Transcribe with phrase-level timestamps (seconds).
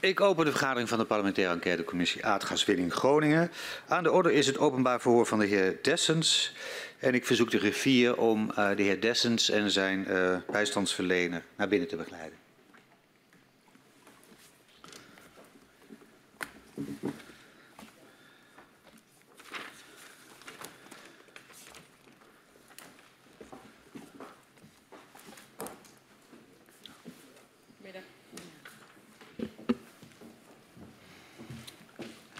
[0.00, 3.50] Ik open de vergadering van de parlementaire enquêtecommissie Aardgaswinning Groningen.
[3.88, 6.54] Aan de orde is het openbaar verhoor van de heer Dessens.
[6.98, 11.68] En ik verzoek de griffier om uh, de heer Dessens en zijn uh, bijstandsverlener naar
[11.68, 12.38] binnen te begeleiden.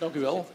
[0.05, 0.55] Dank u wel.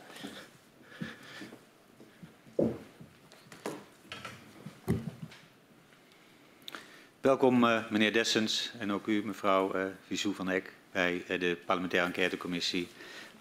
[7.22, 11.58] Welkom uh, meneer Dessens en ook u mevrouw uh, Vizou van Eck bij uh, de
[11.66, 12.88] parlementaire enquêtecommissie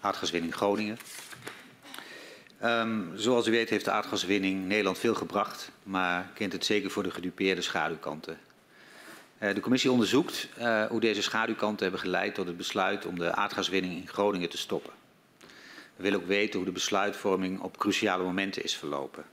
[0.01, 0.97] aardgaswinning Groningen.
[2.63, 7.03] Um, zoals u weet heeft de aardgaswinning Nederland veel gebracht, maar kent het zeker voor
[7.03, 8.39] de gedupeerde schaduwkanten.
[9.39, 10.47] Uh, de commissie onderzoekt
[10.89, 14.98] hoe deze schaduwkanten hebben geleid tot het besluit om de aardgaswinning in Groningen te stoppen.
[15.99, 19.23] We willen ook weten hoe de besluitvorming op cruciale momenten is verlopen.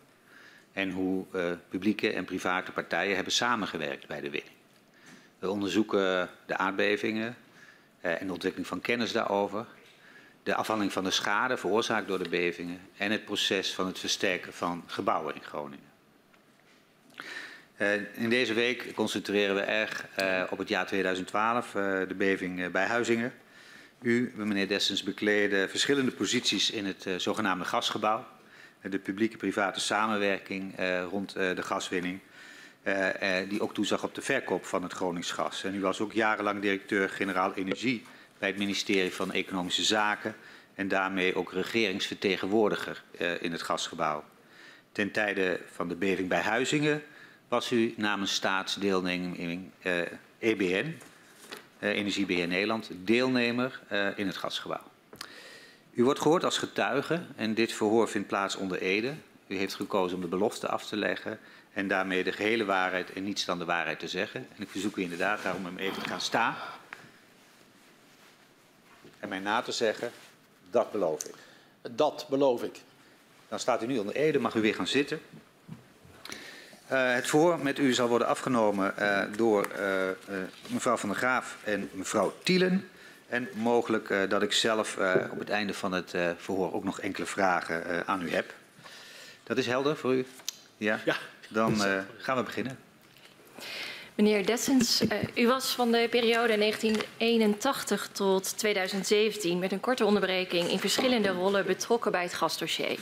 [0.72, 4.54] En hoe uh, publieke en private partijen hebben samengewerkt bij de winning.
[5.38, 7.36] We onderzoeken de aardbevingen
[8.00, 9.66] uh, en de ontwikkeling van kennis daarover.
[10.42, 12.80] De afhandeling van de schade veroorzaakt door de bevingen.
[12.96, 15.90] En het proces van het versterken van gebouwen in Groningen.
[17.78, 20.06] Uh, in deze week concentreren we erg
[20.50, 21.70] op het jaar 2012,
[22.08, 23.32] de beving bij Huizingen.
[24.02, 28.26] U, meneer Dessens, bekleedde verschillende posities in het uh, zogenaamde gasgebouw.
[28.90, 32.20] De publieke-private samenwerking uh, rond de gaswinning.
[33.48, 35.64] die ook toezag op de verkoop van het Gronings gas.
[35.64, 38.04] En u was ook jarenlang directeur-generaal energie
[38.38, 40.34] bij het ministerie van Economische Zaken.
[40.74, 43.02] En daarmee ook regeringsvertegenwoordiger
[43.40, 44.24] in het gasgebouw.
[44.92, 47.02] Ten tijde van de beving bij Huizingen
[47.48, 49.70] was u namens staatsdeelneming
[50.38, 50.92] EBN uh,
[51.80, 54.82] Energiebeheer Nederland, deelnemer uh, in het gasgebouw.
[55.92, 59.14] U wordt gehoord als getuige en dit verhoor vindt plaats onder Ede.
[59.46, 61.38] U heeft gekozen om de belofte af te leggen
[61.72, 64.46] en daarmee de gehele waarheid en niets dan de waarheid te zeggen.
[64.56, 66.54] En ik verzoek u inderdaad daarom even te gaan staan
[69.20, 70.10] en mij na te zeggen,
[70.70, 71.34] dat beloof ik.
[71.90, 72.80] Dat beloof ik.
[73.48, 75.20] Dan staat u nu onder Ede, mag u weer gaan zitten.
[76.92, 80.36] Uh, het voor met u zal worden afgenomen uh, door uh,
[80.66, 82.88] mevrouw Van der Graaf en mevrouw Tielen.
[83.28, 84.96] En mogelijk dat ik zelf
[85.30, 88.54] op het einde van het verhoor ook nog enkele vragen aan u heb.
[89.42, 90.26] Dat is helder voor u?
[90.76, 91.00] Ja?
[91.04, 91.16] Ja.
[91.48, 91.80] Dan
[92.18, 92.78] gaan we beginnen.
[94.14, 95.02] Meneer Dessens,
[95.34, 101.66] u was van de periode 1981 tot 2017 met een korte onderbreking in verschillende rollen
[101.66, 102.98] betrokken bij het gasdossier.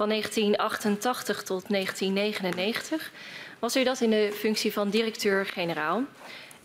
[0.00, 3.10] Van 1988 tot 1999
[3.58, 6.04] was u dat in de functie van directeur-generaal.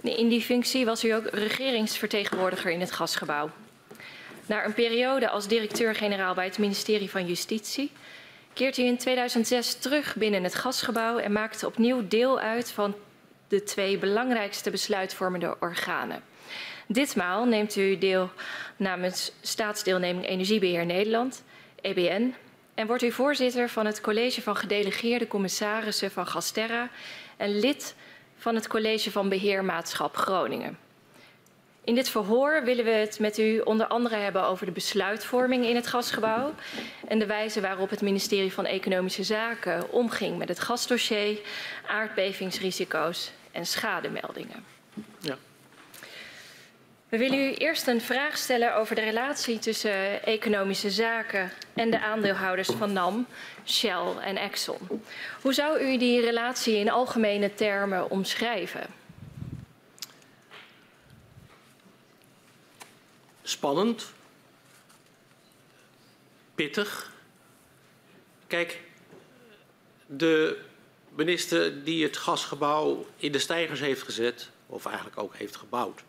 [0.02, 3.50] In die functie was u ook regeringsvertegenwoordiger in het gasgebouw.
[4.46, 7.92] Na een periode als directeur-generaal bij het ministerie van Justitie
[8.54, 12.96] keert u in 2006 terug binnen het gasgebouw en maakte opnieuw deel uit van
[13.48, 16.24] de twee belangrijkste besluitvormende organen.
[16.88, 18.30] Ditmaal neemt u deel
[18.78, 21.44] namens Staatsdeelneming Energiebeheer Nederland,
[21.82, 22.34] EBN,
[22.76, 26.90] en wordt u voorzitter van het College van Gedelegeerde Commissarissen van Gasterra
[27.38, 27.96] en lid
[28.38, 30.78] van het College van Beheermaatschap Groningen.
[31.84, 35.76] In dit verhoor willen we het met u onder andere hebben over de besluitvorming in
[35.76, 36.54] het gasgebouw
[37.08, 41.40] en de wijze waarop het ministerie van Economische Zaken omging met het gasdossier,
[41.88, 44.66] aardbevingsrisico's en schademeldingen.
[45.20, 45.38] Ja.
[47.10, 52.00] We willen u eerst een vraag stellen over de relatie tussen economische zaken en de
[52.00, 53.28] aandeelhouders van NAM,
[53.66, 54.80] Shell en Exxon.
[55.42, 58.88] Hoe zou u die relatie in algemene termen omschrijven?
[63.44, 64.14] Spannend.
[66.56, 67.12] Pittig.
[68.48, 68.82] Kijk,
[70.06, 70.62] de
[71.10, 76.04] minister die het gasgebouw in de stijgers heeft gezet, of eigenlijk ook heeft gebouwd,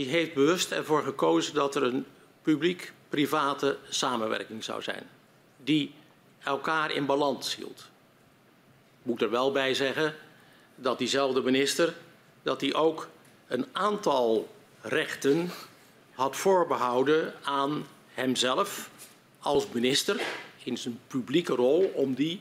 [0.00, 2.06] die heeft bewust ervoor gekozen dat er een
[2.42, 5.02] publiek-private samenwerking zou zijn.
[5.56, 5.94] Die
[6.44, 7.88] elkaar in balans hield.
[9.00, 10.14] Ik moet er wel bij zeggen
[10.74, 11.94] dat diezelfde minister
[12.42, 13.08] dat hij ook
[13.46, 14.48] een aantal
[14.80, 15.50] rechten
[16.12, 18.90] had voorbehouden aan hemzelf
[19.38, 20.20] als minister
[20.64, 22.40] in zijn publieke rol om die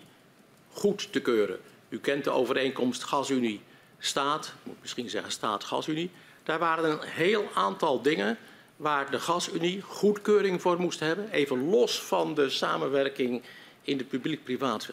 [0.71, 1.59] goed te keuren.
[1.89, 3.61] U kent de overeenkomst Gasunie
[3.97, 6.11] Staat, moet misschien zeggen Staat Gasunie.
[6.49, 8.37] Daar waren een heel aantal dingen
[8.75, 11.29] waar de gasunie goedkeuring voor moest hebben.
[11.29, 13.43] Even los van de samenwerking
[13.81, 14.89] in de publiek-privaat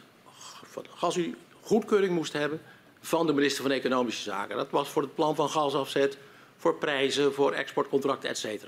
[0.95, 2.63] gasunie goedkeuring moest hebben
[3.01, 4.57] van de minister van Economische Zaken.
[4.57, 6.19] Dat was voor het plan van gasafzet,
[6.57, 8.65] voor prijzen, voor exportcontracten, etc.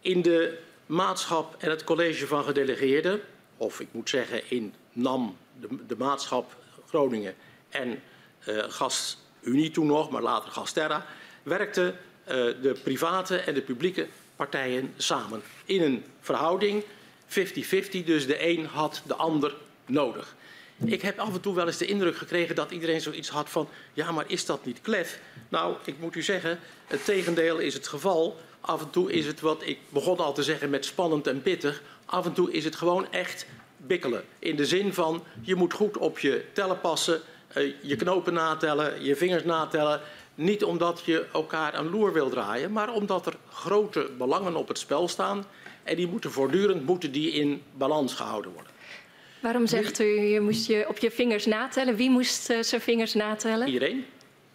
[0.00, 3.20] In de maatschap en het college van gedelegeerden,
[3.56, 6.56] of ik moet zeggen in NAM, de, de maatschap
[6.88, 7.34] Groningen
[7.68, 8.02] en
[8.48, 11.06] uh, GasUnie toen nog, maar later Gasterra,
[11.46, 14.06] werkten uh, de private en de publieke
[14.36, 16.84] partijen samen in een verhouding 50-50,
[18.04, 19.54] dus de een had de ander
[19.86, 20.34] nodig.
[20.84, 23.68] Ik heb af en toe wel eens de indruk gekregen dat iedereen zoiets had van...
[23.92, 25.20] ja, maar is dat niet klef?
[25.48, 28.36] Nou, ik moet u zeggen, het tegendeel is het geval.
[28.60, 31.82] Af en toe is het wat, ik begon al te zeggen met spannend en pittig...
[32.04, 33.46] af en toe is het gewoon echt
[33.76, 34.24] bikkelen.
[34.38, 37.20] In de zin van, je moet goed op je tellen passen...
[37.56, 40.00] Uh, je knopen natellen, je vingers natellen...
[40.36, 44.78] Niet omdat je elkaar een loer wil draaien, maar omdat er grote belangen op het
[44.78, 45.44] spel staan.
[45.82, 48.72] En die moeten voortdurend moeten die in balans gehouden worden.
[49.40, 51.96] Waarom zegt u, je moest je op je vingers natellen?
[51.96, 53.66] Wie moest uh, zijn vingers natellen?
[53.66, 54.04] Iedereen.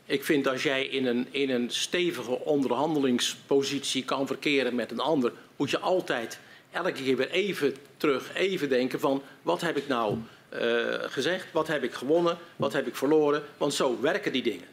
[0.06, 5.32] Ik vind als jij in een, in een stevige onderhandelingspositie kan verkeren met een ander,
[5.56, 6.40] moet je altijd
[6.72, 10.18] elke keer weer even terug, even denken van wat heb ik nou
[10.54, 10.60] uh,
[11.00, 14.68] gezegd, wat heb ik gewonnen, wat heb ik verloren, want zo werken die dingen.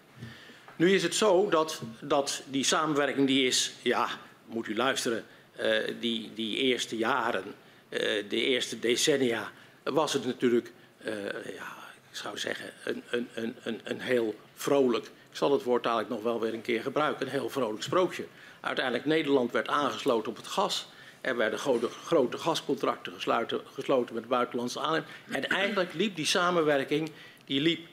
[0.79, 4.09] Nu is het zo dat, dat die samenwerking die is, ja,
[4.47, 5.25] moet u luisteren,
[5.61, 9.51] uh, die, die eerste jaren, uh, de eerste decennia,
[9.83, 10.73] was het natuurlijk,
[11.05, 11.77] uh, ja,
[12.11, 16.25] ik zou zeggen, een, een, een, een heel vrolijk, ik zal het woord eigenlijk nog
[16.25, 18.27] wel weer een keer gebruiken, een heel vrolijk sprookje.
[18.61, 20.89] Uiteindelijk Nederland werd aangesloten op het gas.
[21.21, 25.11] Er werden grote, gascontracten gesloten, gesloten met buitenlandse aannemers.
[25.31, 27.11] En eigenlijk liep die samenwerking,
[27.45, 27.87] die liep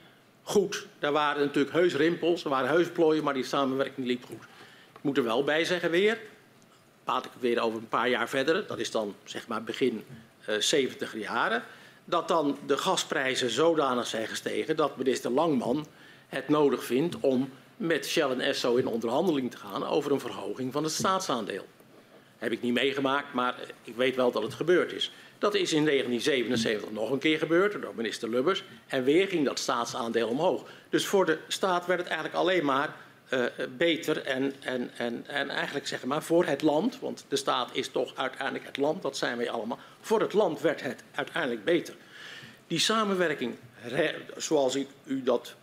[0.46, 0.88] goed.
[1.00, 4.44] Daar waren natuurlijk heus rimpels, er waren heus plooien, maar die samenwerking liep goed.
[4.96, 6.20] Ik moet er wel bij zeggen weer,
[7.04, 10.04] praat ik weer over een paar jaar verder, dat is dan zeg maar begin
[10.50, 11.64] uh, 70 jaren,
[12.06, 15.88] dat dan de gasprijzen zodanig zijn gestegen dat minister Langman
[16.28, 20.74] het nodig vindt om met Shell en Esso in onderhandeling te gaan over een verhoging
[20.74, 21.66] van het staatsaandeel.
[22.38, 25.12] Heb ik niet meegemaakt, maar ik weet wel dat het gebeurd is.
[25.38, 28.64] Dat is in 1977 nog een keer gebeurd door minister Lubbers.
[28.88, 30.64] En weer ging dat staatsaandeel omhoog.
[30.90, 32.96] Dus voor de staat werd het eigenlijk alleen maar
[33.30, 33.46] uh,
[33.78, 37.88] beter en, en, en, en eigenlijk zeg maar voor het land, want de staat is
[37.88, 39.80] toch uiteindelijk het land, dat zijn wij allemaal.
[40.02, 41.96] Voor het land werd het uiteindelijk beter.
[42.68, 43.56] Die samenwerking,
[44.38, 45.56] zoals ik u dat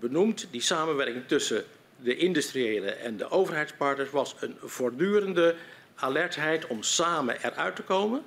[0.00, 1.64] benoemt, die samenwerking tussen
[1.96, 5.54] de industriële en de overheidspartners was een voortdurende
[5.98, 8.22] alertheid om samen eruit te komen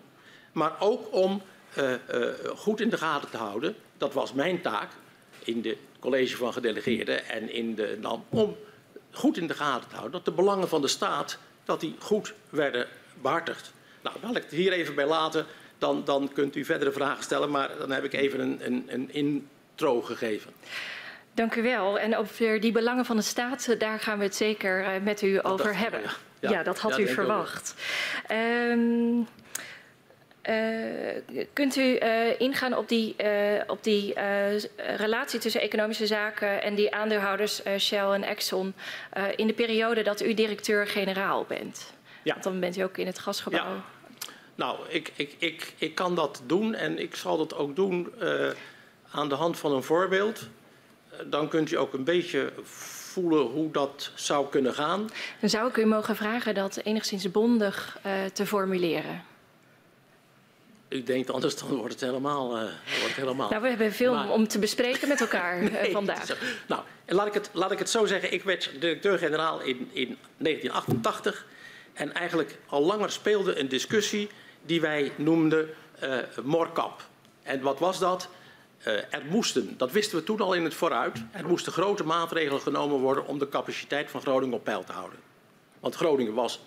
[0.51, 1.41] maar ook om
[1.77, 3.75] uh, uh, goed in de gaten te houden.
[3.97, 4.89] Dat was mijn taak
[5.43, 8.25] in het college van gedelegeerden en in de NAM.
[8.29, 8.55] Om
[9.11, 12.33] goed in de gaten te houden dat de belangen van de staat dat die goed
[12.49, 12.87] werden
[13.21, 13.73] behartigd.
[14.01, 15.45] Nou, dan ik het hier even bij laten.
[15.77, 19.13] Dan, dan kunt u verdere vragen stellen, maar dan heb ik even een, een, een
[19.13, 20.51] intro gegeven.
[21.33, 21.99] Dank u wel.
[21.99, 25.77] En over die belangen van de staat, daar gaan we het zeker met u over
[25.77, 26.01] hebben.
[26.01, 26.09] Ja.
[26.39, 26.49] Ja.
[26.49, 26.63] ja.
[26.63, 27.75] dat had ja, u verwacht.
[28.31, 29.27] Um,
[30.49, 34.13] uh, kunt u uh, ingaan op die, uh, op die
[34.95, 38.73] relatie tussen economische zaken en die aandeelhouders Shell en Exxon
[39.35, 41.93] in de periode dat u directeur-generaal bent?
[42.23, 42.31] Ja.
[42.31, 43.73] Want dan bent u ook in het gasgebouw.
[43.73, 43.83] Ja.
[44.55, 48.13] Nou, ik, ik, ik, ik kan dat doen en ik zal dat ook doen
[49.11, 50.49] aan de hand van een voorbeeld.
[51.25, 55.09] Dan kunt u ook een beetje voelen hoe dat zou kunnen gaan.
[55.39, 57.97] Dan zou ik u mogen vragen dat enigszins bondig
[58.33, 59.23] te formuleren.
[60.91, 62.57] Ik denk anders dan wordt het helemaal.
[62.57, 62.75] Uh, wordt
[63.05, 63.49] het helemaal.
[63.49, 64.29] Nou, we hebben veel maar...
[64.29, 66.25] om te bespreken met elkaar uh, nee, vandaag.
[66.25, 66.33] Zo.
[66.67, 68.33] Nou, laat ik, het, laat ik het zo zeggen.
[68.33, 71.45] Ik werd directeur-generaal in, in 1988.
[71.93, 74.29] En eigenlijk al langer speelde een discussie
[74.65, 75.69] die wij noemden
[76.03, 77.01] uh, Morkap.
[77.43, 78.29] En wat was dat?
[78.83, 82.99] Er moesten, dat wisten we toen al in het vooruit, er moesten grote maatregelen genomen
[82.99, 85.19] worden om de capaciteit van Groningen op peil te houden.
[85.79, 86.59] Want Groningen was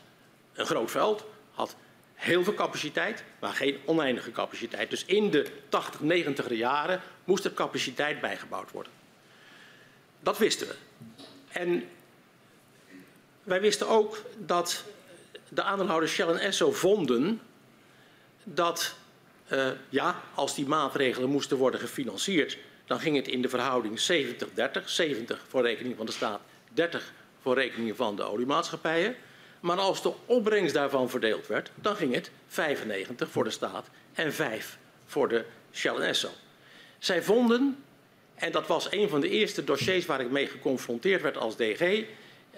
[0.52, 1.76] een groot veld, had
[2.14, 4.90] heel veel capaciteit, maar geen oneindige capaciteit.
[4.90, 8.92] Dus in de 80, 90 jaren moest er capaciteit bijgebouwd worden.
[10.20, 10.74] Dat wisten we.
[11.48, 11.88] En
[13.42, 14.84] wij wisten ook dat
[15.48, 17.40] de aandeelhouders Shell en Esso vonden
[18.44, 18.94] dat
[19.52, 24.00] uh, ja, als die maatregelen moesten worden gefinancierd, dan ging het in de verhouding
[24.80, 26.40] 70-30, 70 voor rekening van de staat,
[26.72, 29.16] 30 voor rekening van de oliemaatschappijen.
[29.60, 34.32] Maar als de opbrengst daarvan verdeeld werd, dan ging het 95 voor de staat en
[34.32, 36.28] 5 voor de Shell en Esso.
[36.98, 37.84] Zij vonden,
[38.34, 42.04] en dat was een van de eerste dossiers waar ik mee geconfronteerd werd als DG.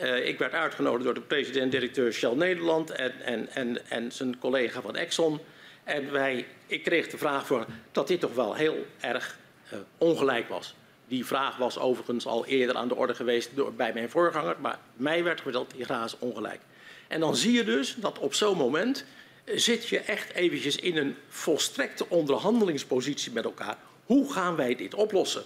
[0.02, 4.80] Uh, ik werd uitgenodigd door de president-directeur Shell Nederland en, en, en, en zijn collega
[4.80, 5.40] van Exxon.
[5.86, 9.38] En wij, ik kreeg de vraag voor dat dit toch wel heel erg
[9.72, 10.74] uh, ongelijk was.
[11.08, 14.78] Die vraag was overigens al eerder aan de orde geweest door, bij mijn voorganger, maar
[14.92, 16.60] mij werd verteld, die graas ongelijk.
[17.08, 19.04] En dan zie je dus dat op zo'n moment
[19.44, 23.76] zit je echt eventjes in een volstrekte onderhandelingspositie met elkaar.
[24.04, 25.42] Hoe gaan wij dit oplossen?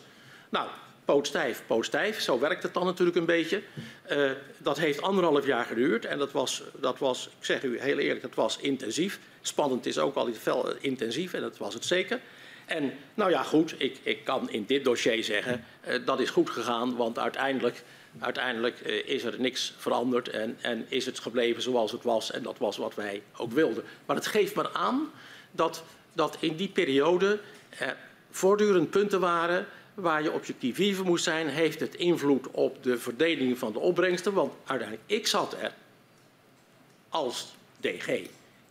[0.49, 0.69] Nou,
[1.05, 2.21] pootstijf, pootstijf.
[2.21, 3.63] Zo werkt het dan natuurlijk een beetje.
[4.11, 7.99] Uh, dat heeft anderhalf jaar geduurd en dat was, dat was, ik zeg u heel
[7.99, 9.21] eerlijk, dat was intensief.
[9.43, 12.21] Spannend is ook altijd fel intensief en dat was het zeker.
[12.67, 16.51] En nou ja, goed, ik, ik kan in dit dossier zeggen, uh, dat is goed
[16.51, 17.83] gegaan, want uiteindelijk,
[18.19, 22.43] uiteindelijk uh, is er niks veranderd en, en is het gebleven zoals het was en
[22.43, 23.85] dat was wat wij ook wilden.
[24.07, 25.11] Maar het geeft maar aan
[25.51, 27.41] dat, dat in die periode
[27.79, 27.97] er
[28.31, 32.99] voortdurend punten waren waar je op je kivive moest zijn, heeft het invloed op de
[32.99, 34.33] verdeling van de opbrengsten.
[34.33, 35.73] Want uiteindelijk, ik zat er
[37.09, 38.29] als DG.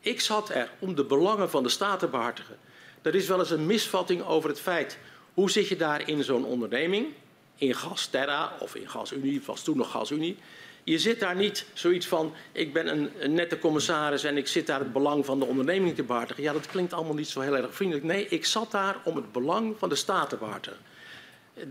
[0.09, 2.57] Ik zat er om de belangen van de staat te behartigen.
[3.01, 4.97] Er is wel eens een misvatting over het feit,
[5.33, 7.07] hoe zit je daar in zo'n onderneming?
[7.55, 10.37] In Gasterra of in Gasunie, het was toen nog Gasunie.
[10.83, 14.67] Je zit daar niet zoiets van, ik ben een, een, nette commissaris en ik zit
[14.67, 16.43] daar het belang van de onderneming te behartigen.
[16.43, 18.05] Ja, dat klinkt allemaal niet zo heel erg vriendelijk.
[18.05, 20.79] Nee, ik zat daar om het belang van de staat te behartigen.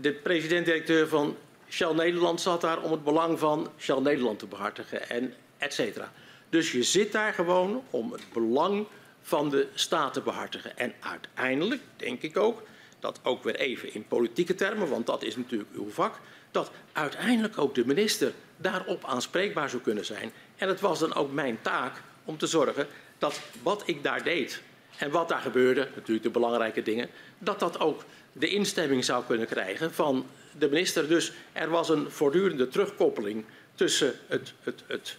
[0.01, 1.35] De president-directeur van
[1.69, 6.11] Shell Nederland zat daar om het belang van Shell Nederland te behartigen en et cetera.
[6.49, 8.87] Dus je zit daar gewoon om het belang
[9.21, 10.77] van de staat te behartigen.
[10.77, 12.61] En uiteindelijk denk ik ook,
[12.99, 16.19] dat ook weer even in politieke termen, want dat is natuurlijk uw vak,
[16.51, 20.31] dat uiteindelijk ook de minister daarop aanspreekbaar zou kunnen zijn.
[20.55, 22.87] En het was dan ook mijn taak om te zorgen
[23.17, 24.61] dat wat ik daar deed
[24.97, 28.03] en wat daar gebeurde, natuurlijk de belangrijke dingen, dat dat ook
[28.33, 30.25] de instemming zou kunnen krijgen van
[30.57, 31.07] de minister.
[31.07, 35.17] Dus er was een voortdurende terugkoppeling tussen het, het, het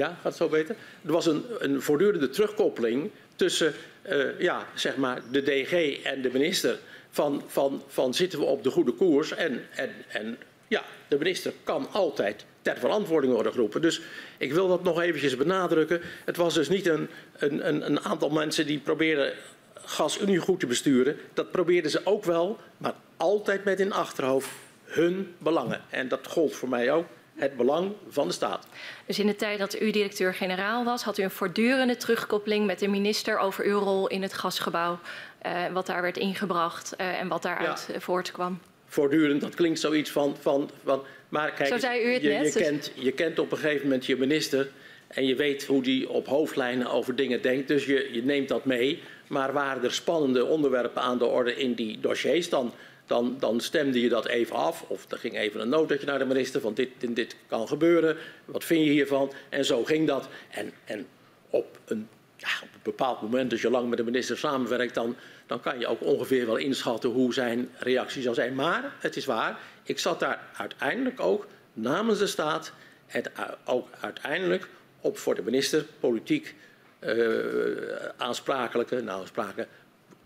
[0.00, 0.76] ja, gaat het zo beter?
[1.06, 3.74] Er was een, een voortdurende terugkoppeling tussen
[4.08, 6.78] uh, ja, zeg maar de DG en de minister.
[7.10, 9.34] Van, van, van zitten we op de goede koers?
[9.34, 10.38] En, en, en
[10.68, 13.82] ja, de minister kan altijd ter verantwoording worden geroepen.
[13.82, 14.00] Dus
[14.38, 16.00] ik wil dat nog eventjes benadrukken.
[16.24, 19.32] Het was dus niet een, een, een aantal mensen die probeerden
[19.74, 21.16] GasUnie goed te besturen.
[21.34, 24.48] Dat probeerden ze ook wel, maar altijd met in achterhoofd
[24.84, 25.80] hun belangen.
[25.90, 27.06] En dat gold voor mij ook
[27.40, 28.66] het belang van de staat.
[29.06, 32.88] Dus in de tijd dat u directeur-generaal was, had u een voortdurende terugkoppeling met de
[32.88, 34.98] minister over uw rol in het gasgebouw,
[35.46, 38.00] uh, wat daar werd ingebracht uh, en wat daaruit ja.
[38.00, 38.58] voortkwam?
[38.86, 40.36] Voortdurend, dat klinkt zoiets van.
[40.40, 42.52] van, van maar kijk, Zo zei u het je, net.
[42.52, 44.70] Je, kent, je kent op een gegeven moment je minister
[45.08, 48.64] en je weet hoe die op hoofdlijnen over dingen denkt, dus je, je neemt dat
[48.64, 49.02] mee.
[49.26, 52.72] Maar waren er spannende onderwerpen aan de orde in die dossiers, dan
[53.10, 54.84] dan, dan, stemde je dat even af.
[54.88, 58.16] Of er ging even een notaatje naar de minister van dit dit kan gebeuren.
[58.44, 59.32] Wat vind je hiervan?
[59.48, 60.28] En zo ging dat.
[60.50, 61.06] En, en
[61.50, 65.16] op, een, ja, op een bepaald moment, als je lang met de minister samenwerkt, dan,
[65.46, 68.54] dan kan je ook ongeveer wel inschatten hoe zijn reactie zou zijn.
[68.54, 72.72] Maar het is waar, ik zat daar uiteindelijk ook namens de staat
[73.06, 73.22] en
[73.64, 74.68] ook uiteindelijk
[75.00, 76.54] op voor de minister politiek
[77.00, 77.76] uh,
[78.16, 79.72] aansprakelijke, nou aansprakelijke,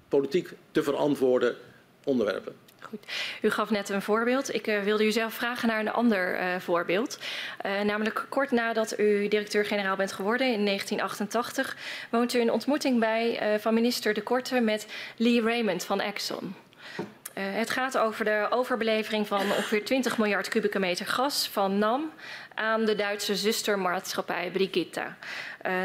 [0.09, 1.57] politiek te verantwoorden
[2.05, 2.64] onderwerpen.
[2.95, 3.13] Goed.
[3.43, 4.55] U gaf net een voorbeeld.
[4.55, 7.19] Ik uh, wilde u zelf vragen naar een ander uh, voorbeeld.
[7.67, 11.77] Uh, namelijk kort nadat u directeur-generaal bent geworden in 1988,
[12.11, 14.87] woont u een ontmoeting bij van minister De Korte met
[15.17, 16.55] Lee Raymond van Exxon.
[17.35, 22.13] het gaat over de overbelevering van ongeveer 20 miljard kubieke meter gas van NAM
[22.55, 25.05] aan de Duitse zustermaatschappij Brigitte.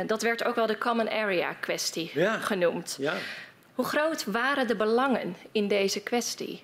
[0.06, 2.38] dat werd ook wel de Common Area kwestie ja.
[2.38, 2.96] genoemd.
[3.00, 3.14] Ja.
[3.76, 6.64] Hoe groot waren de belangen in deze kwestie?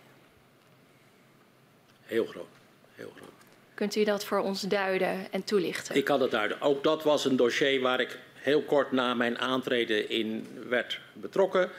[2.06, 2.48] Heel groot.
[2.96, 3.30] Heel groot.
[3.74, 5.96] Kunt u dat voor ons duiden en toelichten?
[5.96, 6.62] Ik kan het duiden.
[6.62, 11.70] Ook dat was een dossier waar ik heel kort na mijn aantreden in werd betrokken.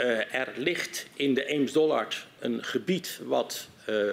[0.00, 4.10] Uh, er ligt in de Eems-Dollard een gebied wat, uh,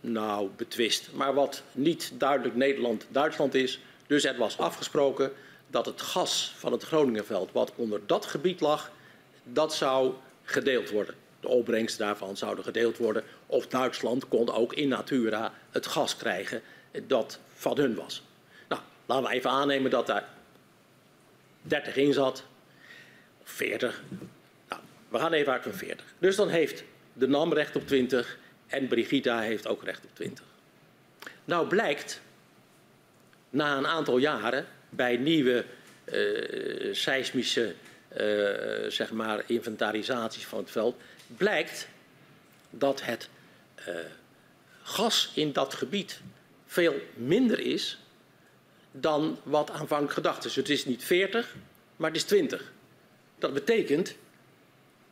[0.00, 3.80] nou betwist, maar wat niet duidelijk Nederland-Duitsland is.
[4.06, 5.32] Dus er was afgesproken
[5.66, 8.90] dat het gas van het Groningenveld, wat onder dat gebied lag,
[9.42, 11.14] dat zou gedeeld worden.
[11.44, 13.24] De opbrengsten daarvan zouden gedeeld worden.
[13.46, 16.62] Of Duitsland kon ook in natura het gas krijgen
[17.06, 18.22] dat van hun was.
[18.68, 20.28] Nou, laten we even aannemen dat daar
[21.62, 22.44] 30 in zat.
[23.42, 24.02] Of 40.
[24.68, 26.04] Nou, we gaan even uit van 40.
[26.18, 30.44] Dus dan heeft de NAM recht op 20 en Brigitta heeft ook recht op 20.
[31.44, 32.20] Nou blijkt,
[33.50, 35.64] na een aantal jaren, bij nieuwe
[36.04, 37.74] uh, seismische
[38.20, 41.88] uh, zeg maar inventarisaties van het veld, blijkt
[42.70, 43.28] dat het
[43.88, 43.94] uh,
[44.82, 46.20] gas in dat gebied
[46.66, 47.98] veel minder is
[48.90, 50.56] dan wat aanvankelijk gedacht is.
[50.56, 51.54] Het is niet 40,
[51.96, 52.72] maar het is 20.
[53.38, 54.16] Dat betekent,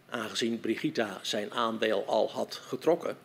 [0.08, 3.16] aangezien Brigitta zijn aandeel al had getrokken.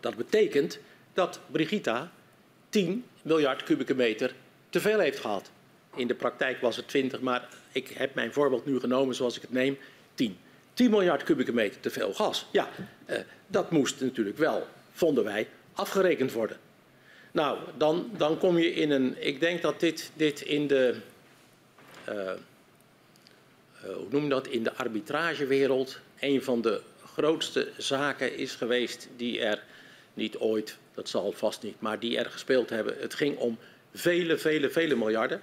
[0.00, 0.78] Dat betekent
[1.12, 2.12] dat Brigitta
[2.68, 4.34] 10 miljard kubieke meter
[4.70, 5.50] te veel heeft gehad.
[5.94, 9.42] In de praktijk was het 20, maar ik heb mijn voorbeeld nu genomen zoals ik
[9.42, 9.78] het neem,
[10.14, 10.38] 10.
[10.74, 12.46] 10 miljard kubieke meter te veel gas.
[12.50, 12.68] Ja,
[13.10, 16.56] uh, dat moest natuurlijk wel, vonden wij, afgerekend worden.
[17.32, 19.26] Nou, dan, dan kom je in een.
[19.26, 20.96] Ik denk dat dit, dit in de.
[22.08, 22.32] Uh, uh,
[23.80, 24.46] hoe noem je dat?
[24.46, 26.80] In de arbitragewereld een van de
[27.14, 29.62] grootste zaken is geweest die er
[30.14, 32.96] niet ooit, dat zal vast niet, maar die er gespeeld hebben.
[32.98, 33.58] Het ging om
[33.94, 35.42] vele, vele, vele miljarden.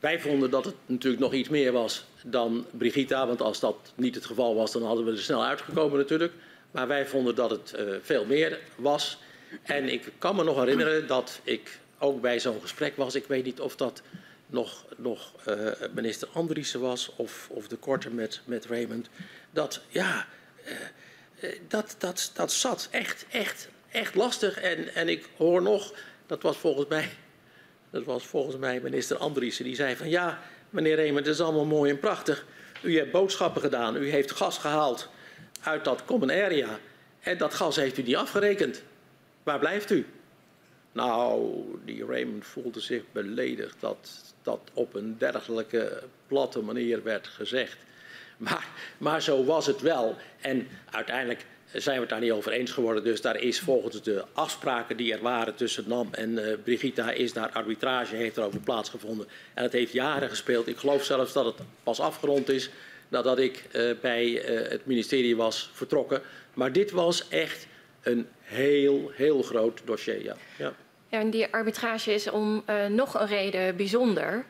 [0.00, 4.14] Wij vonden dat het natuurlijk nog iets meer was dan Brigitta, want als dat niet
[4.14, 6.32] het geval was, dan hadden we er snel uitgekomen natuurlijk.
[6.70, 9.18] Maar wij vonden dat het uh, veel meer was.
[9.62, 13.14] En ik kan me nog herinneren dat ik ook bij zo'n gesprek was.
[13.14, 14.02] Ik weet niet of dat
[14.46, 19.08] nog, nog uh, minister Andriessen was of, of de korte met, met Raymond.
[19.50, 20.26] Dat, ja,
[20.64, 24.60] uh, dat, dat, dat zat echt, echt, echt lastig.
[24.60, 25.94] En, en ik hoor nog,
[26.26, 27.10] dat was volgens mij,
[27.90, 31.64] dat was volgens mij minister Andriessen, die zei van ja, meneer Raymond, het is allemaal
[31.64, 32.46] mooi en prachtig.
[32.82, 35.08] U hebt boodschappen gedaan, u heeft gas gehaald
[35.62, 36.78] uit dat common area.
[37.20, 38.82] En dat gas heeft u niet afgerekend.
[39.42, 40.06] Waar blijft u?
[40.92, 47.76] Nou, die Raymond voelde zich beledigd dat dat op een dergelijke platte manier werd gezegd.
[48.36, 48.66] Maar,
[48.98, 50.16] maar zo was het wel.
[50.40, 53.04] En uiteindelijk zijn we het daar niet over eens geworden.
[53.04, 56.30] Dus daar is volgens de afspraken die er waren tussen NAM en
[56.64, 59.26] uh, is daar arbitrage, heeft er over plaatsgevonden.
[59.54, 60.68] En het heeft jaren gespeeld.
[60.68, 62.70] Ik geloof zelfs dat het pas afgerond is
[63.08, 66.22] nadat ik uh, bij uh, het ministerie was vertrokken.
[66.54, 67.66] Maar dit was echt
[68.02, 70.22] een heel, heel groot dossier.
[70.22, 70.36] Ja.
[70.58, 70.72] ja.
[71.08, 74.44] ja en die arbitrage is om nog een reden bijzonder.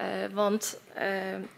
[0.00, 1.02] Uh, want uh,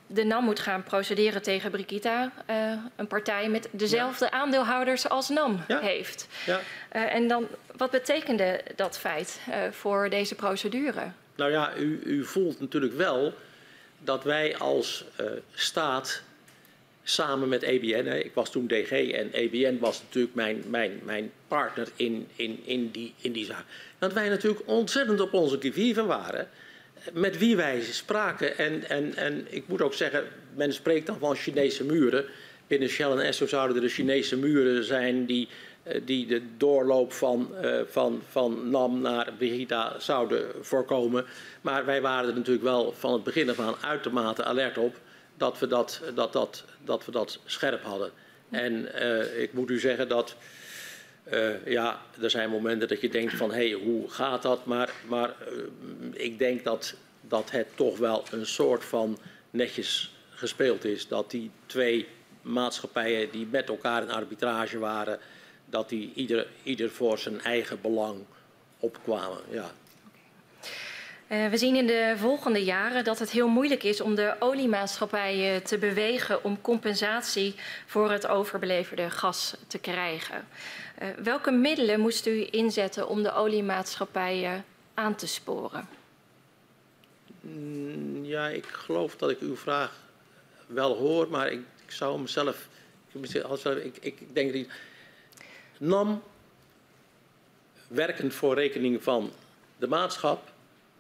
[0.07, 4.31] de NAM moet gaan procederen tegen Brigitta, uh, een partij met dezelfde ja.
[4.31, 5.81] aandeelhouders als NAM ja.
[5.81, 6.28] heeft.
[6.47, 6.61] Ja.
[6.90, 9.40] en dan, wat betekende dat feit
[9.71, 11.02] voor deze procedure?
[11.35, 13.35] Nou ja, u, u, voelt natuurlijk wel
[13.99, 15.04] dat wij als
[15.54, 16.23] staat
[17.08, 18.06] samen met EBN.
[18.06, 18.19] Hè.
[18.19, 22.91] Ik was toen DG en EBN was natuurlijk mijn, mijn, mijn partner in, in, in,
[22.91, 23.65] die, in die zaak.
[23.99, 26.49] Dat wij natuurlijk ontzettend op onze kivive waren.
[27.12, 28.58] Met wie wij spraken.
[28.58, 32.25] En, en, en ik moet ook zeggen, men spreekt dan van Chinese muren.
[32.66, 35.49] Binnen Shell en Esso zouden er de Chinese muren zijn die,
[35.82, 41.25] eh, die de doorloop van, uh, van, van NAM naar Brigitta zouden voorkomen.
[41.60, 44.97] Maar wij waren er natuurlijk wel van het begin af aan uitermate alert op
[45.36, 48.10] dat we dat, dat, dat, dat, we dat scherp hadden.
[48.50, 50.36] En uh, ik moet u zeggen dat.
[51.32, 54.65] Uh, ja, er zijn momenten dat je denkt van hé, hey, hoe gaat dat?
[54.65, 55.62] Maar, maar uh,
[56.12, 59.19] ik denk dat, dat het toch wel een soort van
[59.50, 61.08] netjes gespeeld is.
[61.08, 62.08] Dat die twee
[62.43, 65.19] maatschappijen die met elkaar in arbitrage waren,
[65.65, 68.25] dat die ieder, ieder voor zijn eigen belang
[68.78, 69.41] opkwamen.
[69.50, 69.71] Ja.
[71.28, 75.62] Uh, we zien in de volgende jaren dat het heel moeilijk is om de oliemaatschappijen
[75.62, 77.54] te bewegen om compensatie
[77.86, 80.45] voor het overbeleverde gas te krijgen.
[81.02, 85.89] Uh, welke middelen moest u inzetten om de oliemaatschappijen aan te sporen?
[87.41, 90.00] Mm, ja, ik geloof dat ik uw vraag
[90.67, 92.69] wel hoor, maar ik, zou mezelf.
[93.82, 94.67] Ik, ik denk dat.
[95.78, 96.23] NAM,
[97.89, 99.32] werkend voor rekening van
[99.76, 100.52] de maatschap,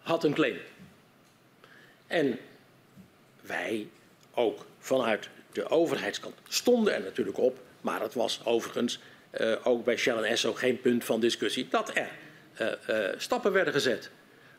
[0.02, 0.58] had een claim.
[2.06, 2.38] En
[3.40, 3.88] wij,
[4.34, 7.58] ook vanuit de overheidskant, stonden er natuurlijk op.
[7.80, 8.98] Maar het was overigens
[9.62, 12.08] ook bij Shell en Esso geen punt van discussie dat er
[12.60, 14.10] uh, uh, stappen werden gezet.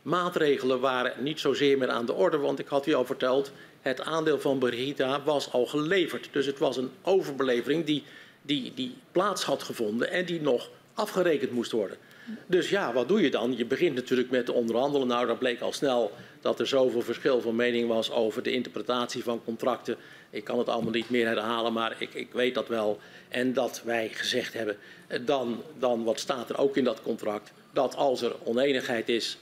[0.01, 4.01] Maatregelen waren niet zozeer meer aan de orde, want ik had u al verteld, het
[4.01, 6.29] aandeel van Brigitta was al geleverd.
[6.31, 8.03] Dus het was een overbelevering die,
[8.41, 11.97] die, die plaats had gevonden en die nog afgerekend moest worden.
[12.45, 13.57] Dus ja, wat doe je dan?
[13.57, 15.07] Je begint natuurlijk met onderhandelen.
[15.07, 16.11] Nou, dat bleek al snel
[16.41, 19.95] dat er zoveel verschil van mening was over de interpretatie van contracten.
[20.29, 22.99] Ik kan het allemaal niet meer herhalen, maar ik, ik weet dat wel.
[23.29, 27.51] En dat wij gezegd hebben, eh, dan, dan wat staat er ook in dat contract,
[27.73, 29.37] dat als er oneenigheid is,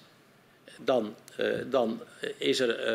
[0.83, 2.01] dan, uh, dan
[2.37, 2.87] is er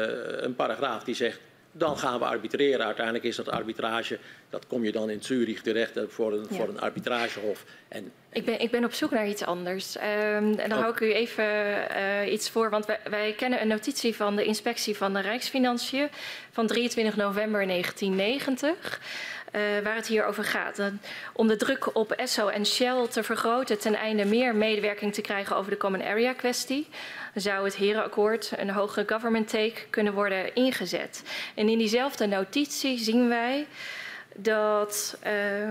[0.44, 1.40] een paragraaf die zegt
[1.73, 2.87] dan gaan we arbitreren.
[2.87, 4.19] Uiteindelijk is dat arbitrage,
[4.51, 6.57] dat kom je dan in Zurich terecht eh, voor een, ja.
[6.57, 7.65] voor een arbitragehof.
[7.89, 8.13] En.
[8.33, 9.97] Ik, ben, ik ben op zoek naar iets anders.
[9.97, 10.79] Um, en dan oh.
[10.79, 14.45] hou ik u even uh, iets voor, want wij, wij, kennen een notitie van de
[14.45, 16.09] inspectie van de Rijksfinanciën
[16.51, 19.01] van 23 november 1990.
[19.55, 20.81] Uh, waar het hier over gaat.
[21.33, 25.57] Om de druk op Esso en Shell te vergroten ten einde meer medewerking te krijgen
[25.57, 26.89] over de Common Area kwestie
[27.35, 31.23] zou het herenakkoord, een hogere government take, kunnen worden ingezet.
[31.55, 33.66] En in diezelfde notitie zien wij
[34.35, 35.71] dat uh,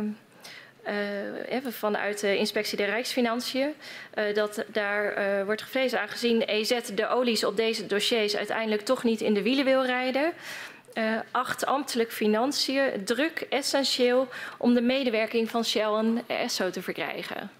[1.69, 3.74] vanuit de inspectie der Rijksfinanciën,
[4.15, 9.04] uh, dat daar uh, wordt gevreesd aangezien EZ de olies op deze dossiers uiteindelijk toch
[9.04, 10.34] niet in de wielen wil rijden.
[11.32, 17.59] acht ambtelijk financiën druk essentieel om de medewerking van Shell en ESSO te verkrijgen.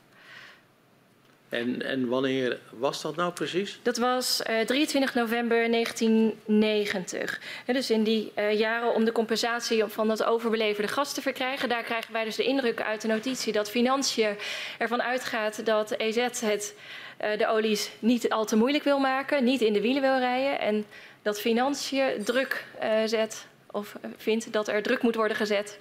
[1.50, 3.80] En, en wanneer was dat nou precies?
[3.82, 7.42] Dat was uh, 23 november 1990.
[7.66, 11.70] He, dus in die uh, jaren om de compensatie van dat overbeleverde gas te verkrijgen.
[11.70, 14.36] Daar krijgen wij dus de indruk uit de notitie dat Financiën
[14.78, 16.76] ervan uitgaat dat EZ het,
[17.22, 20.60] uh, de olies niet al te moeilijk wil maken, niet in de wielen wil rijden.
[20.60, 20.86] En
[21.22, 22.66] dat Financiën druk
[23.06, 25.78] zet of vindt dat er druk moet worden gezet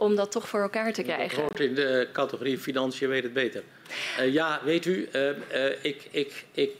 [0.00, 1.28] om dat toch voor elkaar te krijgen.
[1.28, 3.62] Dat hoort in de categorie financiën weet het beter.
[4.18, 6.76] Uh, ja, weet u, uh, uh, ik, ik, ik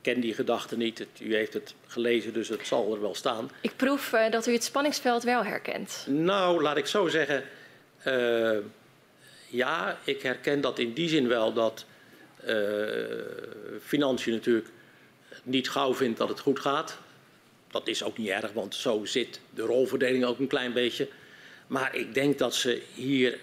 [0.00, 0.98] ken die gedachte niet.
[0.98, 3.50] Het, u heeft het gelezen, dus het zal er wel staan.
[3.60, 6.06] Ik proef dat u het spanningsveld wel herkent.
[6.08, 7.44] Nou, laat ik zo zeggen.
[9.46, 11.84] ja, ik herken dat in die zin wel dat
[13.82, 14.68] financiën natuurlijk
[15.42, 16.98] niet gauw vindt dat het goed gaat.
[17.70, 21.08] Dat is ook niet erg, want zo zit de rolverdeling ook een klein beetje.
[21.66, 23.38] Maar ik denk dat ze hier,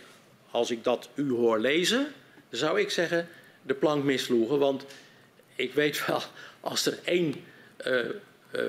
[0.52, 2.08] als ik dat u hoor lezen,
[2.50, 3.28] zou ik zeggen
[3.62, 4.60] de plank misloegen.
[4.60, 4.86] Want
[5.56, 6.22] ik weet wel,
[6.60, 7.36] als er één.
[7.88, 8.00] Uh,
[8.56, 8.62] uh,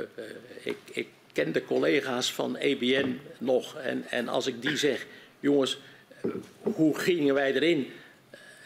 [0.63, 3.77] ik, ik, ken de collega's van EBN nog.
[3.77, 5.07] En, en als ik die zeg,
[5.41, 5.79] jongens,
[6.63, 7.93] hoe gingen wij erin?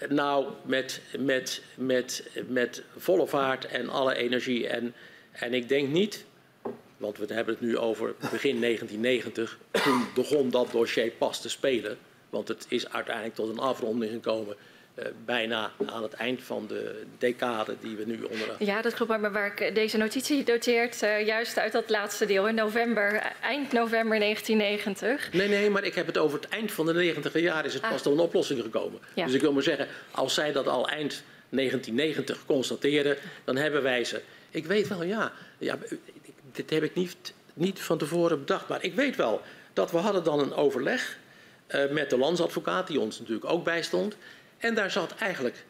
[0.09, 4.69] Nou, met, met, met, met volle vaart en alle energie.
[4.69, 4.95] En,
[5.31, 6.25] en ik denk niet
[7.01, 9.59] want we hebben het nu over begin 1990.
[9.71, 11.99] Toen begon dat dossier pas te spelen.
[12.31, 14.57] Want het is uiteindelijk tot een afronding gekomen.
[14.99, 18.57] Uh, bijna aan het eind van de decade die we nu onder.
[18.59, 19.21] Ja, dat klopt.
[19.21, 23.73] Maar waar ik deze notitie doteert, uh, juist uit dat laatste deel in november, eind
[23.73, 25.33] november 1990.
[25.33, 27.83] Nee, nee, maar ik heb het over het eind van de 90 jaar is het
[27.83, 27.91] ah.
[27.91, 29.01] pas tot een oplossing gekomen.
[29.15, 29.25] Ja.
[29.25, 34.05] Dus ik wil maar zeggen, als zij dat al eind 1990 constateren, dan hebben wij
[34.05, 34.23] ze.
[34.51, 35.79] Ik weet wel, ja, ja
[36.53, 39.41] dit heb ik niet, niet van tevoren bedacht, maar ik weet wel
[39.73, 41.19] dat we hadden dan een overleg
[41.69, 44.17] uh, met de landsadvocaat, die ons natuurlijk ook bijstond.
[44.59, 45.65] En daar zat eigenlijk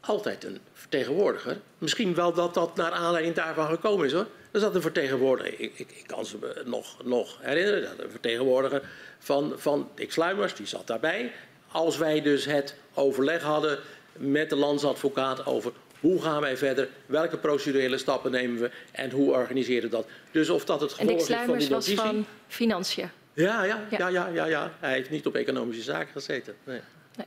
[0.00, 1.60] altijd een vertegenwoordiger.
[1.78, 4.26] Misschien wel dat dat naar aanleiding daarvan gekomen is hoor.
[4.50, 8.10] Er zat een vertegenwoordiger, ik, ik, ik kan ze me nog, nog herinneren, dat een
[8.10, 8.82] vertegenwoordiger
[9.18, 11.32] van, van Dick Sluimers, die zat daarbij.
[11.68, 13.78] Als wij dus het overleg hadden
[14.12, 15.72] met de landsadvocaat over
[16.02, 16.88] hoe gaan wij verder?
[17.06, 18.70] Welke procedurele stappen nemen we?
[18.92, 20.06] En hoe organiseren we dat?
[20.30, 21.96] Dus of dat het gevolg is van die notitie...
[21.96, 23.10] was van Financiën.
[23.34, 26.54] Ja ja, ja, ja, ja, ja, Hij heeft niet op economische zaken gezeten.
[26.64, 26.80] Nee.
[27.16, 27.26] nee.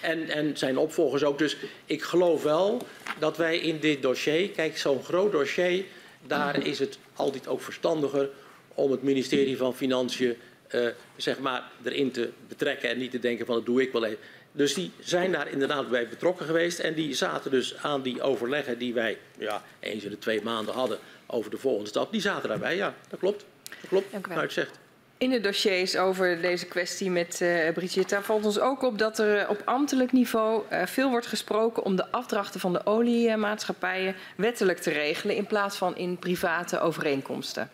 [0.00, 1.38] En, en zijn opvolgers ook.
[1.38, 2.86] Dus ik geloof wel
[3.18, 4.50] dat wij in dit dossier...
[4.50, 5.84] Kijk, zo'n groot dossier,
[6.26, 8.28] daar is het altijd ook verstandiger...
[8.74, 10.36] om het ministerie van Financiën
[10.74, 12.90] uh, zeg maar, erin te betrekken...
[12.90, 14.18] en niet te denken van dat doe ik wel even.
[14.58, 16.78] Dus die zijn daar inderdaad bij betrokken geweest.
[16.78, 20.74] En die zaten dus aan die overleggen die wij ja, eens in de twee maanden
[20.74, 22.12] hadden over de volgende stap.
[22.12, 23.44] Die zaten daarbij, ja, dat klopt.
[23.62, 24.50] Dat klopt, Dank u wel.
[24.50, 24.78] zegt.
[25.18, 29.48] In de dossiers over deze kwestie met uh, Brigitte valt ons ook op dat er
[29.48, 34.90] op ambtelijk niveau uh, veel wordt gesproken om de afdrachten van de oliemaatschappijen wettelijk te
[34.90, 37.70] regelen in plaats van in private overeenkomsten.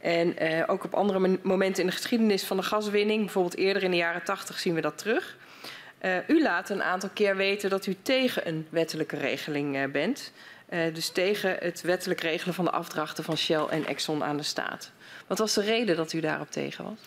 [0.00, 3.90] En uh, ook op andere momenten in de geschiedenis van de gaswinning, bijvoorbeeld eerder in
[3.90, 5.36] de jaren 80, zien we dat terug.
[6.02, 10.32] Uh, u laat een aantal keer weten dat u tegen een wettelijke regeling uh, bent.
[10.70, 14.42] Uh, dus tegen het wettelijk regelen van de afdrachten van Shell en Exxon aan de
[14.42, 14.90] staat.
[15.26, 16.98] Wat was de reden dat u daarop tegen was?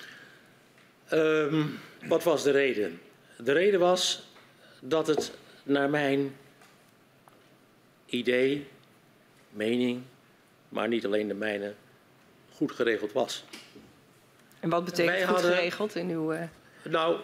[1.20, 3.02] Um, wat was de reden?
[3.38, 4.30] De reden was
[4.80, 5.32] dat het
[5.64, 6.36] naar mijn
[8.06, 8.68] idee,
[9.50, 10.02] mening,
[10.70, 11.74] maar niet alleen de mijne,
[12.52, 13.44] goed geregeld was.
[14.60, 16.34] En wat betekent Wij goed hadden, geregeld in uw...
[16.84, 17.20] Nou,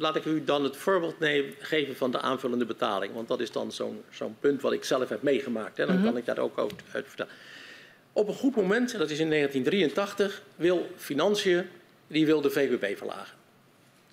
[0.00, 1.14] laat ik u dan het voorbeeld
[1.58, 3.14] geven van de aanvullende betaling.
[3.14, 5.76] Want dat is dan zo'n zo'n punt wat ik zelf heb meegemaakt.
[5.76, 5.86] Hè.
[5.86, 6.10] Dan mm -hmm.
[6.10, 6.58] kan ik daar ook
[6.92, 7.32] uit vertellen.
[8.12, 11.66] Op een goed moment, dat is in 1983, wil Financiën
[12.06, 13.36] die wil de VBB verlagen.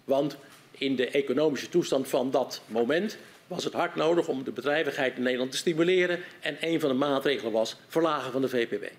[0.04, 0.38] Want
[0.72, 5.24] in de economische toestand van dat moment was het hard nodig om de bedrijvigheid in
[5.24, 6.20] Nederland te stimuleren.
[6.40, 8.92] En een van de maatregelen was verlagen van de VPB.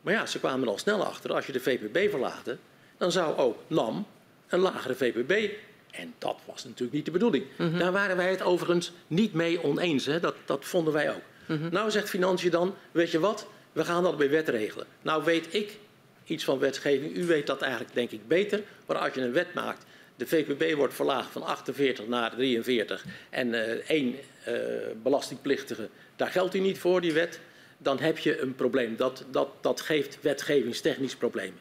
[0.00, 1.34] Maar ja, ze kwamen er al snel achter.
[1.34, 2.56] Als je de VPB verlaagde,
[2.96, 4.06] dan zou ook NAM
[4.50, 5.50] een lagere VPB.
[5.90, 7.44] En dat was natuurlijk niet de bedoeling.
[7.56, 7.78] Mm -hmm.
[7.78, 10.06] Daar waren wij het overigens niet mee oneens.
[10.06, 10.20] Hè?
[10.20, 11.22] Dat, dat vonden wij ook.
[11.46, 11.70] Mm -hmm.
[11.70, 14.86] Nou zegt Financiën dan, weet je wat, we gaan dat bij wet regelen.
[15.02, 15.78] Nou weet ik
[16.24, 18.62] iets van wetgeving, u weet dat eigenlijk denk ik beter.
[18.86, 19.84] Maar als je een wet maakt,
[20.16, 24.14] de VPB wordt verlaagd van 48 naar 43 en uh, één
[24.48, 24.54] uh,
[25.02, 27.40] belastingplichtige, daar geldt die niet voor, die wet.
[27.78, 28.96] dan heb je een probleem.
[28.96, 31.58] Dat, dat, dat geeft wetgevingstechnisch problemen.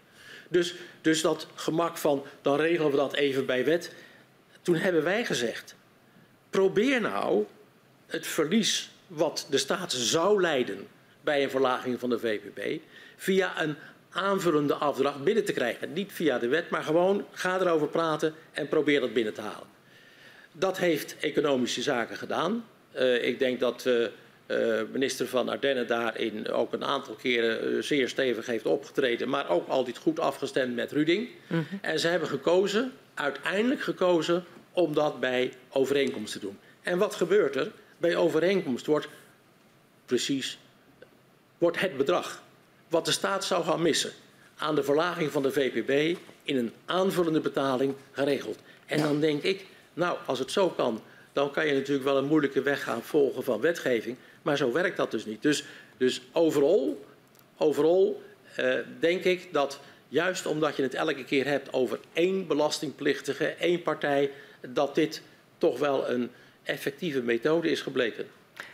[0.49, 3.93] Dus, dus dat gemak van, dan regelen we dat even bij wet.
[4.61, 5.75] Toen hebben wij gezegd,
[6.49, 7.45] probeer nou
[8.05, 10.87] het verlies wat de staat zou leiden
[11.21, 12.81] bij een verlaging van de VPB
[13.15, 13.75] via een
[14.09, 15.93] aanvullende afdracht binnen te krijgen.
[15.93, 19.67] Niet via de wet, maar gewoon ga erover praten en probeer dat binnen te halen.
[20.51, 22.65] Dat heeft economische zaken gedaan.
[22.95, 24.07] Uh, ik denk dat uh,
[24.51, 29.67] uh, minister van Ardennen daarin ook een aantal keren zeer stevig heeft opgetreden, maar ook
[29.67, 31.29] altijd goed afgestemd met Ruding.
[31.47, 31.79] Mm -hmm.
[31.81, 36.57] En ze hebben gekozen, uiteindelijk gekozen, om dat bij overeenkomst te doen.
[36.81, 37.71] En wat gebeurt er?
[37.97, 39.07] Bij overeenkomst wordt
[40.05, 40.59] precies
[41.57, 42.43] wordt het bedrag
[42.87, 44.11] wat de staat zou gaan missen
[44.57, 48.59] aan de verlaging van de VPB in een aanvullende betaling geregeld.
[48.85, 51.01] En dan denk ik, nou, als het zo kan,
[51.33, 54.17] dan kan je natuurlijk wel een moeilijke weg gaan volgen van wetgeving.
[54.41, 55.41] Maar zo werkt dat dus niet.
[55.41, 55.63] Dus,
[55.97, 57.05] dus overal,
[57.57, 58.21] overal
[58.59, 63.81] uh, denk ik dat juist omdat je het elke keer hebt over één belastingplichtige, één
[63.81, 64.31] partij,
[64.69, 65.21] dat dit
[65.57, 66.29] toch wel een
[66.63, 68.25] effectieve methode is gebleken.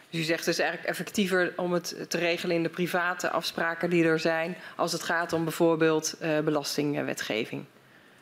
[0.09, 4.03] Dus u zegt dus eigenlijk effectiever om het te regelen in de private afspraken die
[4.03, 7.65] er zijn, als het gaat om bijvoorbeeld uh, belastingwetgeving.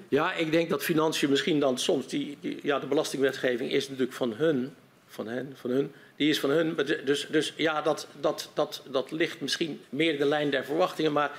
[0.08, 4.15] Ja, ik denk dat financiën misschien dan soms, die, die, ja, de belastingwetgeving is natuurlijk
[4.17, 4.73] van hun,
[5.08, 5.91] van hen, van hun,
[6.23, 6.75] die is van hun.
[7.05, 11.31] Dus, dus ja, dat, dat, dat, dat ligt misschien meer de lijn der verwachtingen, maar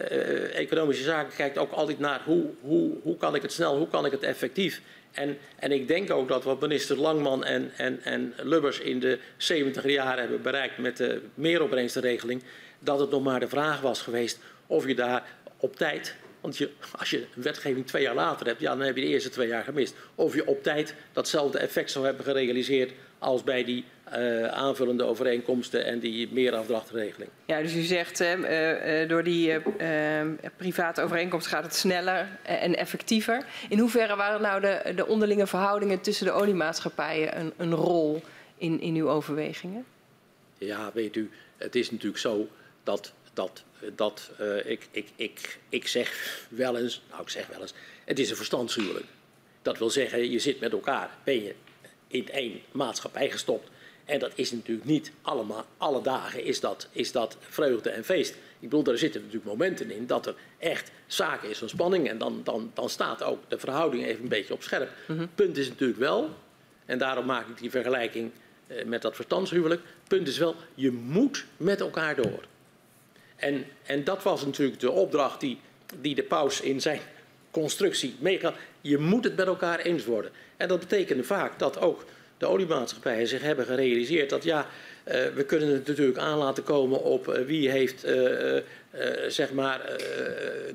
[0.00, 3.88] uh, economische zaken kijkt ook altijd naar hoe, hoe, hoe kan ik het snel, hoe
[3.88, 4.80] kan ik het effectief.
[5.12, 9.18] En, en ik denk ook dat wat minister Langman en, en, en Lubbers in de
[9.36, 12.42] 70 jaren hebben bereikt met de meeropbrengstenregeling,
[12.78, 15.22] dat het nog maar de vraag was geweest of je daar
[15.56, 16.14] op tijd,
[16.48, 19.08] want je, als je een wetgeving twee jaar later hebt, ja, dan heb je de
[19.08, 19.94] eerste twee jaar gemist.
[20.14, 25.84] Of je op tijd datzelfde effect zou hebben gerealiseerd als bij die uh, aanvullende overeenkomsten
[25.84, 27.30] en die meerafdrachtregeling.
[27.44, 29.60] Ja, dus u zegt uh, uh, door die
[30.56, 33.44] private overeenkomst gaat het sneller en effectiever.
[33.68, 38.22] In hoeverre waren nou de, de onderlinge verhoudingen tussen de oliemaatschappijen een, een rol
[38.58, 39.84] in, in uw overwegingen?
[40.58, 42.48] Ja, weet u, het is natuurlijk zo
[42.82, 43.62] dat, dat,
[43.94, 44.30] dat
[44.64, 47.74] ik, ik, ik, ik zeg wel eens, nou ik zeg wel eens,
[48.04, 49.06] het is een verstandshuwelijk.
[49.62, 51.54] Dat wil zeggen, je zit met elkaar, ben je
[52.08, 53.68] in één maatschappij gestopt.
[54.04, 58.34] En dat is natuurlijk niet allemaal, alle dagen is dat, is dat vreugde en feest.
[58.34, 62.08] Ik bedoel, er zitten natuurlijk momenten in dat er echt zaken is van spanning.
[62.08, 64.90] En dan, dan, dan staat ook de verhouding even een beetje op scherp.
[65.06, 65.28] Mm -hmm.
[65.34, 66.30] Punt is natuurlijk wel,
[66.84, 68.30] en daarom maak ik die vergelijking
[68.66, 69.82] uh, met dat verstandshuwelijk.
[70.08, 72.44] Punt is wel, je moet met elkaar door.
[73.38, 75.58] En, en dat was natuurlijk de opdracht die,
[76.00, 77.00] die de paus in zijn
[77.50, 78.54] constructie meegaat.
[78.80, 80.30] Je moet het met elkaar eens worden.
[80.56, 82.04] En dat betekende vaak dat ook
[82.38, 84.66] de oliemaatschappijen zich hebben gerealiseerd dat ja,
[85.08, 88.58] uh, we kunnen het natuurlijk aan laten komen op uh, wie heeft uh,
[89.28, 89.80] zeg maar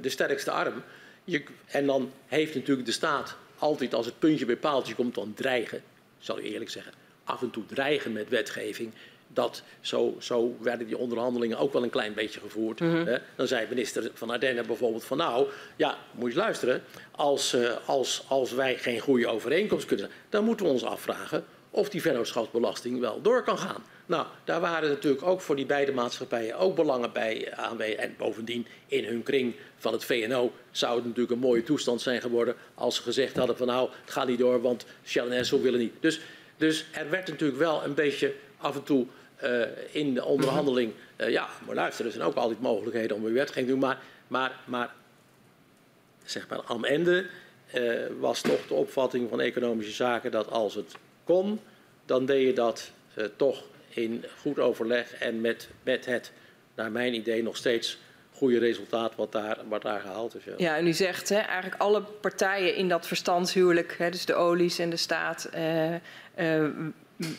[0.02, 0.84] de sterkste arm.
[1.24, 5.34] Je, en dan heeft natuurlijk de staat altijd als het puntje bij paaltje komt dan
[5.34, 5.84] dreigen,
[6.20, 8.94] zal ik eerlijk zeggen, af en toe dreigen met wetgeving.
[9.34, 12.80] Dat, zo, zo werden die onderhandelingen ook wel een klein beetje gevoerd.
[12.80, 13.18] Mm -hmm.
[13.36, 16.84] Dan zei minister van Ardennen bijvoorbeeld van nou, ja, moet je luisteren.
[17.12, 21.90] Als, uh, als, als wij geen goede overeenkomst kunnen, dan moeten we ons afvragen of
[21.90, 23.84] die vennootschapsbelasting wel door kan gaan.
[24.06, 27.96] Nou, daar waren natuurlijk ook voor die beide maatschappijen ook belangen bij aanwezig.
[27.96, 32.22] En bovendien in hun kring van het VNO zou het natuurlijk een mooie toestand zijn
[32.22, 35.62] geworden als ze gezegd hadden van nou, het gaat niet door, want Shell en Esso
[35.62, 35.94] willen niet.
[36.00, 36.20] Dus,
[36.58, 39.06] dus er werd natuurlijk wel een beetje af en toe
[39.92, 43.66] in de onderhandeling, uh, ja, maar luister, er zijn ook altijd mogelijkheden om een wetgeving
[43.66, 44.94] te doen, maar, maar, maar
[46.24, 47.26] zeg maar am ende
[47.74, 51.60] uh, was toch de opvatting van economische zaken dat als het kon,
[52.06, 52.92] dan deed je dat
[53.36, 56.32] toch in goed overleg en met, met het,
[56.76, 57.98] naar mijn idee, nog steeds
[58.34, 60.44] goede resultaat wat daar, wat daar gehaald is.
[60.58, 64.80] Ja, en u zegt hè, eigenlijk alle partijen in dat verstandshuwelijk, hè, dus de olies
[64.80, 65.50] en de staat,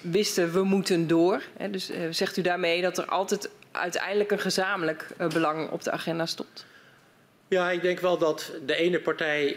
[0.01, 1.42] wisten we moeten door.
[1.57, 6.27] Hè, dus zegt u daarmee dat er altijd uiteindelijk een gezamenlijk belang op de agenda
[6.27, 6.64] stond?
[7.49, 9.57] Ja, ik denk wel dat de ene partij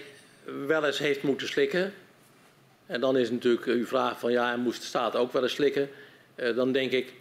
[0.67, 1.93] wel eens heeft moeten slikken.
[2.85, 5.53] En dan is natuurlijk uw vraag van ja, en moest de staat ook wel eens
[5.53, 5.89] slikken?
[6.35, 7.13] Uh, dan denk ik,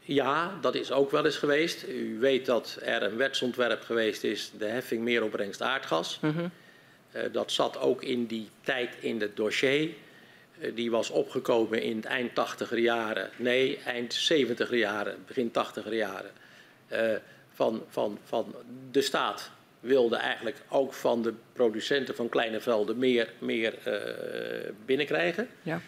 [0.00, 1.88] ja, dat is ook wel eens geweest.
[1.88, 6.18] U weet dat er een wetsontwerp geweest is, de heffing meeropbrengst aardgas.
[6.20, 6.50] Mm -hmm.
[7.16, 9.90] uh, dat zat ook in die tijd in het dossier.
[10.60, 15.94] Uh, die was opgekomen in het eind tachtiger jaren, nee, eind zeventiger jaren, begin tachtiger
[15.94, 16.30] jaren.
[17.54, 18.54] van, van, van
[18.90, 25.48] de staat wilde eigenlijk ook van de producenten van kleine velden meer, meer uh, binnenkrijgen.
[25.62, 25.80] Ja.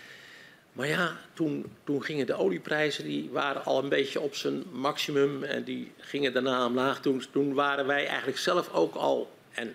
[0.73, 5.45] Maar ja, toen, toen gingen de olieprijzen, die waren al een beetje op zijn maximum
[5.45, 7.01] en die gingen daarna omlaag.
[7.01, 9.75] Toen, toen waren wij eigenlijk zelf ook al, en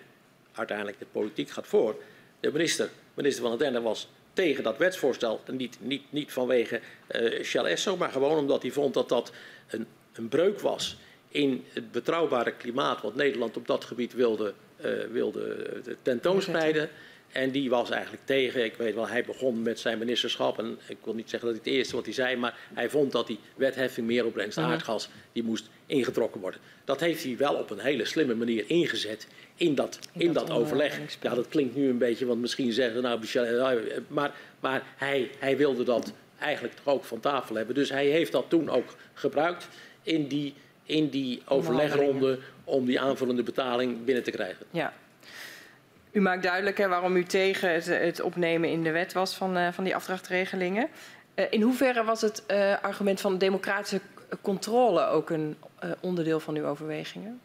[0.52, 1.96] uiteindelijk de politiek gaat voor,
[2.40, 5.40] de minister, minister van het was tegen dat wetsvoorstel.
[5.50, 9.32] Niet, niet, niet vanwege uh, Shell Esso, maar gewoon omdat hij vond dat dat
[9.68, 10.96] een, een breuk was
[11.28, 15.72] in het betrouwbare klimaat wat Nederland op dat gebied wilde, uh, wilde
[16.02, 16.88] tentoonspreiden.
[17.32, 18.64] En die was eigenlijk tegen.
[18.64, 20.58] Ik weet wel, hij begon met zijn ministerschap.
[20.58, 22.36] En ik wil niet zeggen dat hij het eerste wat hij zei.
[22.36, 24.66] Maar hij vond dat die wetheffing meeropbrengst mhm.
[24.66, 25.08] aardgas.
[25.32, 26.60] die moest ingetrokken worden.
[26.84, 29.26] Dat heeft hij wel op een hele slimme manier ingezet.
[29.56, 31.00] in dat, in, dat, overleg.
[31.20, 32.26] Ja, dat klinkt nu een beetje.
[32.26, 33.20] want misschien zeggen ze nou.
[33.56, 37.74] nou maar, maar hij, hij wilde dat eigenlijk toch ook van tafel hebben.
[37.74, 39.68] Dus hij heeft dat toen ook gebruikt.
[40.02, 42.38] in die, in die overlegronde.
[42.64, 44.66] om die aanvullende betaling binnen te krijgen.
[44.70, 44.92] Ja,
[46.16, 49.56] u maakt duidelijk hè, waarom u tegen het, het, opnemen in de wet was van,
[49.56, 50.88] uh, van die afdrachtregelingen.
[51.34, 54.00] Uh, in hoeverre was het uh, argument van democratische
[54.40, 55.56] controle ook een
[56.00, 57.40] onderdeel van uw overwegingen?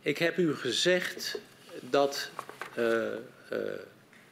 [0.00, 1.40] Ik heb u gezegd
[1.80, 2.30] dat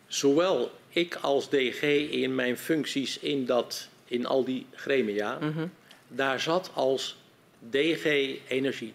[0.07, 5.73] zowel ik als DG in mijn functies in, dat, in al die gremia, mm -hmm.
[6.09, 7.19] daar zat als
[7.59, 8.05] DG
[8.49, 8.95] Energie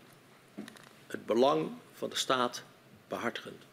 [1.08, 2.63] het belang van de staat
[3.10, 3.63] behartigend.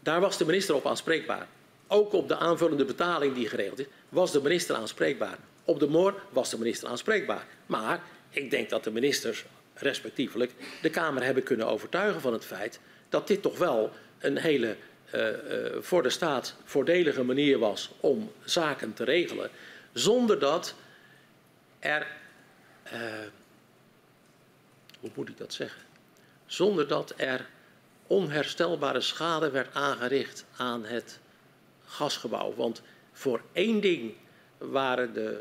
[0.00, 1.46] Daar was de minister op aanspreekbaar.
[1.86, 5.38] Ook op de aanvullende betaling die geregeld is, was de minister aanspreekbaar.
[5.64, 7.46] Op de MOR was de minister aanspreekbaar.
[7.66, 9.44] Maar ik denk dat de ministers,
[9.74, 14.76] respectievelijk, de Kamer hebben kunnen overtuigen van het feit dat dit toch wel een hele
[15.14, 15.36] uh, uh,
[15.80, 19.50] voor de staat voordelige manier was om zaken te regelen.
[19.92, 20.74] Zonder dat
[21.78, 22.06] er.
[22.92, 23.00] Uh,
[25.00, 25.91] hoe moet ik dat zeggen?
[26.52, 27.48] Zonder dat er
[28.06, 31.18] onherstelbare schade werd aangericht aan het
[31.84, 32.54] gasgebouw.
[32.54, 34.14] Want voor één ding
[34.58, 35.40] waren de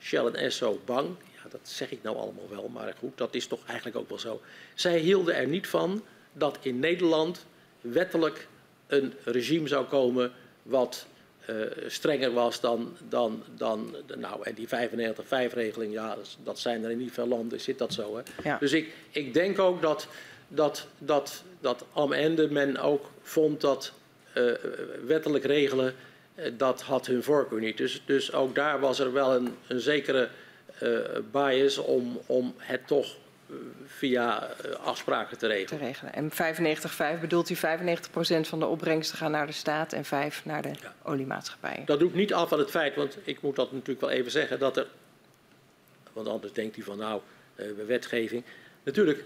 [0.00, 1.08] Shell en Esso bang.
[1.34, 4.18] Ja, dat zeg ik nou allemaal wel, maar goed, dat is toch eigenlijk ook wel
[4.18, 4.40] zo.
[4.74, 7.46] Zij hielden er niet van dat in Nederland
[7.80, 8.48] wettelijk
[8.86, 11.06] een regime zou komen wat
[11.50, 16.98] uh, strenger was dan, dan, dan nou, en die 95-5-regeling, ja, dat, zijn er in
[16.98, 18.16] niet veel landen, zit dat zo.
[18.16, 18.22] Hè?
[18.48, 18.58] Ja.
[18.58, 20.08] Dus ik, ik denk ook dat
[20.54, 23.92] dat, dat, dat am ende men ook vond dat
[24.34, 24.52] uh,
[25.06, 25.94] wettelijk regelen,
[26.34, 27.76] uh, dat had hun voorkeur niet.
[27.76, 30.28] Dus, dus ook daar was er wel een, een zekere
[30.82, 30.98] uh,
[31.32, 33.16] bias om, om het toch
[33.86, 34.48] via
[34.82, 35.78] afspraken te regelen.
[35.80, 36.12] Te regelen.
[36.12, 37.58] En 95,5 bedoelt u 95%
[38.40, 40.94] van de opbrengsten gaan naar de staat en 5 naar de ja.
[41.02, 41.84] oliemaatschappijen?
[41.84, 44.58] Dat doet niet af van het feit, want ik moet dat natuurlijk wel even zeggen,
[44.58, 44.86] dat er,
[46.12, 47.20] want anders denkt u van nou,
[47.86, 48.44] wetgeving.
[48.82, 49.24] Natuurlijk,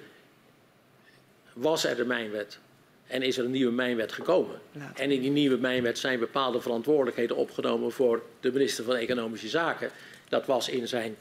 [1.56, 2.58] was er de mijnwet
[3.06, 4.60] en is er een nieuwe mijnwet gekomen.
[4.94, 9.90] En in die nieuwe mijnwet zijn bepaalde verantwoordelijkheden opgenomen voor de minister van Economische Zaken.
[10.28, 11.16] Dat was in zijn,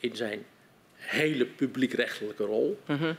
[0.00, 0.44] in zijn
[0.94, 2.80] hele publiekrechtelijke rol.
[2.84, 2.96] -hmm.
[3.04, 3.14] uh,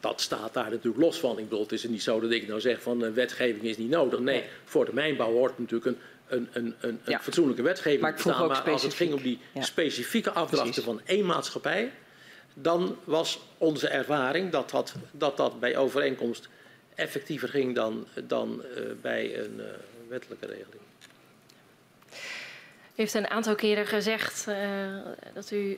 [0.00, 1.38] dat staat daar natuurlijk los van.
[1.38, 3.90] Ik bedoel, het is niet zo dat ik nou zeg van uh, wetgeving is niet
[3.90, 4.20] nodig.
[4.20, 5.98] Nee, voor de mijnbouw hoort natuurlijk een,
[6.28, 7.20] een, een, een, ja.
[7.20, 8.48] fatsoenlijke wetgeving te bestaan.
[8.48, 9.62] Maar als het ging om die ja.
[9.62, 10.84] specifieke afdrachten Precies.
[10.84, 11.92] van één maatschappij
[12.62, 16.48] dan was onze ervaring dat dat, dat, dat bij overeenkomst
[16.94, 19.64] effectiever ging dan, dan uh, bij een uh,
[20.08, 20.82] wettelijke regeling.
[22.10, 24.56] U heeft een aantal keren gezegd uh,
[25.34, 25.76] dat u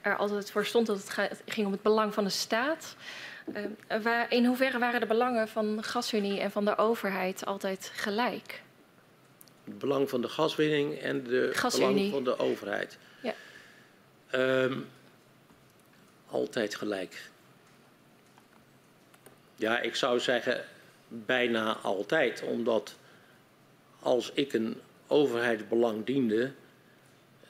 [0.00, 2.96] er altijd voor stond dat het ging om het belang van de staat.
[4.02, 8.62] Waar, in hoeverre waren de belangen van de gasunie en van de overheid altijd gelijk?
[9.64, 12.98] Het belang van de gaswinning en de belang van de overheid.
[14.34, 14.86] Um,
[16.30, 17.30] altijd gelijk.
[19.56, 20.64] Ja, ik zou zeggen
[21.08, 22.94] bijna altijd, omdat
[24.00, 26.52] als ik een overheidsbelang diende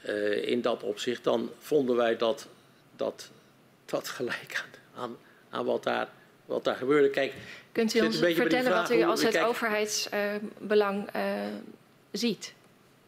[0.09, 2.49] uh, in dat opzicht, dan vonden wij dat,
[2.97, 3.31] dat,
[3.85, 5.17] dat gelijk aan, aan,
[5.51, 6.09] aan wat, daar,
[6.45, 7.11] wat daar gebeurde.
[7.11, 7.35] Kijk,
[7.73, 11.23] Kunt u ons vertellen wat u als het kijk, overheidsbelang uh,
[12.13, 12.55] ziet?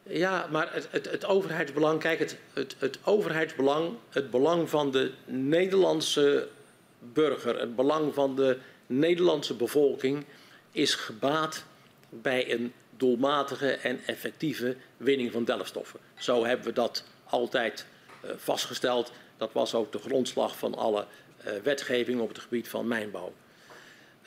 [0.09, 5.13] Ja, maar het, het, het overheidsbelang, kijk, het, het, het overheidsbelang, het belang van de
[5.25, 6.49] Nederlandse
[6.99, 10.25] burger, het belang van de Nederlandse bevolking
[10.73, 11.65] is gebaat
[12.09, 16.01] bij een doelmatige en effectieve winning van delfstoffen.
[16.19, 17.87] Zo hebben we dat altijd
[18.25, 19.13] uh, vastgesteld.
[19.37, 21.07] Dat was ook de grondslag van alle
[21.47, 23.33] uh, wetgeving op het gebied van mijnbouw.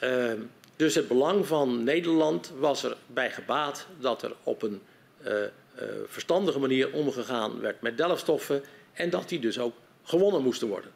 [0.04, 0.32] Uh,
[0.76, 4.82] dus het belang van Nederland was erbij gebaat dat er op een
[5.28, 5.44] uh,
[6.08, 8.64] verstandige manier omgegaan werd met delfstoffen
[8.94, 10.92] en dat die dus ook gewonnen moesten worden.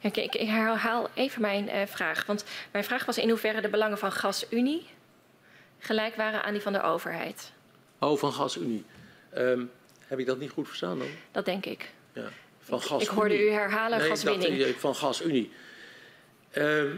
[0.00, 3.68] Ja, ik, ik, herhaal even mijn uh, vraag, want mijn vraag was in hoeverre de
[3.68, 4.86] belangen van GasUnie
[5.78, 7.52] gelijk waren aan die van de overheid.
[7.98, 8.84] Oh, van GasUnie.
[9.30, 9.64] Ehm,
[10.06, 11.08] heb ik dat niet goed verstaan dan?
[11.32, 11.92] Dat denk ik.
[12.12, 12.28] Ja,
[12.60, 13.08] van Ik GasUnie.
[13.14, 14.62] hoorde u herhalen Nee, ik dacht, gaswinning.
[14.62, 15.52] eh, van GasUnie.
[16.50, 16.96] Ehm,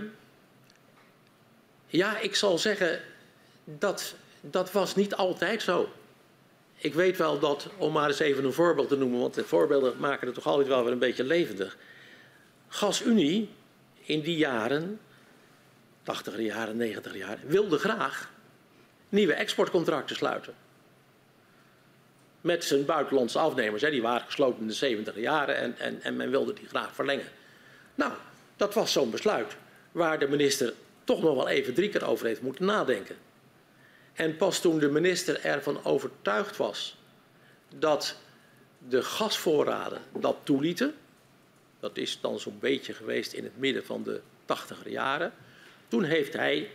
[1.87, 3.01] ja, ik zal zeggen,
[3.65, 5.93] dat, dat was niet altijd zo.
[6.83, 9.95] Ik weet wel dat, om maar eens even een voorbeeld te noemen, want de voorbeelden
[9.99, 11.76] maken het toch altijd wel weer een beetje levendig.
[12.68, 13.49] GasUnie
[14.01, 15.01] in die jaren,
[16.01, 18.30] 80er jaren, 90er jaren, wilde graag
[19.09, 20.55] nieuwe exportcontracten sluiten.
[22.41, 23.83] Met zijn buitenlandse afnemers.
[23.83, 23.91] Hè.
[23.91, 27.28] Die waren gesloten in de 70 jaren en, en, en men wilde die graag verlengen.
[27.95, 28.12] Nou,
[28.57, 29.57] dat was zo'n besluit
[29.93, 30.74] waar de minister
[31.05, 33.16] toch nog wel even drie keer over heeft moeten nadenken.
[34.13, 36.97] En pas toen de minister ervan overtuigd was
[37.79, 38.17] dat
[38.89, 40.95] de gasvoorraden dat toelieten,
[41.81, 45.33] dat is dan zo'n beetje geweest in het midden van de 80er jaren,
[45.89, 46.71] toen heeft hij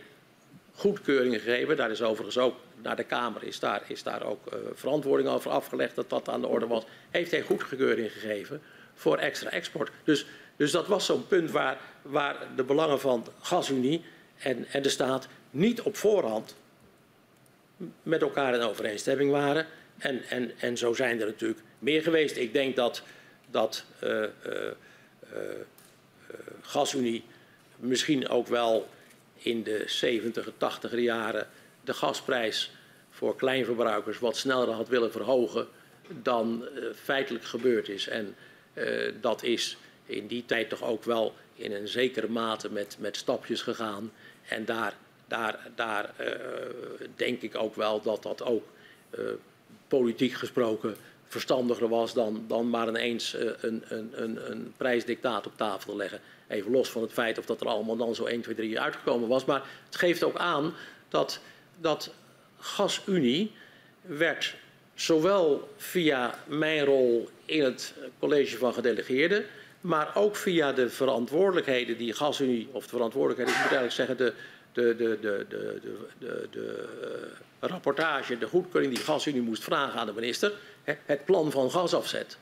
[0.74, 1.76] goedkeuringen gegeven.
[1.76, 5.50] Daar is overigens ook naar de Kamer is daar, is daar ook uh, verantwoording over
[5.50, 6.84] afgelegd dat dat aan de orde was.
[7.10, 8.62] Heeft hij goedkeuring gegeven
[8.94, 9.90] voor extra export.
[10.04, 10.26] Dus,
[10.56, 14.04] dus dat was zo'n punt waar, waar de belangen van GasUnie
[14.38, 16.56] en, en de staat niet op voorhand
[18.02, 19.66] met elkaar in overeenstemming waren.
[19.98, 22.36] En, en, en zo zijn er natuurlijk meer geweest.
[22.36, 23.02] Ik denk dat,
[23.50, 24.28] dat uh, uh,
[26.60, 27.24] GasUnie
[27.76, 28.88] misschien ook wel
[29.36, 31.46] in de 70 80er jaren
[31.84, 32.72] de gasprijs
[33.10, 35.68] voor kleinverbruikers wat sneller had willen verhogen
[36.22, 38.08] dan feitelijk gebeurd is.
[38.08, 38.36] En
[39.20, 39.76] dat is
[40.06, 44.12] in die tijd toch ook wel in een zekere mate met, met stapjes gegaan.
[44.48, 44.96] En daar,
[45.28, 46.26] daar, daar uh,
[47.16, 48.64] denk ik ook wel dat dat ook
[49.88, 50.96] politiek gesproken
[51.28, 56.20] verstandiger was dan, dan maar ineens een, een, een, een prijsdictaat op tafel te leggen.
[56.48, 59.28] Even los van het feit of dat er allemaal dan zo 1, 2, 3 uitgekomen
[59.28, 59.44] was.
[59.44, 60.74] Maar het geeft ook aan
[61.08, 61.40] dat,
[61.80, 62.10] dat
[62.58, 63.52] GasUnie
[64.02, 64.54] werd
[64.94, 69.44] zowel via mijn rol in het college van gedelegeerden,
[69.80, 74.32] maar ook via de verantwoordelijkheden die GasUnie, of de verantwoordelijkheden, ik moet eigenlijk zeggen, de,
[74.78, 76.88] de, de, de, de, de, de, de
[77.62, 80.52] uh, rapportage, de goedkeuring die GasUnie moest vragen aan de minister,
[80.84, 82.38] het plan van gasafzet,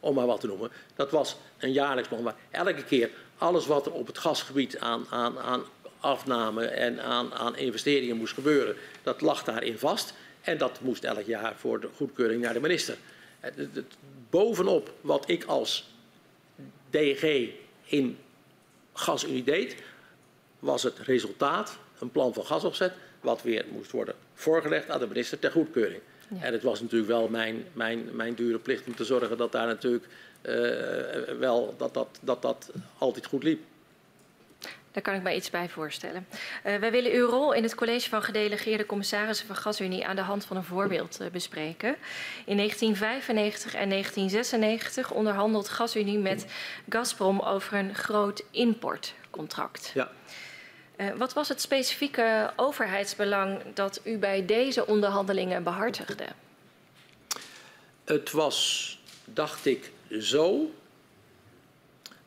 [0.00, 3.86] om maar wat te noemen, dat was een jaarlijks plan, maar elke keer alles wat
[3.86, 5.62] er op het gasgebied aan, aan, aan
[6.00, 10.14] afname en aan, aan investeringen moest gebeuren, dat lag daarin vast.
[10.40, 12.96] En dat moest elk jaar voor de goedkeuring naar de minister.
[14.30, 15.90] Bovenop wat ik als
[16.90, 17.48] DG
[17.84, 18.18] in
[18.92, 19.76] GasUnie deed,
[20.58, 25.38] was het resultaat, een plan van gasopzet, wat weer moest worden voorgelegd aan de minister
[25.38, 26.00] ter goedkeuring.
[26.28, 26.42] Ja.
[26.42, 29.66] En het was natuurlijk wel mijn, mijn, mijn dure plicht om te zorgen dat daar
[29.66, 30.04] natuurlijk
[30.42, 30.54] uh,
[31.38, 33.60] wel dat dat, dat dat altijd goed liep.
[34.92, 36.26] Daar kan ik mij iets bij voorstellen.
[36.66, 40.22] Uh, wij willen uw rol in het college van gedelegeerde commissarissen van GasUnie aan de
[40.22, 41.96] hand van een voorbeeld uh, bespreken.
[42.44, 46.46] In 1995 en 1996 onderhandelt GasUnie met
[46.88, 49.90] Gazprom over een groot importcontract.
[49.94, 50.10] Ja.
[50.98, 56.26] Uh, wat was het specifieke overheidsbelang dat u bij deze onderhandelingen behartigde?
[58.04, 60.74] Het was, dacht ik, zo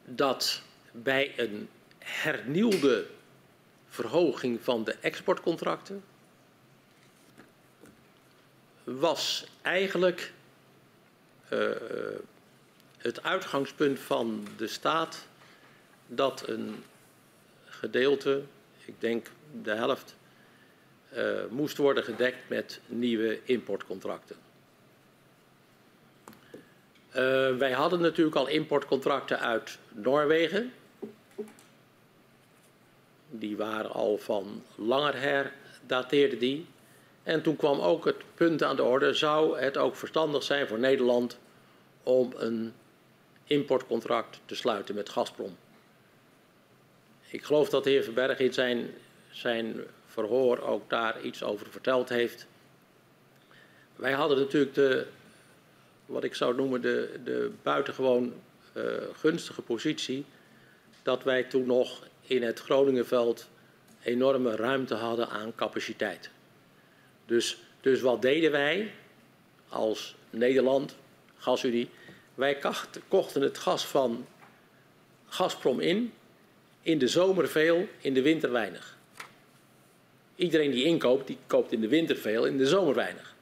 [0.05, 0.61] dat
[0.91, 1.69] bij een
[1.99, 3.07] hernieuwde
[3.89, 6.03] verhoging van de exportcontracten
[8.83, 10.33] was eigenlijk
[11.49, 11.69] uh,
[12.97, 15.27] het uitgangspunt van de staat
[16.07, 16.83] dat een
[17.65, 18.43] gedeelte,
[18.91, 19.27] ik denk
[19.63, 20.15] de helft,
[21.13, 24.35] uh, moest worden gedekt met nieuwe importcontracten.
[27.09, 30.73] Uh, wij hadden natuurlijk al importcontracten uit Noorwegen.
[33.29, 35.53] Die waren al van langer her,
[35.85, 36.65] dateerden die.
[37.23, 40.79] En toen kwam ook het punt aan de orde, zou het ook verstandig zijn voor
[40.79, 41.37] Nederland
[42.03, 42.73] om een
[43.43, 45.57] importcontract te sluiten met Gazprom.
[47.31, 48.93] Ik geloof dat de heer Verberg in zijn,
[49.29, 52.47] zijn verhoor ook daar iets over verteld heeft.
[53.95, 55.07] Wij hadden natuurlijk de,
[56.05, 58.33] wat ik zou noemen, de, de buitengewoon
[58.73, 60.25] uh, gunstige positie
[61.03, 63.49] dat wij toen nog in het Groningenveld
[64.03, 66.29] enorme ruimte hadden aan capaciteit.
[67.25, 68.93] Dus, dus wat deden wij
[69.69, 70.95] als Nederland,
[71.37, 71.89] GasUnie?
[72.35, 72.59] Wij
[73.07, 74.25] kochten het gas van
[75.27, 76.13] Gazprom in,
[76.81, 78.97] in de zomer veel, in de winter weinig.
[80.35, 83.35] Iedereen die inkoopt, die koopt in de winter veel, in de zomer weinig.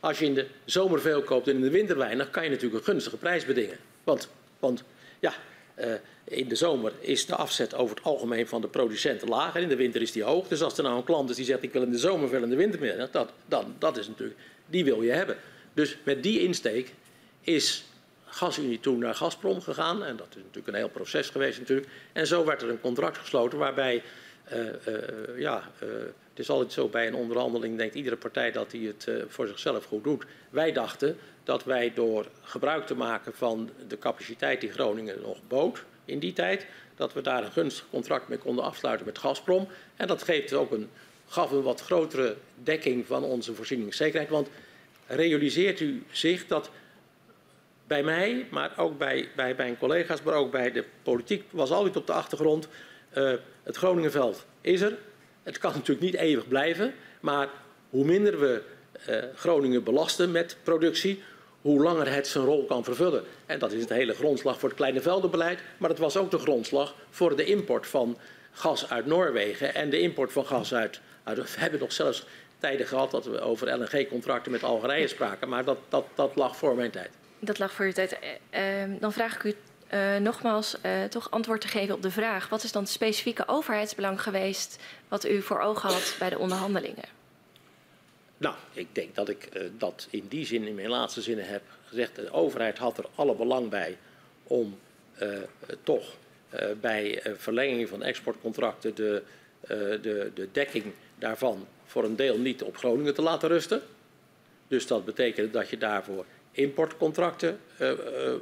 [0.00, 2.78] Als je in de zomer veel koopt en in de winter weinig, kan je natuurlijk
[2.78, 3.78] een gunstige prijs bedingen.
[4.04, 4.82] Want, want
[5.20, 5.34] ja,
[5.78, 5.94] Uh,
[6.24, 9.68] in de zomer is de afzet over het algemeen van de producenten laag en in
[9.68, 10.48] de winter is die hoog.
[10.48, 12.42] Dus als er nou een klant is die zegt ik wil in de zomer veel
[12.42, 15.36] in de winter meer, dat, dan, dat is natuurlijk, die wil je hebben.
[15.74, 16.92] Dus met die insteek
[17.40, 17.84] is
[18.34, 20.04] GasUnie toen naar Gazprom gegaan.
[20.04, 21.88] En dat is natuurlijk een heel proces geweest natuurlijk.
[22.12, 24.02] En zo werd er een contract gesloten waarbij,
[24.52, 25.88] uh, uh, ja, uh,
[26.28, 29.84] het is altijd zo bij een onderhandeling, denkt iedere partij dat hij het voor zichzelf
[29.84, 30.24] goed doet.
[30.50, 35.84] Wij dachten dat wij door gebruik te maken van de capaciteit die Groningen nog bood
[36.04, 36.66] in die tijd,
[36.96, 39.68] dat we daar een gunstig contract mee konden afsluiten met Gazprom.
[39.96, 40.90] En dat geeft ook een,
[41.28, 44.30] gaf een wat grotere dekking van onze voorzieningszekerheid.
[44.30, 44.48] Want
[45.06, 46.70] realiseert u zich dat
[47.92, 51.96] bij mij, maar ook bij, bij mijn collega's, maar ook bij de politiek was altijd
[51.96, 52.68] op de achtergrond.
[53.14, 53.32] Uh,
[53.62, 54.98] het Groningenveld is er.
[55.42, 57.48] Het kan natuurlijk niet eeuwig blijven, maar
[57.90, 58.62] hoe minder we
[59.08, 61.22] uh, Groningen belasten met productie,
[61.60, 63.24] hoe langer het zijn rol kan vervullen.
[63.46, 66.38] En dat is het hele grondslag voor het kleine veldenbeleid, maar het was ook de
[66.38, 68.18] grondslag voor de import van
[68.52, 71.00] gas uit Noorwegen en de import van gas uit.
[71.24, 72.26] uit we hebben nog zelfs
[72.58, 76.74] tijden gehad dat we over LNG-contracten met Algerije spraken, maar dat, dat, dat lag voor
[76.74, 77.10] mijn tijd.
[77.44, 78.18] Dat lag voor uw tijd.
[78.54, 79.54] Uh, dan vraag ik u
[79.92, 83.48] uh, nogmaals uh, toch antwoord te geven op de vraag: wat is dan het specifieke
[83.48, 87.04] overheidsbelang geweest wat u voor ogen had bij de onderhandelingen?
[88.36, 92.16] Nou, ik denk dat ik dat in die zin, in mijn laatste zinnen heb gezegd.
[92.16, 93.98] De overheid had er alle belang bij
[94.42, 94.78] om
[95.82, 96.14] toch
[96.80, 99.22] bij verlenging van exportcontracten de,
[99.66, 100.84] de, de dekking
[101.18, 103.82] daarvan voor een deel niet op Groningen te laten rusten.
[104.68, 107.96] Dus dat betekent dat je daarvoor importcontracten uh, uh,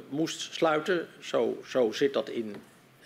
[0.09, 1.07] moest sluiten.
[1.19, 2.55] Zo, zo zit dat in,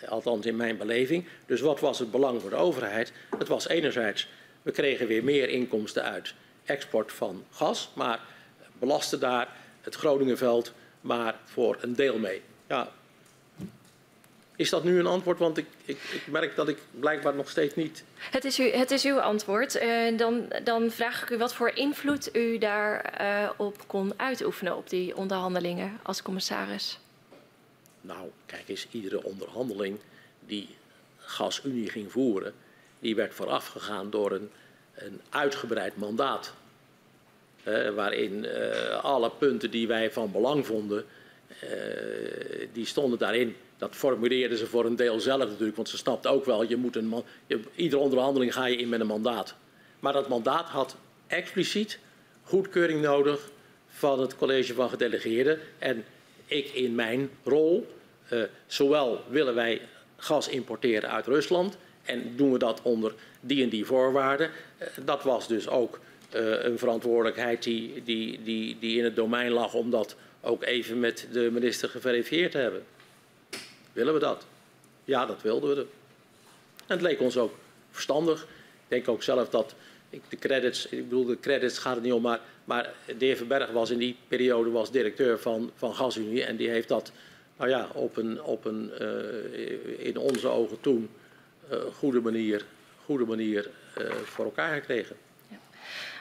[0.07, 1.25] althans in mijn beleving.
[1.45, 3.13] Dus wat was het belang voor de overheid?
[3.37, 4.27] Het was enerzijds,
[4.61, 6.33] we kregen weer meer inkomsten uit
[6.65, 8.19] export van gas, maar
[8.79, 9.49] belasten daar
[9.81, 12.41] het Groningenveld maar voor een deel mee.
[12.67, 12.91] Ja,
[14.55, 15.39] is dat nu een antwoord?
[15.39, 18.03] Want ik, ik, ik, merk dat ik blijkbaar nog steeds niet.
[18.17, 19.75] Het is, u, het is uw antwoord.
[19.75, 24.89] Uh, dan, dan, vraag ik u wat voor invloed u daarop uh, kon uitoefenen op
[24.89, 26.99] die onderhandelingen als commissaris.
[28.01, 29.99] Nou, kijk eens, iedere onderhandeling
[30.39, 30.75] die
[31.17, 32.53] GasUnie ging voeren,
[32.99, 34.49] die werd voorafgegaan door een,
[34.93, 36.53] een uitgebreid mandaat.
[37.67, 38.47] Uh, waarin
[39.01, 41.05] alle punten die wij van belang vonden,
[42.73, 43.55] die stonden daarin.
[43.77, 46.95] Dat formuleerden ze voor een deel zelf natuurlijk, want ze snapten ook wel, je moet
[46.95, 47.23] een
[47.75, 49.55] iedere onderhandeling ga je in met een mandaat.
[49.99, 50.95] Maar dat mandaat had
[51.27, 51.99] expliciet
[52.43, 53.49] goedkeuring nodig
[53.87, 55.59] van het college van gedelegeerden.
[55.79, 56.05] En
[56.45, 57.87] ik in mijn rol,
[58.33, 59.81] uh, zowel willen wij
[60.17, 64.49] gas importeren uit Rusland en doen we dat onder die en die voorwaarden.
[64.81, 65.99] Uh, dat was dus ook
[66.35, 70.99] uh, een verantwoordelijkheid die, die, die, die in het domein lag om dat ook even
[70.99, 72.83] met de minister geverifieerd te hebben.
[73.95, 74.45] Willen we dat?
[75.03, 75.81] Ja, dat wilden we.
[76.77, 77.53] En het leek ons ook
[77.91, 78.41] verstandig.
[78.41, 79.75] Ik denk ook zelf dat
[80.09, 83.37] ik de credits, ik bedoel de credits gaat het niet om, maar, maar de heer
[83.37, 87.11] Verberg was in die periode was directeur van, van GasUnie en die heeft dat
[87.57, 91.09] nou ja, op een, op een uh, in onze ogen toen
[91.71, 92.65] uh, goede manier,
[93.05, 95.15] goede manier uh, voor elkaar gekregen.
[95.49, 95.57] Ja.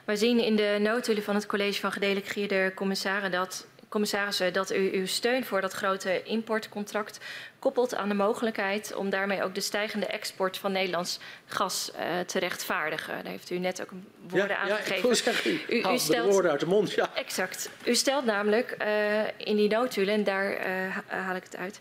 [0.04, 4.90] Wij zien in de notulen van het college van gedelegeerde commissaren dat commissarissen, dat u
[4.92, 7.18] uw steun voor dat grote importcontract
[7.58, 12.38] koppelt aan de mogelijkheid om daarmee ook de stijgende export van Nederlands gas uh, te
[12.38, 13.14] rechtvaardigen.
[13.22, 13.88] Daar heeft u net ook
[14.28, 15.08] woorden ja, aangegeven.
[15.08, 17.10] Ja, ik zeggen, u, u, u stelt, de woorden uit de mond, ja.
[17.14, 17.70] Exact.
[17.84, 21.78] U stelt namelijk uh, in die notulen, en daar uh, haal ik het uit,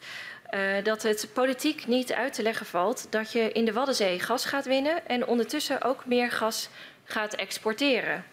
[0.54, 4.46] uh, dat het politiek niet uit te leggen valt dat je in de Waddenzee gas
[4.46, 6.70] gaat winnen en ondertussen ook meer gas
[7.04, 8.26] gaat exporteren.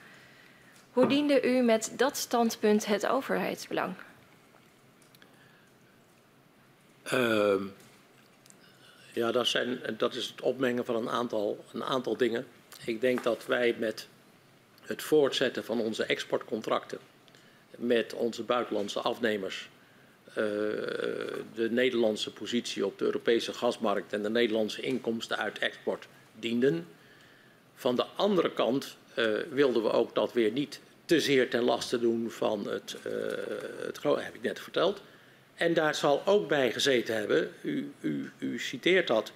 [1.00, 3.94] Hoe diende u met dat standpunt het overheidsbelang?
[7.12, 7.54] Uh,
[9.12, 12.46] ja, dat, zijn, dat is het opmengen van een aantal, een aantal dingen.
[12.84, 14.08] Ik denk dat wij met
[14.80, 16.98] het voortzetten van onze exportcontracten
[17.76, 19.68] met onze buitenlandse afnemers
[20.28, 20.34] uh,
[21.54, 26.06] de Nederlandse positie op de Europese gasmarkt en de Nederlandse inkomsten uit export
[26.38, 26.86] dienden.
[27.74, 30.80] Van de andere kant uh, wilden we ook dat weer niet
[31.10, 33.12] te zeer ten laste doen van het, uh,
[33.86, 35.00] het heb ik net verteld.
[35.54, 39.32] En daar zal ook bij gezeten hebben, u, u, u citeert dat,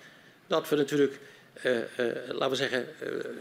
[0.46, 1.18] dat we natuurlijk,
[1.62, 1.82] uh, uh,
[2.28, 2.86] laten we zeggen,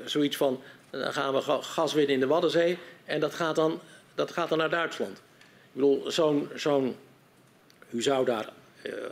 [0.06, 3.80] zoiets van, dan gaan we gas winnen in de Waddenzee en dat gaat dan,
[4.16, 5.18] dat gaat dan naar Duitsland.
[5.18, 6.96] Ik bedoel, zo'n, zo'n
[7.90, 8.50] u zou daar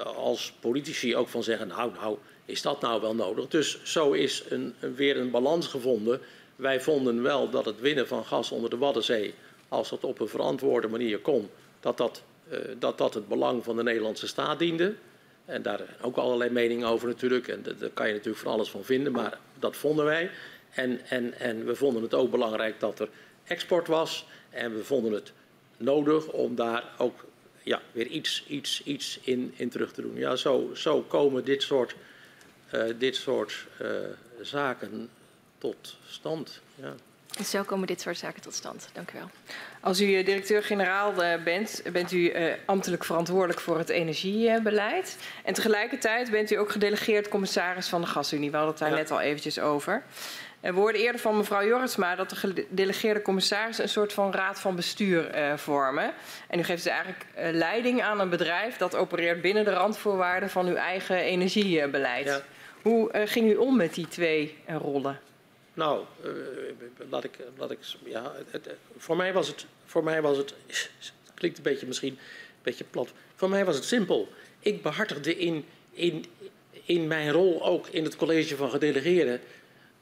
[0.04, 3.48] als politici ook van zeggen, nou, nou, is dat nou wel nodig?
[3.48, 6.22] Dus zo is een, weer een balans gevonden
[6.62, 9.34] wij vonden wel dat het winnen van gas onder de Waddenzee,
[9.70, 11.50] als dat op een verantwoorde manier kon,
[11.80, 14.94] dat dat, uh, dat, dat het belang van de Nederlandse staat diende.
[15.46, 17.48] En daar ook allerlei meningen over natuurlijk.
[17.48, 19.12] En daar kan je natuurlijk van alles van vinden.
[19.12, 20.30] Maar dat vonden wij.
[20.70, 23.10] En, en, en we vonden het ook belangrijk dat er
[23.44, 24.26] export was.
[24.50, 25.32] En we vonden het
[25.78, 27.26] nodig om daar ook
[27.64, 30.16] ja, weer iets, iets, iets in, in terug te doen.
[30.16, 31.96] Ja, zo, zo komen dit soort,
[32.74, 33.88] uh, dit soort uh,
[34.42, 35.10] zaken
[35.62, 36.62] tot stand.
[36.76, 36.94] Ja.
[37.44, 38.90] Zo komen dit soort zaken tot stand.
[38.94, 39.30] Dank u wel.
[39.80, 45.18] Als u directeur-generaal bent, bent u uh, ambtelijk verantwoordelijk voor het energiebeleid.
[45.44, 48.52] En tegelijkertijd bent u ook gedelegeerd commissaris van de Gasunie.
[48.52, 48.98] We hadden het daar ja.
[48.98, 50.04] net al eventjes over.
[50.60, 54.76] We hoorden eerder van mevrouw Jorritsma dat de gedelegeerde commissarissen een soort van raad van
[54.76, 56.14] bestuur vormen.
[56.48, 60.68] En u geeft dus eigenlijk leiding aan een bedrijf dat opereert binnen de randvoorwaarden van
[60.68, 62.26] uw eigen energiebeleid.
[62.26, 62.42] Ja.
[62.82, 65.20] Hoe ging u om met die twee rollen?
[65.82, 66.06] Nou,
[67.10, 70.54] laat ik, laat ik ja, het, voor mij was het, voor mij was het,
[71.40, 73.10] klinkt een beetje misschien een beetje plat.
[73.36, 74.28] Voor mij was het simpel.
[74.60, 76.26] Ik behartigde in, in,
[76.86, 79.40] in mijn rol ook in het college van gedelegeerden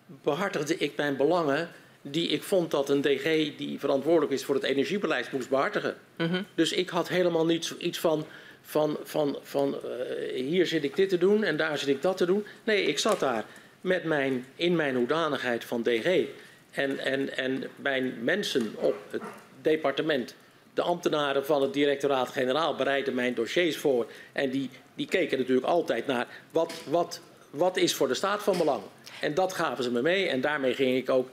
[0.05, 1.69] behartigde ik mijn belangen
[2.01, 5.97] die ik vond dat een DG die verantwoordelijk is voor het energiebeleid moest behartigen.
[6.17, 6.45] Mm -hmm.
[6.55, 8.25] Dus ik had helemaal niet iets van,
[8.61, 12.17] van, van, van uh, hier zit ik dit te doen en daar zit ik dat
[12.17, 12.45] te doen.
[12.63, 13.45] Nee, ik zat daar
[13.81, 16.25] met mijn, in mijn hoedanigheid van DG
[16.71, 19.21] en, en, en mijn mensen op het
[19.61, 20.35] departement.
[20.73, 24.11] De ambtenaren van het directoraat-generaal bereidden mijn dossiers voor.
[24.31, 28.57] En die, die keken natuurlijk altijd naar wat, wat, wat is voor de staat van
[28.57, 28.81] belang.
[29.21, 31.29] En dat gaven ze me mee en daarmee ging ik ook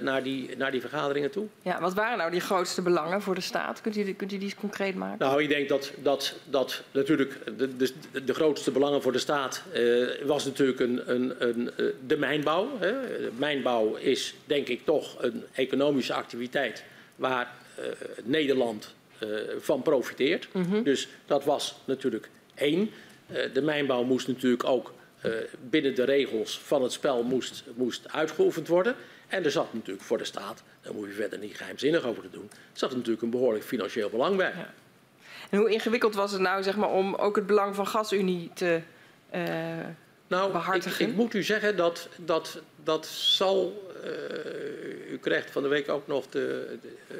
[0.00, 1.46] naar, die, naar die vergaderingen toe.
[1.62, 3.80] Ja, wat waren nou die grootste belangen voor de staat?
[3.80, 5.26] Kunt u, kunt u die concreet maken?
[5.26, 7.92] Nou, ik denk dat, dat, dat natuurlijk de, de,
[8.24, 11.70] de grootste belangen voor de staat uh, was natuurlijk een, een, een,
[12.06, 12.68] de mijnbouw.
[12.78, 12.90] Hè.
[12.90, 16.84] De mijnbouw is denk ik toch een economische activiteit
[17.16, 17.52] waar
[18.22, 18.94] Nederland
[19.58, 20.48] van profiteert.
[20.52, 20.82] Mm -hmm.
[20.82, 22.90] Dus dat was natuurlijk één.
[23.52, 24.92] de mijnbouw moest natuurlijk ook
[25.70, 28.94] binnen de regels van het spel moest, moest uitgeoefend worden.
[29.30, 32.30] En er zat natuurlijk voor de staat, daar moet je verder niet geheimzinnig over te
[32.30, 34.52] doen, zat natuurlijk een behoorlijk financieel belang bij.
[34.56, 34.72] Ja.
[35.50, 38.80] En hoe ingewikkeld was het nou zeg maar, om ook het belang van GasUnie te
[39.34, 39.42] uh,
[40.26, 41.04] nou, behartigen?
[41.04, 43.88] Ik, ik, moet u zeggen dat dat, dat zal.
[44.04, 47.16] Uh, u krijgt van de week ook nog de, de uh,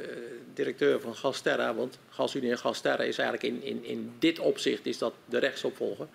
[0.55, 4.99] directeur van Gasterra, want GasUnie en Gasterra is eigenlijk in, in, in dit opzicht is
[4.99, 6.07] dat de rechtsopvolger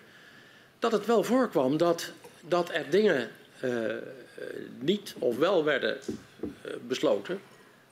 [0.78, 3.30] dat het wel voorkwam dat, dat er dingen
[4.78, 7.40] niet of wel werden uh, besloten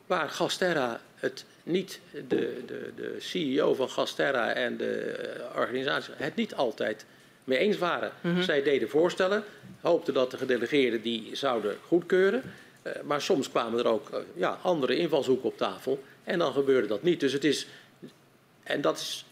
[0.07, 5.15] waar Gasterra het niet, de, de, de CEO van Gasterra en de
[5.57, 7.05] organisatie het niet altijd
[7.45, 8.13] mee eens waren.
[8.21, 8.43] -hmm.
[8.43, 9.45] Zij deden voorstellen,
[9.81, 12.43] hoopten dat de gedelegeerden die zouden goedkeuren.
[12.83, 17.03] Uh, maar soms kwamen er ook ja, andere invalshoeken op tafel en dan gebeurde dat
[17.03, 17.21] niet.
[17.21, 17.67] Dus het is,
[18.63, 19.25] en dat is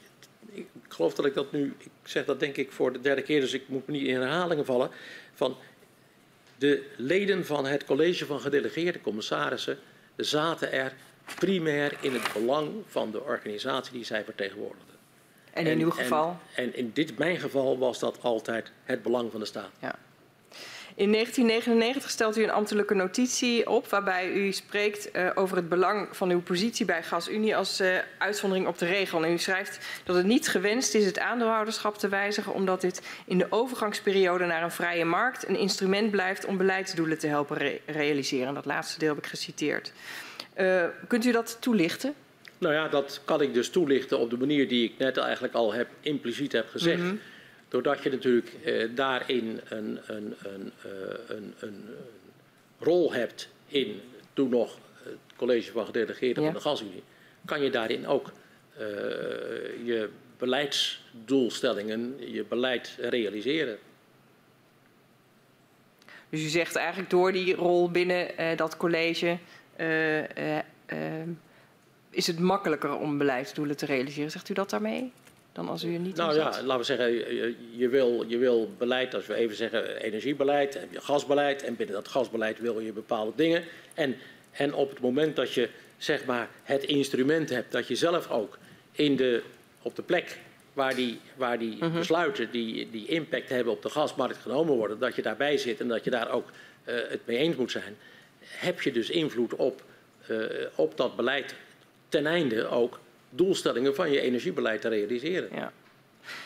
[0.53, 3.41] ik geloof dat ik dat nu, ik zeg dat denk ik voor de derde keer,
[3.41, 4.91] dus ik moet me niet in herhalingen vallen,
[5.35, 5.57] van
[6.63, 9.79] de leden van het college van gedelegeerde commissarissen
[10.17, 10.93] zaten er
[11.39, 14.95] primair in het belang van de organisatie die zij vertegenwoordigden.
[15.53, 16.39] En in en, uw geval?
[16.55, 19.71] En, en in dit, mijn geval was dat altijd het belang van de staat.
[19.81, 19.99] Ja.
[20.95, 26.17] In 1999 stelt u een ambtelijke notitie op waarbij u spreekt uh, over het belang
[26.17, 29.25] van uw positie bij GasUnie als uh, uitzondering op de regel.
[29.25, 33.39] En u schrijft dat het niet gewenst is het aandeelhouderschap te wijzigen omdat dit in
[33.39, 38.55] de overgangsperiode naar een vrije markt een instrument blijft om beleidsdoelen te helpen re realiseren.
[38.55, 39.93] Dat laatste deel heb ik geciteerd.
[40.59, 42.15] Uh, kunt u dat toelichten?
[42.59, 45.73] Nou ja, dat kan ik dus toelichten op de manier die ik net eigenlijk al
[45.73, 46.99] heb, impliciet heb gezegd.
[47.01, 47.21] Mm -hmm.
[47.73, 50.73] Doordat je natuurlijk eh, daarin een, een, een,
[51.29, 51.89] een, een,
[52.79, 54.01] rol hebt in
[54.33, 56.51] toen nog het college van gedelegeerden ja.
[56.51, 57.03] van de gasunie,
[57.45, 58.33] kan je daarin ook
[58.79, 58.81] uh,
[59.85, 60.09] je
[60.39, 63.79] beleidsdoelstellingen, je beleid realiseren.
[66.29, 69.39] Dus u zegt eigenlijk door die rol binnen uh, dat college
[72.11, 74.31] is het makkelijker om beleidsdoelen te realiseren.
[74.31, 75.13] Zegt u dat daarmee?
[75.53, 78.71] Dan als u er niet Nou ja, laten we zeggen, je, je, wil, je wil
[78.79, 82.93] beleid, als we even zeggen energiebeleid, heb je gasbeleid en binnen dat gasbeleid wil je
[82.93, 83.65] bepaalde dingen.
[83.95, 84.17] En,
[84.51, 88.59] en op het moment dat je zeg maar het instrument hebt dat je zelf ook
[88.93, 89.43] in de,
[89.83, 90.39] op de plek
[90.73, 91.93] waar die, waar die mm -hmm.
[91.93, 95.89] besluiten die, die impact hebben op de gasmarkt genomen worden, dat je daarbij zit en
[95.89, 96.51] dat je daar ook
[96.85, 97.97] uh, het mee eens moet zijn,
[98.39, 99.83] heb je dus invloed op,
[100.31, 100.45] uh,
[100.75, 101.55] op dat beleid
[102.09, 103.01] ten einde ook
[103.35, 105.49] doelstellingen van je energiebeleid te realiseren.
[105.55, 105.73] Ja.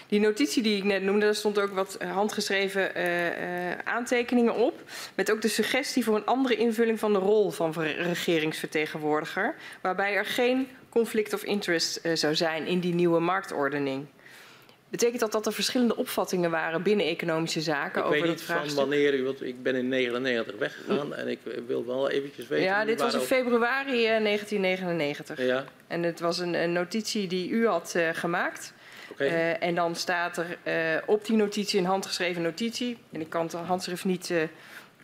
[0.07, 4.82] Die notitie die ik net noemde, daar stond ook wat handgeschreven uh, uh, aantekeningen op.
[5.14, 9.55] Met ook de suggestie voor een andere invulling van de rol van regeringsvertegenwoordiger.
[9.80, 14.07] Waarbij er geen conflict of interest zou zijn in die nieuwe marktordening.
[14.89, 18.43] Betekent dat dat er verschillende opvattingen waren binnen economische zaken Ik over weet dat niet
[18.43, 22.64] van wanneer, u- want ik ben in 99 weggegaan en ik wil wel eventjes weten...
[22.64, 25.39] Ja, dit was in februari eh, 1999.
[25.47, 28.72] Ja, En het was een, een notitie die u had eh, gemaakt.
[29.11, 29.24] oké.
[29.24, 32.99] Eh, en dan staat er eh, op die notitie een handgeschreven notitie.
[33.12, 34.39] En ik kan het handschrift niet eh,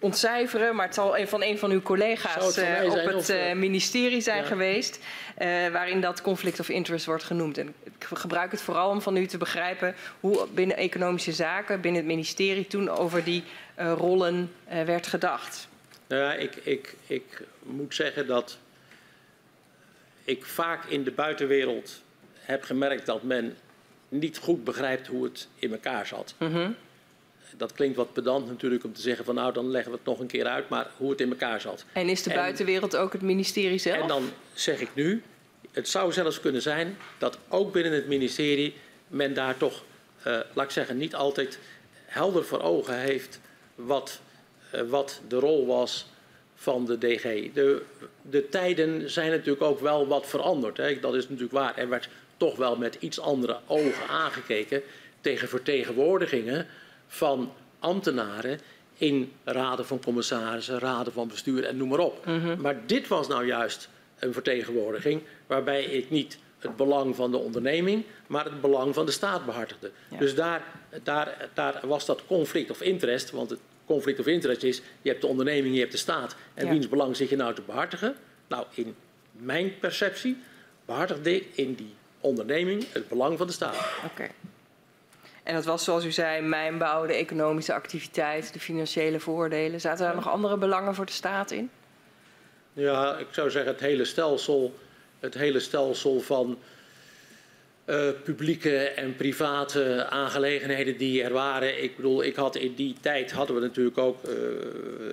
[0.02, 3.28] ontcijferen, maar het zal een van een van uw collega's het eh, op het of,
[3.28, 4.46] eh, eh, ministerie zijn ja.
[4.48, 4.98] geweest.
[5.34, 7.58] eh, waarin dat conflict of interest wordt genoemd.
[7.58, 12.00] En ik gebruik het vooral om van u te begrijpen hoe binnen economische zaken, binnen
[12.00, 13.44] het ministerie, toen over die
[13.74, 15.68] eh, rollen eh, werd gedacht.
[16.06, 18.58] Nou ja, ik, ik, ik moet zeggen dat
[20.24, 22.02] ik vaak in de buitenwereld
[22.40, 23.56] heb gemerkt dat men
[24.08, 26.34] niet goed begrijpt hoe het in elkaar zat.
[26.38, 26.70] Mhm.
[27.62, 30.20] Dat klinkt wat pedant natuurlijk om te zeggen van nou dan leggen we het nog
[30.20, 31.84] een keer uit, maar hoe het in elkaar zat.
[31.92, 33.96] En is de En- buitenwereld ook het ministerie zelf?
[33.96, 35.22] En dan zeg ik nu,
[35.72, 38.74] het zou zelfs kunnen zijn dat ook binnen het ministerie
[39.08, 39.84] men daar toch,
[40.22, 41.58] eh, laat ik zeggen, niet altijd
[42.04, 43.40] helder voor ogen heeft
[43.74, 44.20] wat,
[44.70, 46.06] eh, wat de rol was
[46.54, 47.52] van de DG.
[47.52, 47.82] De,
[48.22, 50.76] de tijden zijn natuurlijk ook wel wat veranderd.
[50.76, 51.00] Hè.
[51.00, 51.76] Dat is natuurlijk waar.
[51.76, 54.82] Er werd toch wel met iets andere ogen aangekeken
[55.20, 56.66] tegen vertegenwoordigingen
[57.12, 58.60] van ambtenaren
[58.96, 62.26] in raden van commissarissen, raden van bestuur en noem maar op.
[62.58, 63.88] Maar dit was nou juist
[64.18, 69.12] een vertegenwoordiging waarbij ik niet het belang van de onderneming, maar het belang van de
[69.12, 69.90] staat behartigde.
[70.10, 70.18] Ja.
[70.18, 70.62] Dus daar,
[71.02, 75.20] daar, daar was dat conflict of interest, want het conflict of interest is, je hebt
[75.20, 76.70] de onderneming, je hebt de staat, en Ja.
[76.72, 78.14] wiens belang zit je nou te behartigen?
[78.48, 78.94] Nou, in
[79.32, 80.36] mijn perceptie
[80.84, 83.76] behartigde ik in die onderneming het belang van de staat.
[84.04, 84.28] Oké.
[85.42, 89.80] En dat was zoals u zei, mijnbouw, de economische activiteit, de financiële voordelen.
[89.80, 91.70] Zaten daar nog andere belangen voor de staat in?
[92.72, 94.74] Ja, ik zou zeggen het hele stelsel,
[95.20, 96.58] het hele stelsel van
[97.84, 101.82] eh, publieke en private aangelegenheden die er waren.
[101.82, 104.34] Ik bedoel, ik had in die tijd hadden we natuurlijk ook, eh,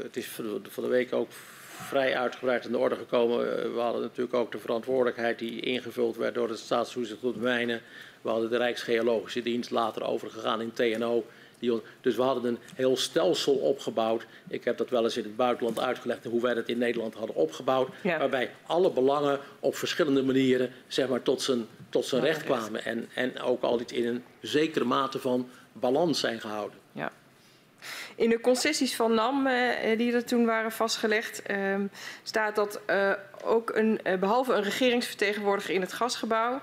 [0.03, 0.27] het is
[0.69, 1.30] van de- week ook
[1.88, 3.57] vrij uitgebreid aan de orde gekomen.
[3.57, 7.39] Eh, we hadden natuurlijk ook de verantwoordelijkheid die ingevuld werd door het staatstoezicht op de
[7.39, 7.82] mijnen.
[8.22, 11.26] We hadden de Rijksgeologische Dienst later overgegaan in TNO.
[11.59, 14.26] Die, dus we hadden een heel stelsel opgebouwd.
[14.47, 17.36] Ik heb dat wel eens in het buitenland uitgelegd hoe wij dat in Nederland hadden
[17.36, 17.89] opgebouwd.
[18.03, 18.17] Ja.
[18.17, 22.43] Waarbij alle belangen op verschillende manieren zeg maar, tot zijn, tot zijn Ja, recht.
[22.43, 22.84] kwamen.
[22.86, 26.78] En, en ook altijd in een zekere mate van balans zijn gehouden.
[26.91, 27.11] Ja.
[28.15, 31.88] In de concessies van NAM, eh, die er toen waren vastgelegd, ehm,
[32.23, 33.11] staat dat eh,
[33.43, 36.61] ook een, eh, behalve een regeringsvertegenwoordiger in het gasgebouw,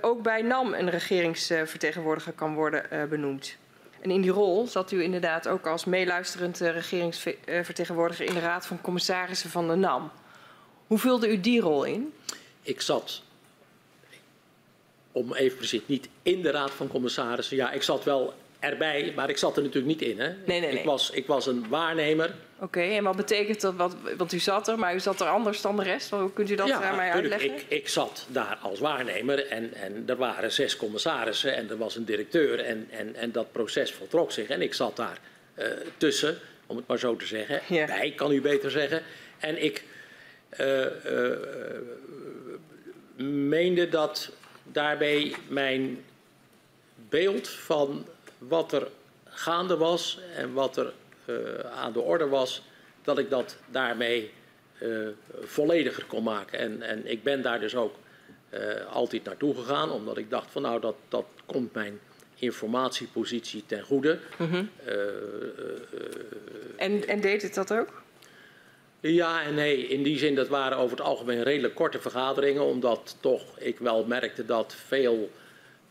[0.00, 3.56] ook bij NAM een regeringsvertegenwoordiger kan worden benoemd.
[4.00, 8.80] En in die rol zat u inderdaad ook als meeluisterend regeringsvertegenwoordiger in de Raad van
[8.80, 10.10] Commissarissen van de NAM.
[10.86, 12.12] Hoe vulde u die rol in?
[12.62, 13.22] Ik zat,
[15.12, 17.56] om even precies, niet in de Raad van Commissarissen.
[17.56, 20.20] Ja, ik zat wel erbij, maar ik zat er natuurlijk niet in.
[20.20, 20.28] Hè.
[20.46, 20.70] nee, nee.
[20.70, 22.34] Ik, was, ik was een waarnemer.
[22.60, 23.74] Oké, en wat betekent dat?
[23.74, 26.10] Wat, want u zat er, maar u zat er anders dan de rest.
[26.10, 27.54] Hoe kunt u dat aan mij uitleggen?
[27.54, 31.96] Ik, ik zat daar als waarnemer en, en er waren zes commissarissen en er was
[31.96, 34.48] een directeur en, en, en dat proces voltrok zich.
[34.48, 35.18] En ik zat daar
[35.54, 37.60] eh, tussen, om het maar zo te zeggen.
[37.66, 37.86] Ja.
[37.86, 39.02] Bij, kan u beter zeggen.
[39.38, 39.84] En ik
[40.48, 41.38] eh, eh,
[43.26, 44.30] meende dat
[44.64, 46.04] daarbij mijn
[47.08, 48.06] beeld van
[48.48, 48.88] wat er
[49.24, 50.92] gaande was en wat er
[51.24, 51.34] eh,
[51.70, 52.62] aan de orde was,
[53.02, 54.30] dat ik dat daarmee
[54.78, 54.88] eh,
[55.40, 56.58] vollediger kon maken.
[56.58, 57.94] En, en ik ben daar dus ook
[58.48, 62.00] eh, altijd naartoe gegaan, omdat ik dacht van nou, dat, dat komt mijn
[62.34, 64.18] informatiepositie ten goede.
[64.36, 64.64] Mhm.
[66.76, 68.02] En, en deed het dat ook?
[69.00, 73.16] ja en nee, in die zin dat waren over het algemeen redelijk korte vergaderingen, omdat
[73.20, 75.30] toch ik wel merkte dat veel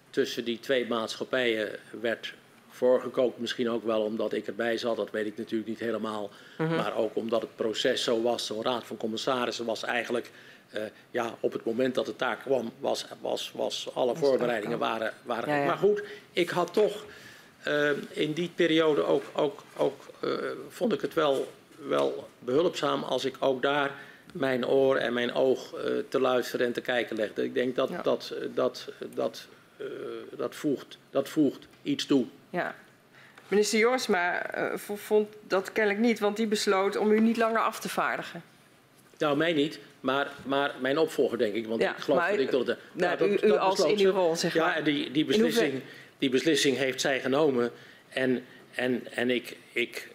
[0.09, 1.69] tussen die twee maatschappijen
[2.01, 2.33] werd
[2.79, 3.39] voorgekookt.
[3.39, 6.29] Misschien ook wel omdat ik erbij zat, dat weet ik natuurlijk niet helemaal.
[6.57, 10.31] Maar ook omdat het proces zo was, zo'n raad van commissarissen was eigenlijk...
[10.69, 15.13] eh, ja, op het moment dat het daar kwam, was, was, was alle voorbereidingen waren,
[15.23, 15.61] waren Ja, goed.
[15.61, 15.67] ja.
[15.67, 16.03] Maar goed,
[16.33, 17.05] ik had toch
[17.63, 20.29] eh, in die periode ook, ook, ook eh,
[20.69, 21.51] vond ik het wel,
[21.87, 23.91] wel behulpzaam als ik ook daar
[24.33, 25.73] mijn oor en mijn oog
[26.09, 27.43] te luisteren en te kijken legde.
[27.43, 28.01] Ik denk dat Ja.
[28.01, 29.47] dat, dat, dat,
[30.37, 32.25] dat, voegt, dat voegt iets toe.
[32.49, 32.75] Ja.
[33.47, 37.59] Minister Jorsma eh, v- vond dat kennelijk niet, want die besloot om u niet langer
[37.61, 38.43] af te vaardigen.
[39.17, 41.67] Nou, mij niet, maar, maar mijn opvolger denk ik.
[41.67, 42.77] Want Ja, ik geloof maar dat ik tot de...
[42.91, 44.75] nou, u- u als besloot in uw rol, zeg Ja, maar.
[44.75, 45.81] en die, die, beslissing,
[46.17, 47.71] die beslissing heeft zij genomen.
[48.09, 48.45] En,
[48.75, 50.07] en, en ik, ik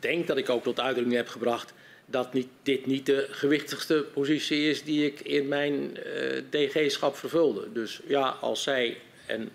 [0.00, 1.72] denk dat ik ook tot uitdrukking heb gebracht...
[2.06, 7.72] dat niet, dit niet de gewichtigste positie is die ik in mijn eh, DG-schap vervulde.
[7.72, 8.96] Dus ja, als zij...
[9.26, 9.48] En, uh,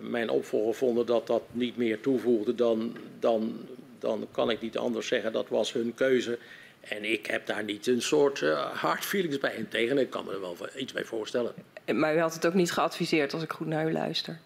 [0.00, 3.66] mijn opvolger vonden dat dat niet meer toevoegde, dan, dan,
[3.98, 5.32] dan kan ik niet anders zeggen.
[5.32, 6.38] Dat was hun keuze.
[6.80, 9.54] En ik heb daar niet een soort uh, hard feelings bij.
[9.54, 11.54] Integendeel, ik kan me er wel iets bij voorstellen.
[11.92, 14.38] Maar u had het ook niet geadviseerd als ik goed naar u luister?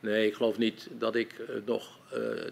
[0.00, 1.98] Nee, ik geloof niet dat ik uh, nog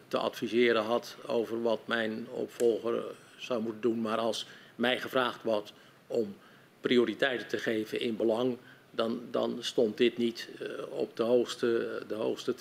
[0.08, 3.02] te adviseren had over wat mijn opvolger
[3.36, 4.00] zou moeten doen.
[4.00, 5.72] Maar als mij gevraagd wordt
[6.06, 6.36] om
[6.80, 8.56] prioriteiten te geven in belang,
[8.98, 12.54] dan, dan stond dit niet uh, op de hoogste, de hoogste.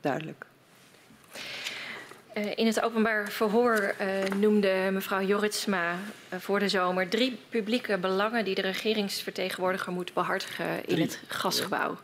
[0.00, 0.44] Duidelijk.
[2.36, 5.98] Uh, in het openbaar verhoor uh, noemde mevrouw Joritsma
[6.38, 11.98] voor de zomer drie publieke belangen die de regeringsvertegenwoordiger moet behartigen in het gasgebouw.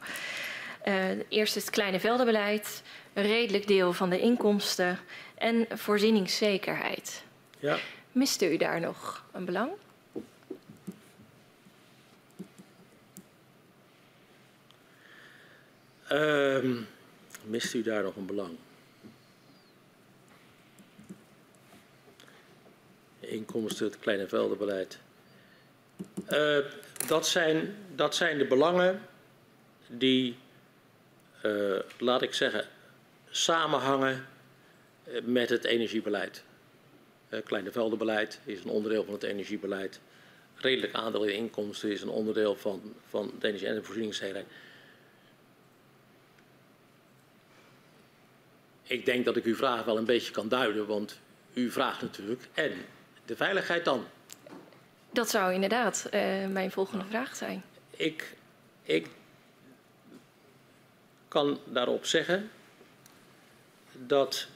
[1.29, 4.99] eerst het kleine veldenbeleid, een redelijk deel van de inkomsten
[5.35, 7.23] en voorzieningszekerheid.
[7.59, 7.79] Ja.
[8.13, 9.71] Miste u daar nog een belang?
[16.13, 16.79] Uh,
[17.45, 18.57] mist u daar nog een belang?
[23.21, 24.99] Inkomsten, het kleine veldenbeleid.
[26.31, 26.59] Uh,
[27.07, 29.03] dat, zijn, dat zijn de belangen
[29.87, 30.37] die,
[31.45, 32.67] uh, laat ik zeggen,
[33.31, 34.27] samenhangen
[35.05, 36.45] eh, met het energiebeleid.
[37.29, 40.01] Het kleine veldenbeleid is een onderdeel van het energiebeleid.
[40.55, 44.45] Redelijk aandeel in inkomsten is een onderdeel van, van de energie- en de.
[48.91, 51.19] Ik denk dat ik uw vraag wel een beetje kan duiden, want
[51.53, 52.49] u vraagt natuurlijk.
[52.55, 52.73] En
[53.25, 54.07] de veiligheid dan?
[55.13, 57.63] Dat zou inderdaad uh, mijn volgende vraag zijn.
[57.91, 58.37] Ik,
[58.83, 59.07] ik
[61.29, 62.51] kan daarop zeggen
[63.93, 64.47] dat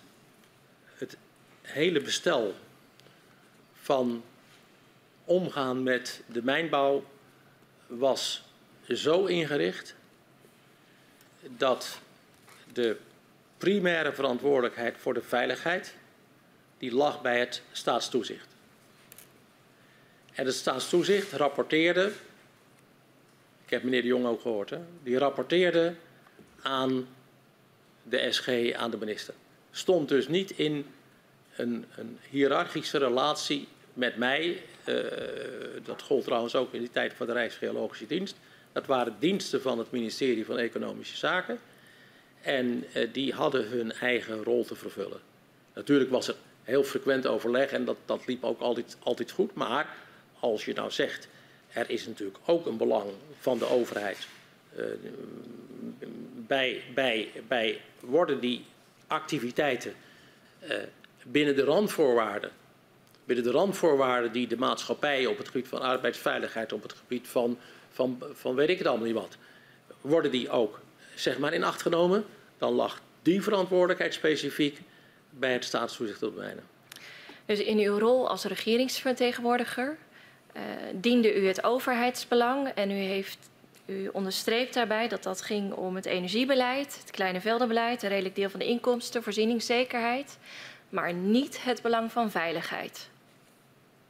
[0.94, 1.16] het
[1.62, 2.54] hele bestel
[3.72, 4.24] van
[5.24, 7.04] omgaan met de mijnbouw
[7.86, 8.44] was
[8.88, 9.94] zo ingericht
[11.40, 12.00] dat
[12.72, 12.98] de
[13.64, 15.94] primaire verantwoordelijkheid voor de veiligheid,
[16.78, 18.46] die lag bij het staatstoezicht.
[20.32, 22.12] En het staatstoezicht rapporteerde,
[23.64, 25.94] ik heb meneer de Jong ook gehoord, hè, die rapporteerde
[26.62, 27.06] aan
[28.02, 29.34] de SG, aan de minister.
[29.70, 30.86] Stond dus niet in
[31.56, 34.62] een, een hiërarchische relatie met mij.
[34.88, 34.96] Uh,
[35.84, 38.36] dat gold trouwens ook in die tijd van de Rijksgeologische Dienst.
[38.72, 41.58] Dat waren diensten van het ministerie van Economische Zaken.
[42.44, 45.20] En uh, die hadden hun eigen rol te vervullen.
[45.74, 49.54] Natuurlijk was er heel frequent overleg en dat, dat liep ook altijd, altijd goed.
[49.54, 49.96] Maar
[50.40, 51.28] als je nou zegt,
[51.72, 54.26] er is natuurlijk ook een belang van de overheid.
[54.78, 54.84] Uh,
[56.46, 58.64] bij, bij, bij worden die
[59.06, 59.94] activiteiten
[60.62, 60.76] uh,
[61.24, 62.50] binnen de randvoorwaarden,
[63.24, 67.58] binnen de randvoorwaarden die de maatschappij op het gebied van arbeidsveiligheid, op het gebied van,
[67.90, 69.36] van, van weet ik het allemaal niet wat,
[70.00, 70.80] worden die ook
[71.14, 72.24] zeg maar in acht genomen,
[72.58, 74.80] dan lag die verantwoordelijkheid specifiek
[75.30, 76.64] bij het staatstoezicht op mijnen.
[77.46, 79.96] Dus in uw rol als regeringsvertegenwoordiger
[80.56, 80.62] uh,
[80.94, 83.38] diende u het overheidsbelang en u heeft
[83.86, 88.50] u onderstreept daarbij dat dat ging om het energiebeleid, het kleine veldenbeleid, een redelijk deel
[88.50, 90.38] van de inkomsten, voorzieningszekerheid,
[90.88, 93.08] maar niet het belang van veiligheid.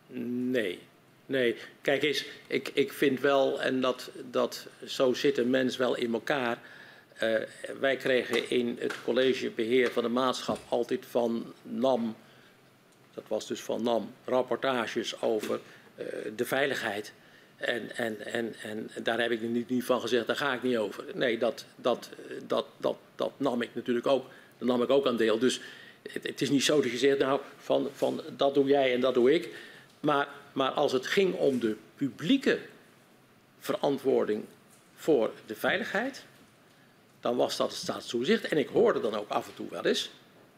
[0.06, 0.78] Nee,
[1.26, 1.56] nee.
[1.80, 6.12] Kijk eens, ik, ik vind wel, en dat, dat zo zit een mens wel in
[6.12, 6.58] elkaar.
[7.24, 7.36] Uh,
[7.80, 12.16] wij kregen in het college beheer van de maatschap altijd van NAM,
[13.14, 15.60] dat was dus van NAM, rapportages over
[15.98, 16.06] uh,
[16.36, 17.12] de veiligheid.
[17.56, 20.76] En, en, en, en daar heb ik niet, niet van gezegd, daar ga ik niet
[20.76, 21.04] over.
[21.14, 22.10] Nee, dat, dat,
[22.46, 24.26] dat, dat, dat nam ik natuurlijk ook,
[24.58, 25.38] daar nam ik ook aan deel.
[25.38, 25.60] Dus
[26.12, 29.00] het, het, is niet zo dat je zegt, nou, van, van dat doe jij en
[29.00, 29.48] dat doe ik.
[30.00, 32.58] Maar, maar als het ging om de publieke
[33.58, 34.44] verantwoording
[34.94, 36.24] voor de veiligheid,
[37.24, 38.48] dan was dat het staatstoezicht.
[38.48, 40.10] En ik hoorde dan ook af en toe wel eens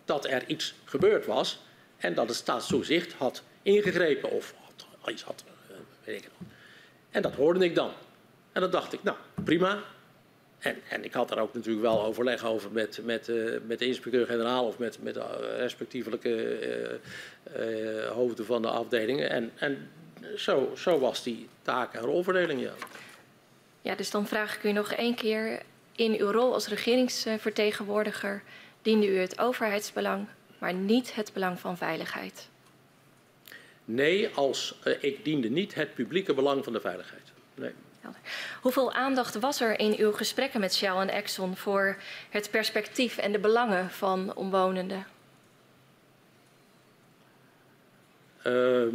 [0.05, 1.61] dat er iets gebeurd was
[1.97, 4.55] en dat het staatstoezicht had ingegrepen of
[5.01, 6.31] had, iets had, eh, weet ik.
[7.11, 7.91] En dat hoorde ik dan.
[8.53, 9.83] En dan dacht ik, nou, prima.
[10.59, 13.87] En, en ik had daar ook natuurlijk wel overleg over met, met, uh, met de
[13.87, 17.01] inspecteur-generaal of met, met de respectievelijke
[18.13, 19.31] hoofden van de afdelingen.
[19.31, 19.91] En, en
[20.37, 22.73] zo, zo was die taak- en rolverdeling, ja.
[23.83, 25.63] Ja, dus dan vraag ik u nog één keer.
[25.97, 28.43] In uw rol als regeringsvertegenwoordiger
[28.83, 30.27] diende u het overheidsbelang,
[30.59, 32.49] maar niet het belang van veiligheid.
[33.85, 37.33] Nee, als, uh, ik diende niet het publieke belang van de veiligheid.
[37.55, 37.73] Nee.
[38.61, 41.97] Hoeveel aandacht was er in uw gesprekken met Shell en Exxon voor
[42.31, 45.07] het perspectief en de belangen van omwonenden?
[48.45, 48.95] Uh,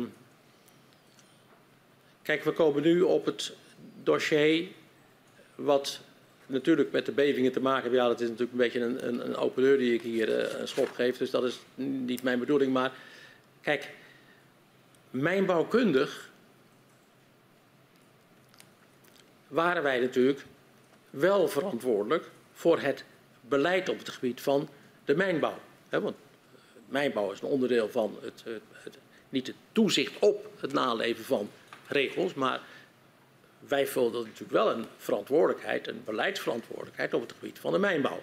[2.21, 3.53] kijk, we komen nu op het
[4.03, 4.67] dossier
[5.55, 6.01] wat
[6.51, 7.99] natuurlijk met de bevingen te maken hebben.
[7.99, 10.59] Ja, dat is natuurlijk een beetje een, een, een open deur die ik hier uh,
[10.59, 11.17] een schop geef.
[11.17, 12.73] Dus dat is niet mijn bedoeling.
[12.73, 12.91] Maar
[13.61, 13.89] kijk,
[15.11, 16.29] mijnbouwkundig
[19.47, 20.45] waren wij natuurlijk
[21.09, 23.03] wel verantwoordelijk voor het
[23.41, 24.69] beleid op het gebied van
[25.05, 25.59] de mijnbouw.
[25.89, 26.15] want
[26.85, 28.97] mijnbouw is een onderdeel van het, het,
[29.29, 31.49] niet het toezicht op het naleven van
[31.87, 32.61] regels, maar
[33.67, 38.21] wij vulden natuurlijk wel een verantwoordelijkheid, een beleidsverantwoordelijkheid op het gebied van de mijnbouw.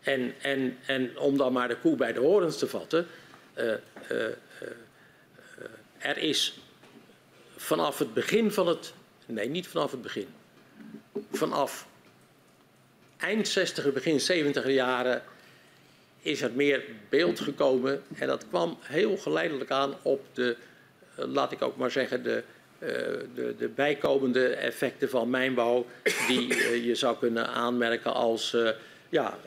[0.00, 3.06] En, en, en om dan maar de koe bij de horens te vatten,
[3.54, 3.74] uh, uh,
[4.10, 4.34] uh,
[5.98, 6.58] er is
[7.56, 8.92] vanaf het begin van het,
[9.26, 10.28] nee niet vanaf het begin,
[11.32, 11.86] vanaf
[13.16, 15.22] eind 60 begin 70 jaren
[16.20, 20.56] is er meer beeld gekomen en dat kwam heel geleidelijk aan op de,
[21.14, 22.42] laat ik ook maar zeggen, de
[23.34, 25.86] de, de, bijkomende effecten van mijnbouw
[26.28, 28.68] die uh, je zou kunnen aanmerken als uh,
[29.08, 29.38] ja,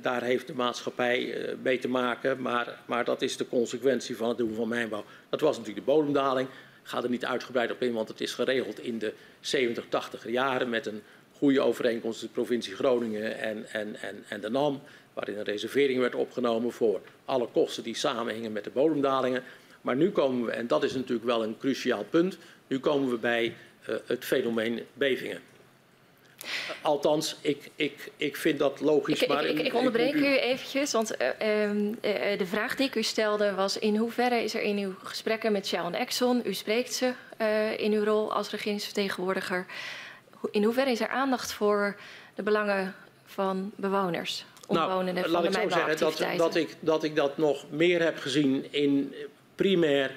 [0.00, 4.38] daar heeft de maatschappij mee te maken, maar, maar dat is de consequentie van het
[4.38, 5.04] doen van mijnbouw.
[5.28, 6.48] Dat was natuurlijk de bodemdaling.
[6.82, 10.28] Ik ga er niet uitgebreid op in, want het is geregeld in de 70, 80
[10.28, 11.02] jaren met een
[11.42, 14.80] goede overeenkomst tussen de provincie Groningen en, en, en, en de NAM,
[15.14, 19.42] waarin een reservering werd opgenomen voor alle kosten die samenhingen met de bodemdalingen.
[19.80, 22.38] Maar nu komen we, en dat is natuurlijk wel een cruciaal punt,
[22.72, 23.54] nu komen we bij
[23.88, 25.40] uh, het fenomeen bevingen.
[26.82, 29.22] Althans, ik, ik, ik vind dat logisch.
[29.22, 31.28] Ik, maar ik, ik onderbreek u eventjes, want uh,
[31.64, 33.78] uh, de vraag die ik u stelde was...
[33.78, 36.42] in hoeverre is er in uw gesprekken met Shell en Exxon...
[36.44, 37.12] u spreekt ze
[37.76, 39.66] in uw rol als regeringsvertegenwoordiger...
[40.50, 41.96] in hoeverre is er aandacht voor
[42.34, 42.94] de belangen
[43.24, 44.44] van bewoners?
[44.66, 48.18] Omwonenden nou, laat ik zo zeggen dat, dat, ik, dat ik dat nog meer heb
[48.18, 49.14] gezien in
[49.54, 50.10] primair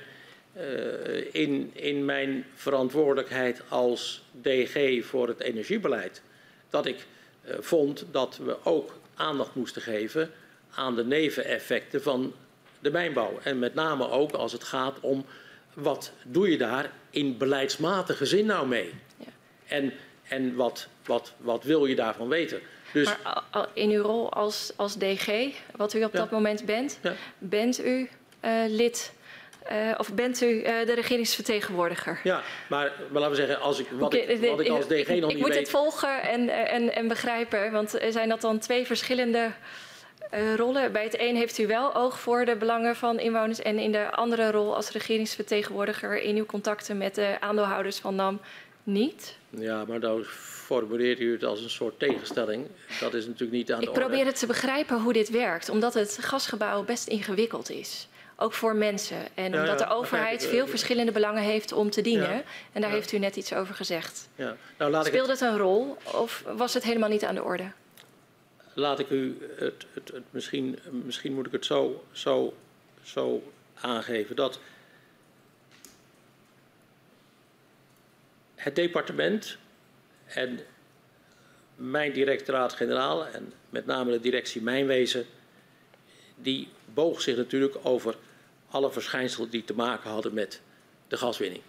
[0.58, 6.22] uh, in, in mijn verantwoordelijkheid als DG voor het energiebeleid.
[6.70, 7.06] Dat ik
[7.46, 10.32] uh, vond dat we ook aandacht moesten geven
[10.76, 12.34] aan de neveneffecten van
[12.80, 13.40] de mijnbouw.
[13.44, 15.26] En met name ook als het gaat om
[15.74, 18.94] wat doe je daar in beleidsmatige zin nou mee?
[19.18, 19.26] Ja.
[19.66, 19.94] En,
[20.28, 22.60] en wat, wat, wat wil je daarvan weten?
[22.94, 23.16] Dus...
[23.24, 26.20] Maar in uw rol als, als DG, wat u op ja.
[26.20, 27.14] dat moment bent, ja.
[27.38, 28.10] bent u
[28.46, 29.14] uh, lid
[29.72, 32.20] uh, of bent u uh, de regeringsvertegenwoordiger?
[32.24, 35.08] Ja, maar, maar laten we zeggen, als ik, wat, ik, wat ik als DG nog
[35.08, 35.58] ik, niet Ik moet weet...
[35.58, 39.52] het volgen en, en, en begrijpen, want zijn dat dan twee verschillende
[40.34, 40.92] uh, rollen?
[40.92, 44.12] Bij het een heeft u wel oog voor de belangen van inwoners en in de
[44.12, 48.40] andere rol als regeringsvertegenwoordiger in uw contacten met de aandeelhouders van NAM
[48.84, 49.38] niet?
[49.50, 50.24] Ja, maar dan
[50.66, 52.68] formuleert u het als een soort tegenstelling.
[53.00, 54.30] Dat is natuurlijk niet aan de Ik probeer orde.
[54.30, 59.18] het te begrijpen hoe dit werkt, omdat het gasgebouw best ingewikkeld is ook voor mensen.
[59.34, 62.30] En ja, omdat de overheid ja, veel verschillende belangen heeft om te dienen.
[62.30, 64.30] Ja, en daar heeft u net iets over gezegd.
[64.78, 65.40] Nou, laat Speelde het...
[65.40, 67.72] het een rol of was het helemaal niet aan de orde?
[68.74, 72.54] Laat ik u het, het, het misschien, misschien moet ik het zo, zo,
[73.04, 74.60] zo aangeven dat
[78.56, 79.58] het departement
[80.26, 80.60] en
[81.76, 85.26] mijn directoraat-generaal en met name de directie Mijnwezen,
[86.36, 88.16] die boog zich natuurlijk over
[88.76, 90.62] alle verschijnselen die te maken hadden met
[91.08, 91.64] de gaswinning.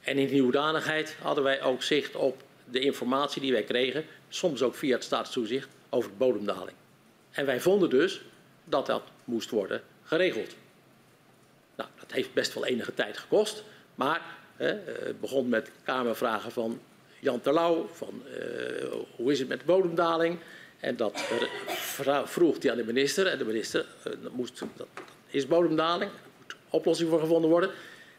[0.00, 4.62] En in die hoedanigheid hadden wij ook zicht op de informatie die wij kregen, soms
[4.62, 6.76] ook via het staatstoezicht, over de bodemdaling.
[7.30, 8.22] En wij vonden dus
[8.64, 10.54] dat dat moest worden geregeld.
[11.76, 14.22] Nou, dat heeft best wel enige tijd gekost, maar
[14.56, 14.74] hè,
[15.06, 16.80] het begon met kamervragen van
[17.20, 20.38] Jan Terlouw, van uh, hoe is het met de bodemdaling?
[20.80, 21.20] En dat
[22.24, 23.26] vroeg hij aan de minister.
[23.26, 23.86] En de minister,
[24.32, 24.86] moest, dat
[25.30, 27.70] is bodemdaling, er moet een oplossing voor gevonden worden.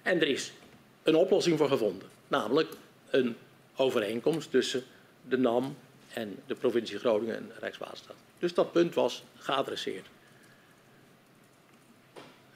[0.02, 0.52] En er is
[1.04, 2.08] een oplossing voor gevonden.
[2.28, 2.74] Namelijk
[3.10, 3.36] een
[3.76, 4.84] overeenkomst tussen
[5.28, 5.78] de NAM
[6.14, 8.16] en de provincie Groningen en Rijkswaterstaat.
[8.40, 10.08] Dus dat punt was geadresseerd.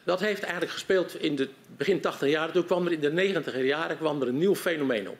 [0.03, 2.51] Dat heeft eigenlijk gespeeld in de begin 80 jaar.
[2.51, 5.17] Toen kwam er in de 90 jaren kwam er een nieuw fenomeen op.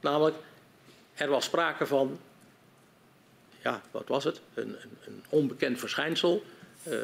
[0.00, 0.36] Namelijk,
[1.14, 2.18] er was sprake van
[3.62, 4.40] ja, wat was het?
[4.54, 6.44] Een, een, een onbekend verschijnsel.
[6.88, 6.94] Uh,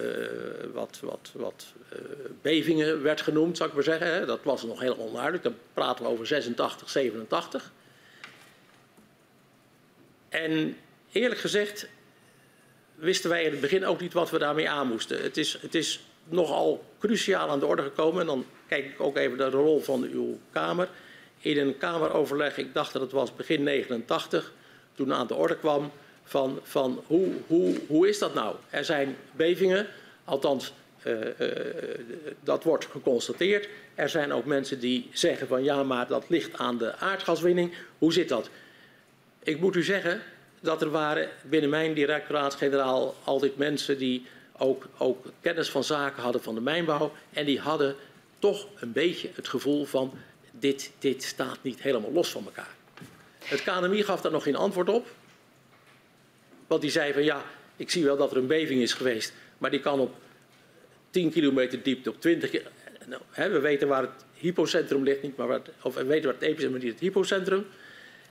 [0.73, 1.99] wat, wat, wat uh,
[2.43, 4.27] bevingen werd genoemd, zou ik maar zeggen.
[4.27, 5.43] Dat was nog helemaal onduidelijk.
[5.43, 7.73] Dan praten we over 86, 87.
[10.29, 10.77] En
[11.13, 11.89] eerlijk gezegd
[12.95, 15.23] wisten wij in het begin ook niet wat we daarmee aan moesten.
[15.23, 18.21] Het is, het is nogal cruciaal aan de orde gekomen.
[18.21, 20.89] En dan kijk ik ook even naar de rol van uw Kamer.
[21.39, 24.53] In een Kameroverleg, ik dacht dat het was begin 89,
[24.95, 25.93] toen aan de orde kwam
[26.27, 28.57] van, van hoe, hoe, hoe is dat nou?
[28.71, 29.87] Er zijn bevingen,
[30.25, 30.73] althans
[31.07, 31.49] uh, uh,
[32.41, 33.69] dat wordt geconstateerd.
[33.95, 37.75] Er zijn ook mensen die zeggen van ja, maar dat ligt aan de aardgaswinning.
[37.99, 38.51] Hoe zit dat?
[39.47, 40.23] ik moet u zeggen
[40.61, 46.43] dat er waren binnen mijn directoraat-generaal altijd mensen die ook, ook kennis van zaken hadden
[46.43, 47.13] van de mijnbouw.
[47.33, 47.97] En die hadden
[48.39, 50.13] toch een beetje het gevoel van
[50.51, 52.75] dit, dit staat niet helemaal los van elkaar.
[53.45, 55.07] Het KNMI gaf daar nog geen antwoord op.
[56.67, 57.45] Want die zei van ja,
[57.77, 60.15] ik zie wel dat er een beving is geweest, maar die kan op
[61.11, 62.75] 10 kilometer diepte, op 20 kilometer.
[63.07, 66.71] Nou, we weten waar het hypocentrum ligt, niet, maar of we weten waar het epicentrum
[66.71, 67.67] maar niet het hypocentrum.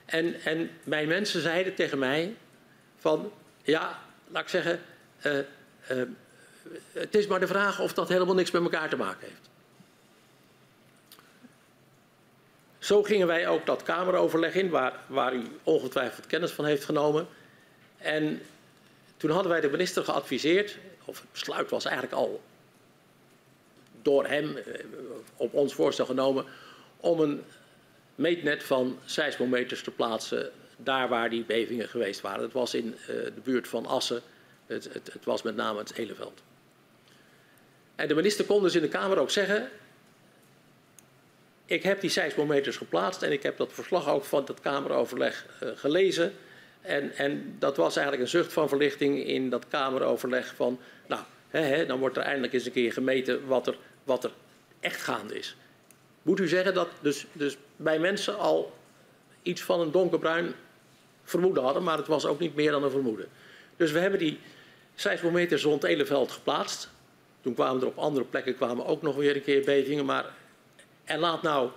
[0.04, 2.34] En, en mijn mensen zeiden tegen mij
[2.96, 3.32] van
[3.62, 4.80] ja, laat ik zeggen,
[5.26, 5.38] uh,
[5.90, 6.02] uh,
[6.92, 9.50] het is maar de vraag of dat helemaal niks met elkaar te maken heeft.
[12.78, 17.26] Zo gingen wij ook dat Kameroverleg in, waar, waar u ongetwijfeld kennis van heeft genomen.
[17.96, 18.42] En
[19.16, 22.42] toen hadden wij de minister geadviseerd, of het besluit was eigenlijk al
[24.02, 24.84] door hem eh,
[25.36, 26.44] op ons voorstel genomen,
[26.96, 27.44] om een
[28.14, 32.42] meetnet van seismometers te plaatsen daar waar die bevingen geweest waren.
[32.42, 34.22] Het was in uh, de buurt van Assen,
[34.66, 36.42] het, het, het, was met name het Eleveld.
[37.94, 39.70] En de minister kon dus in de Kamer ook zeggen,
[41.64, 45.68] ik heb die seismometers geplaatst en ik heb dat verslag ook van dat Kameroverleg uh,
[45.74, 46.34] gelezen.
[46.86, 51.60] En, en, dat was eigenlijk een zucht van verlichting in dat Kameroverleg van, nou, hè,
[51.60, 54.30] hè, dan wordt er eindelijk eens een keer gemeten wat er, wat er
[54.80, 55.56] echt gaande is.
[56.22, 58.72] Moet u zeggen dat dus, dus bij mensen al
[59.42, 60.54] iets van een donkerbruin
[61.24, 63.28] vermoeden hadden, maar het was ook niet meer dan een vermoeden.
[63.76, 64.38] Dus we hebben die
[64.94, 66.90] seismometers rond Eleveld geplaatst.
[67.40, 70.34] Toen kwamen er op andere plekken kwamen ook nog weer een keer bevingen, maar
[71.04, 71.70] en laat nou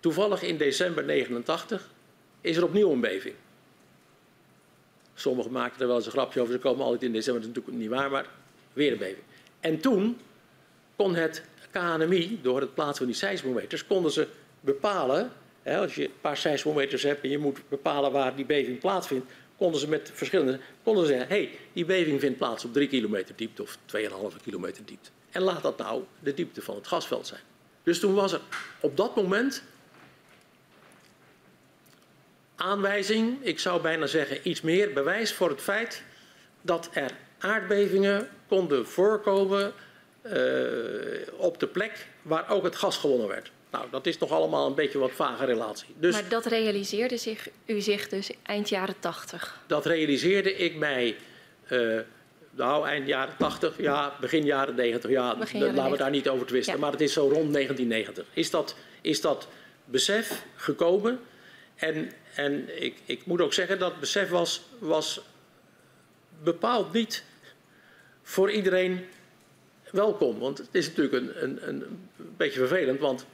[0.00, 1.90] toevallig in december 89
[2.40, 3.34] is er opnieuw een beving.
[5.14, 7.56] Sommigen maken er wel eens een grapje over, ze komen altijd in december, dat is
[7.56, 8.26] natuurlijk niet waar, maar
[8.72, 9.24] weer een beving.
[9.60, 10.18] En toen
[10.96, 14.28] kon het KNMI, door het plaatsen van die seismometers, konden ze
[14.60, 15.32] bepalen,
[15.62, 19.26] hè, als je een paar seismometers hebt en je moet bepalen waar die beving plaatsvindt,
[19.56, 22.88] konden ze met verschillende, konden ze zeggen, hé, hey, die beving vindt plaats op 3
[22.88, 25.10] kilometer diepte of 2,5 kilometer diepte.
[25.30, 27.40] En laat dat nou de diepte van het gasveld zijn.
[27.82, 28.40] Dus toen was er
[28.80, 29.62] op dat moment
[32.62, 36.02] aanwijzing, ik zou bijna zeggen iets meer bewijs voor het feit
[36.60, 39.72] dat er aardbevingen konden voorkomen
[40.22, 40.32] uh,
[41.36, 43.50] op de plek waar ook het gas gewonnen werd.
[43.70, 45.94] Nou, dat is toch allemaal een beetje wat vage relatie.
[45.98, 49.60] Dus, maar dat realiseerde zich, u zich dus eind jaren 80?
[49.66, 51.16] Dat realiseerde ik mij,
[51.70, 52.00] uh,
[52.50, 56.28] nou eind jaren 80, ja, begin jaren 90, ja, begin jaren laten we daar niet
[56.28, 56.74] over twisten.
[56.74, 56.80] Ja.
[56.80, 58.26] Maar het is zo rond 1990.
[58.32, 59.48] Is dat, is dat
[59.84, 61.20] besef gekomen?
[61.82, 65.20] En, en ik, ik moet ook zeggen dat besef was, was
[66.42, 67.24] bepaald niet
[68.22, 69.06] voor iedereen
[69.90, 70.38] welkom.
[70.38, 73.26] Want het is natuurlijk een, een, een beetje vervelend, want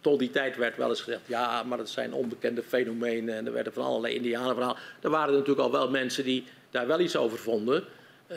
[0.00, 3.52] tot die tijd werd wel eens gezegd, ja, maar dat zijn onbekende fenomenen en er
[3.52, 4.80] werden van allerlei indianen verhalen.
[5.00, 7.84] Er waren natuurlijk al wel mensen die daar wel iets over vonden.
[8.30, 8.36] Uh,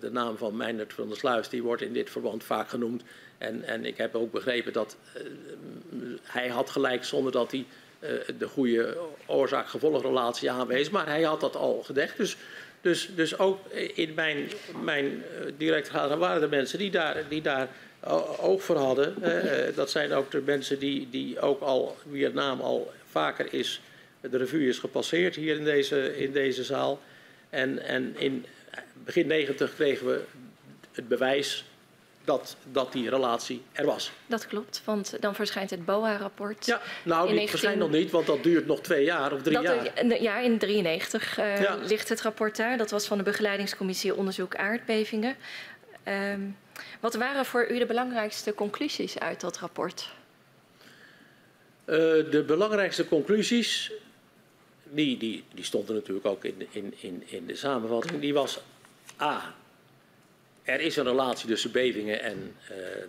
[0.00, 3.02] de naam van Meindert van der Sluis die wordt in dit verband vaak genoemd.
[3.38, 5.22] En, en ik heb ook begrepen dat uh,
[6.22, 7.66] hij had gelijk zonder dat hij
[8.38, 8.96] de goede
[9.26, 10.90] oorzaak-gevolgrelatie aanwees.
[10.90, 12.16] Maar hij had dat al gedekt.
[12.16, 12.36] Dus
[12.80, 14.50] dus, dus ook in mijn,
[14.82, 15.22] mijn
[15.56, 17.68] directoraat waren er mensen die daar, die daar
[18.40, 19.14] oog voor hadden.
[19.74, 23.80] Dat zijn ook de mensen die, die ook al, wie naam al vaker is,
[24.20, 27.00] de revue is gepasseerd hier in deze, in deze zaal.
[27.50, 28.46] En, en in
[29.04, 30.20] begin 90 kregen we
[30.92, 31.64] het bewijs
[32.28, 34.12] dat, dat die relatie er was.
[34.26, 36.66] Dat klopt, want dan verschijnt het BOA-rapport.
[36.66, 37.48] Ja, nou, die 19...
[37.48, 39.74] verschijnt nog niet, want dat duurt nog twee jaar of drie dat, jaar.
[39.74, 41.76] Ja, in 1993 uh, ja.
[41.76, 42.76] ligt het rapport daar.
[42.76, 45.36] Dat was van de begeleidingscommissie onderzoek aardbevingen.
[46.08, 46.56] Um,
[47.00, 50.10] wat waren voor u de belangrijkste conclusies uit dat rapport?
[51.86, 51.96] Uh,
[52.30, 53.92] de belangrijkste conclusies,
[54.82, 58.60] die, die, die stonden natuurlijk ook in, in, in, in de samenvatting, die was
[59.20, 59.54] A.
[60.68, 63.04] Er is een relatie tussen bevingen en uh, uh,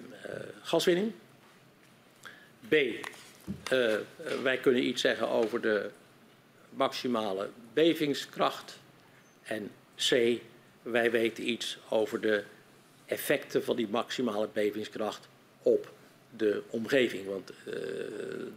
[0.61, 1.11] gaswinning.
[2.68, 2.73] B.
[2.73, 3.95] Uh,
[4.44, 5.90] wij kunnen iets zeggen over de
[6.69, 8.80] maximale bevingskracht.
[9.44, 10.40] En C.
[10.81, 12.44] Wij weten iets over de
[13.06, 15.27] effecten van die maximale bevingskracht
[15.61, 15.91] op
[16.38, 17.26] de omgeving.
[17.26, 17.52] Want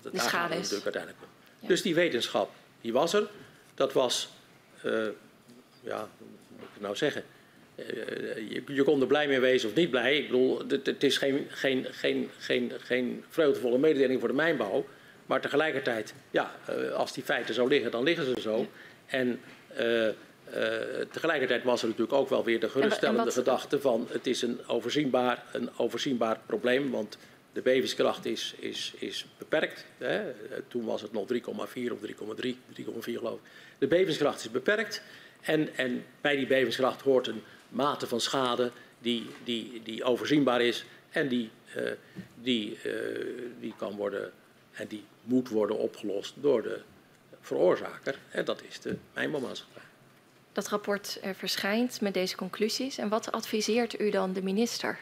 [0.03, 1.25] daar gaat het natuurlijk uiteindelijk.
[1.59, 1.69] Ja.
[1.69, 2.51] Dus die wetenschap,
[2.81, 3.29] die was er.
[3.75, 4.29] Dat was,
[5.81, 7.25] ja, hoe moet ik het nou zeggen?
[7.75, 10.17] Je, je, kon er blij mee wezen of niet blij.
[10.17, 14.87] Ik bedoel, het, het is geen, geen, geen, geen, geen vreugdevolle mededeling voor de mijnbouw.
[15.27, 16.55] Maar tegelijkertijd, ja,
[16.95, 18.67] als die feiten zo liggen, dan liggen ze zo.
[19.07, 19.41] En
[19.81, 20.13] uh, uh,
[21.11, 23.33] tegelijkertijd was er natuurlijk ook wel weer de geruststellende wat...
[23.33, 24.07] gedachte van...
[24.11, 27.19] het is een overzienbaar, een overzienbaar probleem, want
[27.53, 29.85] de bevingskracht is, is, is beperkt.
[29.99, 30.21] Hè.
[30.69, 31.99] Toen was het nog 3,4 of
[32.45, 33.51] 3,3, 3,4 geloof ik.
[33.79, 35.03] De bevingskracht is beperkt.
[35.41, 37.43] En, en bij die bevingskracht hoort een
[37.73, 41.91] mate van schade die, die, die overzienbaar is en die, uh,
[42.35, 42.93] die, uh,
[43.61, 44.33] die kan worden
[44.73, 46.81] en die moet worden opgelost door de
[47.41, 48.19] veroorzaker.
[48.31, 49.83] En dat is de mijnbouwmaatschappij.
[50.53, 52.99] Dat rapport uh, verschijnt met deze conclusies.
[52.99, 54.99] En wat adviseert u dan de minister?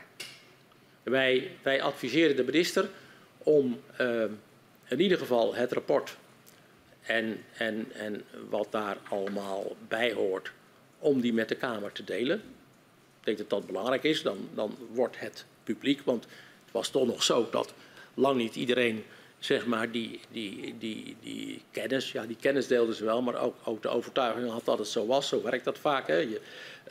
[1.02, 2.90] Wij, wij adviseren de minister
[3.38, 3.80] om
[4.88, 6.16] in ieder geval het rapport
[7.02, 10.52] en, en, en wat daar allemaal bij hoort,
[10.98, 12.42] om die met de Kamer te delen.
[13.20, 16.00] Ik denk dat dat belangrijk is, dan, dan wordt het publiek.
[16.04, 16.24] Want
[16.64, 17.72] het was toch nog zo dat
[18.14, 19.04] lang niet iedereen
[19.40, 23.54] zeg maar, die, die, die, die kennis, ja, die kennis deelden ze wel, maar ook,
[23.64, 25.28] ook de overtuiging had dat het zo was.
[25.28, 26.06] Zo werkt dat vaak.
[26.06, 26.16] Hè.
[26.16, 26.40] Je,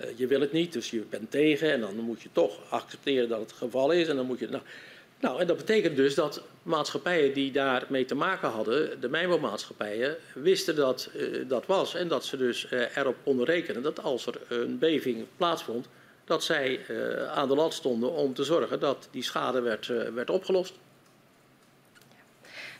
[0.02, 3.30] uh, je wil het niet, dus je bent tegen en dan moet je toch accepteren
[3.30, 4.08] dat het geval is.
[4.08, 4.64] En dan moet je, nou,
[5.20, 10.76] nou, en dat betekent dus dat maatschappijen die daarmee te maken hadden, de mijnbouwmaatschappijen, wisten
[10.76, 11.96] dat uh, dat was.
[11.96, 15.88] En dat ze dus uh, erop konden rekenen dat als er een beving plaatsvond,
[16.30, 20.30] dat zij uh, aan de lat stonden om te zorgen dat die schade werd, werd
[20.30, 20.74] opgelost.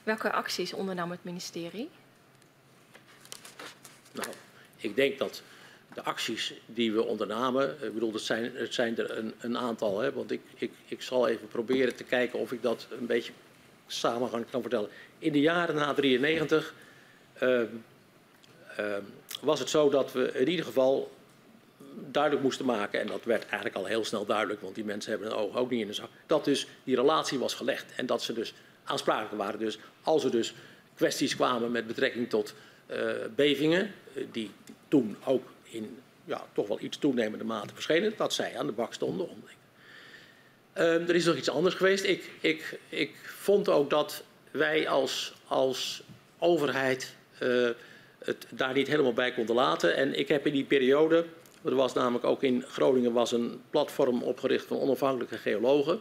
[0.04, 1.90] Welke acties ondernam het ministerie?
[4.12, 4.28] Nou,
[4.78, 5.42] ik denk dat
[5.94, 10.00] de acties die we ondernamen, ik bedoel, het zijn, het zijn er een, een aantal,
[10.00, 13.32] hè, want ik, ik, ik zal even proberen te kijken of ik dat een beetje
[13.88, 14.90] samenhang kan vertellen.
[15.20, 16.74] In de jaren na 93
[17.42, 17.62] uh,
[18.80, 18.96] uh,
[19.42, 21.12] was het zo dat we in ieder geval
[22.12, 25.30] duidelijk moesten maken, en dat werd eigenlijk al heel snel duidelijk, want die mensen hebben
[25.30, 28.24] hun ogen ook niet in de zak, dat dus die relatie was gelegd en dat
[28.24, 28.54] ze dus
[28.84, 29.60] aansprakelijk waren.
[29.60, 30.54] Dus als er dus
[30.96, 32.54] kwesties kwamen met betrekking tot
[32.92, 33.92] uh, bevingen,
[34.32, 34.52] die
[34.88, 38.94] toen ook in ja, toch wel iets toenemende mate verschenen, dat zij aan de bak
[38.94, 39.28] stonden.
[40.78, 42.04] Uh, er is nog iets anders geweest.
[42.04, 46.04] Ik, ik, ik vond ook dat wij als, als
[46.38, 47.70] overheid uh,
[48.24, 49.96] het daar niet helemaal bij konden laten.
[49.96, 51.26] En ik heb in die periode,
[51.64, 56.00] er was namelijk ook in Groningen was een platform opgericht van onafhankelijke geologen.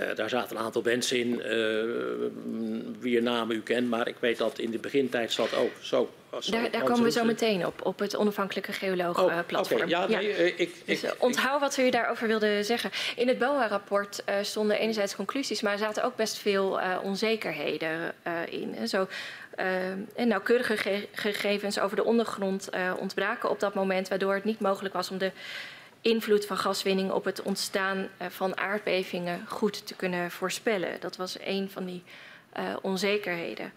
[0.00, 4.38] Uh, daar zaten een aantal mensen in, uh, wier namen u kent, maar ik weet
[4.38, 6.10] dat in de begintijd zat ook zo.
[6.40, 9.80] zo daar, daar komen we zo meteen op, op het onafhankelijke geologenplatform.
[9.80, 10.00] Oh, okay.
[10.00, 10.52] ja, nee, ja.
[10.56, 12.90] Ik, dus ik, onthoud wat u daarover wilde zeggen.
[13.16, 18.14] In het BOA-rapport stonden enerzijds conclusies, maar er zaten ook best veel onzekerheden
[18.50, 18.88] in.
[18.88, 19.08] Zo,
[20.14, 24.94] en nauwkeurige ge gegevens over de ondergrond ontbraken op dat moment, waardoor het niet mogelijk
[24.94, 25.32] was om de
[26.06, 31.00] invloed van gaswinning op het ontstaan uh, van aardbevingen goed te kunnen voorspellen.
[31.00, 32.02] Dat was een van die
[32.58, 33.72] uh, onzekerheden.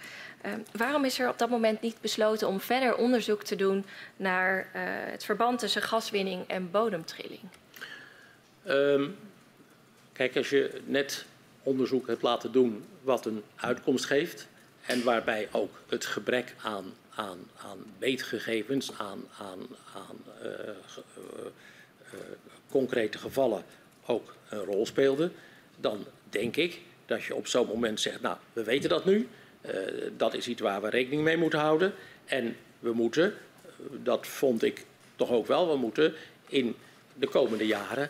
[0.46, 3.86] Uh, waarom is er op dat moment niet besloten om verder onderzoek te doen
[4.16, 4.68] naar
[5.12, 7.42] het verband tussen gaswinning en bodemtrilling?
[8.68, 9.16] Um,
[10.14, 11.26] kijk, als je net
[11.64, 14.48] onderzoek hebt laten doen wat een uitkomst geeft
[14.90, 17.86] en waarbij ook het gebrek aan, aan, aan
[18.98, 20.49] aan, aan, aan uh,
[22.70, 23.64] concrete gevallen
[24.06, 25.32] ook een rol speelde,
[25.76, 29.28] dan denk ik dat je op zo'n moment zegt, nou, we weten dat nu,
[30.18, 31.94] dat is iets waar we rekening mee moeten houden
[32.26, 33.34] en we moeten,
[34.03, 34.86] dat vond ik
[35.16, 36.14] toch ook wel, we moeten
[36.48, 36.76] in
[37.14, 38.10] de komende jaren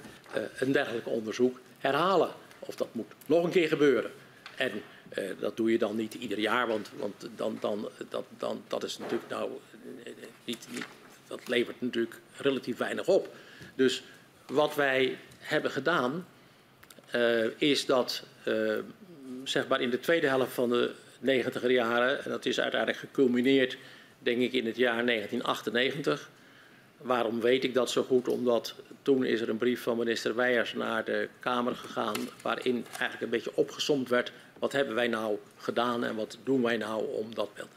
[0.57, 2.29] een dergelijk onderzoek herhalen.
[2.59, 4.11] Of dat moet nog een keer gebeuren.
[4.55, 4.71] En
[5.39, 8.97] dat doe je dan niet ieder jaar, want, want dan, dan, dat, dan, dat is
[8.97, 9.51] natuurlijk nou
[10.45, 10.85] niet, niet,
[11.27, 13.35] dat levert natuurlijk relatief weinig op.
[13.75, 14.03] Dus
[14.47, 16.25] wat wij hebben gedaan
[17.57, 18.23] is dat
[19.43, 23.77] zeg maar in de tweede helft van de negentiger jaren, en dat is uiteindelijk geculmineerd
[24.19, 26.29] denk ik in het jaar 1998.
[26.97, 28.27] Waarom weet ik dat zo goed?
[28.27, 33.21] Omdat toen is er een brief van minister Weijers naar de Kamer gegaan waarin eigenlijk
[33.21, 37.35] een beetje opgesomd werd wat hebben wij nou gedaan en wat doen wij nou om
[37.35, 37.67] dat beeld.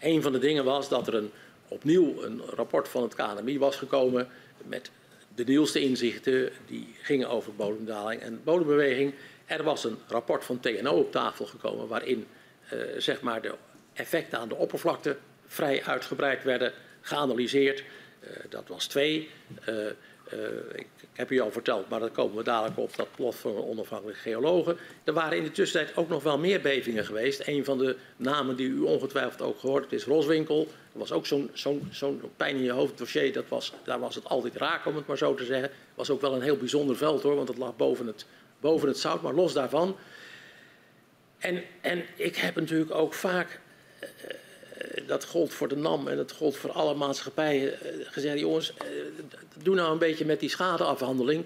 [0.00, 1.30] Een van de dingen was dat er een,
[1.68, 4.28] opnieuw een rapport van het KNMI was gekomen
[4.64, 4.90] met
[5.34, 9.14] de nieuwste inzichten die gingen over bodemdaling en bodembeweging.
[9.46, 12.26] Er was een rapport van TNO op tafel gekomen waarin
[12.72, 13.54] uh, zeg maar de
[13.92, 15.16] effecten aan de oppervlakte
[15.46, 17.82] vrij uitgebreid werden geanalyseerd.
[18.20, 19.30] Uh, dat was twee.
[19.68, 19.74] Uh,
[20.72, 23.56] ik, ik, heb u al verteld, maar daar komen we dadelijk op, dat plot van
[23.56, 24.76] onafhankelijke geologen.
[25.04, 27.42] Er waren in de tussentijd ook nog wel meer bevingen geweest.
[27.46, 30.68] Een van de namen die u ongetwijfeld ook gehoord hebt is Roswinkel.
[30.92, 31.50] Er was ook zo'n
[31.90, 35.06] zo'n pijn in je hoofd dossier, dat was, daar was het altijd raak om het
[35.06, 35.70] maar zo te zeggen.
[35.94, 38.26] Was ook wel een heel bijzonder veld hoor, want het lag boven het,
[38.60, 39.96] boven het zout, maar los daarvan.
[41.38, 43.60] En, en ik heb natuurlijk ook vaak,
[44.02, 44.08] uh,
[45.06, 48.72] dat gold voor de NAM en dat gold voor alle maatschappijen, uh, gezegd: jongens,
[49.62, 51.44] doe nou een beetje met die schadeafhandeling.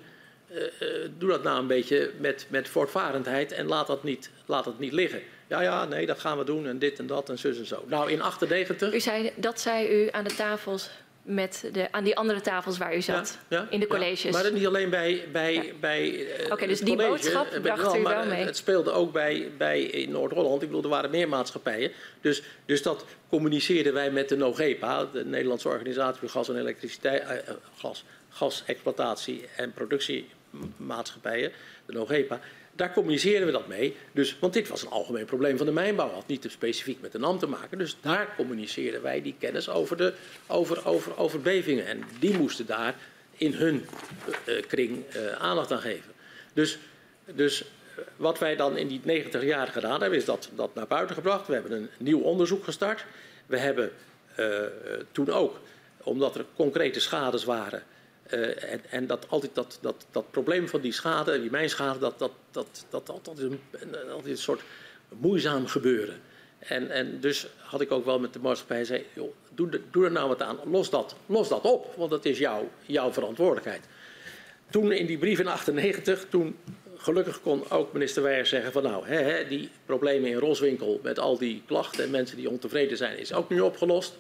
[0.49, 0.89] eh,
[1.19, 4.93] doe dat nou een beetje met, met voortvarendheid en laat dat, niet, laat dat niet
[4.93, 5.21] liggen.
[5.47, 7.85] Ja, ja, nee, dat gaan we doen en dit en dat en zus en zo.
[7.87, 8.93] Nou, in 98...
[8.95, 10.91] U zei, dat zei u aan de tafels
[11.25, 13.95] met de, aan die andere tafels waar u zat, Ja, ja, in de ja.
[13.95, 14.33] colleges.
[14.33, 18.03] Maar niet alleen bij, bij, bij eh, Oké, dus die college, boodschap eh, bracht u
[18.03, 18.45] wel mee.
[18.45, 20.63] Het speelde ook bij, bij in Noord-Holland.
[20.63, 21.93] Ik bedoel, er waren meer maatschappijen.
[22.21, 27.23] Dus, dus dat communiceerden wij met de NOGEPA, de Nederlandse Organisatie voor Gas en Elektriciteit,
[27.23, 31.53] eh, gas, gasexploitatie en productiemaatschappijen,
[31.87, 32.41] de NOGEPA.
[32.77, 33.97] Daar communiceerden we dat mee.
[34.13, 36.11] Dus, want dit was een algemeen probleem van de mijnbouw.
[36.11, 37.79] Had niet specifiek met de NAM te maken.
[37.79, 40.15] Dus daar communiceerden wij die kennis over, de,
[40.47, 40.87] over,
[41.17, 41.87] over, bevingen.
[41.87, 42.95] En die moesten daar
[43.37, 43.87] in hun
[44.45, 46.13] eh, eh, kring eh, aandacht aan geven.
[46.53, 46.79] Dus,
[47.35, 47.65] dus
[48.17, 51.47] wat wij dan in die 90 jaar gedaan hebben, is dat, dat naar buiten gebracht.
[51.47, 53.05] We hebben een nieuw onderzoek gestart.
[53.47, 53.93] We hebben
[55.13, 55.61] toen ook,
[56.03, 57.83] omdat er concrete schades waren.
[58.35, 62.33] Eh, en, dat altijd dat, dat, dat probleem van die schade, die mijnschade, dat, dat,
[62.51, 64.61] dat, dat, is een, een- altijd een soort
[65.09, 66.21] moeizaam gebeuren.
[66.59, 70.13] En, en dus had ik ook wel met de maatschappij gezegd, joh, doe, doe er
[70.13, 73.85] nou wat aan, los dat, los dat op, want dat is jouw, jouw verantwoordelijkheid.
[74.71, 76.57] Toen in die brief in 98, toen
[76.97, 81.19] gelukkig kon ook minister Weijer zeggen van nou, hè, hè, die problemen in Roswinkel met
[81.19, 84.17] al die klachten en mensen die ontevreden zijn, is ook nu opgelost.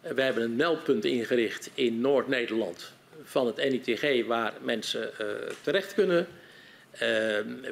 [0.00, 2.92] We hebben een meldpunt ingericht in Noord-Nederland
[3.24, 5.26] van het NITG waar mensen eh,
[5.62, 6.26] terecht kunnen.
[6.90, 6.98] Eh,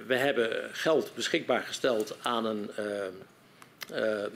[0.07, 4.31] we hebben geld beschikbaar gesteld aan een, eh, eh,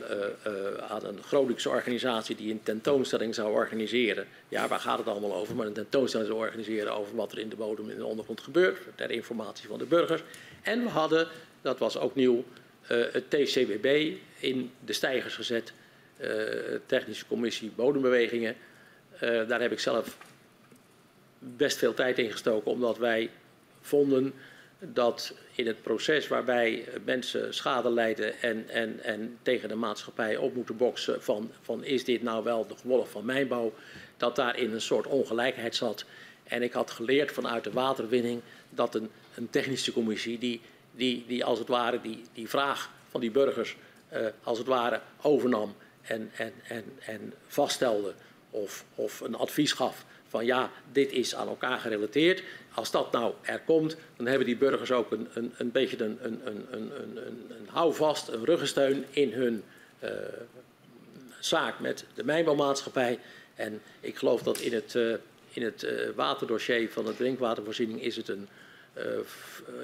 [0.88, 4.26] aan een Groningse organisatie die een tentoonstelling zou organiseren.
[4.48, 5.54] Ja, waar gaat het allemaal over?
[5.54, 8.78] Maar een tentoonstelling zou organiseren over wat er in de bodem in de ondergrond gebeurt,
[8.94, 10.22] ter informatie van de burgers.
[10.62, 11.28] En we hadden,
[11.62, 12.44] dat was ook nieuw,
[12.86, 15.72] het TCBB in de stijgers gezet,
[16.86, 18.56] Technische Commissie Bodembewegingen.
[19.20, 20.16] Daar heb ik zelf
[21.42, 23.30] best veel tijd in gestoken, omdat wij
[23.80, 24.34] vonden
[24.78, 30.54] dat in het proces waarbij mensen schade lijden en, en, en tegen de maatschappij op
[30.54, 33.72] moeten boksen van, van is dit nou wel de gevolg van mijnbouw,
[34.16, 36.04] dat daarin een soort ongelijkheid zat.
[36.44, 38.40] En ik had geleerd vanuit de waterwinning
[38.70, 40.60] dat een, een technische commissie die,
[40.92, 43.76] die, die als het ware die, die vraag van die burgers
[44.08, 48.14] eh, als het ware overnam en, en, en, en vaststelde
[48.50, 52.42] of, of een advies gaf van ja, dit is aan elkaar gerelateerd.
[52.74, 56.18] Als dat nou er komt, dan hebben die burgers ook een, een, een beetje een,
[56.22, 56.90] een, een, een,
[57.48, 59.62] een, houvast, een ruggensteun in hun
[59.98, 60.10] eh,
[61.40, 63.18] zaak met de mijnbouwmaatschappij.
[63.54, 65.12] En ik geloof dat in het, eh,
[65.50, 68.48] in het eh, waterdossier van de drinkwatervoorziening is het een,
[68.92, 69.04] eh,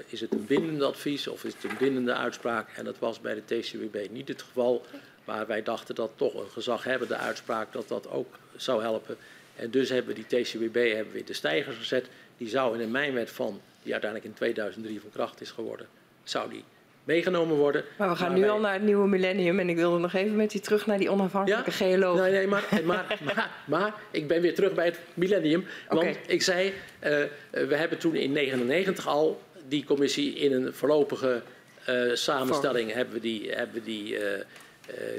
[0.06, 2.68] is het een bindend advies of is het een bindende uitspraak.
[2.76, 4.84] En dat was bij de TCWB niet het geval.
[5.24, 9.16] Maar wij dachten dat toch een gezaghebbende uitspraak dat dat ook zou helpen.
[9.58, 12.06] En dus hebben we die TCWB hebben we in de stijgers gezet.
[12.36, 15.86] Die zou in een mijnwet van, die uiteindelijk in 2003 van kracht is geworden,
[16.24, 16.64] zou die
[17.04, 17.84] meegenomen worden.
[17.96, 20.36] Maar we gaan nu wij- al naar het nieuwe millennium en ik wilde nog even
[20.36, 22.20] met u terug naar die onafhankelijke geoloog.
[22.20, 25.64] Nee, nee, maar, maar, maar, maar ik ben weer terug bij het millennium.
[25.88, 30.74] Want ik zei, eh, eh, we hebben toen in 99 al die commissie in een
[30.74, 31.42] voorlopige
[31.84, 34.18] eh, samenstelling hebben we die, hebben we die,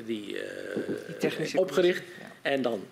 [0.06, 0.38] die,
[1.56, 2.04] opgericht.
[2.42, 2.84] En dan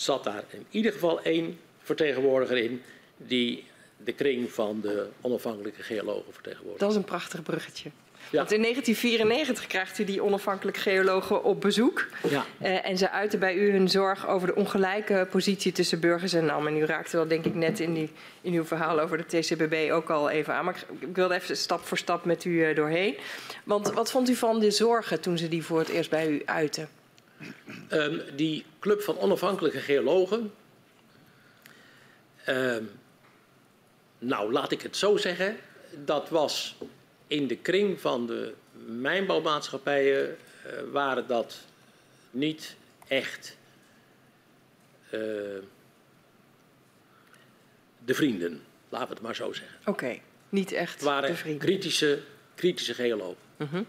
[0.00, 2.82] zat daar in ieder geval één vertegenwoordiger in
[3.16, 3.64] die
[4.04, 6.80] de kring van de onafhankelijke geologen vertegenwoordigt.
[6.80, 7.90] Dat is een prachtig bruggetje.
[8.30, 8.38] Ja.
[8.38, 12.06] Want in 1994 krijgt u die onafhankelijke geologen op bezoek.
[12.28, 12.44] Ja.
[12.58, 16.44] Eh, en ze uiten bij u hun zorg over de ongelijke positie tussen burgers en
[16.44, 16.66] NAM.
[16.66, 18.10] En u raakte dat denk ik net in, die,
[18.40, 20.64] in uw verhaal over de TCBB ook al even aan.
[20.64, 23.16] Maar ik, ik wilde even stap voor stap met u eh, doorheen.
[23.64, 26.42] Want wat vond u van de zorgen toen ze die voor het eerst bij u
[26.44, 26.88] uiten?
[27.88, 30.52] Ehm, die club van onafhankelijke geologen.
[32.44, 32.84] ehm,
[34.18, 35.56] nou, laat ik het zo zeggen.
[36.04, 36.76] Dat was
[37.26, 38.54] in de kring van de
[38.86, 40.36] mijnbouwmaatschappijen.
[40.64, 41.58] eh, waren dat
[42.30, 42.76] niet
[43.08, 43.56] echt.
[45.10, 45.20] eh,
[48.04, 49.78] de vrienden, laten we het maar zo zeggen.
[49.84, 51.66] Oké, niet echt Het waren de vrienden.
[51.66, 52.20] kritische,
[52.54, 53.36] kritische geologen.
[53.56, 53.82] Mhm.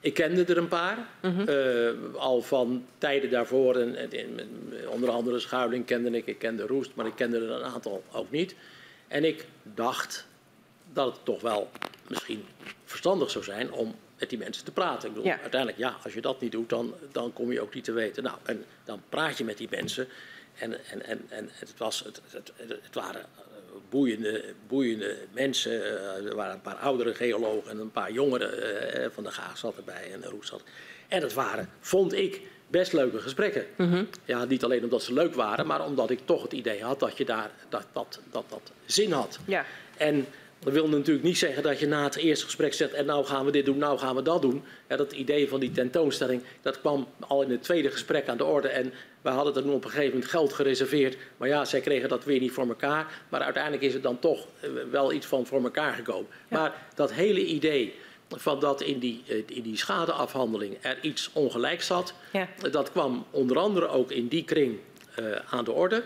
[0.00, 1.48] Ik kende er een paar, Mhm.
[1.48, 3.76] eh, al van tijden daarvoor.
[3.76, 7.50] En, en- en- onder andere Schuiling kende ik, ik kende Roest, maar ik kende er
[7.50, 8.54] een aantal ook niet.
[9.08, 10.26] En ik dacht
[10.92, 11.70] dat het toch wel
[12.08, 12.44] misschien
[12.84, 15.08] verstandig zou zijn om met die mensen te praten.
[15.08, 15.40] Ik bedoel, Ja.
[15.40, 18.22] uiteindelijk, ja, als je dat niet doet, dan, dan kom je ook niet te weten.
[18.22, 20.08] Nou, en dan praat je met die mensen.
[20.58, 22.52] En, en, en, en het, was, het, het,
[22.82, 23.26] het waren
[23.88, 25.72] boeiende, boeiende mensen.
[25.72, 28.50] Uh, er waren een paar oudere geologen en een paar jongeren.
[28.98, 30.62] Uh, van de Gaag zat erbij en Roes zat.
[31.08, 33.64] En dat waren, vond ik, best leuke gesprekken.
[33.76, 34.08] Mm -hmm.
[34.24, 37.16] Ja, niet alleen omdat ze leuk waren, maar omdat ik toch het idee had dat
[37.16, 39.38] je daar dat, dat, dat, dat zin had.
[39.44, 39.64] Ja.
[39.96, 40.26] En
[40.60, 43.44] dat wil natuurlijk niet zeggen dat je na het eerste gesprek zegt en nou gaan
[43.44, 44.62] we dit doen, nou gaan we dat doen.
[44.88, 48.44] Ja, dat idee van die tentoonstelling, dat kwam al in het tweede gesprek aan de
[48.44, 48.68] orde.
[48.68, 48.92] En
[49.22, 51.16] we hadden er nu op een gegeven moment geld gereserveerd.
[51.36, 53.22] Maar ja, zij kregen dat weer niet voor elkaar.
[53.28, 56.30] Maar uiteindelijk is het dan toch eh, wel iets van voor elkaar gekomen.
[56.48, 56.58] Ja.
[56.58, 57.94] Maar dat hele idee
[58.28, 62.48] van dat in die, eh, in die schadeafhandeling er iets ongelijk zat, ja.
[62.70, 64.78] dat kwam onder andere ook in die kring
[65.18, 66.02] uh, aan de orde.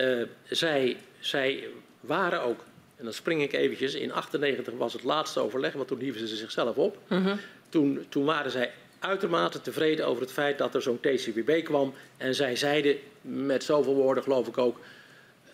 [0.00, 1.68] Uh, zij, zij
[2.00, 2.64] waren ook
[3.02, 3.94] en dan spring ik eventjes.
[3.94, 6.98] In 98 was het laatste overleg, want toen hieven ze zichzelf op.
[7.08, 7.40] Mm -hmm.
[7.68, 11.94] toen, toen waren zij uitermate tevreden over het feit dat er zo'n TCBB kwam.
[12.16, 14.78] En zij zeiden met zoveel woorden, geloof ik ook...
[14.78, 15.52] Uh,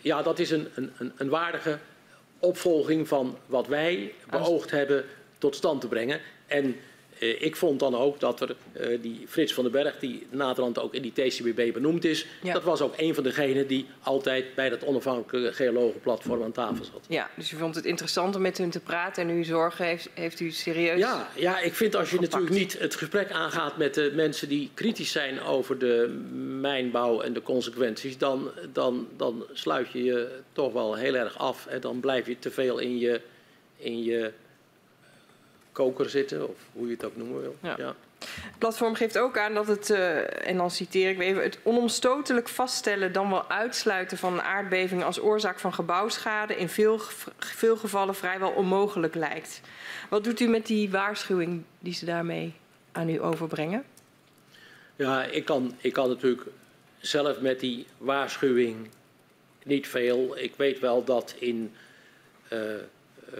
[0.00, 1.78] ja, dat is een, een, een waardige
[2.38, 5.04] opvolging van wat wij beoogd hebben
[5.38, 6.20] tot stand te brengen.
[6.46, 6.76] En
[7.18, 10.94] ik vond dan ook dat er uh, die Frits van den Berg, die naderhand ook
[10.94, 12.52] in die TCBB benoemd is, ja.
[12.52, 17.04] dat was ook een van degenen die altijd bij dat onafhankelijke geologenplatform aan tafel zat.
[17.08, 20.08] Ja, dus u vond het interessant om met hun te praten en uw zorgen heeft,
[20.14, 20.98] heeft u serieus.
[20.98, 22.32] Ja, ja, ik vind als je gepakt.
[22.32, 26.20] natuurlijk niet het gesprek aangaat met de mensen die kritisch zijn over de
[26.60, 31.66] mijnbouw en de consequenties, dan, dan, dan sluit je je toch wel heel erg af
[31.66, 33.20] en dan blijf je te veel in je.
[33.80, 34.32] In je
[35.78, 37.56] koker zitten, of hoe je het ook noemen wil.
[37.62, 37.74] Ja.
[37.78, 37.94] ja.
[38.18, 42.48] Het platform geeft ook aan dat het, uh, en dan citeer ik even, het onomstotelijk
[42.48, 47.00] vaststellen dan wel uitsluiten van een aardbeving als oorzaak van gebouwschade in veel,
[47.38, 49.60] veel gevallen vrijwel onmogelijk lijkt.
[50.10, 52.52] Wat doet u met die waarschuwing die ze daarmee
[52.92, 53.84] aan u overbrengen?
[54.96, 56.46] Ja, ik kan, ik kan natuurlijk
[56.98, 58.88] zelf met die waarschuwing
[59.64, 60.38] niet veel.
[60.38, 61.72] Ik weet wel dat in,
[62.52, 62.78] uh, uh,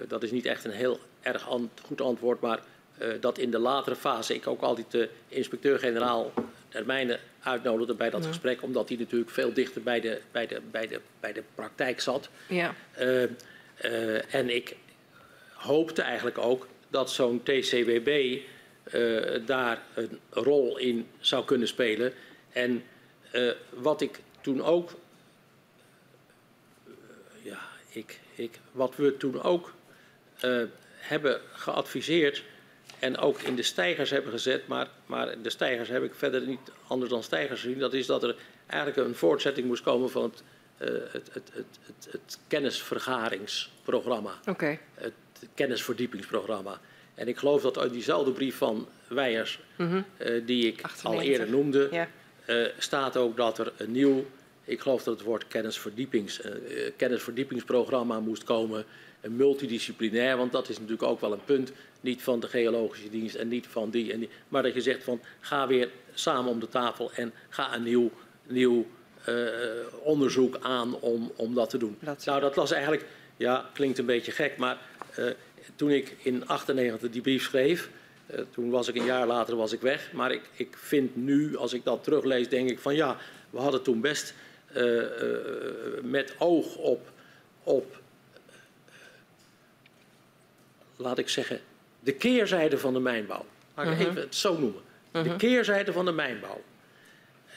[0.08, 1.46] dat is niet echt een heel erg
[1.86, 2.60] goed antwoord, maar
[3.02, 6.32] uh, dat in de latere fase ik ook altijd de inspecteur-generaal
[6.68, 8.28] Hermijnen uitnodigde bij dat ja.
[8.28, 12.00] gesprek, omdat hij natuurlijk veel dichter bij de, bij de, bij de, bij de praktijk
[12.00, 12.28] zat.
[12.48, 12.74] Ja.
[13.00, 13.22] Uh,
[13.84, 14.76] uh, en ik
[15.52, 18.38] hoopte eigenlijk ook dat zo'n TCWB
[19.46, 22.12] daar een rol in zou kunnen spelen.
[22.52, 22.82] En
[23.70, 24.90] wat ik toen ook,
[27.42, 29.72] ja, ik, ik, wat we toen ook
[30.98, 32.44] hebben geadviseerd
[32.98, 36.60] en ook in de stijgers hebben gezet, maar, maar de stijgers heb ik verder niet
[36.86, 37.78] anders dan stijgers gezien.
[37.78, 40.42] Dat is dat er eigenlijk een voortzetting moest komen van het,
[40.90, 41.66] uh, het, het, het,
[42.10, 44.38] het, kennisvergaringsprogramma.
[44.46, 44.78] Okay.
[44.94, 45.12] Het
[45.54, 46.80] kennisverdiepingsprogramma.
[47.14, 50.04] En ik geloof dat uit diezelfde brief van Weijers, mm -hmm.
[50.18, 51.04] uh, die ik 98.
[51.04, 52.08] al eerder noemde, ja.
[52.46, 54.26] uh, staat ook dat er een nieuw,
[54.64, 56.40] ik geloof dat het woord kennisverdiepings,
[56.96, 58.84] kennisverdiepingsprogramma moest komen
[59.22, 63.48] multidisciplinair, want dat is natuurlijk ook wel een punt, niet van de geologische dienst en
[63.48, 66.68] niet van die en die, maar dat je zegt van ga weer samen om de
[66.68, 68.10] tafel en ga een nieuw,
[68.46, 68.86] nieuw
[69.28, 69.34] uh,
[70.02, 71.96] onderzoek aan om, om dat te doen.
[72.00, 73.04] Dat nou, dat was eigenlijk,
[73.36, 74.78] ja, klinkt een beetje gek, maar
[75.18, 75.30] uh,
[75.76, 77.90] toen ik in 98 die brief schreef,
[78.30, 81.56] uh, toen was ik een jaar later was ik weg, maar ik, ik vind nu,
[81.56, 83.16] als ik dat teruglees, denk ik van ja,
[83.50, 84.34] we hadden toen best
[86.02, 87.10] met oog op,
[87.62, 88.00] op
[90.98, 91.60] laat ik zeggen,
[92.00, 93.44] de keerzijde van de mijnbouw.
[93.74, 94.00] Laat ik -huh.
[94.00, 94.82] even het zo noemen.
[95.10, 95.36] De mhm.
[95.36, 96.62] keerzijde van de mijnbouw.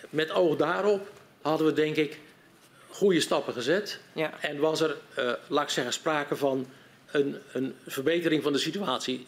[0.10, 1.12] Met oog daarop
[1.42, 2.20] hadden we denk ik
[2.88, 4.00] goede stappen gezet.
[4.14, 4.40] Ja.
[4.42, 6.68] En was er, uh, laat ik zeggen, sprake van
[7.12, 9.28] een, een verbetering van de situatie.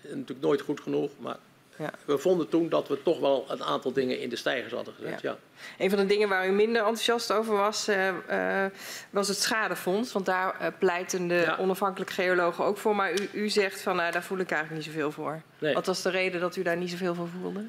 [0.00, 1.36] Natuurlijk nooit goed genoeg, maar
[1.78, 1.90] ja.
[2.04, 5.20] We vonden toen dat we toch wel een aantal dingen in de stijgers hadden gezet.
[5.20, 5.36] Ja.
[5.78, 8.64] Een van de dingen waar u minder enthousiast over was, uh, uh,
[9.10, 10.12] was het schadefonds.
[10.12, 12.96] Want daar uh, pleiten de onafhankelijke geologen ook voor.
[12.96, 15.42] Maar u, u zegt van nou, daar voel ik eigenlijk niet zoveel voor.
[15.58, 15.74] Nee.
[15.74, 17.66] Wat was de reden dat u daar niet zoveel voor voelde?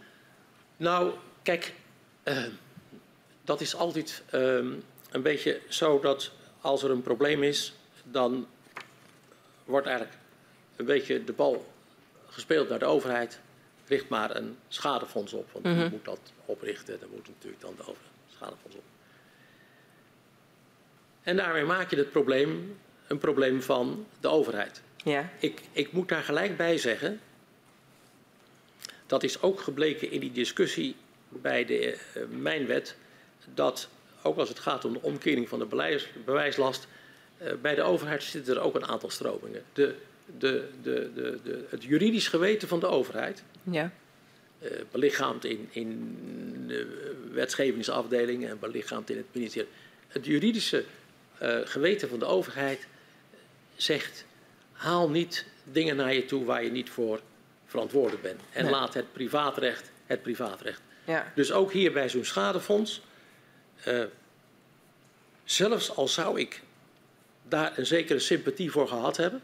[0.78, 1.14] Nou,
[1.44, 1.74] kijk,
[3.44, 4.24] dat is altijd
[5.10, 8.48] een beetje zo dat als er een probleem is, dan
[9.66, 10.18] wordt eigenlijk
[10.76, 11.74] een beetje de bal
[12.28, 13.40] gespeeld naar de overheid
[13.88, 15.52] richt maar een schadefonds op.
[15.52, 15.90] Want mm -hmm.
[15.90, 17.94] moet dat oprichten, dan moet natuurlijk dan de
[18.36, 18.84] schadefonds op.
[21.24, 24.82] En daarmee maak je het probleem een probleem van de overheid.
[25.04, 25.30] Ja.
[25.40, 27.20] Ik, ik moet daar gelijk bij zeggen,
[29.08, 30.96] dat is ook gebleken in die discussie
[31.30, 32.96] bij de uh, mijnwet,
[33.54, 33.90] dat
[34.22, 36.88] ook als het gaat om de omkering van de bewijs, bewijslast,
[37.42, 39.64] uh, bij de overheid zitten er ook een aantal stromingen.
[39.74, 39.96] De
[40.26, 43.44] de, de, de, de, het juridisch geweten van de overheid.
[43.72, 43.92] Ja.
[44.62, 46.14] Uh, belichaamd in, in
[46.68, 49.70] de wetgevingsafdeling en belichaamd in het ministerie.
[50.08, 50.84] Het juridische
[51.38, 52.88] eh, geweten van de overheid
[53.76, 54.26] zegt:
[54.72, 57.22] haal niet dingen naar je toe waar je niet voor
[57.66, 58.42] verantwoordelijk bent.
[58.52, 58.72] En Nee.
[58.74, 60.82] laat het privaatrecht het privaatrecht.
[61.06, 61.32] Ja.
[61.36, 63.02] Dus ook hier bij zo'n schadefonds,
[63.84, 64.04] eh,
[65.44, 66.62] zelfs al zou ik
[67.44, 69.42] daar een zekere sympathie voor gehad hebben,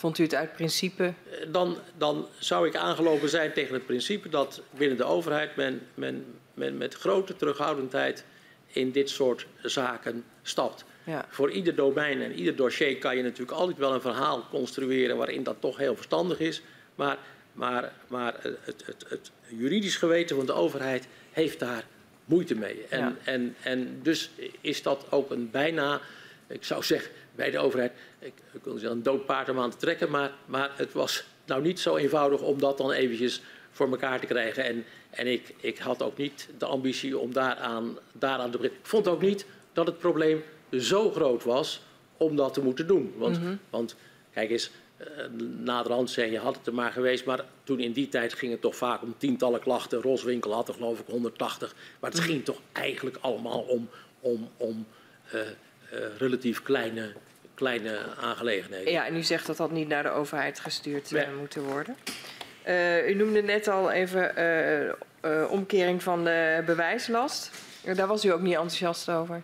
[0.00, 1.02] Vond u het uit principe?
[1.04, 5.80] eh, dan, dan zou ik aangelopen zijn tegen het principe dat binnen de overheid men,
[5.94, 6.24] men,
[6.54, 8.24] men met grote terughoudendheid
[8.66, 10.84] in dit soort zaken stapt.
[11.04, 11.26] Ja.
[11.28, 15.42] Voor ieder domein en ieder dossier kan je natuurlijk altijd wel een verhaal construeren waarin
[15.42, 16.62] dat toch heel verstandig is.
[16.94, 17.18] Maar,
[17.52, 21.84] maar, maar het, het, het juridisch geweten van de overheid heeft daar
[22.24, 22.86] moeite mee.
[22.88, 23.14] En, Ja.
[23.24, 26.00] en, en dus is dat ook een bijna,
[26.46, 27.10] ik zou zeggen
[27.40, 30.10] bij de overheid, ik, ik wil niet zeggen een dood paard om aan te trekken,
[30.10, 34.26] maar, maar het was nou niet zo eenvoudig om dat dan eventjes voor elkaar te
[34.26, 34.64] krijgen.
[34.64, 38.80] En, en ik, ik had ook niet de ambitie om daaraan, daaraan te beginnen.
[38.80, 41.82] Ik vond ook niet dat het probleem zo groot was
[42.16, 43.14] om dat te moeten doen.
[43.16, 43.40] Want,
[43.70, 43.96] want
[44.32, 45.06] kijk eens, eh,
[45.58, 48.60] naderhand zeg je had het er maar geweest, maar toen in die tijd ging het
[48.60, 50.00] toch vaak om tientallen klachten.
[50.00, 51.74] Roswinkel had er geloof ik 180.
[52.00, 53.88] Maar het ging toch eigenlijk allemaal om,
[54.20, 54.86] om, om
[55.30, 55.40] eh,
[55.90, 57.12] eh, relatief kleine,
[57.60, 58.92] kleine aangelegenheden.
[58.92, 61.36] Ja, en u zegt dat dat niet naar de overheid gestuurd eh, Nee.
[61.36, 61.96] moet worden.
[62.62, 64.36] Eh, u noemde net al even
[65.20, 67.50] eh, omkering van de bewijslast.
[67.94, 69.42] Daar was u ook niet enthousiast over.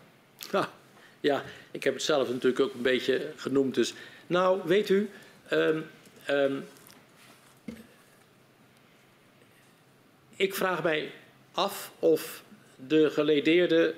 [1.21, 3.75] Ja, ik heb het zelf natuurlijk ook een beetje genoemd.
[3.75, 3.95] Dus,
[4.27, 5.11] nou, weet u,
[5.49, 5.81] ehm,
[6.25, 6.55] ehm,
[10.37, 11.11] ik vraag mij
[11.53, 12.43] af of
[12.87, 13.95] de geledeerde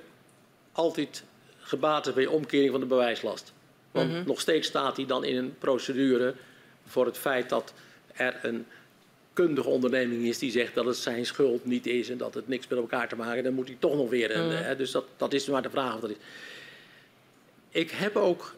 [0.73, 1.23] altijd
[1.59, 3.53] gebaat is bij omkering van de bewijslast.
[4.07, 6.35] Want nog steeds staat hij dan in een procedure
[6.87, 7.73] voor het feit dat
[8.13, 8.67] er een
[9.33, 12.69] kundige onderneming is die zegt dat het zijn schuld niet is en dat het niks
[12.69, 13.45] met elkaar te maken heeft.
[13.45, 14.37] Dan moet hij toch nog weer.
[14.37, 16.17] Een, hè, dus dat, dat is maar de vraag of dat is.
[17.69, 18.55] Ik heb ook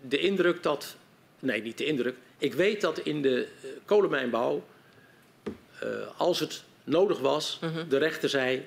[0.00, 0.96] de indruk dat.
[1.38, 2.16] Nee, niet de indruk.
[2.38, 4.64] Ik weet dat in de eh, kolenmijnbouw,
[5.80, 8.66] eh, als het nodig was, de rechter zei: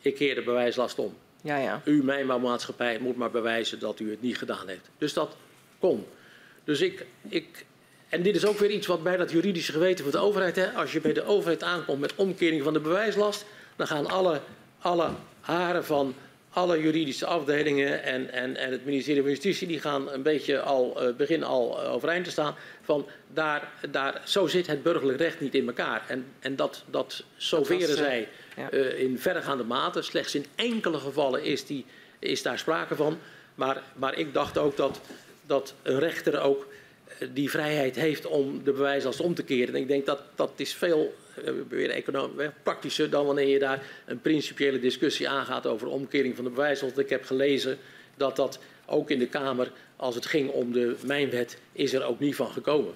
[0.00, 1.16] ik keer de bewijslast om.
[1.44, 1.80] Ja, ja.
[1.84, 4.90] U, mijnbouwmaatschappij, moet maar bewijzen dat u het niet gedaan heeft.
[4.98, 5.36] Dus dat
[5.78, 6.06] kon.
[6.64, 7.64] Dus ik, ik,
[8.08, 10.56] en dit is ook weer iets wat bij dat juridische geweten van de overheid.
[10.56, 13.44] Hè, als je bij de overheid aankomt met omkering van de bewijslast,
[13.76, 14.40] dan gaan alle,
[14.78, 15.10] alle
[15.40, 16.14] haren van
[16.50, 21.02] alle juridische afdelingen en, en, en het ministerie van Justitie, die gaan een beetje al,
[21.02, 22.54] eh, beginnen al eh, overeind te staan.
[22.82, 26.04] Van daar, daar, zo zit het burgerlijk recht niet in elkaar.
[26.08, 28.70] En, en dat, dat soveren was, eh, zij ja.
[28.70, 30.02] eh, in verregaande mate.
[30.02, 31.84] Slechts in enkele gevallen is, die,
[32.18, 33.18] is daar sprake van.
[33.54, 35.00] Maar, maar ik dacht ook dat,
[35.46, 36.66] dat een rechter ook
[37.06, 39.74] eh, die vrijheid heeft om de bewijslast om te keren.
[39.74, 41.14] En ik denk dat dat is veel
[41.44, 46.50] eh, weer praktischer dan wanneer je daar een principiële discussie aangaat over omkering van de
[46.50, 46.98] bewijslast.
[46.98, 47.78] Ik heb gelezen
[48.16, 52.20] dat dat ook in de Kamer, als het ging om de mijnwet, is er ook
[52.20, 52.94] niet van gekomen.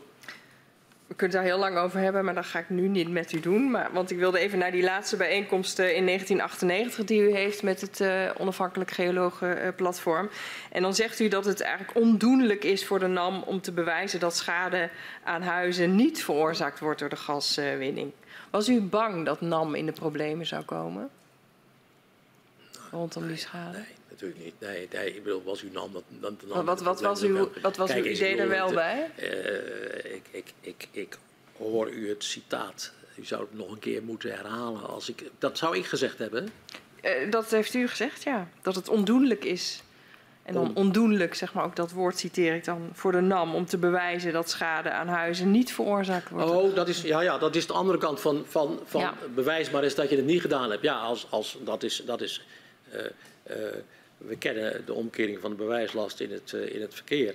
[1.09, 3.33] We kunnen het daar heel lang over hebben, maar dat ga ik nu niet met
[3.33, 3.71] u doen.
[3.71, 7.81] Maar, want ik wilde even naar die laatste bijeenkomst in 1998 die u heeft met
[7.81, 10.31] het eh, onafhankelijk geologenplatform.
[10.73, 14.21] en dan zegt u dat het eigenlijk ondoenlijk is voor de NAM om te bewijzen
[14.21, 14.91] dat schade
[15.25, 18.13] aan huizen niet veroorzaakt wordt door de gaswinning.
[18.51, 21.09] Was u bang dat NAM in de problemen zou komen?
[22.91, 23.79] Rondom die schade?
[23.79, 24.55] Nee, natuurlijk niet.
[24.71, 26.37] Nee, nee ik bedoel, was u nam dat dan.
[26.49, 29.11] dan Wat, wat, wat was, uw, wat was Kijk uw idee er wel bij?
[29.17, 31.19] eh, ik, ik, ik, ik
[31.57, 32.93] hoor u het citaat.
[33.17, 34.89] U zou het nog een keer moeten herhalen.
[34.89, 36.49] Als ik, dat zou ik gezegd hebben.
[37.01, 38.49] Eh, dat heeft u gezegd, ja.
[38.63, 39.83] Dat het ondoenlijk is.
[40.43, 43.55] En dan On- ondoenlijk, zeg maar, ook dat woord citeer ik dan voor de NAM...
[43.55, 46.51] om te bewijzen dat schade aan huizen niet veroorzaakt wordt.
[46.51, 49.15] Oh, dat is, ja, ja, dat is de andere kant van, van, van Ja.
[49.35, 50.83] bewijs maar is dat je het niet gedaan hebt.
[50.83, 52.03] Ja, als, als, dat is.
[52.07, 52.45] Dat is
[52.91, 53.01] eh,
[54.19, 57.35] we kennen de omkering van de bewijslast in het, eh, in het verkeer.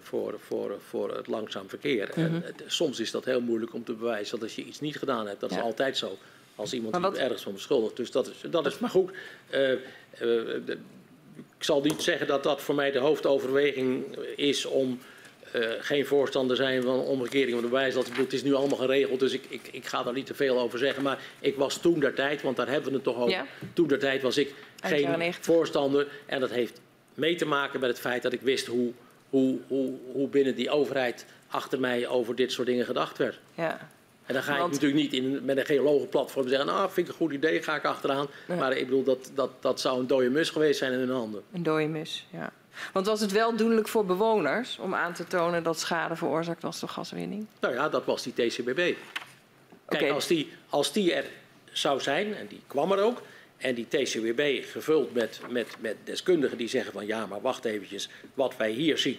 [0.00, 2.08] Voor, voor, voor het langzaam verkeer.
[2.08, 2.20] Mhm.
[2.20, 4.96] en, het- soms is dat heel moeilijk om te bewijzen dat als je iets niet
[4.96, 5.40] gedaan hebt.
[5.40, 6.18] Dat is altijd zo.
[6.56, 7.96] Als iemand wat- ergens van beschuldigt.
[7.96, 9.10] Dus dat is, dat is maar goed.
[9.50, 9.78] eh, eh,
[10.18, 10.78] de-
[11.58, 14.98] ik zal niet zeggen dat dat voor mij de hoofdoverweging is om
[15.54, 18.16] eh, geen voorstander zijn van omkering van de bewijslast.
[18.16, 20.78] Het is nu allemaal geregeld, dus ik, ik, ik ga daar niet te veel over
[20.78, 21.02] zeggen.
[21.02, 23.30] Maar ik was toen der tijd, want daar hebben we het toch over.
[23.30, 23.46] Ja.
[23.72, 25.44] Toen der tijd was ik geen 90.
[25.44, 26.06] voorstander.
[26.26, 26.80] En dat heeft
[27.14, 28.92] mee te maken met het feit dat ik wist hoe,
[29.30, 33.38] hoe, hoe, hoe binnen die overheid achter mij over dit soort dingen gedacht werd.
[33.54, 33.90] Ja.
[34.26, 37.12] En dan ga Want- ik natuurlijk niet in, met een geologenplatform zeggen, nou vind ik
[37.12, 38.26] een goed idee, ga ik achteraan.
[38.46, 41.42] Maar ik bedoel, dat, dat, dat zou een dode mus geweest zijn in hun handen.
[41.52, 42.52] Een dode mus, ja.
[42.92, 46.80] Want was het wel doenlijk voor bewoners om aan te tonen dat schade veroorzaakt was
[46.80, 47.46] door gaswinning?
[47.60, 48.94] Nou ja, dat was die TCBB.
[49.88, 51.24] Kijk, als, die, als die er
[51.72, 53.22] zou zijn, en die kwam er ook,
[53.56, 58.08] En die TCWB gevuld met, met, met deskundigen die zeggen van ja, maar wacht eventjes,
[58.34, 59.18] wat wij hier zien,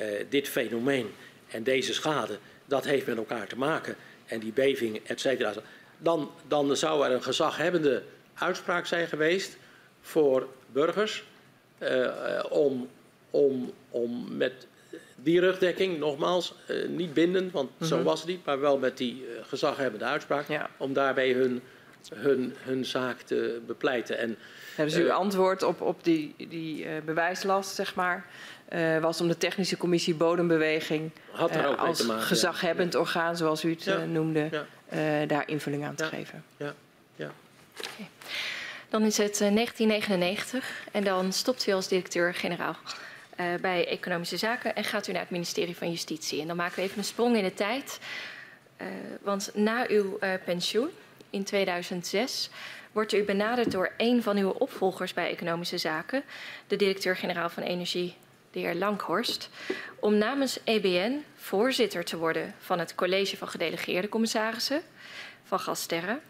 [0.00, 1.10] uh, dit fenomeen
[1.48, 3.96] en deze schade, dat heeft met elkaar te maken.
[4.26, 5.52] En die beving, et cetera.
[5.98, 8.02] Dan, dan zou er een gezaghebbende
[8.34, 9.56] uitspraak zijn geweest
[10.00, 11.24] voor burgers
[11.82, 12.88] uh, om,
[13.30, 14.66] om, om met
[15.16, 17.86] die rugdekking, nogmaals, uh, niet bindend, want mm -hmm.
[17.86, 18.04] zo mhm.
[18.04, 20.70] was het niet, maar wel met die uh, gezaghebbende uitspraak, ja.
[20.76, 21.62] om daarbij hun,
[22.14, 24.18] hun, hun zaak te bepleiten.
[24.18, 24.36] En,
[24.74, 28.26] Hebben ze uw antwoord op, op die, die bewijslast, zeg maar,
[29.00, 32.98] was om de technische commissie bodembeweging Had er ook als maken, gezaghebbend ja.
[32.98, 34.04] orgaan, zoals u het Ja.
[34.04, 34.48] noemde,
[34.90, 35.26] Ja.
[35.26, 36.44] daar invulling aan te geven?
[36.56, 36.74] Ja,
[37.16, 37.30] ja.
[37.78, 38.08] Okay.
[38.88, 42.76] Dan is het uh, 1999 en dan stopt u als directeur-generaal
[43.40, 46.40] uh, bij Economische Zaken en gaat u naar het ministerie van Justitie.
[46.40, 47.98] En dan maken we even een sprong in de tijd.
[48.80, 48.86] Uh,
[49.22, 50.88] want na uw uh, pensioen
[51.30, 52.50] in 2006
[52.92, 56.22] wordt u benaderd door een van uw opvolgers bij Economische Zaken,
[56.66, 58.16] de directeur-generaal van Energie,
[58.56, 59.48] de heer Langhorst,
[60.00, 64.82] om namens EBN voorzitter te worden van het college van gedelegeerde commissarissen
[65.44, 66.20] van Gasterra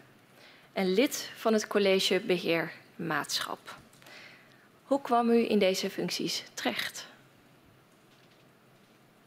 [0.73, 3.75] en lid van het college beheer maatschap.
[4.83, 7.05] Hoe kwam u in deze functies terecht?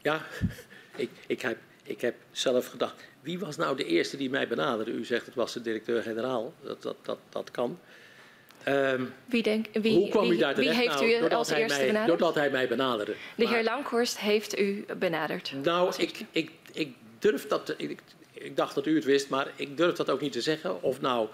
[0.01, 0.25] Ja,
[0.95, 4.91] ik, ik, heb, ik heb zelf gedacht, wie was nou de eerste die mij benaderde?
[4.91, 7.79] U zegt het was de directeur-generaal, dat, dat, dat, dat kan.
[8.67, 10.75] Um, wie, denk, wie, hoe kwam wie, u daar terecht?
[10.75, 12.19] Wie heeft nou, u als eerste mij, benaderd?
[12.19, 13.15] Doordat hij mij benaderde.
[13.35, 15.53] De heer Langhorst heeft u benaderd.
[15.63, 17.73] Nou, ik, ik, ik durf dat...
[17.77, 17.99] Ik,
[18.33, 20.83] ik dacht dat u het wist, maar ik durf dat ook niet te zeggen.
[20.83, 21.27] Of nou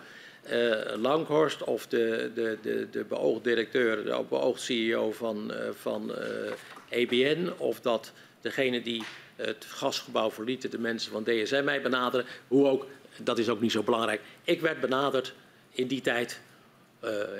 [0.51, 6.11] uh, Langhorst of de, de, de, de beoogd directeur, de beoogd CEO van, uh, van
[6.11, 6.51] uh,
[6.89, 9.03] EBN, of dat degene die
[9.35, 12.25] het gasgebouw verlieten, de mensen van DSM mij benaderen.
[12.47, 12.85] Hoe ook,
[13.17, 14.21] dat is ook niet zo belangrijk.
[14.43, 15.33] Ik werd benaderd
[15.71, 16.39] in die tijd.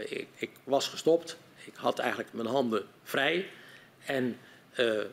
[0.09, 1.37] Ik, ik, was gestopt.
[1.65, 3.49] Ik had eigenlijk mijn handen vrij.
[4.05, 4.37] En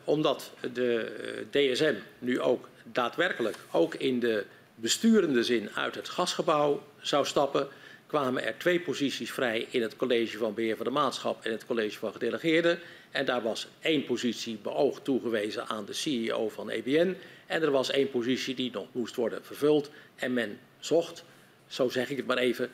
[0.03, 4.45] omdat de DSM nu ook daadwerkelijk, ook in de
[4.75, 7.67] besturende zin, uit het gasgebouw zou stappen,
[8.07, 11.65] kwamen er twee posities vrij in het college van beheer van de maatschap en het
[11.65, 12.79] college van gedelegeerden.
[13.11, 17.17] En daar was één positie beoogd toegewezen aan de CEO van EBN.
[17.45, 19.89] En er was één positie die nog moest worden vervuld.
[20.15, 21.23] En men zocht,
[21.67, 22.69] zo zeg ik het maar even,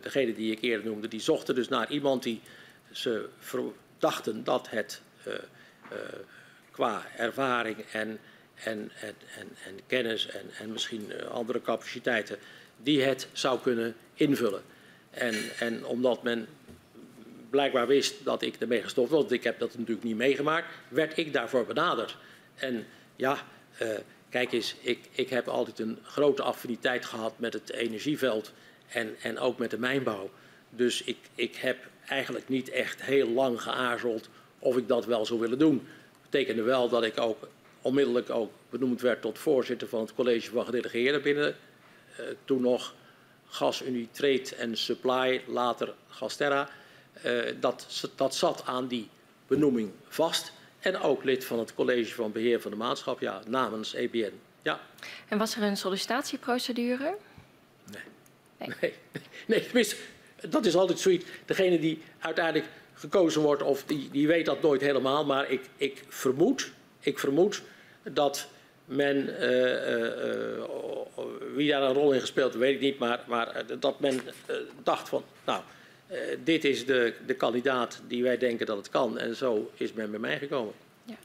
[0.00, 2.40] degene die ik eerder noemde, die zochten dus naar iemand die
[2.92, 3.28] ze
[3.98, 5.98] dachten dat het uh, uh,
[6.70, 8.18] qua ervaring en,
[8.54, 12.38] en, en, en, en kennis en, en misschien andere capaciteiten,
[12.82, 14.62] die het zou kunnen invullen.
[15.10, 16.46] En, en omdat men
[17.50, 21.16] blijkbaar wist dat ik ermee gestopt was, want ik heb dat natuurlijk niet meegemaakt, werd
[21.16, 22.16] ik daarvoor benaderd.
[22.54, 22.86] En
[23.16, 23.38] ja,
[24.28, 28.52] kijk eens, ik, ik heb altijd een grote affiniteit gehad met het energieveld
[28.88, 30.30] en, en ook met de mijnbouw.
[30.70, 35.40] Dus ik, ik heb eigenlijk niet echt heel lang geaarzeld of ik dat wel zou
[35.40, 35.76] willen doen.
[36.12, 37.48] Dat betekende wel dat ik ook
[37.82, 41.56] onmiddellijk ook benoemd werd tot voorzitter van het college van gedelegeerden binnen
[42.20, 42.94] uh, toen nog
[43.46, 46.68] GasUnie Trade en Supply, later Gasterra.
[47.26, 49.08] Uh, dat, dat zat aan die
[49.46, 50.52] benoeming vast.
[50.78, 54.40] En ook lid van het college van beheer van de maatschap, ja, namens EBN.
[54.62, 54.80] Ja.
[55.28, 57.16] En was er een sollicitatieprocedure?
[58.58, 58.68] Nee.
[58.80, 59.96] Nee, nee, nee tenminste,
[60.48, 61.24] dat is altijd zoiets.
[61.44, 65.24] Degene die uiteindelijk gekozen wordt, of die, die weet dat nooit helemaal.
[65.24, 67.62] Maar ik, ik, vermoed, ik vermoed
[68.02, 68.48] dat
[68.84, 69.88] men, uh,
[70.58, 70.64] uh,
[71.54, 74.20] wie daar een rol in gespeeld weet ik niet, maar, maar dat men
[74.82, 75.62] dacht van, nou,
[76.44, 79.18] dit is de, de kandidaat die wij denken dat het kan.
[79.18, 80.72] En zo is men bij mij gekomen.
[81.04, 81.16] Ja.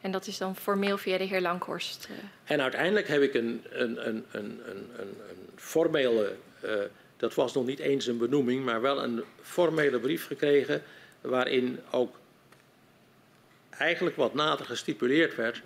[0.00, 2.08] En dat is dan formeel via de heer Langhorst?
[2.44, 5.16] En uiteindelijk heb ik een, een, een, een, een, een
[5.56, 6.36] formele,
[7.16, 10.82] dat was nog niet eens een benoeming, maar wel een formele brief gekregen
[11.20, 12.16] waarin ook
[13.70, 15.62] eigenlijk wat nader gestipuleerd werd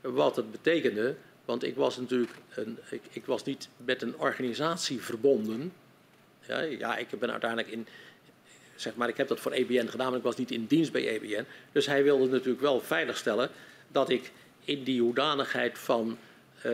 [0.00, 1.14] wat het betekende.
[1.44, 5.72] Want ik was natuurlijk een, ik, ik was niet met een organisatie verbonden.
[6.46, 7.86] Ja, ja, ik ben uiteindelijk in,
[8.74, 11.08] zeg maar, ik heb dat voor EBN gedaan, maar ik was niet in dienst bij
[11.08, 11.44] EBN.
[11.72, 13.50] Dus hij wilde natuurlijk wel veiligstellen
[13.88, 14.32] dat ik
[14.64, 16.18] in die hoedanigheid van
[16.66, 16.72] uh,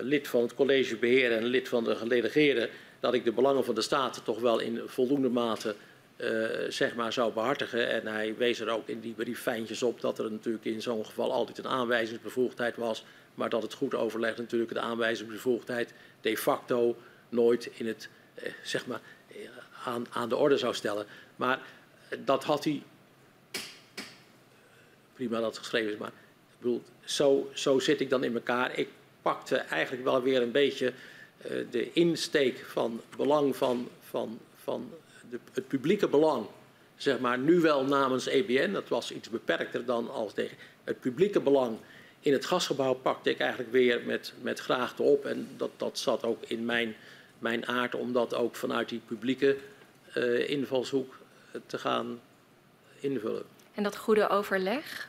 [0.00, 2.68] lid van het college beheer en lid van de gedelegeerden,
[3.00, 5.74] dat ik de belangen van de staat toch wel in voldoende mate
[6.16, 7.90] uh, zeg maar zou behartigen.
[7.90, 11.04] En hij wees er ook in die brief fijntjes op dat er natuurlijk in zo'n
[11.04, 13.04] geval altijd een aanwijzingsbevoegdheid was.
[13.34, 16.96] Maar dat het goed overleg natuurlijk de aanwijzingsbevoegdheid de facto
[17.28, 18.08] nooit in het,
[18.42, 19.00] uh, zeg maar,
[19.84, 21.06] aan, aan de orde zou stellen.
[21.36, 21.60] Maar
[22.24, 22.82] dat had hij.
[25.14, 28.78] Prima dat het geschreven is, maar ik bedoel, zo, zo zit ik dan in elkaar.
[28.78, 28.88] Ik
[29.28, 34.90] pakte eigenlijk wel weer een beetje uh, de insteek van belang van, van, van
[35.30, 36.46] de, het publieke belang,
[36.96, 41.40] zeg maar nu wel namens EBN, dat was iets beperkter dan als tegen het publieke
[41.40, 41.78] belang
[42.20, 45.24] in het gasgebouw pakte ik eigenlijk weer met, met graagte op.
[45.24, 46.96] En dat, dat zat ook in mijn,
[47.38, 49.56] mijn aard om dat ook vanuit die publieke
[50.16, 51.18] uh, invalshoek
[51.66, 52.20] te gaan
[53.00, 53.42] invullen.
[53.74, 55.08] En dat goede overleg,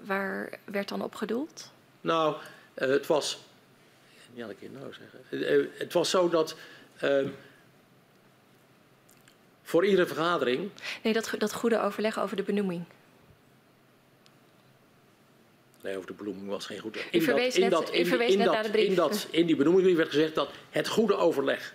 [0.00, 1.70] waar werd dan op gedoeld?
[2.00, 3.38] Nou, uh, het was.
[4.34, 5.58] Ja, ik keer nou zeggen.
[5.60, 6.56] Uh, het was zo dat.
[7.04, 7.28] Uh,
[9.62, 10.70] voor iedere vergadering.
[11.02, 12.84] Nee, dat, dat goede overleg over de benoeming.
[15.82, 16.96] Nee, over de benoeming was geen goed.
[17.10, 18.88] In verwees net, dat, in, verwees in, net dat, naar de brief.
[18.88, 21.74] In, dat, in die benoeming werd gezegd dat het goede overleg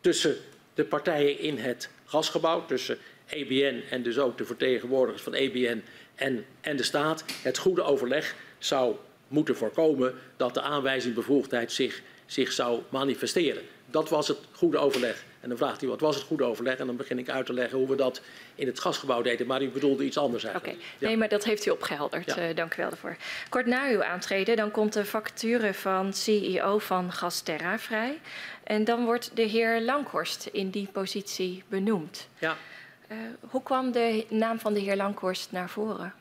[0.00, 0.36] tussen
[0.74, 5.82] de partijen in het gasgebouw, tussen EBN en dus ook de vertegenwoordigers van EBN
[6.14, 8.96] en, en de staat, het goede overleg zou
[9.28, 13.62] moeten voorkomen dat de aanwijzingbevoegdheid zich, zich zou manifesteren.
[13.86, 15.24] Dat was het goede overleg.
[15.40, 17.52] En dan vraagt hij wat was het goede overleg en dan begin ik uit te
[17.52, 18.20] leggen hoe we dat
[18.54, 19.46] in het gasgebouw deden.
[19.46, 20.76] Maar u bedoelde iets anders eigenlijk.
[20.76, 21.08] Oké, okay.
[21.08, 22.34] nee, maar dat heeft u opgehelderd.
[22.34, 22.48] Ja.
[22.48, 23.16] Uh, dank u wel daarvoor.
[23.48, 28.20] Kort na uw aantreden dan komt de vacature van CEO van Gasterra vrij.
[28.64, 32.28] En dan wordt de heer Langhorst in die positie benoemd.
[32.38, 32.56] Ja.
[33.10, 36.14] Uh, hoe kwam de naam van de heer Langhorst naar voren?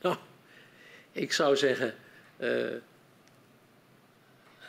[0.00, 0.16] Nou,
[1.18, 1.94] ik zou zeggen,
[2.38, 2.74] uh,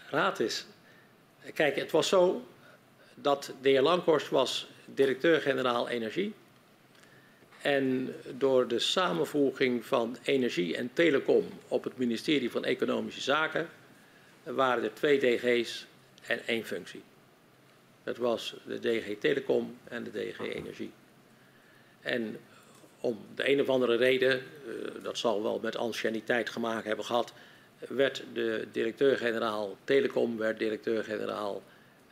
[0.10, 0.66] raad is.
[1.54, 2.46] Kijk, het was zo
[3.16, 6.34] dat de heer Langhorst was directeur-generaal energie.
[7.62, 13.70] En door de samenvoeging van energie en telecom op het ministerie van Economische Zaken
[14.44, 15.86] waren er twee DG's
[16.28, 17.04] en één functie.
[18.04, 20.92] Dat was de DG Telecom en de DG Energie.
[22.02, 22.40] En
[23.00, 27.34] om de een of andere reden, uh, dat zal wel met anciëniteit gemaakt hebben gehad,
[27.88, 31.64] werd de directeur-generaal Telecom, werd directeur-generaal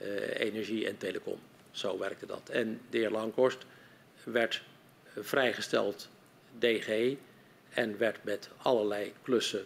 [0.01, 1.39] uh, Energie en Telecom.
[1.71, 2.49] Zo werkte dat.
[2.49, 3.65] En de heer Langhorst
[4.23, 4.61] werd
[5.15, 6.09] vrijgesteld
[6.59, 7.15] DG
[7.69, 9.65] en werd met allerlei klussen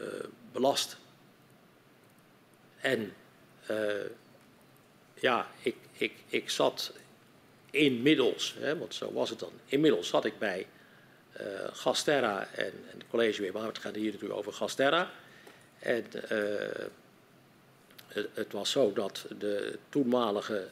[0.00, 0.06] uh,
[0.52, 0.96] belast.
[2.80, 3.12] En
[5.14, 6.92] ja, ik, ik, ik zat
[7.74, 10.66] inmiddels, hè, want zo was het dan, inmiddels zat ik bij
[11.40, 15.10] uh, Gasterra en, en het college weer, maar het gaat hier natuurlijk over Gasterra.
[15.78, 16.84] En uh,
[18.34, 20.68] het, was zo dat de toenmalige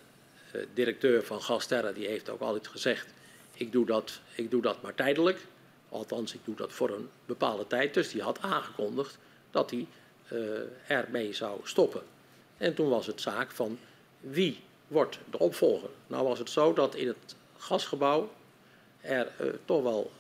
[0.55, 3.07] uh, directeur van Gasterra, die heeft ook altijd gezegd,
[3.55, 5.39] ik doe, dat, ik doe dat maar tijdelijk.
[5.89, 7.95] Althans, ik doe dat voor een bepaalde tijd.
[7.95, 9.19] Dus die had aangekondigd
[9.51, 9.87] dat hij
[10.87, 12.03] ermee zou stoppen.
[12.57, 13.79] En toen was het zaak van
[14.20, 14.61] wie
[14.93, 15.89] wordt de opvolger?
[16.06, 18.31] Nou was het zo dat in het gasgebouw
[19.01, 19.32] er
[19.64, 20.10] toch wel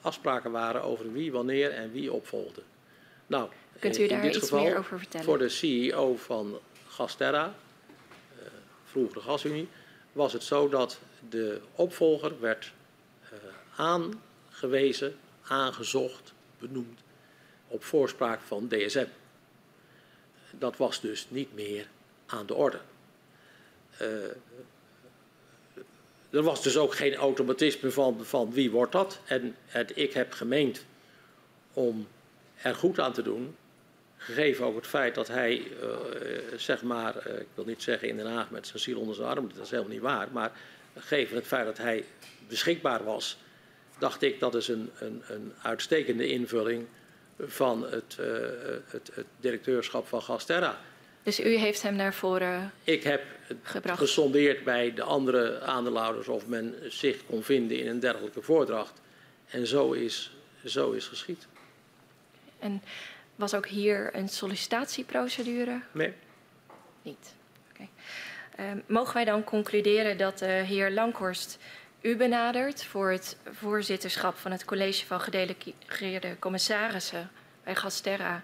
[0.00, 2.62] afspraken waren over wie, wanneer en wie opvolgde.
[3.26, 5.26] Nou, Kunt u daar iets geval, meer over vertellen?
[5.26, 6.58] Voor de CEO van
[6.88, 7.54] Gasterra,
[8.40, 8.46] uh,
[8.84, 9.68] vroeger Gasunie,
[10.12, 12.72] was het zo dat de opvolger werd
[13.22, 13.38] uh,
[13.76, 17.00] aangewezen, aangezocht, benoemd
[17.68, 19.06] op voorspraak van DSM.
[20.50, 21.88] Dat was dus niet meer
[22.26, 22.80] aan de orde.
[24.02, 24.08] Uh,
[26.30, 29.20] er was dus ook geen automatisme van, van wie wordt dat.
[29.24, 29.56] En,
[29.94, 30.84] ik heb gemeend
[31.72, 32.08] om
[32.62, 33.56] er goed aan te doen.
[34.16, 35.96] Gegeven ook het feit dat hij, uh,
[36.56, 39.28] zeg maar, uh, ik wil niet zeggen in Den Haag met zijn ziel onder zijn
[39.28, 40.28] arm, dat is helemaal niet waar.
[40.32, 40.52] Maar
[40.96, 42.04] gegeven het feit dat hij
[42.48, 43.38] beschikbaar was,
[43.98, 46.86] dacht ik dat is een, een, een uitstekende invulling
[47.38, 48.16] van het,
[48.86, 50.78] het, het directeurschap van Gasterra.
[51.28, 53.22] Dus u heeft hem naar voren Ik heb
[53.62, 53.98] gebracht.
[53.98, 59.00] gesondeerd bij de andere aandeelhouders of men zich kon vinden in een dergelijke voordracht.
[59.50, 60.32] En zo is,
[60.64, 61.46] zo is geschied.
[62.58, 62.82] En
[63.34, 65.80] was ook hier een sollicitatieprocedure?
[65.92, 66.12] Nee.
[67.02, 67.34] Niet.
[67.70, 67.88] Okay.
[68.58, 71.58] Uh, ehm, mogen wij dan concluderen dat de heer Lankhorst
[72.00, 77.30] u benadert voor het voorzitterschap van het college van gedelegeerde commissarissen
[77.64, 78.42] bij Gasterra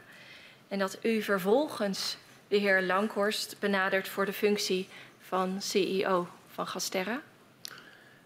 [0.68, 2.16] en dat u vervolgens
[2.54, 4.88] de heer Lankhorst benaderd voor de functie
[5.20, 7.22] van CEO van Gasterra?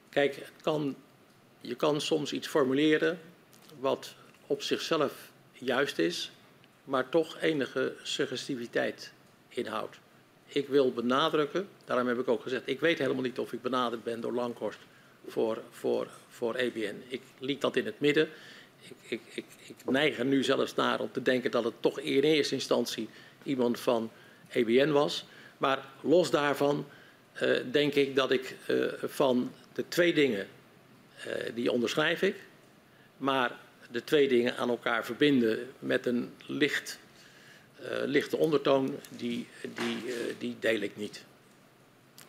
[0.08, 0.96] Kijk, kan,
[1.60, 3.20] je kan soms iets formuleren
[3.78, 4.14] wat
[4.46, 6.30] op zichzelf juist is,
[6.84, 9.12] maar toch enige suggestiviteit
[9.48, 9.98] inhoudt.
[10.46, 14.02] Ik wil benadrukken, daarom heb ik ook gezegd, ik weet helemaal niet of ik benaderd
[14.02, 14.78] ben door Lankhorst
[15.26, 17.02] voor, voor, voor EBN.
[17.06, 18.28] Ik liet dat in het midden.
[18.80, 22.00] Ik, ik, ik, ik neig er nu zelfs naar om te denken dat het toch
[22.00, 23.08] in eerste instantie
[23.42, 24.10] iemand van
[24.48, 25.24] EBN was.
[25.58, 26.86] Maar los daarvan
[27.42, 30.46] uh, denk ik dat ik uh, van de twee dingen,
[31.26, 32.36] uh, die onderschrijf ik,
[33.16, 33.52] maar
[33.90, 36.98] de twee dingen aan elkaar verbinden met een licht
[38.04, 41.24] lichte ondertoon, die, die, die deel ik niet.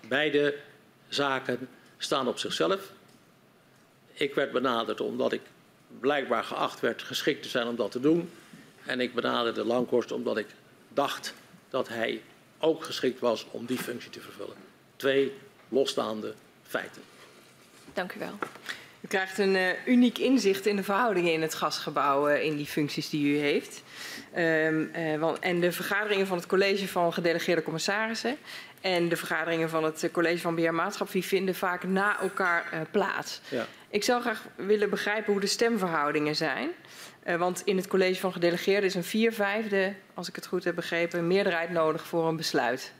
[0.07, 0.55] Beide
[1.07, 1.67] zaken
[1.97, 2.91] staan op zichzelf.
[4.13, 5.41] Ik werd benaderd omdat ik
[5.99, 8.29] blijkbaar geacht werd geschikt te zijn om dat te doen.
[8.85, 10.47] En ik benaderde Langkorst omdat ik
[10.99, 11.33] dacht
[11.69, 12.21] dat hij
[12.59, 14.55] ook geschikt was om die functie te vervullen.
[14.95, 15.33] Twee
[15.69, 16.33] losstaande
[16.67, 17.01] feiten.
[17.93, 18.37] Dank u wel.
[19.01, 22.65] U krijgt een uh, uniek inzicht in de verhoudingen in het gasgebouw uh, in die
[22.65, 23.83] functies die u heeft.
[24.37, 28.37] Um, uh, want, en de vergaderingen van het college van gedelegeerde commissarissen
[28.81, 33.41] en de vergaderingen van het college van beheer maatschap die vinden vaak na elkaar plaats.
[33.49, 33.65] Ja.
[33.89, 36.69] Ik zou graag willen begrijpen hoe de stemverhoudingen zijn.
[37.37, 40.75] Want in het college van gedelegeerden is een vier vijfde, als ik het goed heb
[40.75, 42.93] begrepen, meerderheid nodig voor een besluit.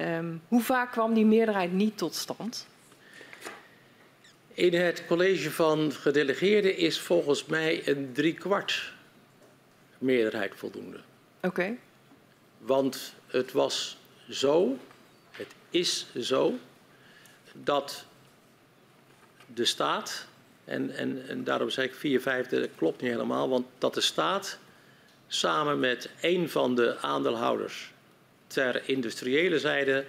[0.00, 2.66] Um, hoe vaak kwam die meerderheid niet tot stand?
[4.54, 8.92] In het college van gedelegeerden is volgens mij een driekwart
[9.98, 10.96] meerderheid voldoende.
[11.36, 11.46] Oké.
[11.46, 11.78] Okay.
[12.58, 13.98] Want het was
[14.30, 14.78] zo,
[15.30, 16.54] het is zo,
[17.52, 18.04] dat
[19.54, 20.26] de staat,
[20.66, 24.00] en, en, en daarom zeg ik vier vijfde, dat klopt niet helemaal, want dat de
[24.00, 24.58] staat
[25.26, 27.92] samen met een van de aandeelhouders
[28.46, 30.04] ter industriële zijde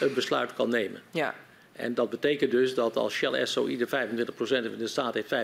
[0.00, 1.02] een besluit kan nemen.
[1.10, 1.34] Ja.
[1.72, 3.90] En dat betekent dus dat als Shell Esso ieder 25%
[4.50, 5.34] en de staat heeft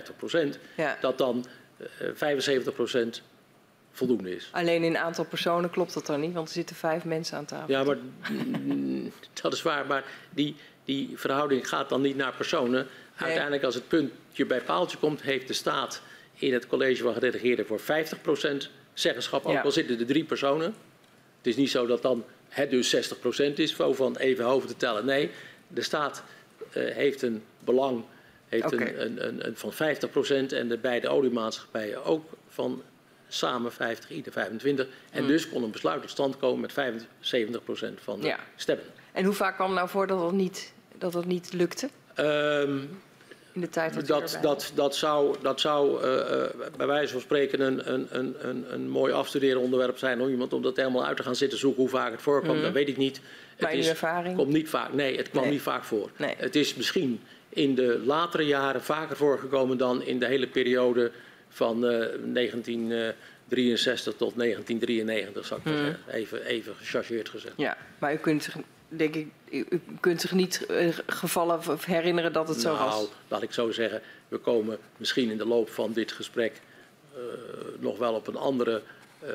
[0.57, 0.99] 50%, ja.
[1.01, 1.47] dat dan
[2.03, 2.69] uh,
[3.19, 3.23] 75%
[3.93, 4.49] voldoende is.
[4.53, 7.75] Alleen in aantal personen klopt dat dan niet, want er zitten vijf mensen aan tafel.
[7.75, 7.97] Ja, maar
[9.43, 9.87] dat is waar.
[9.87, 12.87] Maar die, die verhouding gaat dan niet naar personen.
[13.17, 16.03] Uiteindelijk, als het puntje bij paaltje komt, heeft de staat
[16.35, 17.85] in het college van gedelegeerden voor 50%
[18.93, 19.47] zeggenschap.
[19.47, 19.61] Ook ja.
[19.61, 20.75] al zitten er drie personen.
[21.37, 25.05] Het is niet zo dat dan het dus 60% is, van even hoofd te tellen.
[25.05, 25.31] Nee,
[25.69, 26.23] de staat
[26.77, 28.05] uh, heeft een belang
[28.53, 28.95] heeft okay.
[28.95, 32.83] een, een, een, van 50% en de beide oliemaatschappijen ook van
[33.29, 34.87] samen 50, ieder 25.
[35.11, 35.29] En mm.
[35.29, 36.75] dus kon een besluit tot stand komen met 75%
[38.03, 38.39] van de ja.
[38.57, 38.87] stemmen.
[39.13, 41.89] En hoe vaak kwam nou voor dat dat niet, dat dat niet lukte?
[42.19, 42.91] Um,
[43.53, 46.17] in de tijd dat dat, dat, dat zou, dat zou uh, uh,
[46.77, 50.63] bij wijze van spreken een, een, een, een mooi afstuderen onderwerp zijn om iemand om
[50.63, 52.57] dat helemaal uit te gaan zitten zoeken hoe vaak het voorkwam.
[52.57, 52.63] Mm.
[52.63, 53.21] Dat weet ik niet.
[53.57, 54.37] Het is, ervaring?
[54.37, 55.53] Komt niet vaak, nee, het kwam nee.
[55.53, 56.11] niet vaak voor.
[56.17, 56.35] Nee.
[56.37, 61.11] Het is misschien in de latere jaren vaker voorgekomen dan in de hele periode
[61.49, 65.77] van uh, 1963 tot 1993, zou ik mm.
[65.77, 65.99] zeggen.
[66.09, 67.55] Even, even gechargeerd gezegd.
[67.57, 68.49] Ja, maar u kunt
[68.97, 72.95] denk ik, u kunt zich niet uh, gevallen herinneren dat het nou, zo was?
[72.95, 74.03] Nou, laat ik zo zeggen.
[74.29, 76.61] We komen misschien in de loop van dit gesprek
[77.15, 77.21] uh,
[77.79, 78.83] nog wel op een andere
[79.25, 79.31] uh,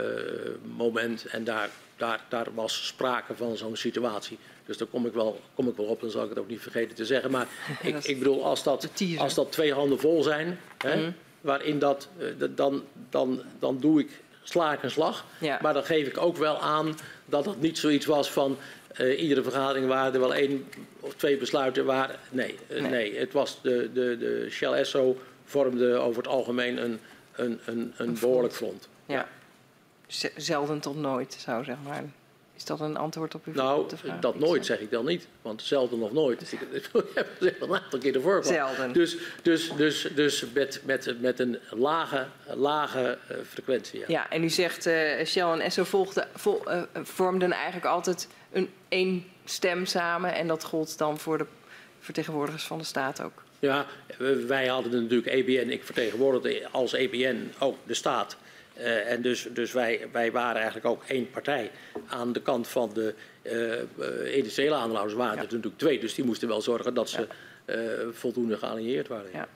[0.75, 1.25] moment.
[1.25, 4.37] En daar, daar, daar was sprake van zo'n situatie.
[4.65, 6.61] Dus daar kom ik, wel, kom ik wel op, dan zal ik het ook niet
[6.61, 7.31] vergeten te zeggen.
[7.31, 7.47] Maar
[7.81, 11.11] ik, ik bedoel, als dat, als dat twee handen vol zijn, hè, mhm.
[11.41, 12.09] waarin dat,
[12.55, 14.09] dan, dan, dan doe ik
[14.49, 15.25] sla ik een slag.
[15.39, 15.59] Ja.
[15.61, 18.57] Maar dan geef ik ook wel aan dat het niet zoiets was van
[18.99, 20.67] uh, iedere vergadering waren er wel één
[20.99, 22.19] of twee besluiten waar.
[22.29, 22.91] Nee, uh, nee.
[22.91, 23.17] nee.
[23.17, 26.99] het was de, de, de Shell Esso vormde over het algemeen een,
[27.35, 28.89] een, een, een behoorlijk front.
[29.05, 29.27] Ja.
[30.07, 30.29] ja.
[30.35, 32.03] Zelden tot nooit, zou zeg maar.
[32.57, 34.19] Is dat een antwoord op uw nou, vraag?
[34.19, 35.27] dat nooit zeg ik dan niet.
[35.41, 36.51] Want zelden of nooit.
[36.51, 36.89] Ik heb
[37.37, 38.43] gezegd een aantal keer ervoor.
[38.43, 38.93] Zelden.
[38.93, 43.99] Dus, dus, dus, dus met, met, met een lage, lage uh, frequentie.
[43.99, 44.05] Ja.
[44.07, 48.69] ja, en u zegt uh, Shell en Esso volgden, vol, uh, vormden eigenlijk altijd een
[48.87, 50.35] één stem samen.
[50.35, 51.45] En dat gold dan voor de
[51.99, 53.43] vertegenwoordigers van de staat ook.
[53.59, 53.85] Ja,
[54.47, 55.69] wij hadden natuurlijk EBN.
[55.69, 58.37] Ik vertegenwoordigde als EBN ook de staat.
[58.79, 61.71] Uh, en dus, dus wij, wij waren eigenlijk ook één partij.
[62.07, 63.13] Aan de kant van de
[63.43, 65.41] uh, industriële aandeelhouders waren ja.
[65.41, 65.99] er natuurlijk twee.
[65.99, 67.27] Dus die moesten wel zorgen dat ze
[67.65, 67.75] ja.
[67.75, 67.81] uh,
[68.11, 69.29] voldoende gealigneerd waren.
[69.33, 69.47] Ja.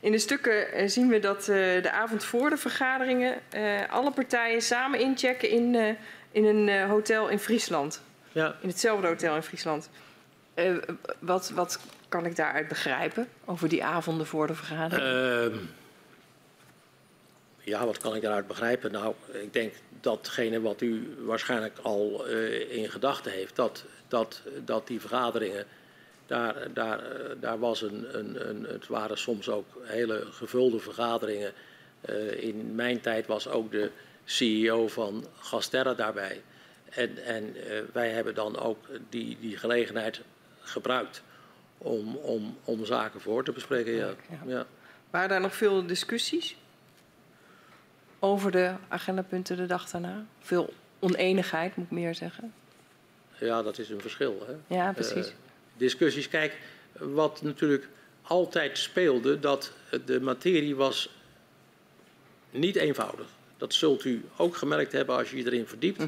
[0.00, 3.34] In de stukken zien we dat de avond voor de vergaderingen
[3.90, 5.96] alle partijen samen inchecken in,
[6.32, 8.02] in een hotel in Friesland.
[8.32, 8.56] Ja.
[8.60, 9.90] In hetzelfde hotel in Friesland.
[11.18, 15.60] wat, wat kan ik daaruit begrijpen over die avonden voor de vergadering?
[17.70, 18.92] Ja, wat kan ik daaruit begrijpen?
[18.92, 24.86] Nou, ik denk datgene wat u waarschijnlijk al uh, in gedachten heeft, dat, dat, dat
[24.86, 25.64] die vergaderingen,
[26.26, 27.02] daar, daar,
[27.40, 31.52] daar was een, een, een, het waren soms ook hele gevulde vergaderingen.
[32.08, 33.90] Uh, in mijn tijd was ook de
[34.24, 36.42] CEO van Gasterra daarbij.
[36.90, 40.20] En, en uh, wij hebben dan ook die, die gelegenheid
[40.60, 41.22] gebruikt
[41.78, 43.92] om, om, om zaken voor te bespreken.
[43.92, 44.14] Ja.
[44.28, 44.40] Ja.
[44.46, 44.66] Ja.
[45.10, 46.56] Waren daar nog veel discussies?
[48.20, 50.24] Over de agendapunten de dag daarna?
[50.40, 52.52] Veel oneenigheid, moet ik meer zeggen.
[53.38, 54.46] Ja, dat is een verschil.
[54.46, 54.76] Hè?
[54.76, 55.26] Ja, precies.
[55.26, 55.32] Uh,
[55.76, 56.28] discussies.
[56.28, 56.58] Kijk,
[56.92, 57.88] wat natuurlijk
[58.22, 59.72] altijd speelde, dat
[60.04, 61.10] de materie was
[62.50, 63.26] niet eenvoudig.
[63.56, 66.02] Dat zult u ook gemerkt hebben als je je erin verdiept.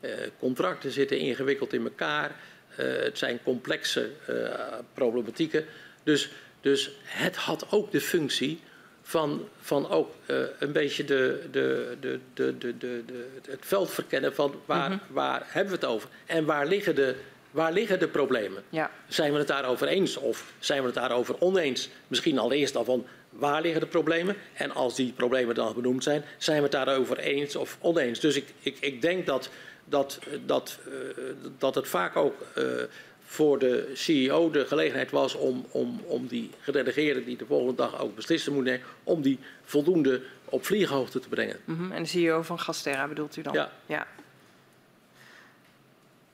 [0.00, 2.36] Eh, contracten zitten ingewikkeld in elkaar.
[2.76, 5.64] Eh, het zijn complexe eh, problematieken.
[6.02, 6.30] Dus,
[6.60, 8.60] dus het had ook de functie
[9.06, 14.34] van, van ook eh, een beetje de, de, de, de, de, de, het veld verkennen
[14.34, 17.16] van waar, waar hebben we het over en waar liggen de,
[17.50, 18.62] waar liggen de problemen.
[18.68, 18.90] Ja.
[19.08, 21.88] Zijn we het daarover eens of zijn we het daarover oneens?
[22.08, 24.36] Misschien allereerst al van waar liggen de problemen?
[24.52, 28.20] En als die problemen dan benoemd zijn, zijn we het daarover eens of oneens?
[28.20, 29.50] Dus ik, ik, ik denk dat,
[29.84, 31.24] dat, dat, eh,
[31.58, 32.64] dat het vaak ook eh,
[33.34, 38.00] voor de CEO de gelegenheid was om, om, om die gedelegeerde die de volgende dag
[38.00, 41.56] ook beslissen moet nemen, om die voldoende op vlieghoogte te brengen.
[41.64, 43.52] Mhm, En de CEO van Gasterra bedoelt u dan?
[43.52, 43.72] Ja.
[43.86, 44.06] ja.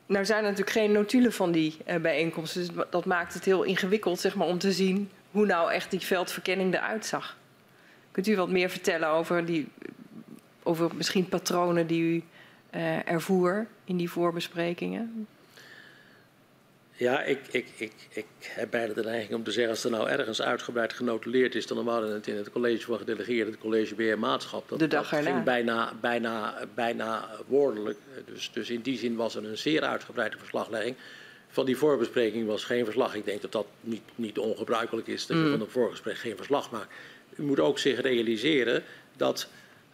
[0.06, 2.60] Nou zijn er natuurlijk geen notulen van die eh, bijeenkomsten.
[2.60, 6.00] Dus dat maakt het heel ingewikkeld zeg maar, om te zien hoe nou echt die
[6.00, 7.36] veldverkenning eruit zag.
[8.10, 9.68] Kunt u wat meer vertellen over, die,
[10.62, 12.22] over misschien patronen die u
[12.70, 15.26] eh, ervoer in die voorbesprekingen?
[17.00, 20.08] Ja, ik, ik, ik, ik heb bijna de neiging om te zeggen, als er nou
[20.08, 24.18] ergens uitgebreid genotuleerd is, dan waren het in het college van gedelegeerden, het college beheer
[24.18, 24.68] maatschap.
[24.68, 27.98] Dat, De dag dat ging bijna, bijna, bijna woordelijk.
[28.24, 30.96] Dus, dus in die zin was er een zeer uitgebreide verslaglegging.
[31.48, 33.14] Van die voorbespreking was geen verslag.
[33.14, 36.70] Ik denk dat dat niet, niet ongebruikelijk is, dat je van een voorgesprek geen verslag
[36.70, 36.92] maakt.
[37.36, 38.82] U moet ook zich realiseren
[39.16, 39.48] dat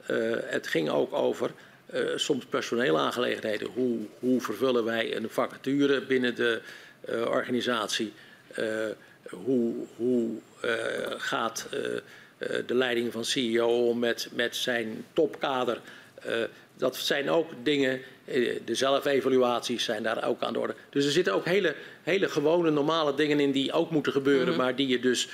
[0.07, 1.51] eh, het ging ook over
[1.87, 3.69] eh, soms personeelaangelegenheden.
[3.75, 6.61] Hoe, hoe vervullen wij een vacature binnen de
[7.09, 8.13] organisatie?
[8.55, 8.65] Eh,
[9.31, 10.31] hoe hoe
[10.61, 10.71] eh,
[11.17, 11.97] gaat eh,
[12.39, 15.81] eh, de leiding van CEO om met, met zijn topkader?
[16.23, 16.33] Eh,
[16.77, 20.75] dat zijn ook dingen, eh, de zelfevaluaties zijn daar ook aan de orde.
[20.91, 24.77] Dus er zitten ook hele, hele gewone, normale dingen in die ook moeten gebeuren, maar
[24.77, 25.29] die je dus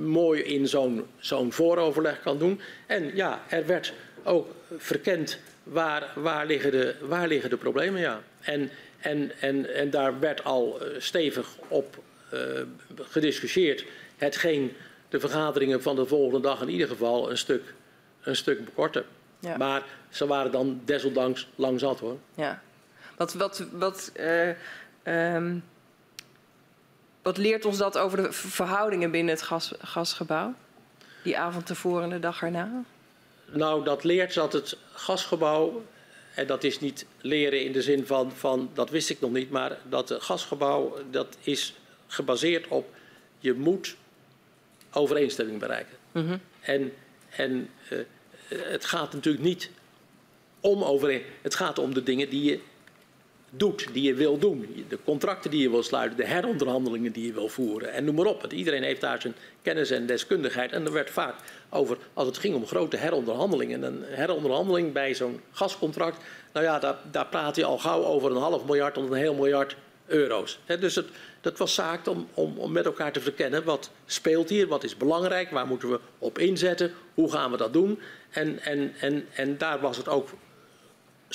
[0.00, 2.60] mooi in zo'n zo'n vooroverleg kan doen.
[2.86, 3.92] En ja, er werd
[4.24, 8.22] ook verkend waar, waar, liggen, de, waar liggen de problemen, ja.
[8.40, 8.70] En,
[9.06, 11.98] en, en, en daar werd al eh, stevig op
[12.30, 12.40] eh,
[12.96, 13.84] gediscussieerd.
[14.16, 14.72] Hetgeen
[15.08, 17.74] de vergaderingen van de volgende dag in ieder geval een stuk,
[18.22, 19.04] een stuk bekorten.
[19.38, 19.56] Ja.
[19.56, 22.18] Maar ze waren dan desondanks lang zat hoor.
[22.34, 22.62] Ja.
[23.16, 24.48] Wat, wat, wat, eh,
[25.02, 25.58] ehm,
[27.22, 30.54] wat leert ons dat over de verhoudingen binnen het gas, gasgebouw?
[31.22, 32.84] Die avond tevoren en de dag erna?
[33.52, 35.82] Nou, dat leert dat het gasgebouw,
[36.36, 39.50] en dat is niet leren in de zin van, van dat wist ik nog niet,
[39.50, 41.74] maar dat het gasgebouw, dat is
[42.06, 42.94] gebaseerd op,
[43.38, 43.96] je moet
[44.92, 45.96] overeenstemming bereiken.
[46.60, 46.92] En,
[47.30, 47.98] en eh,
[48.48, 49.70] het gaat natuurlijk niet
[50.60, 52.60] om overeen, het gaat om de dingen die je
[53.50, 54.84] doet, die je wil doen.
[54.88, 57.92] De contracten die je wil sluiten, de heronderhandelingen die je wil voeren.
[57.92, 58.40] En noem maar op.
[58.40, 60.72] Want iedereen heeft daar zijn kennis en deskundigheid.
[60.72, 61.34] En er werd vaak
[61.70, 63.82] over, als het ging om grote heronderhandelingen.
[63.82, 66.24] Een heronderhandeling bij zo'n gascontract.
[66.52, 69.34] Nou ja, daar, daar praat je al gauw over een half miljard tot een heel
[69.34, 70.58] miljard euro's.
[70.80, 71.06] Dus het,
[71.40, 73.64] dat was zaak om, om, om met elkaar te verkennen.
[73.64, 74.66] Wat speelt hier?
[74.66, 75.50] Wat is belangrijk?
[75.50, 76.92] Waar moeten we op inzetten?
[77.14, 78.00] Hoe gaan we dat doen?
[78.30, 80.28] En, en, en, en daar was het ook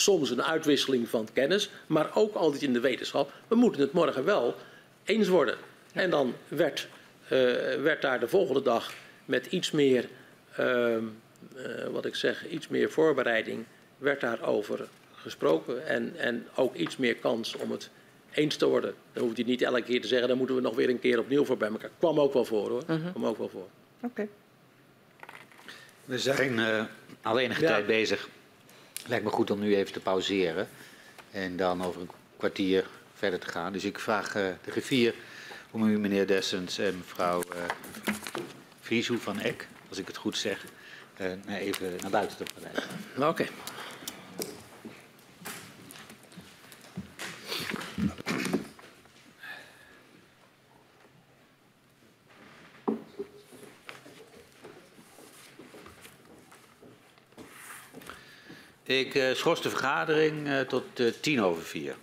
[0.03, 3.31] soms een uitwisseling van kennis, maar ook altijd in de wetenschap.
[3.47, 4.55] We moeten het morgen wel
[5.03, 5.55] eens worden.
[5.93, 6.87] En dan werd,
[7.23, 7.29] eh,
[7.81, 8.93] werd daar de volgende dag
[9.25, 10.07] met iets meer,
[10.55, 11.03] ehm,
[11.55, 13.65] eh, wat ik zeg, iets meer voorbereiding,
[13.97, 15.87] werd daarover gesproken.
[15.87, 17.89] En, en ook iets meer kans om het
[18.33, 18.93] eens te worden.
[19.13, 21.19] Dan hoeft hij niet elke keer te zeggen, dan moeten we nog weer een keer
[21.19, 21.89] opnieuw voor bij elkaar.
[21.99, 22.83] Kwam ook wel voor hoor.
[22.85, 23.67] Kwam ook wel voor.
[24.01, 24.27] Oké.
[26.05, 26.85] We zijn eh,
[27.21, 27.67] al enige Ja.
[27.67, 28.29] tijd bezig.
[29.07, 30.67] Lijkt me goed om nu even te pauzeren.
[31.31, 33.73] En dan over een kwartier verder te gaan.
[33.73, 35.13] Dus ik vraag eh, de griffier
[35.71, 37.41] om u, meneer Dessens en mevrouw
[38.81, 40.65] Vrieshoe van Eck, als ik het goed zeg,
[41.17, 42.83] eh, even naar buiten te begeleiden.
[43.29, 43.45] Oké.
[58.99, 61.95] Ik eh, schors de vergadering eh, tot eh, tien over vier.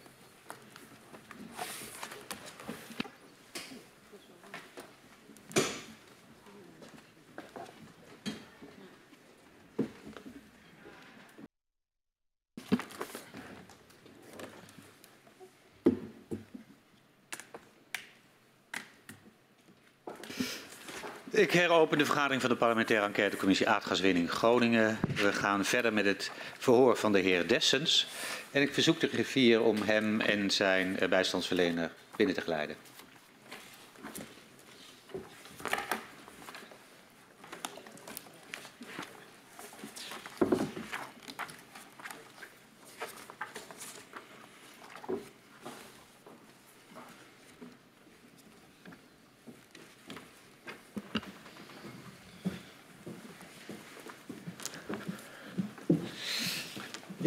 [21.48, 24.98] Ik heropen de vergadering van de parlementaire enquêtecommissie Aardgaswinning Groningen.
[25.14, 28.06] We gaan verder met het verhoor van de heer Dessens.
[28.50, 32.76] En ik verzoek de griffier om hem en zijn eh, bijstandsverlener binnen te geleiden.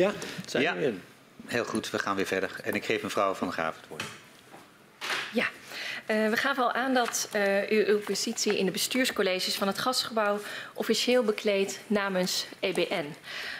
[0.01, 0.11] Ja,
[0.45, 0.73] zijn Ja.
[0.73, 1.01] in.
[1.45, 2.55] Heel goed, we gaan weer verder.
[2.63, 4.03] En ik geef mevrouw Van der Graaf het woord.
[5.33, 5.45] Ja,
[6.05, 9.79] Eh, we gaven al aan dat eh, u uw positie in de bestuurscolleges van het
[9.79, 10.39] gasgebouw
[10.73, 13.05] officieel bekleedt namens EBN.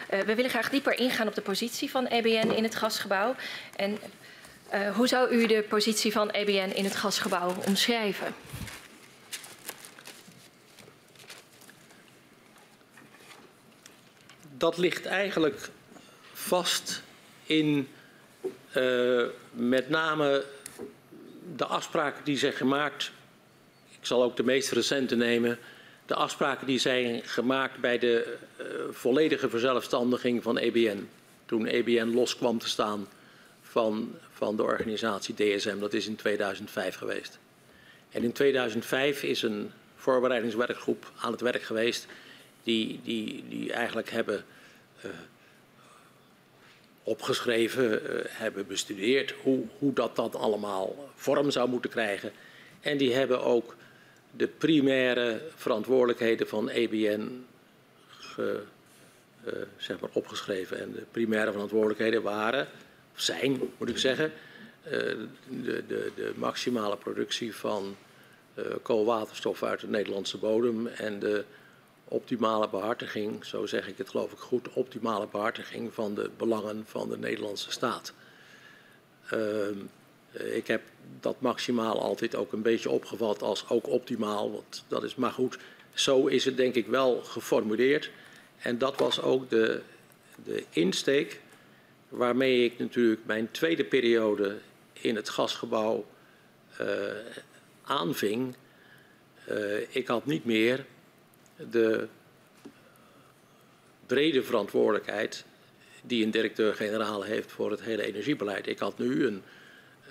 [0.08, 3.34] Eh, we willen graag dieper ingaan op de positie van EBN in het gasgebouw.
[3.76, 3.98] En
[4.68, 8.34] eh, hoe zou u de positie van EBN in het gasgebouw omschrijven?
[14.56, 15.68] Dat ligt eigenlijk
[16.52, 17.02] vast
[17.46, 17.88] in
[18.72, 20.44] eh, met name
[21.56, 23.10] de afspraken die zijn gemaakt.
[24.00, 25.58] Ik zal ook de meest recente nemen.
[26.06, 31.08] De afspraken die zijn gemaakt bij de eh, volledige verzelfstandiging van EBN.
[31.46, 33.08] Toen EBN los kwam te staan
[33.62, 35.78] van, van de organisatie DSM.
[35.78, 37.38] Dat is in 2005 geweest.
[38.10, 42.06] En in 2005 is een voorbereidingswerkgroep aan het werk geweest.
[42.62, 44.44] Die, die, die eigenlijk hebben
[45.00, 45.10] eh,
[47.02, 52.32] opgeschreven, eh, hebben bestudeerd hoe, hoe dat dan allemaal vorm zou moeten krijgen.
[52.80, 53.76] En die hebben ook
[54.30, 57.44] de primaire verantwoordelijkheden van EBN
[58.36, 58.44] eh,
[59.76, 60.80] zeg maar opgeschreven.
[60.80, 62.68] En de primaire verantwoordelijkheden waren,
[63.14, 64.32] of zijn moet ik zeggen,
[64.82, 64.90] eh,
[65.48, 67.96] de, de, de maximale productie van
[68.82, 71.44] koolwaterstof uit de Nederlandse bodem en de
[72.12, 77.08] optimale behartiging, zo zeg ik het geloof ik goed, optimale behartiging van de belangen van
[77.08, 78.12] de Nederlandse staat.
[79.30, 79.78] Ehm,
[80.32, 80.82] eh, ik heb
[81.20, 85.58] dat maximaal altijd ook een beetje opgevat als ook optimaal, want dat is maar goed.
[85.92, 88.10] Zo is het denk ik wel geformuleerd.
[88.58, 89.80] En dat was ook de,
[90.44, 91.40] de insteek
[92.08, 94.58] waarmee ik natuurlijk mijn tweede periode
[94.92, 96.06] in het gasgebouw
[96.76, 96.86] eh,
[97.84, 98.54] aanving.
[99.44, 100.84] Eh, ik had niet meer
[101.70, 102.08] de
[104.06, 105.44] brede verantwoordelijkheid
[106.02, 108.66] die een directeur-generaal heeft voor het hele energiebeleid.
[108.66, 109.42] Ik had nu een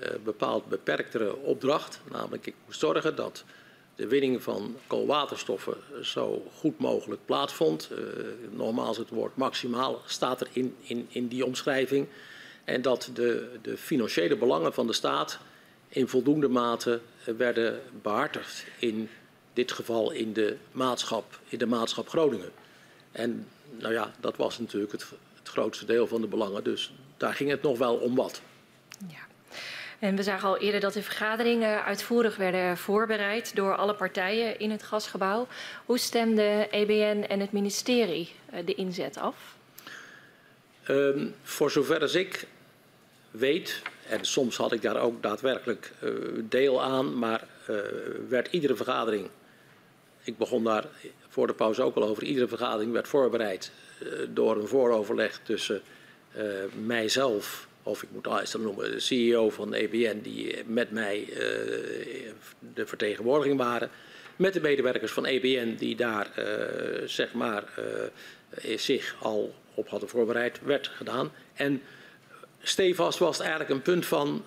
[0.02, 3.44] uh, bepaald beperktere opdracht, namelijk ik moest zorgen dat
[3.96, 7.90] de winning van koolwaterstoffen zo goed mogelijk plaatsvond.
[7.92, 7.98] Uh,
[8.50, 12.08] nogmaals, het woord maximaal staat er in, in, in die omschrijving.
[12.64, 15.40] En dat de, de financiële belangen van de staat
[15.88, 17.00] in voldoende mate
[17.38, 19.10] werden behartigd in
[19.62, 22.52] dit geval in de maatschap, in de maatschap Groningen.
[23.12, 23.48] En
[23.80, 25.06] nou ja, dat was natuurlijk het,
[25.38, 28.42] het grootste deel van de belangen, dus daar ging het nog wel om wat.
[29.08, 29.20] Ja.
[30.00, 34.72] En we zagen al eerder dat de vergaderingen uitvoerig werden voorbereid door alle partijen in
[34.72, 35.48] het gasgebouw.
[35.86, 39.36] Hoe stemde EBN en het ministerie uh, de inzet af?
[40.90, 42.48] Um, voor zover als ik
[43.32, 47.78] weet, en soms had ik daar ook daadwerkelijk uh, deel aan, maar uh,
[48.30, 49.30] werd iedere vergadering
[50.24, 50.86] ik begon daar
[51.28, 52.24] voor de pauze ook al over.
[52.24, 53.72] Iedere vergadering werd voorbereid
[54.04, 55.82] uh, door een vooroverleg tussen
[56.38, 56.44] uh,
[56.86, 61.36] mijzelf, of ik moet eerst noemen, de CEO van EBN, die met mij uh,
[62.74, 63.90] de vertegenwoordiging waren.
[64.36, 66.32] Met de medewerkers van EBN die daar
[67.06, 67.64] zeg maar,
[68.76, 71.32] zich al op hadden voorbereid, werd gedaan.
[71.54, 71.82] En
[72.62, 74.44] stevast was het eigenlijk een punt van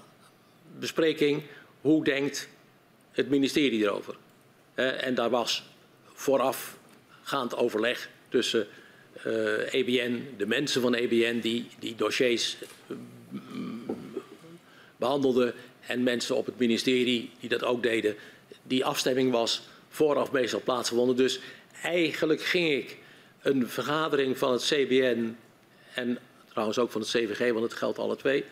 [0.79, 1.43] bespreking.
[1.81, 2.49] Hoe denkt
[3.11, 4.17] het ministerie erover?
[4.75, 5.63] Uh, en daar was
[6.13, 8.67] voorafgaand overleg tussen
[9.71, 12.57] EBN, de mensen van EBN die die dossiers
[12.87, 12.97] uh,
[14.97, 15.55] behandelden
[15.87, 18.17] en mensen op het ministerie die dat ook deden.
[18.63, 21.17] Die afstemming was vooraf meestal plaatsgevonden.
[21.17, 21.41] Dus
[21.83, 22.99] eigenlijk ging ik
[23.43, 25.37] een vergadering van het CBN
[25.95, 26.19] en
[26.49, 28.45] trouwens ook van het CVG, want het geldt alle twee,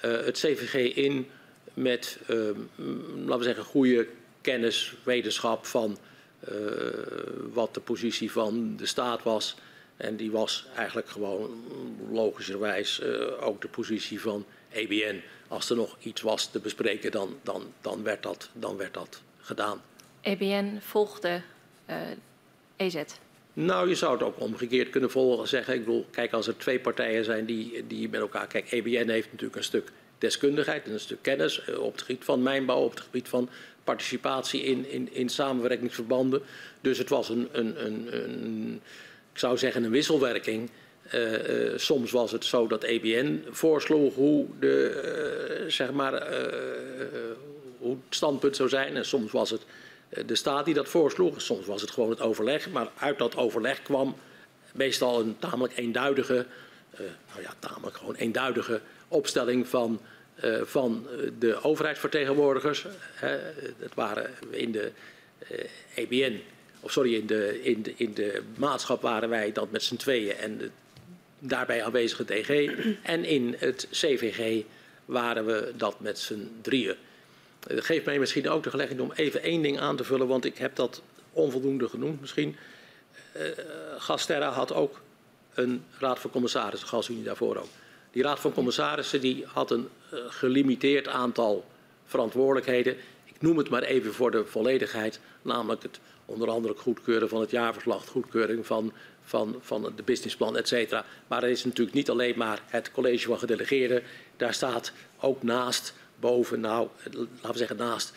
[0.00, 1.26] het CVG in
[1.74, 4.06] met, laten we zeggen, goede
[4.44, 5.98] kennis, wetenschap van
[6.48, 6.58] uh,
[7.52, 9.56] wat de positie van de staat was.
[9.96, 11.64] En die was eigenlijk gewoon
[12.10, 15.20] logischerwijs uh, ook de positie van EBN.
[15.48, 19.22] Als er nog iets was te bespreken, dan, dan, dan, werd, dat, dan werd dat
[19.40, 19.82] gedaan.
[20.20, 21.42] EBN volgde
[21.90, 21.96] uh,
[22.76, 23.02] EZ?
[23.52, 25.48] Nou, je zou het ook omgekeerd kunnen volgen.
[25.48, 28.46] Zeggen, ik bedoel, kijk, als er twee partijen zijn die, die met elkaar...
[28.46, 32.42] Kijk, EBN heeft natuurlijk een stuk deskundigheid en een stuk kennis op het gebied van
[32.42, 33.48] mijnbouw, op het gebied van
[33.84, 36.42] participatie in, in, in samenwerkingsverbanden.
[36.80, 38.80] Dus het was een, een, een, een
[39.32, 40.70] ik zou zeggen, een wisselwerking.
[41.14, 46.12] Uh, uh, soms was het zo dat EBN voorsloeg hoe, de, uh, zeg maar,
[47.78, 48.96] hoe het standpunt zou zijn.
[48.96, 49.62] En soms was het
[50.26, 51.40] de staat die dat voorsloeg.
[51.40, 52.70] Soms was het gewoon het overleg.
[52.70, 54.16] Maar uit dat overleg kwam
[54.72, 56.46] meestal een tamelijk eenduidige,
[56.98, 60.00] nou ja, tamelijk gewoon eenduidige opstelling van
[60.62, 61.06] van
[61.38, 62.86] de overheidsvertegenwoordigers.
[63.78, 64.92] Het waren in de
[65.94, 66.40] EBN,
[66.80, 70.36] of sorry, in de, in, de, in de maatschap waren wij dat met z'n tweeën.
[70.36, 70.70] En de
[71.48, 72.70] daarbij aanwezige DG.
[73.02, 74.64] En in het CVG
[75.04, 76.96] waren we dat met z'n drieën.
[77.60, 80.44] Dat geeft mij misschien ook de gelegenheid om even één ding aan te vullen, want
[80.44, 81.02] ik heb dat
[81.32, 82.56] onvoldoende genoemd misschien.
[83.36, 83.42] Uh,
[83.98, 85.00] Gasterra had ook
[85.54, 87.68] een raad van commissarissen, GasUnie daarvoor ook.
[88.10, 89.88] Die raad van commissarissen die had een
[90.28, 91.64] gelimiteerd aantal
[92.04, 92.96] verantwoordelijkheden.
[93.24, 97.50] Ik noem het maar even voor de volledigheid, namelijk het onder andere goedkeuren van het
[97.50, 98.92] jaarverslag, goedkeuring van,
[99.24, 101.04] van, van de businessplan, et cetera.
[101.26, 104.02] Maar er is natuurlijk niet alleen maar het college van gedelegeerden.
[104.36, 108.12] Daar staat ook naast, boven, nou, laten we zeggen naast,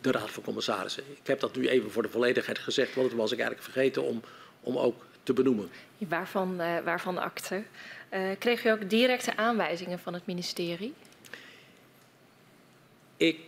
[0.00, 1.02] de raad van commissarissen.
[1.20, 4.02] Ik heb dat nu even voor de volledigheid gezegd, want dat was ik eigenlijk vergeten
[4.02, 4.22] om,
[4.60, 5.68] om ook te benoemen.
[5.98, 7.62] Waarvan, uh, waarvan akte?
[8.12, 10.94] Uh, kreeg u ook directe aanwijzingen van het ministerie?
[13.16, 13.38] Ik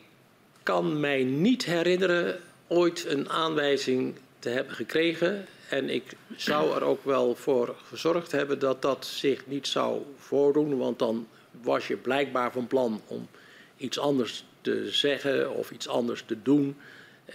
[0.62, 5.46] kan mij niet herinneren ooit een aanwijzing te hebben gekregen.
[5.68, 6.04] En ik
[6.36, 10.78] zou er ook wel voor gezorgd hebben dat dat zich niet zou voordoen.
[10.78, 11.28] Want dan
[11.62, 13.28] was je blijkbaar van plan om
[13.76, 16.76] iets anders te zeggen of iets anders te doen.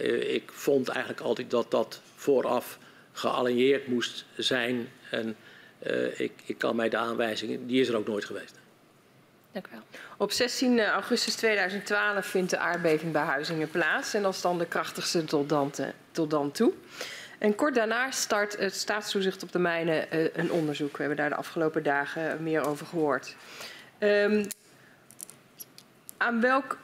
[0.00, 2.78] Uh, ik vond eigenlijk altijd dat dat vooraf
[3.12, 4.88] gealigneerd moest zijn.
[5.10, 5.36] En
[5.86, 8.58] uh, ik, ik kan mij de aanwijzingen, die is er ook nooit geweest.
[10.16, 14.14] Op 16 augustus 2012 vindt de aardbeving bij Huizingen plaats.
[14.14, 15.24] En dat is dan de krachtigste
[16.12, 16.72] tot dan, toe.
[17.38, 20.90] En kort daarna start het staatstoezicht op de mijnen uh, een onderzoek.
[20.96, 23.36] We hebben daar de afgelopen dagen meer over gehoord.
[23.98, 24.46] Um,
[26.16, 26.78] aan welk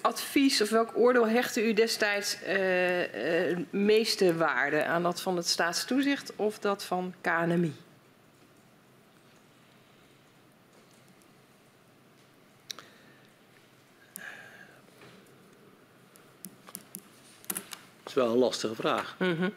[0.00, 4.84] advies of welk oordeel hechtte u destijds uh, meeste waarde?
[4.84, 7.74] Aan dat van het staatstoezicht of dat van KNMI?
[18.16, 19.16] Wel een lastige vraag.
[19.18, 19.52] Mm -hmm.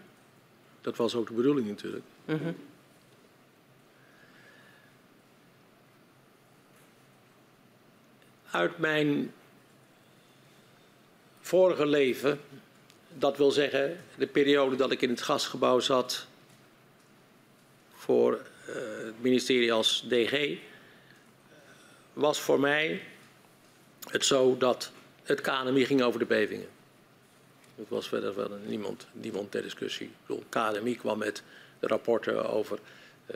[0.81, 2.03] Dat was ook de bedoeling natuurlijk.
[2.25, 2.55] Mm -hmm.
[8.51, 9.33] Uit mijn
[11.41, 12.39] vorige leven,
[13.17, 16.27] dat wil zeggen de periode dat ik in het gasgebouw zat
[17.93, 18.75] voor uh,
[19.05, 20.57] het ministerie als DG,
[22.13, 23.01] was voor mij
[24.09, 24.91] het zo dat
[25.23, 26.78] het KNMI ging over de bevingen.
[27.79, 30.11] Dat was verder wel niemand, niemand ter discussie.
[30.27, 31.43] Ik KNMI kwam met
[31.79, 32.79] de rapporten over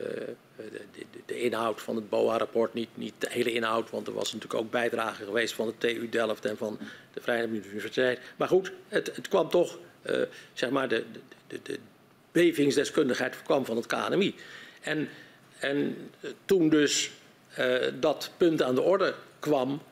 [0.56, 2.74] de, de, de, inhoud van het BOA-rapport.
[2.74, 6.08] Niet, niet de hele inhoud, want er was natuurlijk ook bijdrage geweest van de TU
[6.08, 6.78] Delft en van
[7.12, 8.20] de Vrije Universiteit.
[8.36, 10.22] Maar goed, het, het kwam toch, uh,
[10.52, 11.04] zeg maar, de,
[11.46, 11.78] de, de,
[12.32, 14.34] bevingsdeskundigheid kwam van het KNMI.
[14.80, 15.08] En,
[15.58, 16.10] en
[16.44, 17.10] toen dus
[18.00, 19.82] dat punt aan de orde kwam,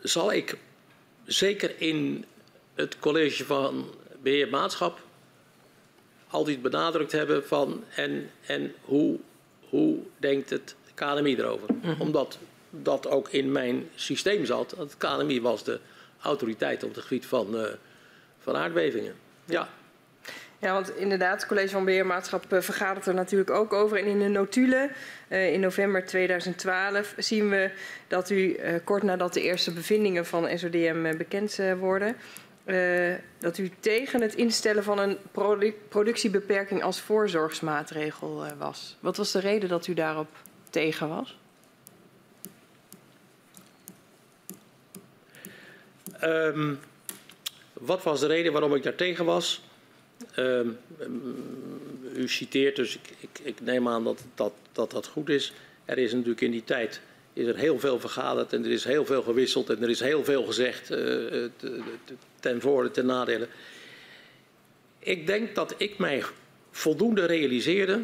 [0.00, 0.56] zal ik
[1.24, 2.24] zeker in
[2.78, 3.90] het college van
[4.22, 5.00] beheer maatschap
[6.28, 9.18] altijd benadrukt hebben van en, en hoe,
[9.68, 11.68] hoe denkt het KNMI erover?
[11.72, 12.00] Mm -hmm.
[12.00, 12.38] Omdat
[12.70, 14.74] dat ook in mijn systeem zat.
[14.78, 15.80] Het KNMI was de
[16.22, 17.66] autoriteit op het gebied van, uh,
[18.38, 19.14] van aardbevingen.
[19.44, 19.68] Ja.
[20.60, 23.98] Ja, want inderdaad, het College van Beheermaatschap uh, vergadert er natuurlijk ook over.
[23.98, 24.90] En in de notulen
[25.28, 27.70] uh, in november 2012 zien we
[28.08, 32.16] dat u kort nadat de eerste bevindingen van SODM bekend worden,
[32.68, 38.96] uh, dat u tegen het instellen van een produ productiebeperking als voorzorgsmaatregel uh, was.
[39.00, 40.28] Wat was de reden dat u daarop
[40.70, 41.38] tegen was?
[46.22, 46.78] Um,
[47.72, 49.62] wat was de reden waarom ik daar tegen was?
[50.36, 50.78] Um,
[52.14, 55.52] u citeert, dus ik, ik, ik neem aan dat, dat, dat dat goed is.
[55.84, 57.00] Er is natuurlijk in die tijd
[57.38, 60.24] is er heel veel vergaderd en er is heel veel gewisseld en er is heel
[60.24, 61.44] veel gezegd uh,
[62.40, 63.48] ten voorde, ten nadele.
[64.98, 66.24] Ik denk dat ik mij
[66.70, 68.00] voldoende realiseerde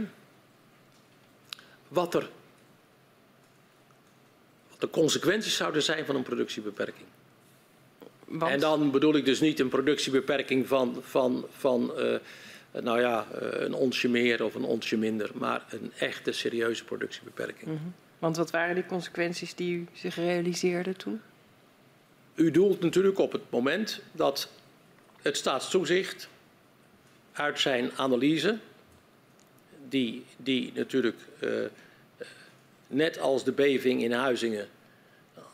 [1.88, 2.28] wat er
[4.70, 7.06] wat de consequenties zouden zijn van een productiebeperking.
[8.24, 8.52] Want?
[8.52, 12.16] En dan bedoel ik dus niet een productiebeperking van, van, van uh,
[12.82, 17.70] nou ja, een onsje meer of een onsje minder, maar een echte serieuze productiebeperking.
[17.70, 17.94] Mm -hmm.
[18.24, 21.20] Want wat waren die consequenties die u zich realiseerde toen?
[22.34, 24.48] U doelt natuurlijk op het moment dat
[25.22, 26.28] het staatstoezicht
[27.32, 28.58] uit zijn analyse,
[29.88, 31.50] die, die natuurlijk uh,
[32.86, 34.68] net als de beving in Huizingen,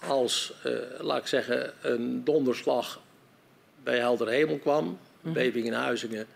[0.07, 3.01] als, uh, laat ik zeggen, een donderslag
[3.83, 4.85] bij helder hemel kwam.
[4.85, 5.33] Mm -hmm.
[5.33, 6.27] Beving in Huizingen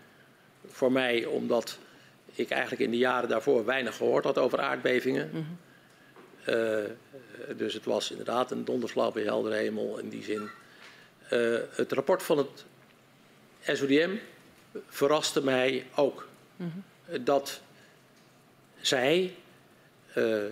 [0.67, 1.79] voor mij omdat
[2.33, 5.29] ik eigenlijk in de jaren daarvoor weinig gehoord had over aardbevingen.
[5.33, 5.57] Mm -hmm.
[6.49, 6.77] Uh,
[7.57, 10.49] dus het was inderdaad een donderslag bij helder hemel in die zin.
[11.31, 12.65] Uh, het rapport van het
[13.77, 14.15] SODM
[14.87, 16.27] verraste mij ook.
[16.55, 17.23] Mm -hmm.
[17.23, 17.61] Dat
[18.81, 19.35] zij
[20.13, 20.51] eh, eh,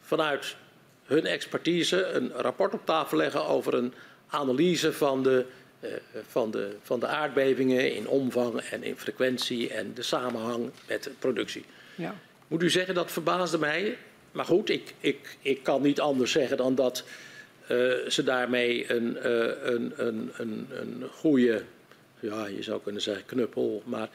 [0.00, 0.56] vanuit
[1.04, 3.94] hun expertise een rapport op tafel leggen over een
[4.26, 5.46] analyse van de,
[5.80, 5.90] eh,
[6.28, 11.64] van, de, van de aardbevingen in omvang en in frequentie en de samenhang met productie.
[11.94, 12.14] Ja.
[12.48, 13.98] Moet u zeggen, dat verbaasde mij.
[14.32, 17.04] Maar goed, ik, ik, ik kan niet anders zeggen dan dat
[17.62, 19.22] uh, ze daarmee een, uh,
[19.62, 21.62] een, een, een, een goede,
[22.20, 24.08] ja, je zou kunnen zeggen knuppel, maar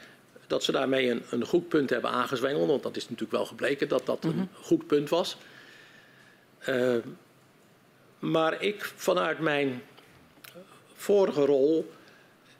[0.46, 2.68] dat ze daarmee een, een goed punt hebben aangezwengeld.
[2.68, 4.48] Want dat is natuurlijk wel gebleken dat dat een mm -hmm.
[4.62, 5.36] goed punt was.
[6.68, 6.96] Uh,
[8.18, 9.82] maar ik vanuit mijn
[10.94, 11.92] vorige rol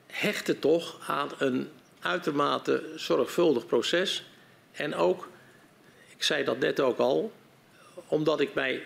[0.06, 1.68] hechtte toch aan een
[2.00, 4.24] uitermate zorgvuldig proces.
[4.72, 5.28] En ook,
[6.20, 7.32] ik zei dat net ook al,
[8.06, 8.82] omdat ik mij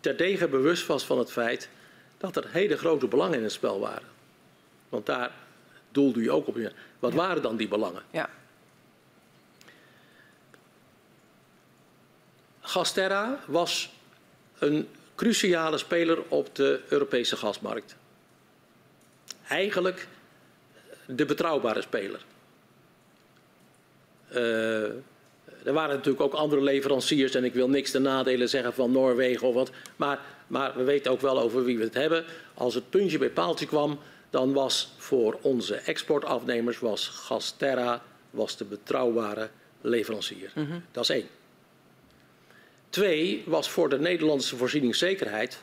[0.00, 1.68] terdege bewust was van het feit
[2.16, 4.08] dat er hele grote belangen in het spel waren.
[4.88, 5.30] Want daar
[5.90, 6.58] doelde u ook op.
[6.98, 7.18] Wat ja.
[7.18, 8.02] waren dan die belangen?
[8.10, 8.30] Ja.
[12.60, 13.92] Gasterra was
[14.58, 17.96] een cruciale speler op de Europese gasmarkt.
[19.48, 20.08] Eigenlijk
[21.06, 22.24] de betrouwbare speler.
[24.32, 24.90] Uh,
[25.64, 29.48] er waren natuurlijk ook andere leveranciers en ik wil niks ten nadelen zeggen van Noorwegen
[29.48, 29.70] of wat.
[29.96, 32.24] Maar, maar we weten ook wel over wie we het hebben.
[32.54, 33.98] Als het puntje bij paaltje kwam,
[34.30, 39.48] dan was voor onze exportafnemers was Gasterra was de betrouwbare
[39.80, 40.50] leverancier.
[40.54, 40.82] Mm -hmm.
[40.92, 41.26] Dat is één.
[42.88, 45.62] Twee was voor de Nederlandse voorzieningszekerheid.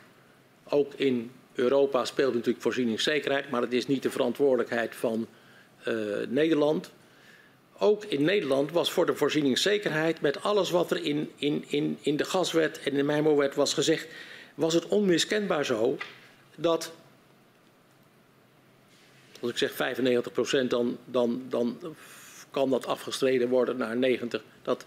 [0.69, 5.27] Ook in Europa speelt natuurlijk voorzieningszekerheid, maar het is niet de verantwoordelijkheid van
[5.87, 5.95] uh,
[6.27, 6.91] Nederland.
[7.83, 12.17] Ook in Nederland was voor de voorzieningszekerheid, met alles wat er in, in, in, in
[12.17, 14.07] de gaswet en in de mijnbouwwet was gezegd,
[14.55, 15.97] was het onmiskenbaar zo
[16.55, 16.91] dat,
[19.39, 21.95] als ik zeg 95 procent, dan, dan, dan
[22.51, 24.43] kan dat afgestreden worden naar 90.
[24.61, 24.85] Dat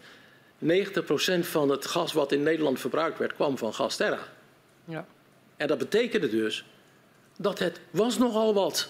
[0.58, 4.28] 90 procent van het gas wat in Nederland verbruikt werd, kwam van Gasterra.
[4.84, 5.06] Ja.
[5.56, 6.64] En dat betekende dus
[7.36, 8.88] dat het was nogal wat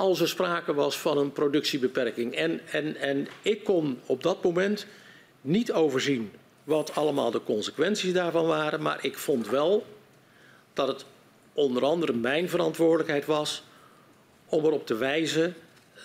[0.00, 2.34] als er sprake was van een productiebeperking.
[2.34, 4.86] En, en, en ik kon op dat moment
[5.40, 6.32] niet overzien
[6.64, 9.86] wat allemaal de consequenties daarvan waren, maar ik vond wel
[10.72, 11.04] dat het
[11.52, 13.62] onder andere mijn verantwoordelijkheid was
[14.46, 15.54] om erop te wijzen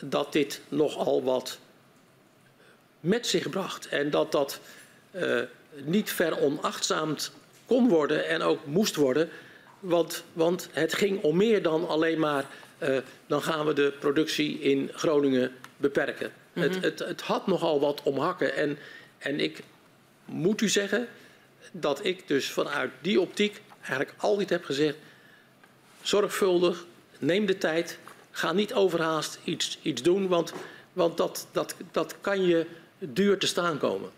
[0.02, 1.60] dat dit nogal wat
[3.00, 3.88] met zich bracht.
[3.88, 4.60] En dat dat
[5.12, 5.42] uh,
[5.84, 7.32] niet veronachtzaamd
[7.66, 9.30] kon worden en ook moest worden.
[9.80, 12.46] Want, want het ging om meer dan alleen maar.
[12.80, 12.98] Uh,
[13.28, 16.32] dan gaan we de productie in Groningen beperken.
[16.54, 16.72] Mm -hmm.
[16.72, 18.56] het, het, het, had nogal wat omhakken.
[18.56, 18.78] En,
[19.18, 19.64] en ik
[20.26, 21.08] moet u zeggen
[21.72, 24.98] dat ik dus vanuit die optiek eigenlijk altijd heb gezegd:
[26.02, 26.86] zorgvuldig,
[27.20, 27.98] neem de tijd,
[28.32, 30.54] ga niet overhaast iets, iets doen, want,
[30.94, 32.66] want dat, dat, dat kan je
[33.00, 34.10] duur te staan komen.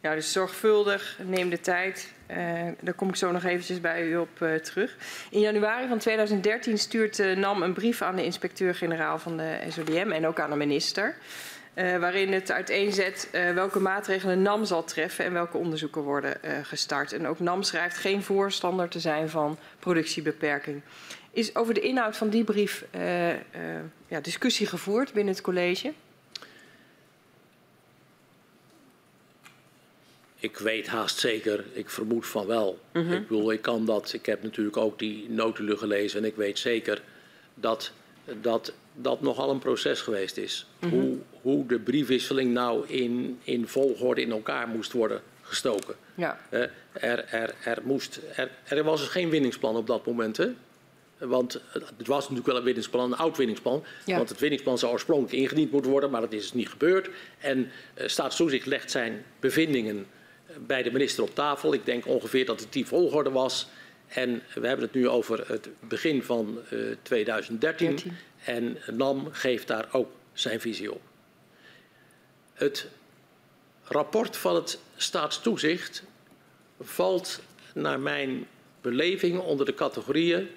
[0.00, 2.12] Ja, dus zorgvuldig, neem de tijd.
[2.30, 2.36] Uh,
[2.80, 4.96] daar kom ik zo nog eventjes bij u op uh, terug.
[5.30, 10.10] In januari van 2013 stuurt uh, NAM een brief aan de inspecteur-generaal van de SODM
[10.12, 11.16] en ook aan de minister.
[11.74, 17.12] waarin het uiteenzet welke maatregelen NAM zal treffen en welke onderzoeken worden gestart.
[17.12, 20.82] En ook NAM schrijft geen voorstander te zijn van productiebeperking.
[21.30, 22.84] Is over de inhoud van die brief
[24.08, 25.92] ja, discussie gevoerd binnen het college?
[30.46, 32.78] Ik weet haast zeker, ik vermoed van wel.
[32.92, 33.12] Mm -hmm.
[33.12, 34.12] Ik bedoel, ik kan dat.
[34.12, 37.02] Ik heb natuurlijk ook die notulen gelezen en ik weet zeker
[37.54, 37.92] dat
[38.40, 40.66] dat, dat nogal een proces geweest is.
[40.80, 41.00] Mm -hmm.
[41.00, 45.94] hoe, hoe de briefwisseling nou in, in volgorde in elkaar moest worden gestoken.
[46.14, 46.40] Ja.
[46.50, 46.60] Uh,
[46.92, 50.36] er, er, er, moest, er, er was dus geen winningsplan op dat moment.
[50.36, 50.48] Hè?
[51.18, 53.84] Want het was natuurlijk wel een winningsplan, een oud winningsplan.
[54.04, 54.16] Ja.
[54.16, 57.10] Want het winningsplan zou oorspronkelijk ingediend moeten worden, maar dat is dus niet gebeurd.
[57.38, 60.06] En uh, Staatstoezicht legt zijn bevindingen
[60.58, 61.72] bij de minister op tafel.
[61.72, 63.68] Ik denk ongeveer dat het die volgorde was.
[64.06, 67.86] En we hebben het nu over het begin van uh, 2013.
[67.86, 68.12] 13.
[68.44, 71.00] En NAM geeft daar ook zijn visie op.
[72.52, 72.86] Het
[73.82, 76.02] rapport van het staatstoezicht
[76.80, 77.40] valt
[77.74, 78.46] naar mijn
[78.80, 80.48] beleving onder de categorieën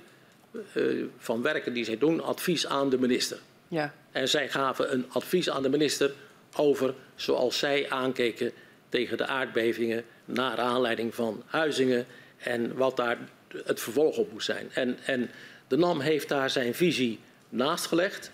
[0.73, 3.39] uh, van werken die zij doen, advies aan de minister.
[3.67, 3.93] Ja.
[4.11, 6.11] En zij gaven een advies aan de minister
[6.55, 8.51] over zoals zij aankeken
[8.89, 12.05] tegen de aardbevingen naar aanleiding van Huizingen
[12.37, 13.17] en wat daar
[13.65, 14.69] het vervolg op moest zijn.
[14.73, 15.29] En, en
[15.67, 18.31] de NAM heeft daar zijn visie naast gelegd.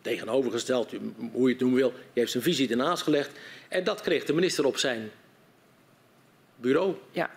[0.00, 0.92] Tegenovergesteld,
[1.32, 3.38] hoe je het doen wil, hij heeft zijn visie ernaast gelegd.
[3.68, 5.10] En dat kreeg de minister op zijn
[6.56, 6.94] bureau.
[7.10, 7.30] Ja,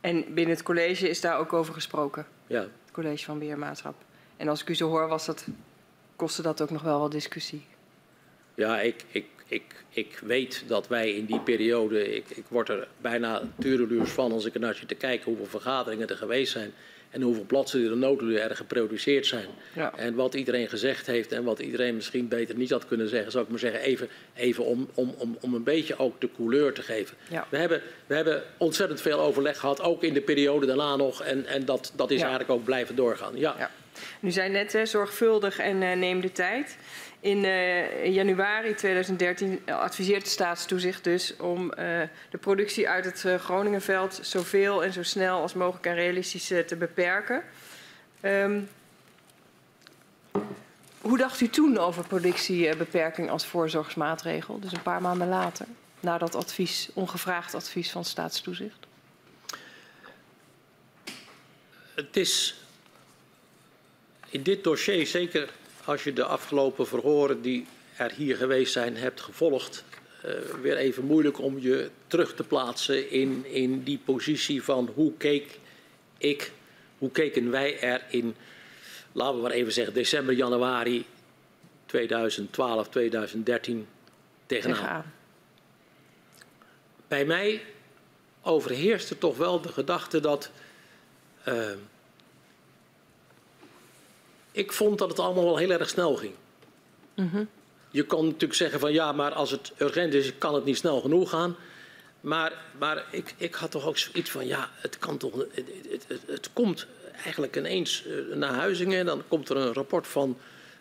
[0.00, 2.26] en binnen het college is daar ook over gesproken.
[2.46, 2.60] Ja.
[2.60, 3.94] Het college van Beheermaatschap.
[4.36, 5.46] En als ik u zo hoor, was dat,
[6.16, 7.66] kostte dat ook nog wel wat discussie.
[8.54, 12.88] Ja, ik, ik, ik, ik weet dat wij in die periode, ik, ik word er
[13.00, 16.72] bijna tureluurs van als ik er naar zit te kijken hoeveel vergaderingen er geweest zijn.
[17.10, 19.46] En hoeveel bladzijden de noodhulen er geproduceerd zijn.
[19.74, 19.92] Ja.
[19.96, 23.44] En wat iedereen gezegd heeft en wat iedereen misschien beter niet had kunnen zeggen, zou
[23.44, 26.82] ik maar zeggen, even, even om, om, om, om een beetje ook de couleur te
[26.82, 27.16] geven.
[27.30, 27.46] Ja.
[27.48, 31.22] We, hebben, we hebben ontzettend veel overleg gehad, ook in de periode daarna nog.
[31.22, 32.22] En, en dat, dat is Ja.
[32.26, 33.38] eigenlijk ook blijven doorgaan.
[33.38, 33.70] Ja.
[34.20, 36.76] Nu zei net hè, zorgvuldig en eh, neem de tijd.
[37.26, 43.34] In eh, januari 2013 adviseert de staatstoezicht dus om eh, de productie uit het eh,
[43.34, 47.42] Groningenveld zoveel en zo snel als mogelijk en realistisch eh, te beperken.
[48.20, 48.60] Ehm,
[51.00, 54.60] hoe dacht u toen over productiebeperking als voorzorgsmaatregel?
[54.60, 55.66] Dus een paar maanden later,
[56.00, 58.86] na dat advies, ongevraagd advies van staatstoezicht?
[61.94, 62.60] Het is
[64.28, 65.50] in dit dossier, zeker
[65.86, 69.84] als je de afgelopen verhoren die er hier geweest zijn hebt gevolgd,
[70.22, 70.32] eh,
[70.62, 75.58] weer even moeilijk om je terug te plaatsen in, in die positie van hoe keek
[76.18, 76.52] ik,
[76.98, 78.34] hoe keken wij er in,
[79.12, 81.06] laten we maar even zeggen, december, januari
[81.86, 83.86] 2012, 2013
[84.46, 84.76] tegenaan.
[84.76, 85.12] Tegenaan.
[87.08, 87.62] Bij mij
[88.42, 90.50] overheerste toch wel de gedachte dat.
[91.44, 91.70] eh,
[94.56, 96.32] ik vond dat het allemaal wel heel erg snel ging.
[97.90, 101.00] Je kan natuurlijk zeggen van ja, maar als het urgent is, kan het niet snel
[101.00, 101.56] genoeg gaan.
[102.20, 105.34] Maar, maar ik, ik had toch ook zoiets van ja, het kan toch.
[105.34, 106.86] Het, het, het, het komt
[107.24, 109.06] eigenlijk ineens eh, naar Huizingen.
[109.06, 110.38] Dan komt er een rapport van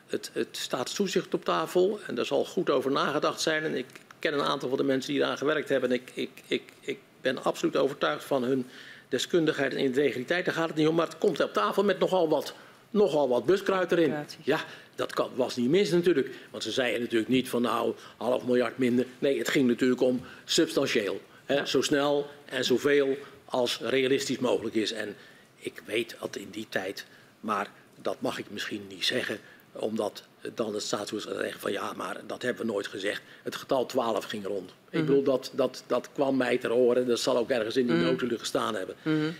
[0.08, 2.00] het, het staatstoezicht op tafel.
[2.08, 3.64] En daar zal goed over nagedacht zijn.
[3.64, 3.86] En ik
[4.20, 5.90] ken een aantal van de mensen die eraan gewerkt hebben.
[5.90, 8.68] En ik, ik, ik, ik ben absoluut overtuigd van hun
[9.10, 10.46] deskundigheid en integriteit.
[10.46, 10.96] Daar gaat het niet om.
[10.96, 12.54] Maar het komt op tafel met nogal wat,
[12.96, 14.14] nogal wat buskruid erin.
[14.44, 14.60] Ja,
[14.96, 16.30] dat kan, was niet mis natuurlijk.
[16.52, 19.06] Want ze zeiden natuurlijk niet van nou, half miljard minder.
[19.20, 21.22] Nee, het ging natuurlijk om substantieel.
[21.46, 24.92] Hè, Zo snel en zoveel als realistisch mogelijk is.
[24.92, 25.16] En
[25.56, 27.06] ik weet dat in die tijd,
[27.40, 27.70] maar
[28.02, 29.40] dat mag ik misschien niet zeggen,
[29.72, 30.24] omdat
[30.54, 33.22] dan het staatshoofd zeggen van ja, maar dat hebben we nooit gezegd.
[33.44, 34.72] Het getal 12 ging rond.
[34.90, 37.08] Ik bedoel, dat, dat, dat kwam mij ter oren.
[37.08, 38.96] Dat zal ook ergens in die noodhulen gestaan hebben.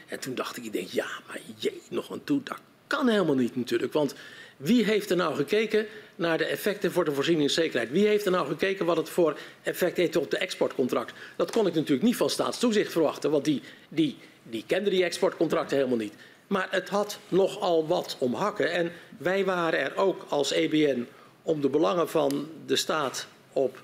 [0.08, 3.36] En toen dacht ik, ik denk, ja, maar jee, nog een toe, dat kan helemaal
[3.36, 3.94] niet natuurlijk.
[3.94, 4.16] Want
[4.58, 5.86] wie heeft er nou gekeken
[6.16, 7.92] naar de effecten voor de voorzieningszekerheid?
[7.92, 11.14] Wie heeft er nou gekeken wat het voor effect heeft op de exportcontract?
[11.36, 15.78] Dat kon ik natuurlijk niet van staatstoezicht verwachten, want die, die, die kenden die exportcontracten
[15.78, 16.14] helemaal niet.
[16.48, 18.72] Maar het had nogal wat om hakken.
[18.72, 21.08] En wij waren er ook als EBN
[21.42, 23.82] om de belangen van de staat op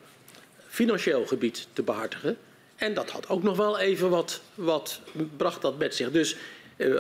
[0.68, 2.38] financieel gebied te behartigen.
[2.76, 5.02] En dat had ook nog wel even wat, wat
[5.38, 6.12] bracht dat met zich.
[6.12, 6.36] Dus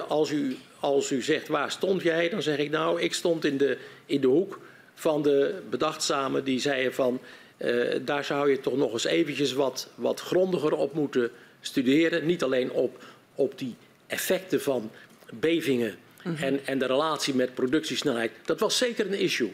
[0.07, 3.57] als, u, als u zegt waar stond jij, dan zeg ik nou, ik stond in
[3.57, 4.59] de, in de hoek
[4.93, 7.19] van de bedachtzamen die zeiden van
[7.57, 11.31] eh, daar zou je toch nog eens eventjes wat, wat grondiger op moeten
[11.61, 12.25] studeren.
[12.25, 13.03] Niet alleen op,
[13.35, 13.75] op die
[14.07, 14.91] effecten van
[15.33, 18.31] bevingen en, en de relatie met productiesnelheid.
[18.45, 19.53] Dat was zeker een issue.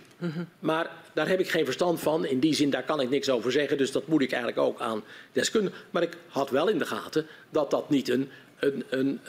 [0.59, 2.25] Maar daar heb ik geen verstand van.
[2.25, 3.77] In die zin, daar kan ik niks over zeggen.
[3.77, 5.79] Dus dat moet ik eigenlijk ook aan deskundigen.
[5.89, 8.29] Maar ik had wel in de gaten dat dat niet een,
[8.59, 9.19] een,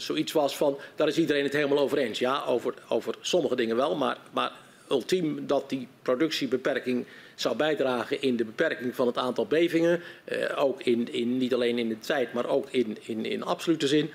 [0.00, 0.78] zoiets was van...
[0.94, 2.18] daar is iedereen het helemaal over eens.
[2.18, 3.96] Ja, over, over sommige dingen wel.
[3.96, 4.52] Maar, maar
[4.90, 10.00] ultiem dat die productiebeperking zou bijdragen in de beperking van het aantal bevingen.
[10.24, 13.86] Eh, ook in, in, niet alleen in de tijd, maar ook in, in, in absolute
[13.86, 14.10] zin.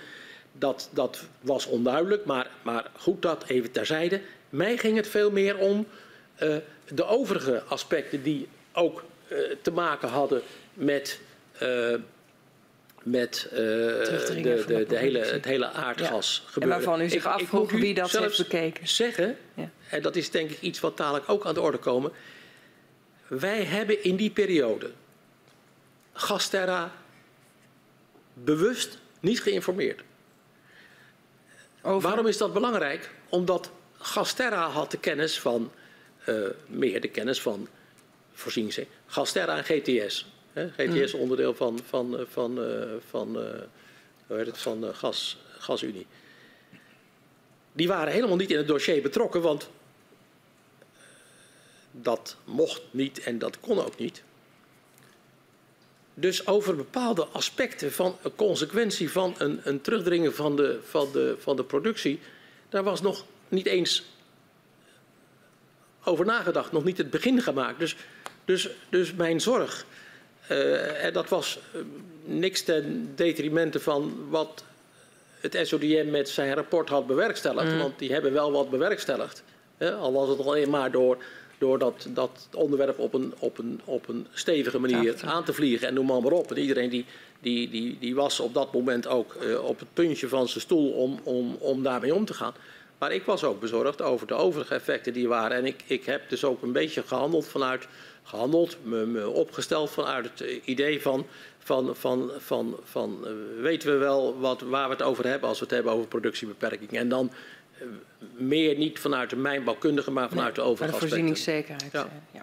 [0.52, 4.22] Dat, dat was onduidelijk, maar, maar goed dat even terzijde.
[4.50, 5.88] Mij ging het veel meer om
[6.36, 6.56] eh,
[6.94, 10.42] de overige aspecten die ook eh, te maken hadden
[10.74, 11.20] met,
[11.58, 11.94] eh,
[13.04, 16.78] met eh, de, de de, hele, het hele aardgas En gebeuren.
[16.78, 18.88] waarvan u zich afvroeg wie dat heeft bekeken.
[18.88, 19.70] zeggen, Ja.
[19.90, 22.12] en dat is denk ik iets wat dadelijk ook aan de orde komen.
[23.28, 24.92] Wij hebben in die periode
[26.14, 26.92] Gasterra
[28.34, 30.02] bewust niet geïnformeerd.
[31.82, 32.10] Over?
[32.10, 33.10] Waarom is dat belangrijk?
[33.30, 35.72] Omdat Gasterra had de kennis van,
[36.26, 36.36] eh,
[36.68, 37.68] meer de kennis van
[38.34, 38.88] voorziening.
[39.06, 40.26] Gasterra en GTS.
[40.54, 40.70] Hè?
[40.70, 43.62] GTS onderdeel van, van, eh, van, eh, van, eh,
[44.28, 46.08] hoe heet het, van gas, Gasunie.
[47.74, 49.70] Die waren helemaal niet in het dossier betrokken, want
[51.92, 54.24] dat mocht niet en dat kon ook niet.
[56.14, 61.36] Dus over bepaalde aspecten van een consequentie van een, een terugdringen van de, van, de,
[61.40, 62.20] van de productie,
[62.70, 64.04] daar was nog niet eens
[66.04, 67.80] over nagedacht, nog niet het begin gemaakt.
[67.80, 67.96] Dus,
[68.46, 69.86] dus, dus mijn zorg,
[71.02, 71.82] en dat was eh,
[72.24, 74.64] niks ten detrimente van wat
[75.40, 77.78] het SODM met zijn rapport had bewerkstelligd.
[77.78, 79.44] Want die hebben wel wat bewerkstelligd.
[79.78, 79.94] Hè?
[79.94, 81.18] Al was het alleen maar door,
[81.58, 85.88] door dat, dat onderwerp op een, op, een, op een stevige manier aan te vliegen
[85.88, 86.52] en noem maar, maar op.
[86.52, 87.06] En iedereen die,
[87.40, 90.92] die, die, die was op dat moment ook uh, op het puntje van zijn stoel
[90.92, 92.54] om, om, om daarmee om te gaan.
[92.98, 95.58] Maar ik was ook bezorgd over de overige effecten die waren.
[95.58, 97.88] En ik, ik heb dus ook een beetje gehandeld vanuit,
[98.30, 101.28] gehandeld, me, me opgesteld vanuit het idee van,
[101.60, 105.60] van, van, van, van uh, weten we wel wat, waar we het over hebben als
[105.60, 106.92] we het hebben over productiebeperking.
[106.92, 107.32] En dan
[107.82, 107.88] uh,
[108.36, 111.92] meer niet vanuit de mijnbouwkundige, maar vanuit nee, de overige de voorzieningszekerheid.
[111.92, 112.08] Ja.
[112.32, 112.42] ja.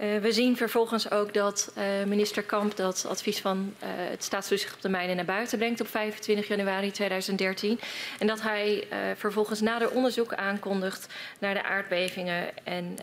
[0.00, 1.72] Uh, we zien vervolgens ook dat
[2.06, 6.48] minister Kamp dat advies van het staatstoezicht op de mijnen naar buiten brengt op 25
[6.48, 7.80] januari 2013.
[8.18, 8.86] En dat hij
[9.16, 11.06] vervolgens nader onderzoek aankondigt
[11.38, 12.96] naar de aardbevingen en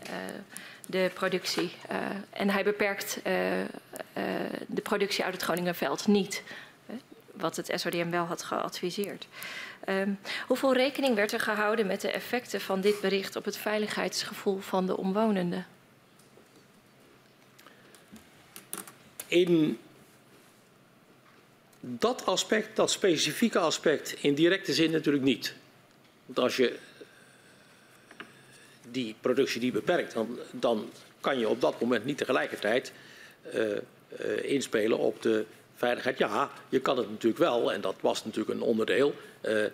[0.86, 1.72] de productie.
[2.30, 3.20] en hij beperkt
[4.66, 6.42] de productie uit het Groningenveld niet,
[7.32, 9.26] wat het SODM wel had geadviseerd.
[9.88, 14.58] Um, hoeveel rekening werd er gehouden met de effecten van dit bericht op het veiligheidsgevoel
[14.58, 15.66] van de omwonenden?
[19.34, 19.78] in
[21.80, 25.54] dat aspect, dat specifieke aspect, in directe zin natuurlijk niet.
[26.26, 26.78] Want als je
[28.94, 30.90] die productie die beperkt, dan, dan
[31.20, 32.92] kan je op dat moment niet tegelijkertijd
[33.54, 33.76] uh, uh,
[34.42, 35.44] inspelen op de
[35.74, 36.18] veiligheid.
[36.18, 39.64] Ja, je kan het natuurlijk wel, en dat was natuurlijk een onderdeel, uh,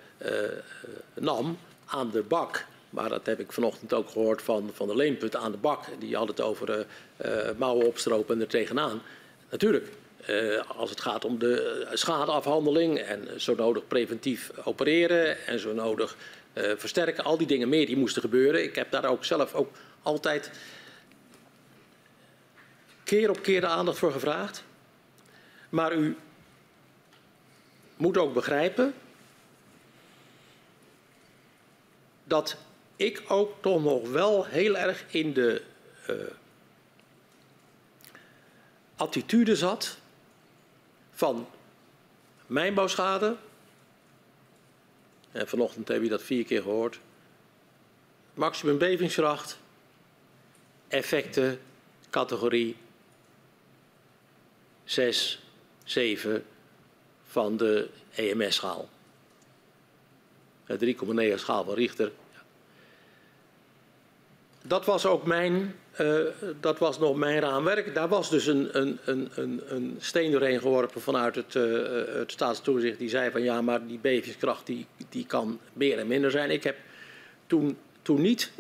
[1.14, 2.64] NAM aan de bak.
[2.90, 5.84] Maar dat heb ik vanochtend ook gehoord van, van de Leenput aan de bak.
[5.98, 6.86] Die had het over
[7.56, 9.02] mouwen opstropen en er tegenaan.
[9.50, 9.88] Natuurlijk,
[10.76, 16.16] als het gaat om de schadeafhandeling en zo nodig preventief opereren en zo nodig
[16.54, 18.62] versterken, al die dingen meer die moesten gebeuren.
[18.64, 20.50] Ik heb daar ook zelf ook altijd
[23.04, 24.64] keer op keer de aandacht voor gevraagd.
[25.68, 26.16] Maar u
[27.96, 28.94] moet ook begrijpen
[32.24, 32.56] dat
[32.96, 35.62] ik ook toch nog wel heel erg in de
[36.10, 36.16] uh,
[38.96, 39.98] attitude zat
[41.12, 41.48] van
[42.46, 43.36] mijnbouwschade.
[45.32, 47.00] En vanochtend heb je dat vier keer gehoord.
[48.34, 49.58] Maximum bevingskracht.
[50.88, 51.60] Effecten,
[52.10, 52.76] categorie
[54.84, 55.42] 6,
[55.84, 56.44] 7
[57.24, 58.88] van de EMS-schaal.
[60.66, 60.94] De
[61.34, 62.12] 3,9 schaal van Richter.
[64.62, 66.20] Dat was ook mijn uh,
[66.60, 67.94] dat was nog mijn raamwerk.
[67.94, 72.98] Daar was dus een, een, een, een steen doorheen geworpen vanuit het, uh, het staatstoezicht.
[72.98, 76.50] Die zei van ja, maar die bevingskracht die, die kan meer en minder zijn.
[76.50, 76.76] Ik heb
[77.46, 78.52] toen, toen niet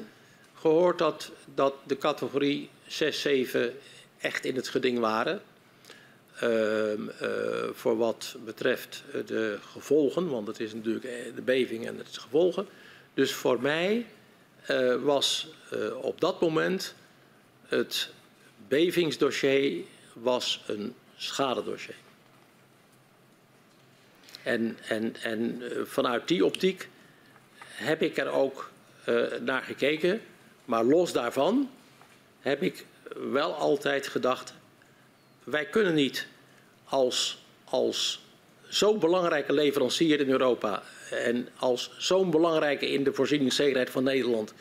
[0.54, 3.72] gehoord dat, dat de categorie 6, 7
[4.18, 5.40] echt in het geding waren.
[6.42, 6.50] Uh,
[7.72, 12.66] voor wat betreft de gevolgen, want het is natuurlijk de beving en het gevolgen.
[13.14, 14.06] Dus voor mij
[15.02, 15.48] was
[16.00, 16.94] op dat moment
[17.68, 18.10] het
[18.68, 21.94] bevingsdossier was een schadedossier.
[24.42, 26.88] En, en, en eh, vanuit die optiek
[27.62, 28.70] heb ik er ook
[29.40, 30.20] naar gekeken.
[30.64, 31.70] Maar los daarvan
[32.40, 32.86] heb ik
[33.30, 34.54] wel altijd gedacht:
[35.44, 36.26] wij kunnen niet
[36.84, 38.24] als, als
[38.68, 44.54] zo'n belangrijke leverancier in Europa en als zo'n belangrijke in de voorzieningszekerheid van Nederland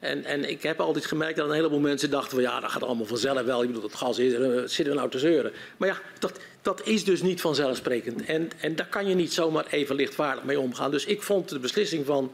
[0.00, 2.82] en, en ik heb altijd gemerkt dat een heleboel mensen dachten van ja, dat gaat
[2.82, 3.60] allemaal vanzelf wel.
[3.60, 5.52] Je bedoelt, het gas is er, zitten we nou te zeuren.
[5.76, 8.24] Maar ja, dat, dat is dus niet vanzelfsprekend.
[8.24, 10.90] En, en daar kan je niet zomaar even lichtvaardig mee omgaan.
[10.90, 12.32] Dus ik vond de beslissing van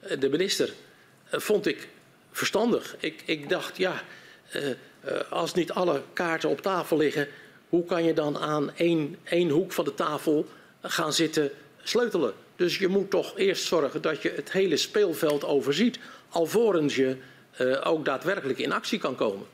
[0.00, 0.72] eh, de minister
[1.34, 1.88] uh, vond ik
[2.30, 2.96] verstandig.
[2.98, 4.02] Ik, ik dacht, ja,
[5.30, 7.28] als niet alle kaarten op tafel liggen,
[7.68, 10.46] hoe kan je dan aan één, één hoek van de tafel
[10.82, 11.50] gaan zitten
[11.82, 12.34] sleutelen?
[12.56, 15.98] Dus je moet toch eerst zorgen dat je het hele speelveld overziet
[16.28, 17.16] alvorens je
[17.60, 19.46] uh, ook daadwerkelijk in actie kan komen.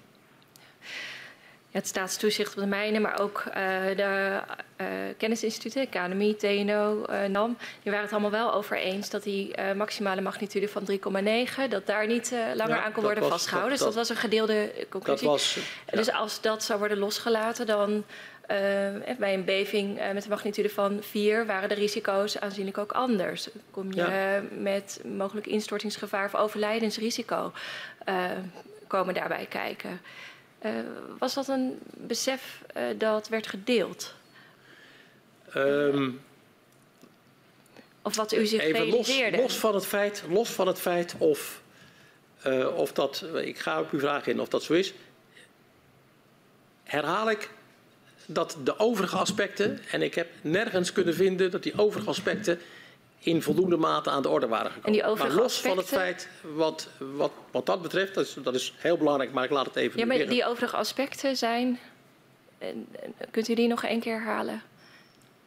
[1.70, 3.54] het staatstoezicht op de mijnen, maar ook uh,
[3.96, 4.40] de
[4.80, 4.86] uh,
[5.16, 10.68] kennisinstituten, KNMI, TNO, NAM, die waren het allemaal wel over eens dat die maximale magnitude
[10.68, 13.78] van 3,9, dat daar niet langer ja, aan kon worden was, vastgehouden.
[13.78, 15.26] Dat, dus dat was een gedeelde conclusie.
[15.26, 15.96] Dat was, ja.
[15.96, 18.04] Dus als dat zou worden losgelaten, dan
[18.50, 22.92] uh, bij een beving uh, met een magnitude van 4 waren de risico's aanzienlijk ook
[22.92, 23.48] anders.
[23.70, 24.42] Kom je ja.
[24.50, 27.52] met mogelijk instortingsgevaar of overlijdensrisico
[28.08, 28.30] uh,
[28.86, 30.00] komen daarbij kijken.
[31.18, 32.62] was dat een besef
[32.96, 34.14] dat werd gedeeld?
[35.56, 36.20] Um,
[38.02, 39.36] of wat u zich even realiseerde?
[39.36, 41.60] Los, los, van het feit, los van het feit of,
[42.74, 44.94] of dat, ik ga op uw vraag in of dat zo is,
[46.84, 47.50] herhaal ik
[48.34, 52.58] dat de overige aspecten, en ik heb nergens kunnen vinden dat die overige aspecten
[53.18, 54.86] in voldoende mate aan de orde waren gekomen.
[54.86, 58.36] En die overige maar los van het feit wat, wat, wat dat betreft, dat is,
[58.42, 60.34] dat is heel belangrijk, maar ik laat het even Ja, maar liggen.
[60.34, 61.78] die overige aspecten zijn.
[63.30, 64.62] Kunt u die nog één keer herhalen?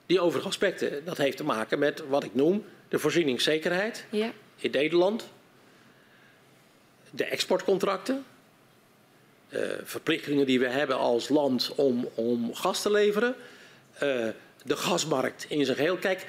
[0.05, 4.31] Die overige aspecten, dat heeft te maken met wat ik noem de voorzieningszekerheid Ja.
[4.55, 5.29] in Nederland,
[7.11, 8.25] de exportcontracten,
[9.83, 13.35] verplichtingen die we hebben als land om, om gas te leveren,
[13.93, 14.27] eh,
[14.65, 15.97] de gasmarkt in zijn geheel.
[15.97, 16.25] Kijk,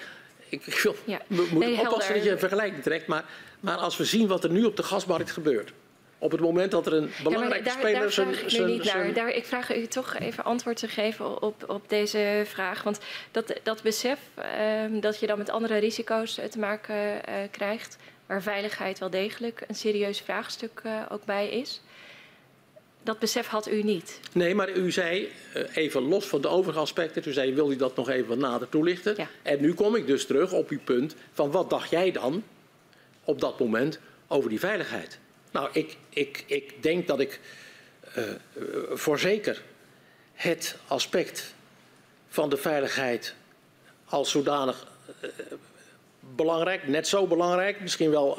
[0.49, 1.21] ik, ik wil, Ja.
[1.27, 3.25] we moeten Nee, oppassen dat je een vergelijking trekt, maar,
[3.61, 5.73] maar als we zien wat er nu op de gasmarkt gebeurt,
[6.19, 8.51] op het moment dat er een Ja, belangrijke daar, speler daar zijn- vraag ik nu
[8.51, 8.87] zijn- niet naar.
[8.87, 12.83] zijn- Daar, ik vraag u toch even antwoord te geven op, op deze vraag.
[12.83, 12.99] Want
[13.31, 17.97] dat, dat besef ehm, dat je dan met andere risico's eh, te maken eh, krijgt,
[18.27, 21.81] waar veiligheid wel degelijk een serieus vraagstuk eh, ook bij is.
[23.05, 24.21] Dat besef had u niet.
[24.33, 27.77] Nee, maar u zei, eh, even los van de overige aspecten, toen zei wil u
[27.77, 29.15] dat nog even wat nader toelichten.
[29.17, 29.29] Ja.
[29.43, 32.43] En nu kom ik dus terug op uw punt van wat dacht jij dan
[33.25, 33.99] op dat moment
[34.29, 35.19] over die veiligheid?
[35.51, 37.41] Nou, ik, ik, ik denk dat ik
[38.01, 38.37] eh, eh,
[38.93, 39.63] voorzeker
[40.33, 41.55] het aspect
[42.29, 43.35] van de veiligheid
[44.05, 44.87] als zodanig
[46.21, 48.39] belangrijk, net zo belangrijk, misschien wel,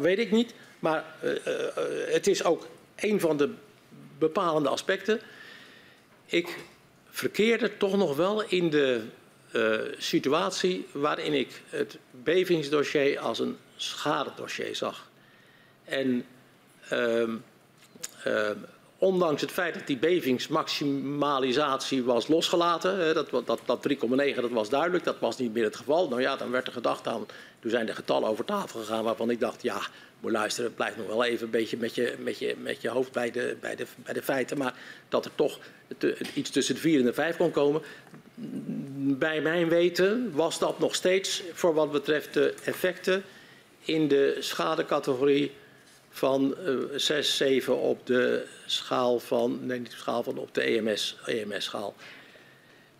[0.00, 1.04] weet ik niet, maar
[2.10, 2.66] het is ook
[3.00, 3.54] een van de
[4.18, 5.20] bepalende aspecten.
[6.26, 6.58] Ik
[7.10, 9.02] verkeerde toch nog wel in de
[9.50, 15.10] eh, situatie waarin ik het bevingsdossier als een schadedossier zag.
[15.84, 16.24] En
[16.88, 17.36] ehm,
[18.24, 18.56] ehm,
[18.98, 23.96] ondanks het feit dat die bevingsmaximalisatie was losgelaten, dat, dat, dat 3,9
[24.34, 26.08] dat was duidelijk, dat was niet meer het geval.
[26.08, 27.26] Nou ja, dan werd er gedacht aan,
[27.60, 29.80] toen zijn de getallen over tafel gegaan waarvan ik dacht, ja,
[30.20, 33.12] moet luisteren, blijf nog wel even een beetje met je, met je, met je hoofd
[33.12, 34.74] bij de, bij, de, bij de feiten, maar
[35.08, 35.58] dat er toch
[36.34, 37.82] iets tussen de 4 en de 5 kon komen.
[39.18, 43.22] Bij mijn weten was dat nog steeds voor wat betreft de effecten
[43.80, 45.52] in de schadecategorie
[46.10, 50.70] van eh 6, 7 op de schaal van, nee niet de schaal van, op de
[50.70, 51.94] E EMS, EMS-schaal.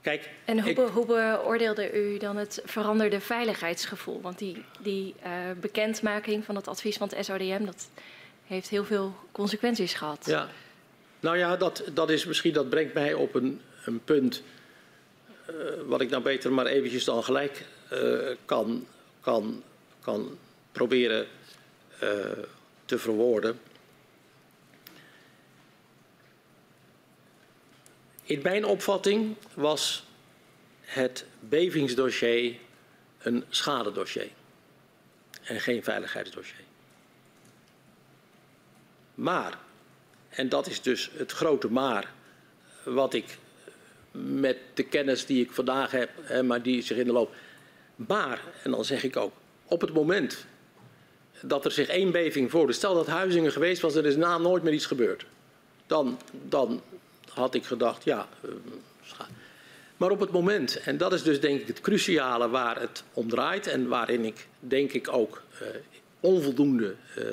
[0.09, 4.21] Kijk, En hoe, ik- hoe beoordeelde u dan het veranderde veiligheidsgevoel?
[4.21, 5.31] Want die, die eh,
[5.61, 7.89] bekendmaking van het advies van het SODM, dat
[8.47, 10.25] heeft heel veel consequenties gehad.
[10.27, 10.49] Ja,
[11.21, 14.43] nou ja, dat, dat is misschien, dat brengt mij op een, een punt.
[15.47, 15.55] eh,
[15.87, 17.99] wat ik nou beter maar eventjes dan gelijk eh,
[18.45, 18.87] kan,
[19.21, 19.63] kan,
[20.01, 20.39] kan
[20.73, 21.27] proberen
[22.85, 23.61] te verwoorden.
[28.29, 30.05] In mijn opvatting was
[30.81, 32.55] het bevingsdossier
[33.19, 34.31] een schadedossier
[35.43, 36.65] en geen veiligheidsdossier.
[39.15, 39.59] Maar
[40.29, 42.13] en dat is dus het grote maar
[42.85, 43.39] wat ik
[44.11, 46.11] met de kennis die ik vandaag heb,
[46.45, 47.35] maar die zich in de loop.
[47.97, 49.33] Maar, en dan zeg ik ook,
[49.65, 50.47] op het moment
[51.41, 54.63] dat er zich één beving voordoet, stel dat Huizingen geweest was, er is na nooit
[54.63, 55.25] meer iets gebeurd.
[55.87, 56.83] Dan, dan
[57.39, 58.29] had ik gedacht, ja.
[58.41, 58.51] eh,
[59.97, 63.29] Maar op het moment, en dat is dus denk ik het cruciale waar het om
[63.29, 65.67] draait en waarin ik denk ik ook eh,
[66.21, 67.25] onvoldoende eh,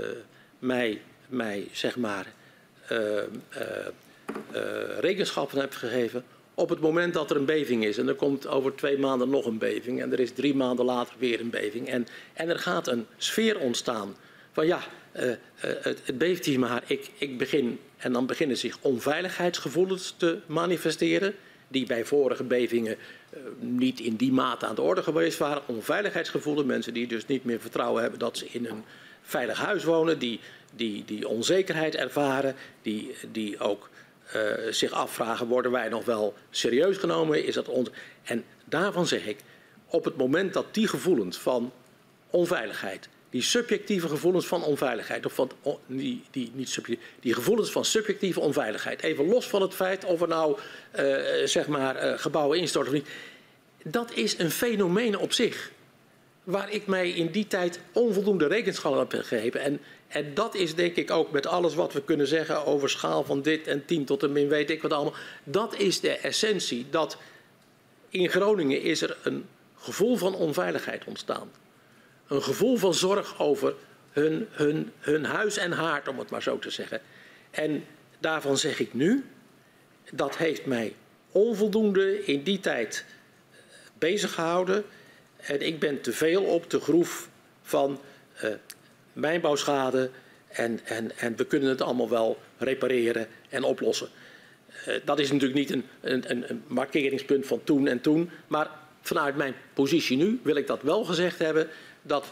[0.60, 2.34] mij, mij zeg maar
[5.00, 6.24] rekenschap heb gegeven.
[6.54, 9.46] Op het moment dat er een beving is en er komt over twee maanden nog
[9.46, 12.88] een beving en er is drie maanden later weer een beving en, en er gaat
[12.88, 14.16] een sfeer ontstaan
[14.52, 14.80] van ja,
[15.16, 20.14] eh, eh, het, het beeft hier maar, ik, ik begin en dan beginnen zich onveiligheidsgevoelens
[20.18, 21.36] te manifesteren
[21.68, 22.98] die bij vorige bevingen
[23.30, 25.62] eh, niet in die mate aan de orde geweest waren.
[25.66, 28.84] Onveiligheidsgevoelens, mensen die dus niet meer vertrouwen hebben dat ze in een
[29.22, 30.40] veilig huis wonen, die,
[30.76, 33.90] die, die onzekerheid ervaren, die, die ook
[34.70, 37.46] zich afvragen, worden wij nog wel serieus genomen?
[37.46, 37.90] Is dat ons?
[38.24, 39.38] En daarvan zeg ik,
[39.88, 41.72] op het moment dat die gevoelens van
[42.30, 45.52] onveiligheid, die subjectieve gevoelens van onveiligheid, of van,
[45.86, 46.80] die, die, niet
[47.20, 50.58] die gevoelens van subjectieve onveiligheid, even los van het feit of er nou
[50.92, 51.06] eh,
[51.46, 53.08] zeg maar eh, gebouwen instorten of niet,
[53.84, 55.72] dat is een fenomeen op zich
[56.44, 59.62] waar ik mij in die tijd onvoldoende rekenschap heb gegeven.
[59.62, 63.24] En, en dat is denk ik ook met alles wat we kunnen zeggen over schaal
[63.24, 65.16] van dit en 10 tot en min weet ik wat allemaal.
[65.44, 66.86] Dat is de essentie.
[66.90, 67.18] Dat
[68.10, 71.52] in Groningen is er een gevoel van onveiligheid ontstaan.
[72.28, 73.74] Een gevoel van zorg over
[74.12, 77.02] hun, hun, hun huis en haard, om het maar zo te zeggen.
[77.52, 77.84] En
[78.20, 79.26] daarvan zeg ik nu,
[80.12, 80.96] dat heeft mij
[81.32, 83.06] onvoldoende in die tijd
[83.98, 84.84] bezig gehouden.
[85.38, 87.30] En ik ben te veel op de groef
[87.62, 88.00] van
[88.36, 88.50] eh,
[89.14, 90.10] mijnbouwschade.
[90.48, 94.08] En, en, en we kunnen het allemaal wel repareren en oplossen.
[94.86, 98.30] Eh, dat is natuurlijk niet een, een- een markeringspunt van toen en toen.
[98.48, 98.70] Maar
[99.02, 101.68] vanuit mijn positie nu wil ik dat wel gezegd hebben
[102.06, 102.26] dat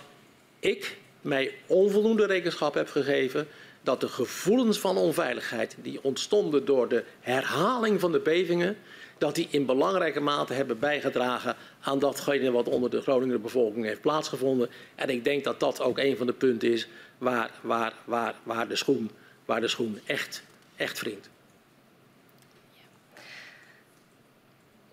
[0.59, 3.47] ik mij onvoldoende rekenschap heb gegeven
[3.83, 8.77] dat de gevoelens van onveiligheid die ontstonden door de herhaling van de bevingen,
[9.17, 14.01] dat die in belangrijke mate hebben bijgedragen aan datgene wat onder de Groninger bevolking heeft
[14.01, 14.69] plaatsgevonden.
[14.95, 16.87] En ik denk dat dat ook een van de punten is
[17.17, 19.11] waar, waar, waar, waar, de, schoen,
[19.45, 20.43] waar de echt,
[20.75, 21.29] echt wringt.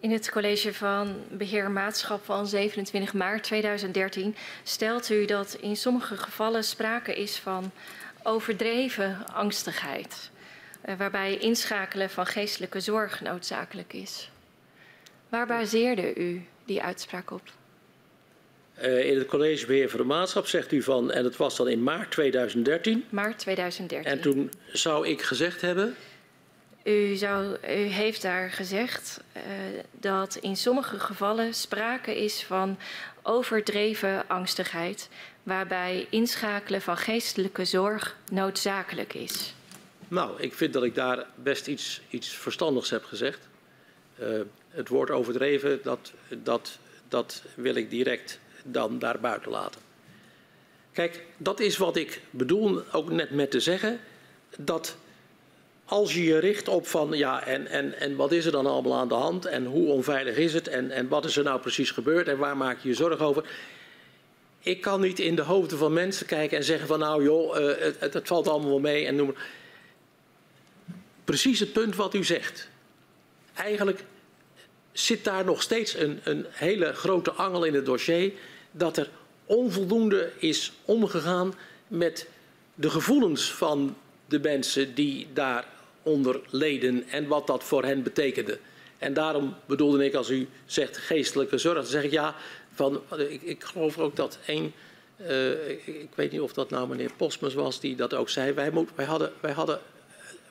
[0.01, 6.17] In het college van beheer maatschap van 27 maart 2013 stelt u dat in sommige
[6.17, 7.73] gevallen sprake is van
[8.23, 10.31] overdreven angstigheid,
[10.81, 14.31] eh, waarbij inschakelen van geestelijke zorg noodzakelijk is.
[15.29, 17.43] Waar baseerde u die uitspraak op?
[18.83, 21.69] Uh, in het college beheer van de maatschap zegt u van, en het was dan
[21.69, 23.05] in maart 2013.
[23.09, 24.13] Maart 2013.
[24.13, 25.97] En toen zou ik gezegd hebben.
[26.85, 29.43] U, zou, heeft daar gezegd uh,
[29.93, 32.79] dat in sommige gevallen sprake is van
[33.23, 35.09] overdreven angstigheid,
[35.43, 39.55] waarbij inschakelen van geestelijke zorg noodzakelijk is.
[40.09, 43.49] Nou, ik vind dat ik daar best iets, iets verstandigs heb gezegd.
[44.21, 46.79] Uh, het woord overdreven, dat, dat,
[47.09, 49.81] dat wil ik direct dan daar buiten laten.
[50.93, 54.01] Kijk, dat is wat ik bedoel ook net met te zeggen.
[54.59, 54.97] Dat
[55.91, 58.99] als je je richt op van ja, en, en, en wat is er dan allemaal
[58.99, 61.91] aan de hand en hoe onveilig is het en, en wat is er nou precies
[61.91, 63.49] gebeurd en waar maak je je zorgen over.
[64.61, 67.73] Ik kan niet in de hoofden van mensen kijken en zeggen van nou joh, uh,
[67.99, 69.35] het, het, valt allemaal wel mee en noem.
[71.25, 72.69] Precies het punt wat u zegt.
[73.55, 74.05] Eigenlijk
[74.93, 78.33] zit daar nog steeds een, een hele grote angel in het dossier
[78.71, 79.11] dat er
[79.45, 81.55] onvoldoende is omgegaan
[81.87, 82.29] met
[82.75, 83.97] de gevoelens van
[84.27, 85.27] de mensen die
[86.03, 88.59] daaronder leden en wat dat voor hen betekende.
[88.99, 92.35] En daarom bedoelde ik, als u zegt geestelijke zorg, zeg ik ja,
[92.75, 94.73] van, ik, ik geloof ook dat één,
[95.21, 98.73] uh, ik, weet niet of dat nou meneer Postmus was, die dat ook zei, wij,
[98.95, 99.81] wij, hadden, wij hadden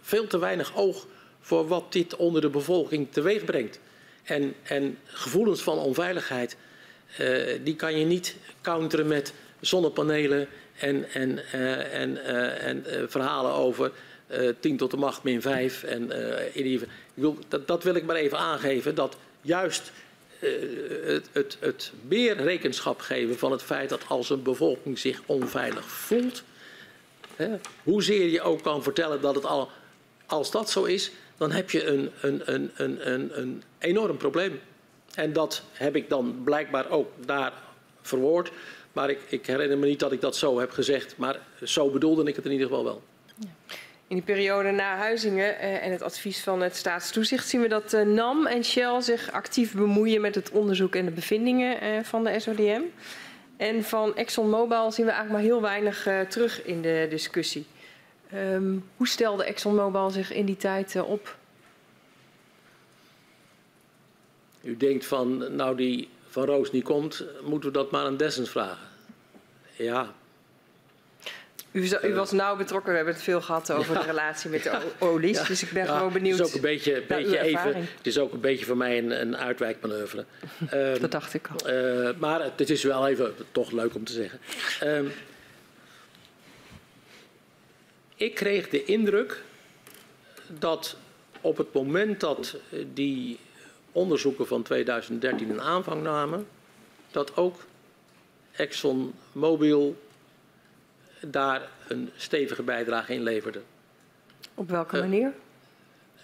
[0.01, 1.05] veel te weinig oog
[1.39, 3.79] voor wat dit onder de bevolking teweeg brengt.
[4.23, 6.57] En, en gevoelens van onveiligheid,
[7.19, 10.47] uh, die kan je niet counteren met zonnepanelen
[10.79, 12.25] en, en, uh, en,
[12.59, 13.91] en verhalen over
[14.59, 15.83] 10 tot de macht min 5.
[15.83, 16.11] En,
[16.53, 16.87] in ieder,
[17.47, 19.91] dat, dat, wil ik maar even aangeven, dat juist
[21.03, 25.85] het, het, het meer rekenschap geven van het feit dat als een bevolking zich onveilig
[25.89, 26.43] voelt,
[27.35, 27.49] hè,
[27.83, 29.69] hoezeer je ook kan vertellen dat het al,
[30.25, 34.59] als dat zo is, dan heb je een, een, een, een, enorm probleem.
[35.13, 37.53] En dat heb ik dan blijkbaar ook daar
[38.01, 38.51] verwoord.
[38.93, 41.17] Maar ik, ik, herinner me niet dat ik dat zo heb gezegd.
[41.17, 43.01] Maar zo bedoelde ik het in ieder geval wel.
[44.09, 47.93] In die periode na Huizingen eh, en het advies van het staatstoezicht zien we dat
[47.93, 52.23] eh, NAM en Shell zich actief bemoeien met het onderzoek en de bevindingen eh, van
[52.23, 52.81] de SODM.
[53.57, 57.65] En van ExxonMobil zien we eigenlijk maar heel weinig terug in de discussie.
[58.33, 61.37] Um, hoe stelde ExxonMobil zich in die tijd op?
[64.61, 68.49] U denkt van, nou die van Roos niet komt, moeten we dat maar aan Dessens
[68.49, 68.87] vragen.
[69.75, 70.13] Ja.
[71.71, 73.99] U, u was nauw betrokken, we hebben het veel gehad over ja.
[73.99, 75.43] de relatie met de olies, ja.
[75.43, 76.37] dus ik ben ja, gewoon benieuwd.
[76.37, 79.21] Het is ook een beetje, beetje even, het is ook een beetje voor mij een,
[79.21, 80.25] een uitwijkmanoeuvre.
[80.73, 81.69] um, dat dacht ik al.
[81.73, 84.39] Uh, maar het is wel even toch leuk om te zeggen.
[84.83, 85.11] Um,
[88.15, 89.43] ik kreeg de indruk
[90.47, 90.95] dat
[91.41, 92.55] op het moment dat
[92.93, 93.39] die
[93.91, 96.47] onderzoeken van 2013 een aanvang namen,
[97.11, 97.65] dat ook
[98.51, 99.97] ExxonMobil
[101.19, 103.61] daar een stevige bijdrage in leverde.
[104.53, 105.33] Op welke uh, manier?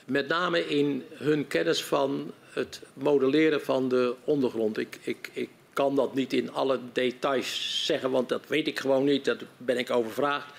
[0.05, 4.77] Met name in hun kennis van het modelleren van de ondergrond.
[4.77, 9.03] Ik, ik, ik kan dat niet in alle details zeggen, want dat weet ik gewoon
[9.03, 9.25] niet.
[9.25, 10.53] Daar ben ik overvraagd.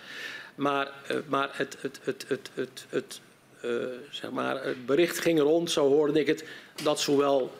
[0.54, 3.20] Maar, uh, maar het, het, het, het, het, het,
[3.64, 6.44] uh, zeg maar, het bericht ging rond, zo hoorde ik het,
[6.82, 7.52] dat zowel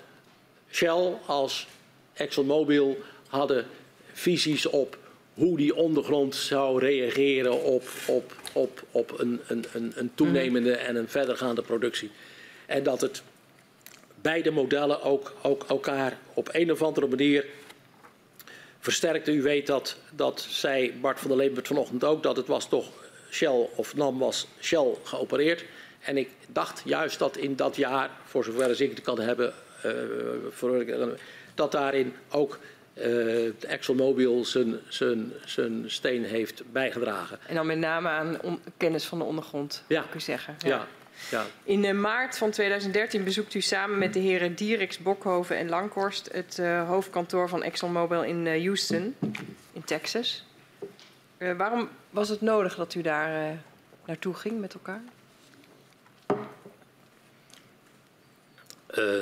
[0.70, 1.66] Shell als
[2.12, 2.98] ExxonMobil
[3.28, 3.66] hadden
[4.12, 4.98] visies op
[5.36, 11.08] hoe die ondergrond zou reageren op, op, op, op een, een, een toenemende en een
[11.08, 12.10] verdergaande productie.
[12.66, 13.22] En dat het
[14.20, 17.46] beide modellen ook, ook elkaar op een of andere manier
[18.80, 19.32] versterkte.
[19.32, 22.90] U weet dat, dat zei Bart van der Leeuwen vanochtend ook, dat het was toch
[23.30, 25.64] Shell of NAM was Shell geopereerd.
[26.00, 29.54] En ik dacht juist dat in dat jaar, voor zover ik het kan hebben,
[29.86, 29.92] uh,
[30.50, 30.84] voor,
[31.54, 32.58] dat daarin ook
[32.98, 37.38] uh, ExxonMobil zijn, zijn, zijn steen heeft bijgedragen.
[37.46, 40.04] En dan met name aan on, kennis van de ondergrond, ja.
[40.04, 40.56] ik u zeggen.
[40.58, 40.68] Ja.
[40.68, 40.86] ja.
[41.30, 41.46] Ja.
[41.62, 46.28] In uh, maart van 2013 bezoekt u samen met de heren Dierix, Bokhoven en Langhorst
[46.32, 49.14] het uh, hoofdkantoor van ExxonMobil in uh, Houston,
[49.72, 50.44] in Texas.
[51.56, 53.58] waarom was het nodig dat u daar
[54.06, 55.02] naartoe ging met elkaar?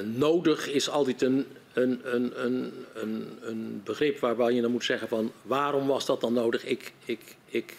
[0.05, 5.09] nodig is altijd een, een, een, een, een, een begrip waarbij je dan moet zeggen
[5.09, 6.65] van waarom was dat dan nodig?
[6.65, 7.75] Ik, ik, ik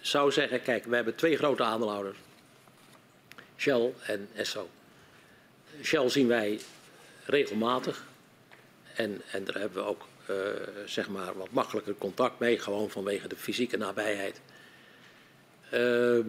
[0.00, 2.18] zou zeggen, kijk, we hebben twee grote aandeelhouders.
[3.56, 4.68] Shell en Esso.
[5.82, 6.60] Shell zien wij
[7.24, 8.06] regelmatig.
[8.94, 10.36] En, en daar hebben we ook uh,
[10.86, 14.40] zeg maar wat makkelijker contact mee, gewoon vanwege de fysieke nabijheid.
[15.74, 16.24] Uh,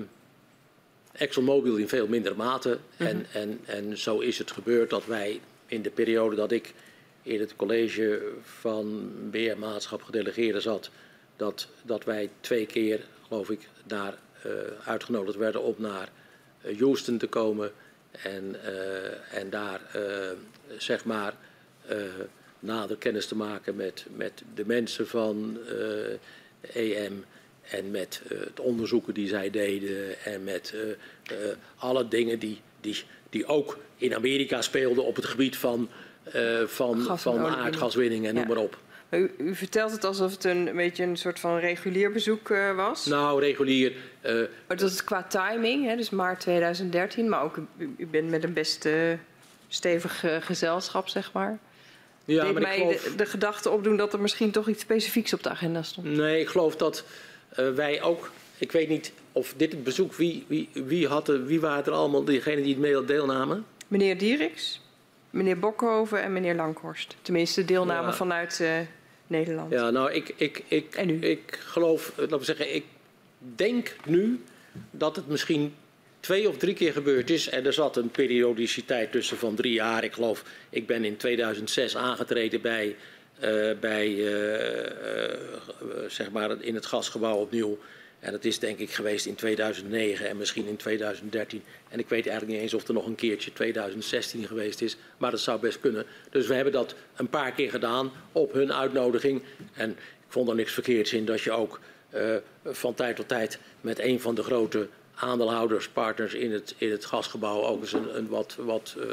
[1.12, 2.70] ExxonMobil in veel mindere mate.
[2.70, 3.08] Mm -hmm.
[3.08, 6.74] en, en, en zo is het gebeurd dat wij in de periode dat ik
[7.22, 10.90] in het college van beheermaatschap gedelegeerde zat,
[11.36, 14.52] dat, dat wij twee keer, geloof ik, daar uh,
[14.86, 16.10] uitgenodigd werden om naar
[16.66, 17.72] uh, Houston te komen
[18.12, 19.82] en, uh, en daar
[20.78, 21.34] zeg maar
[22.60, 25.58] nader kennis te maken met, met de mensen van
[26.62, 27.26] EM
[27.62, 30.74] en met het onderzoeken die zij deden en met
[31.76, 35.90] alle dingen die, die, die ook in Amerika speelden op het gebied van,
[36.36, 38.78] uh, van, van aardgaswinning en noem maar op.
[39.10, 42.76] U, u, vertelt het alsof het een, een beetje een soort van regulier bezoek uh,
[42.76, 43.06] was.
[43.06, 43.94] Nou, regulier.
[44.26, 44.34] Uh,
[44.68, 48.44] maar dat is qua timing, hè, dus maart 2013, maar ook u, u bent met
[48.44, 48.90] een best
[49.68, 51.60] stevig gezelschap, zeg maar.
[52.26, 53.04] Ja, Deed maar mij geloof...
[53.04, 56.08] de, de gedachte opdoen dat er misschien toch iets specifieks op de agenda stond.
[56.08, 57.04] Nee, ik geloof dat
[57.56, 61.60] wij ook, ik weet niet of dit het bezoek, wie, wie, wie, had er, wie
[61.60, 63.66] waren er allemaal, diegenen die het mee deelnamen?
[63.88, 64.82] Meneer Dierix,
[65.30, 67.16] meneer Bokhoven en meneer Langhorst.
[67.22, 68.14] Tenminste, deelname ja.
[68.14, 68.78] vanuit uh,
[69.28, 69.72] Nederland.
[69.72, 72.86] Ja, nou, ik, ik, ik, ik geloof, laten we zeggen, ik
[73.56, 74.44] denk nu
[74.92, 75.74] dat het misschien
[76.20, 77.50] twee of drie keer gebeurd is.
[77.50, 80.04] En er zat een periodiciteit tussen van drie jaar.
[80.04, 82.96] Ik geloof, ik ben in 2006 aangetreden bij,
[83.44, 85.34] uh, bij uh,
[86.08, 87.78] zeg maar in het gasgebouw opnieuw.
[88.20, 91.64] En dat is denk ik geweest in 2009 en misschien in 2013.
[91.90, 94.98] En ik weet eigenlijk niet eens of er nog een keertje 2016 geweest is.
[95.18, 96.06] Maar dat zou best kunnen.
[96.30, 99.42] Dus we hebben dat een paar keer gedaan op hun uitnodiging.
[99.74, 101.80] En ik vond er niks verkeerds in dat je ook
[102.16, 106.92] uh, van tijd tot tijd met een van de grote aandeelhouders, partners in het, in
[106.92, 109.04] het gasgebouw ook eens een, een wat, wat uh,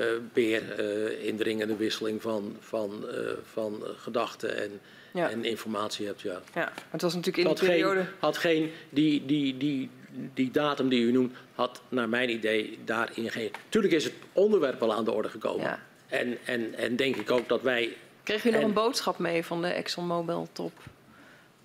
[0.00, 0.78] uh, meer
[1.18, 3.04] indringende wisseling van, van,
[3.52, 4.80] van gedachten en
[5.12, 5.30] ja.
[5.30, 6.20] en informatie hebt.
[6.20, 6.40] Ja.
[6.54, 8.00] ja, het was natuurlijk in die periode...
[8.00, 9.90] Geen, had geen, die, die, die,
[10.34, 13.50] die datum die u noemt, had naar mijn idee daarin geen...
[13.68, 15.64] Tuurlijk is het onderwerp wel aan de orde gekomen.
[15.64, 15.78] Ja.
[16.08, 17.96] En, en, en denk ik ook dat wij...
[18.22, 20.72] Kreeg u nog een boodschap mee van de ExxonMobil-top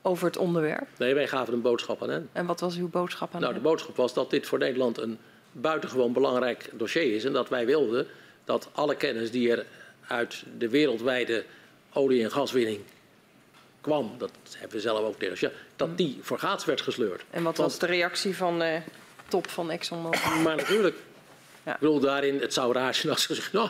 [0.02, 0.88] over het onderwerp?
[0.98, 2.30] Nee, wij gaven een boodschap aan hen.
[2.32, 3.64] En wat was uw boodschap aan Nou, hen?
[3.64, 5.18] de boodschap was dat dit voor Nederland een
[5.52, 7.24] buitengewoon belangrijk dossier is.
[7.26, 8.08] En dat wij wilden
[8.46, 9.66] dat alle kennis die er
[10.08, 11.46] uit de wereldwijde
[11.94, 12.80] olie- en gaswinning
[13.88, 17.24] kwam, dat hebben we zelf ook tegen dat die voor gaats werd gesleurd.
[17.30, 18.82] En wat was de reactie van de
[19.28, 20.20] top van ExxonMobil?
[20.44, 20.96] Maar natuurlijk,
[21.64, 21.74] ja.
[21.74, 23.70] ik bedoel daarin, het zou raar zijn als ze zeggen, nou,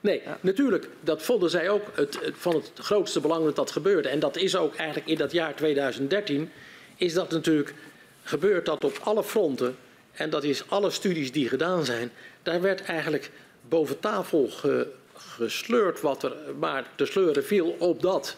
[0.00, 0.38] nee, ja.
[0.40, 4.08] natuurlijk, dat vonden zij ook het, het, van het grootste belang dat dat gebeurde.
[4.08, 6.50] En dat is ook eigenlijk in dat jaar 2013,
[6.96, 7.74] is dat natuurlijk
[8.22, 9.76] gebeurd dat op alle fronten,
[10.12, 12.10] en dat is alle studies die gedaan zijn,
[12.42, 13.30] daar werd eigenlijk
[13.68, 18.36] boven tafel ge, gesleurd wat er maar te sleuren viel op dat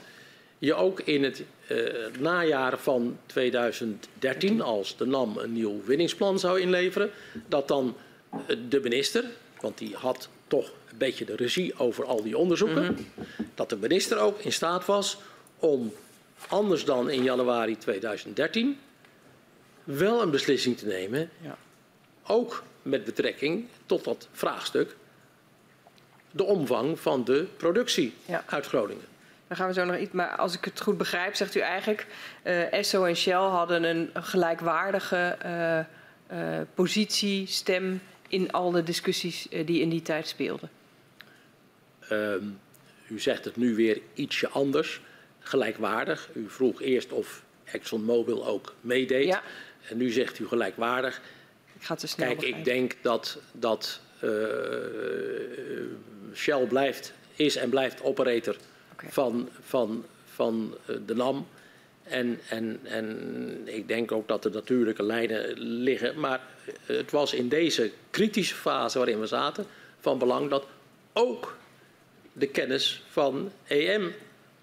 [0.63, 1.79] je ook in het uh,
[2.19, 7.11] najaar van 2013, als de NAM een nieuw winningsplan zou inleveren,
[7.49, 7.97] dat dan
[8.35, 9.25] uh, de minister,
[9.61, 13.47] want die had toch een beetje de regie over al die onderzoeken, mm -hmm.
[13.55, 15.19] dat de minister ook in staat was
[15.59, 15.93] om
[16.49, 18.79] anders dan in januari 2013
[19.85, 21.59] wel een beslissing te nemen, ja.
[22.27, 24.97] ook met betrekking tot dat vraagstuk,
[26.31, 28.45] de omvang van de productie ja.
[28.47, 29.12] uit Groningen.
[29.53, 30.13] Daar gaan we zo nog iets.
[30.13, 32.07] Maar als ik het goed begrijp, zegt u eigenlijk.
[32.45, 35.79] Uh, Esso en Shell hadden een gelijkwaardige uh,
[36.39, 38.01] uh, positie, stem.
[38.29, 40.71] in al de discussies die in die tijd speelden.
[42.11, 42.61] Um,
[43.09, 45.01] u zegt het nu weer ietsje anders.
[45.39, 46.29] Gelijkwaardig.
[46.35, 49.27] U vroeg eerst of ExxonMobil ook meedeed.
[49.27, 49.43] Ja.
[49.89, 51.21] En nu zegt u gelijkwaardig.
[51.75, 52.73] Ik ga te snel Kijk, begrijpen.
[52.73, 54.01] ik denk dat, dat
[56.35, 58.57] Shell blijft, is en blijft operator
[59.09, 60.75] van, van, van
[61.07, 61.47] de NAM.
[62.03, 66.21] En, en, en ik denk ook dat er natuurlijke lijnen liggen.
[66.21, 66.41] Maar
[66.87, 69.67] het was in deze kritische fase waarin we zaten
[70.01, 70.65] van belang dat
[71.13, 71.57] ook
[72.33, 74.13] de kennis van EM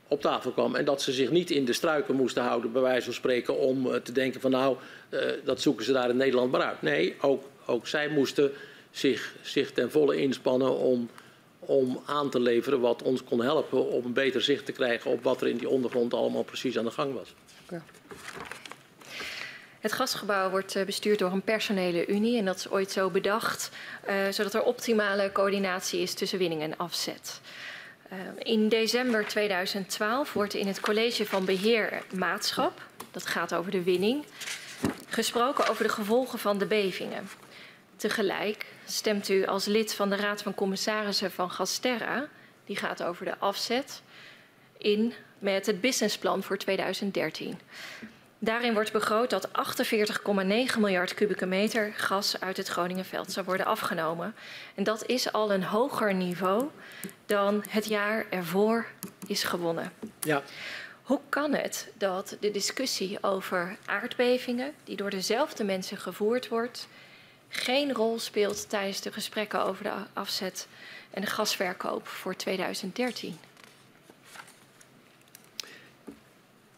[0.07, 0.75] op tafel kwam.
[0.75, 4.01] En dat ze zich niet in de struiken moesten houden, bij wijze van spreken, om
[4.03, 4.77] te denken van nou,
[5.43, 6.81] dat zoeken ze daar in Nederland maar uit.
[6.81, 8.51] Nee, ook, ook zij moesten
[8.91, 11.09] zich, zich ten volle inspannen om,
[11.69, 15.23] om aan te leveren wat ons kon helpen om een beter zicht te krijgen op
[15.23, 17.33] wat er in die ondergrond allemaal precies aan de gang was.
[19.79, 23.69] Het gasgebouw wordt eh, bestuurd door een personele unie en dat is ooit zo bedacht,
[24.09, 27.41] uh, zodat er optimale coördinatie is tussen winning en afzet.
[28.11, 32.81] Uh, in december 2012 wordt in het college van beheer maatschap,
[33.11, 34.25] dat gaat over de winning,
[35.07, 37.29] gesproken over de gevolgen van de bevingen.
[37.95, 42.27] Tegelijk stemt u als lid van de Raad van Commissarissen van Gasterra,
[42.65, 44.01] die gaat over de afzet,
[44.77, 47.59] in met het businessplan voor 2013.
[48.39, 54.35] Daarin wordt begroot dat 48,9 miljard kubieke meter gas uit het Groningenveld zou worden afgenomen.
[54.75, 56.69] En dat is al een hoger niveau
[57.25, 58.85] dan het jaar ervoor
[59.27, 59.93] is gewonnen.
[60.19, 60.43] Ja.
[61.03, 66.87] Hoe kan het dat de discussie over aardbevingen, die door dezelfde mensen gevoerd wordt,
[67.49, 70.67] geen rol speelt tijdens de gesprekken over de afzet
[71.11, 73.37] en de gasverkoop voor 2013?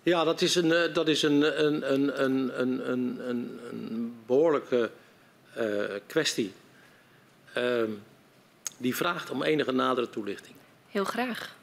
[0.03, 4.91] Ja, dat is een, eh, dat is een, een, een, een, een, een, een behoorlijke
[5.58, 6.53] uh, kwestie.
[7.58, 7.83] Uh,
[8.77, 10.56] die vraagt om enige nadere toelichting.
[10.88, 11.56] Heel graag.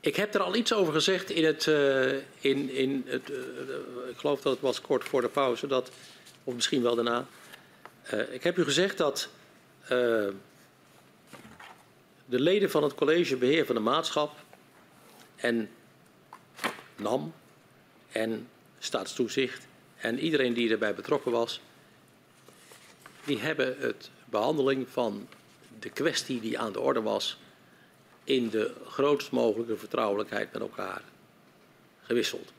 [0.00, 3.28] Ik heb er al iets over gezegd in het, uh, in, in het
[4.10, 5.90] ik geloof dat het was kort voor de pauze, dat,
[6.50, 7.26] of misschien wel daarna.
[8.30, 9.28] ik heb u gezegd dat
[12.26, 14.36] de leden van het college beheer van de maatschap
[15.36, 15.70] en
[16.96, 17.32] NAM
[18.12, 18.48] en
[18.78, 21.60] staatstoezicht en iedereen die erbij betrokken was,
[23.24, 25.28] die hebben het behandeling van
[25.78, 27.38] de kwestie die aan de orde was
[28.24, 31.02] in de grootst mogelijke vertrouwelijkheid met elkaar
[32.02, 32.52] gewisseld.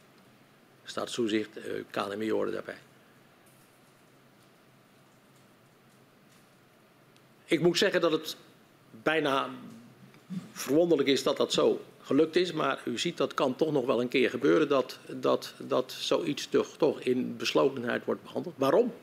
[0.83, 2.77] Staatstoezicht, eh, KNMI hoorde daarbij.
[7.51, 8.35] Ik moet zeggen dat het
[9.03, 9.49] bijna
[10.51, 12.51] verwonderlijk is dat dat zo gelukt is.
[12.51, 16.49] Maar u ziet dat kan toch nog wel een keer gebeuren dat, dat, dat zoiets
[16.77, 18.55] toch, in beslotenheid wordt behandeld.
[18.57, 18.93] Waarom?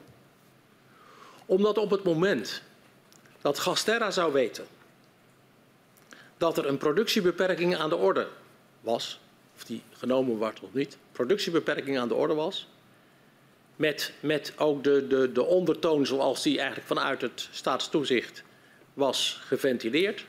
[1.46, 2.62] Omdat op het moment
[3.40, 4.66] dat Gasterra zou weten
[6.36, 8.28] dat er een productiebeperking aan de orde
[8.80, 9.20] was,
[9.56, 12.68] of die genomen wordt of niet, productiebeperking aan de orde was,
[13.78, 18.42] met, met ook de, de, de ondertoon zoals die eigenlijk vanuit het staatstoezicht
[18.94, 20.24] was geventileerd,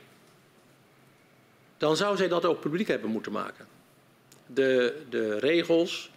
[1.78, 3.68] dan zou zij dat ook publiek hebben moeten maken.
[4.46, 6.12] De, de regels,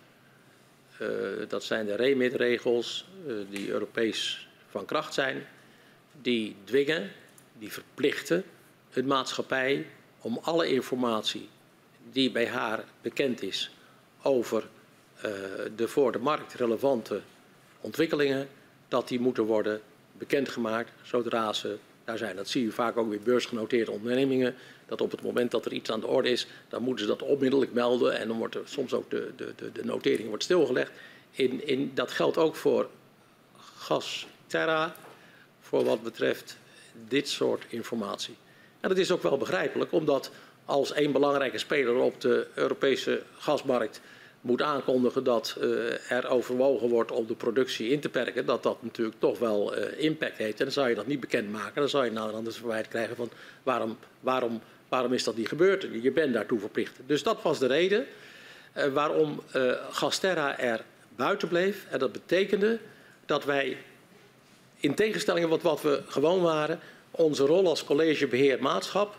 [1.00, 1.08] uh,
[1.48, 5.46] dat zijn de remit-regels uh, die Europees van kracht zijn,
[6.22, 7.10] die dwingen,
[7.58, 8.44] die verplichten
[8.92, 9.86] een maatschappij
[10.20, 11.48] om alle informatie
[12.10, 13.70] die bij haar bekend is
[14.22, 14.68] over
[15.76, 17.20] de voor de markt relevante
[17.80, 18.48] ontwikkelingen,
[18.88, 19.80] dat die moeten worden
[20.12, 22.36] bekendgemaakt zodra ze daar zijn.
[22.36, 24.54] Dat zie je vaak ook weer beursgenoteerde ondernemingen
[24.86, 27.22] dat op het moment dat er iets aan de orde is, dan moeten ze dat
[27.22, 30.90] onmiddellijk melden en dan wordt er soms ook de, de, de, de notering wordt stilgelegd.
[31.30, 32.88] In, in, dat geldt ook voor
[33.76, 34.94] Gasterra,
[35.60, 36.56] voor wat betreft
[37.08, 38.36] dit soort informatie.
[38.80, 40.30] En dat is ook wel begrijpelijk, omdat
[40.64, 44.00] als een belangrijke speler op de Europese gasmarkt
[44.42, 48.82] moet aankondigen dat uh, er overwogen wordt om de productie in te perken, dat dat
[48.82, 50.58] natuurlijk toch wel uh, impact heeft.
[50.58, 51.74] En dan zou je dat niet bekendmaken.
[51.74, 53.30] Dan zou je nou anders verwijt krijgen van
[53.62, 55.86] waarom, waarom Waarom is dat niet gebeurd?
[56.02, 56.98] Je bent daartoe verplicht.
[57.06, 58.06] Dus dat was de reden
[58.76, 59.42] uh, waarom
[59.90, 60.84] Gasterra er
[61.16, 61.86] buiten bleef.
[61.90, 62.78] En dat betekende
[63.26, 63.76] dat wij,
[64.76, 66.80] in tegenstelling tot wat we gewoon waren,
[67.10, 69.14] onze rol als college beheer maatschap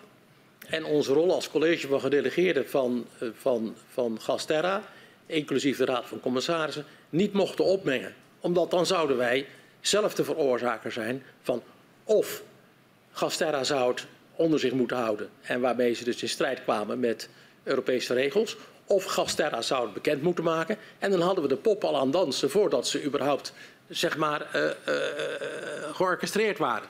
[0.67, 4.83] en onze rol als college van gedelegeerden van, van, van Gasterra,
[5.25, 8.15] inclusief de Raad van Commissarissen, niet mochten opmengen.
[8.39, 9.47] Omdat dan zouden wij
[9.81, 11.63] zelf de veroorzaker zijn van
[12.03, 12.43] of
[13.11, 15.29] Gasterra zou het onder zich moeten houden.
[15.41, 17.29] En waarmee ze dus in strijd kwamen met
[17.63, 18.57] Europese regels.
[18.85, 20.77] Of Gasterra zou het bekend moeten maken.
[20.99, 23.53] En dan hadden we de pop al aan dansen voordat ze überhaupt
[23.89, 24.69] zeg maar, uh,
[25.93, 26.87] georchestreerd waren.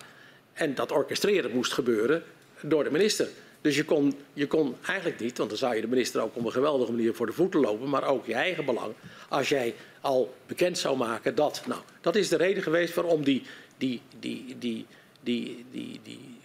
[0.54, 2.24] En dat orchestreren moest gebeuren
[2.62, 3.28] door de minister.
[3.64, 6.46] Dus je kon, je kon eigenlijk niet, want dan zou je de minister ook op
[6.46, 8.94] een geweldige manier voor de voeten lopen, maar ook je eigen belang,
[9.30, 11.64] als jij al bekend zou maken dat.
[11.68, 13.44] Nou, dat is de reden geweest waarom die,
[13.78, 14.86] die, die, die,
[15.22, 16.38] die, die, die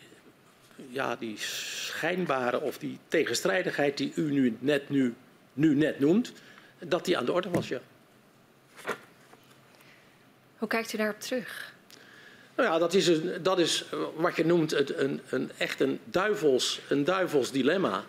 [0.89, 5.15] ja, die schijnbare of die tegenstrijdigheid die u nu net, nu,
[5.53, 6.33] nu net noemt,
[6.79, 7.81] dat die aan de orde was, ja.
[10.59, 11.75] Hoe kijkt u daarop terug?
[12.59, 16.01] Nou ja, dat is, een, dat is wat je noemt een, een, een, echt een
[16.05, 18.05] duivels, een duivels dilemma.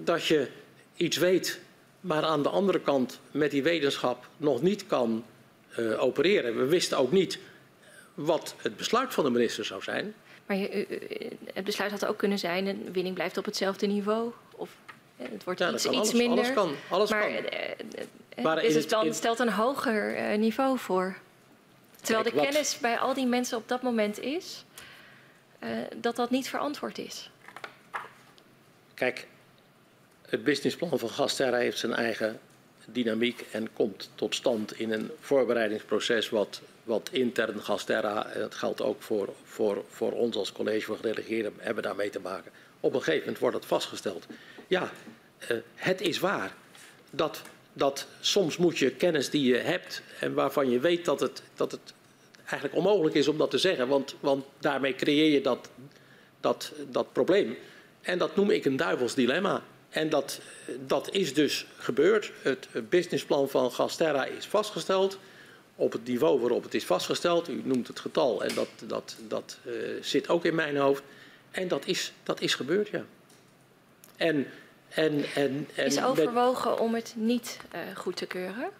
[0.00, 0.48] Dat je
[0.96, 1.60] iets weet,
[2.00, 5.24] maar aan de andere kant met die wetenschap nog niet kan
[5.78, 6.56] uh, opereren.
[6.56, 7.38] We wisten ook niet
[8.14, 10.14] wat het besluit van de minister zou zijn.
[10.46, 10.86] Maar je,
[11.52, 14.32] het besluit had ook kunnen zijn: de winning blijft op hetzelfde niveau.
[14.52, 14.70] Of
[15.16, 16.38] het wordt ja, iets, iets alles, minder.
[16.38, 16.74] Alles kan.
[16.88, 17.30] Alles maar,
[18.34, 18.42] kan.
[18.44, 21.16] maar is het, dan stelt een hoger niveau voor.
[22.06, 24.64] Terwijl de kennis bij al die mensen op dat moment is
[25.64, 27.30] uh, dat dat niet verantwoord is.
[28.94, 29.26] Kijk,
[30.28, 32.40] het businessplan van Gasterra heeft zijn eigen
[32.86, 38.82] dynamiek en komt tot stand in een voorbereidingsproces wat, wat intern Gasterra, en dat geldt
[38.82, 42.52] ook voor, voor, voor ons als college van gedelegeerden, hebben daarmee te maken.
[42.80, 44.26] Op een gegeven moment wordt het vastgesteld.
[44.66, 44.90] Ja,
[45.50, 46.54] uh, het is waar
[47.10, 51.42] dat, dat soms moet je kennis die je hebt en waarvan je weet dat het,
[51.54, 51.94] dat het
[52.46, 55.70] eigenlijk onmogelijk is om dat te zeggen, want, want daarmee creëer je dat,
[56.40, 57.56] dat, dat probleem.
[58.00, 59.62] En dat noem ik een duivels dilemma.
[59.88, 60.40] En dat,
[60.86, 62.32] dat is dus gebeurd.
[62.42, 65.18] Het businessplan van Gasterra is vastgesteld.
[65.76, 67.48] Op het niveau waarop het is vastgesteld.
[67.48, 71.02] U noemt het getal en dat, dat, dat uh, zit ook in mijn hoofd.
[71.50, 73.04] En dat is, dat is gebeurd, ja.
[74.16, 74.46] En,
[74.88, 78.70] en, en, en is overwogen om het niet uh, goed te keuren?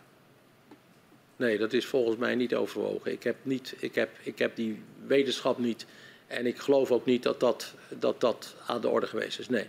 [1.36, 3.12] Nee, dat is volgens mij niet overwogen.
[3.12, 5.86] Ik heb, niet, ik heb, ik heb die wetenschap niet.
[6.26, 9.48] En ik geloof ook niet dat dat, dat, dat aan de orde geweest is.
[9.48, 9.66] Nee.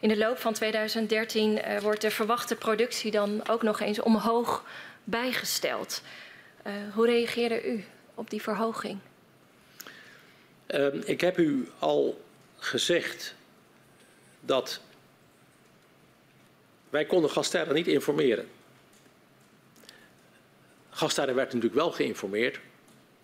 [0.00, 4.64] In de loop van 2013 uh, wordt de verwachte productie dan ook nog eens omhoog
[5.04, 6.02] bijgesteld.
[6.66, 7.84] Uh, hoe reageerde u
[8.14, 8.98] op die verhoging?
[10.68, 12.24] Uh, ik heb u al
[12.56, 13.34] gezegd
[14.40, 14.80] dat
[16.90, 18.48] wij konden Gasterra niet informeren.
[20.94, 22.58] Gasterra werd natuurlijk wel geïnformeerd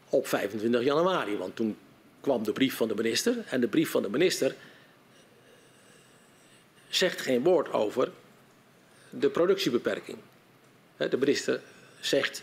[0.09, 1.77] op 25 januari, want toen
[2.21, 4.55] kwam de brief van de minister en de brief van de minister
[6.89, 8.11] zegt geen woord over
[9.11, 10.19] de productiebeperking.
[10.97, 11.61] De minister
[12.01, 12.43] zegt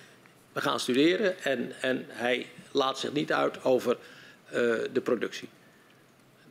[0.53, 3.97] we gaan studeren en, en hij laat zich niet uit over
[4.45, 4.51] uh,
[4.93, 5.49] de productie.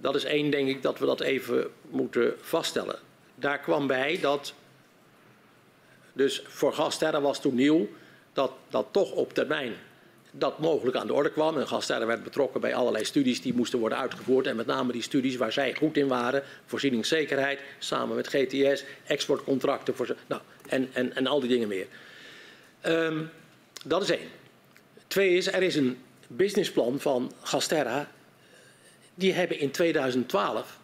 [0.00, 2.98] Dat is één, denk ik, dat we dat even moeten vaststellen.
[3.34, 4.54] Daar kwam bij dat,
[6.12, 7.88] dus voor Gasterra was toen nieuw,
[8.36, 9.74] dat, dat toch op termijn
[10.30, 11.58] dat mogelijk aan de orde kwam.
[11.58, 14.46] En Gasterra werd betrokken bij allerlei studies die moesten worden uitgevoerd.
[14.46, 16.42] En met name die studies waar zij goed in waren.
[16.66, 21.86] Voorzieningszekerheid, samen met GTS, exportcontracten voor, nou, en, en, en al die dingen meer.
[22.86, 23.30] Um,
[23.84, 24.28] dat is één.
[25.06, 28.10] Twee is, er is een businessplan van Gasterra.
[29.14, 30.78] Die hebben in 2012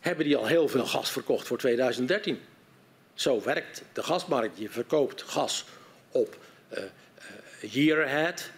[0.00, 2.40] hebben die al heel veel gas verkocht voor 2013.
[3.14, 4.58] Zo werkt de gasmarkt.
[4.58, 5.64] Je verkoopt gas
[6.10, 6.36] op
[7.60, 8.50] year ahead,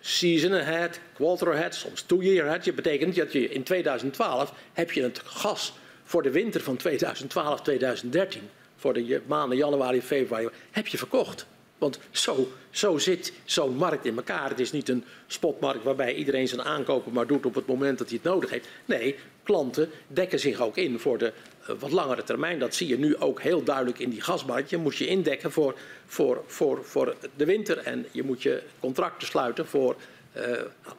[0.00, 2.64] season ahead, quarter ahead, soms two year ahead.
[2.64, 5.72] Je betekent dat je in 2012 heb je het gas
[6.04, 8.42] voor de winter van 2012, 2013,
[8.76, 11.46] voor de maanden januari, februari, heb je verkocht.
[11.78, 14.48] Want zo, zo zit zo'n markt in elkaar.
[14.48, 18.08] Het is niet een spotmarkt waarbij iedereen zijn aankopen maar doet op het moment dat
[18.08, 18.68] hij het nodig heeft.
[18.84, 21.32] Nee, klanten dekken zich ook in voor de
[21.78, 22.58] wat langere termijn.
[22.58, 24.22] Dat zie je nu ook heel duidelijk in die.
[24.66, 25.74] Je moet je indekken voor,
[26.06, 29.96] voor, voor, voor de winter en je moet je contracten sluiten voor.
[30.36, 30.96] Uh, nou,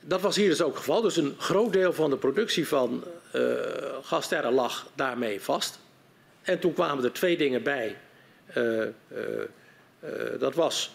[0.00, 1.00] dat was hier dus ook het geval.
[1.00, 3.52] Dus een groot deel van de productie van uh,
[4.02, 5.78] Gasterra lag daarmee vast.
[6.42, 7.96] En toen kwamen er twee dingen bij.
[10.38, 10.90] Dat was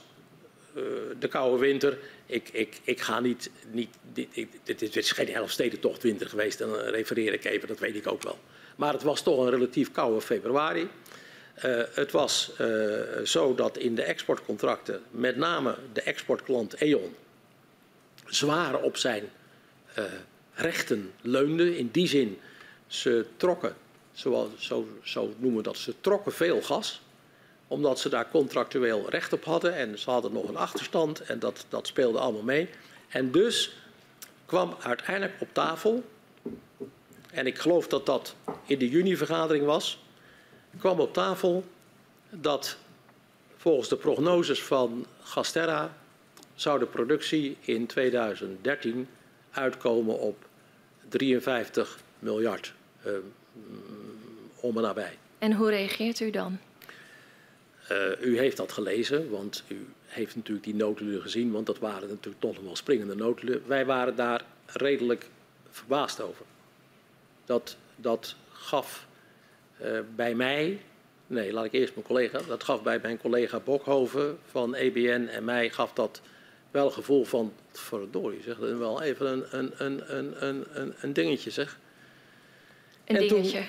[1.19, 3.49] de koude winter ik, ik, ik ga niet.
[3.71, 8.07] niet dit, dit, is geen Elfstedentocht winter geweest, dan refereer ik even, dat weet ik
[8.07, 8.39] ook wel.
[8.75, 10.89] Maar het was toch een relatief koude februari.
[11.65, 17.15] Uh, het was uh, zo dat in de exportcontracten met name de exportklant E.ON
[18.25, 19.23] zwaar op zijn
[19.97, 20.03] uh,
[20.53, 21.77] rechten leunde.
[21.77, 22.39] In die zin,
[22.87, 23.75] ze trokken,
[24.13, 27.01] zoals, zo, zo noemen we dat, ze trokken veel gas
[27.67, 31.65] omdat ze daar contractueel recht op hadden en ze hadden nog een achterstand en dat,
[31.69, 32.69] dat speelde allemaal mee.
[33.07, 33.77] En dus
[34.45, 36.03] kwam uiteindelijk op tafel,
[37.35, 40.03] en ik geloof dat dat in de junivergadering was,
[40.79, 41.63] kwam op tafel
[42.29, 42.77] dat
[43.57, 45.97] volgens de prognoses van Gasterra
[46.53, 49.07] zou de productie in 2013
[49.51, 50.45] uitkomen op
[51.09, 52.73] 53 miljard
[53.05, 53.13] uh,
[54.59, 55.17] om en nabij.
[55.39, 56.57] En hoe reageert u dan?
[57.91, 62.09] Uh, u heeft dat gelezen, want u heeft natuurlijk die notulen gezien, want dat waren
[62.09, 63.61] natuurlijk toch nog wel springende notulen.
[63.67, 65.29] Wij waren daar redelijk
[65.69, 66.45] verbaasd over.
[67.45, 69.07] Dat, dat gaf
[69.81, 70.79] uh, bij mij,
[71.27, 75.43] nee, laat ik eerst mijn collega, dat gaf bij mijn collega Bokhoven van EBN en
[75.43, 76.21] mij gaf dat
[76.71, 81.79] wel gevoel van, verdorie zeg, wel even een, een, een, een, een, een dingetje zeg.
[83.05, 83.63] Een en dingetje?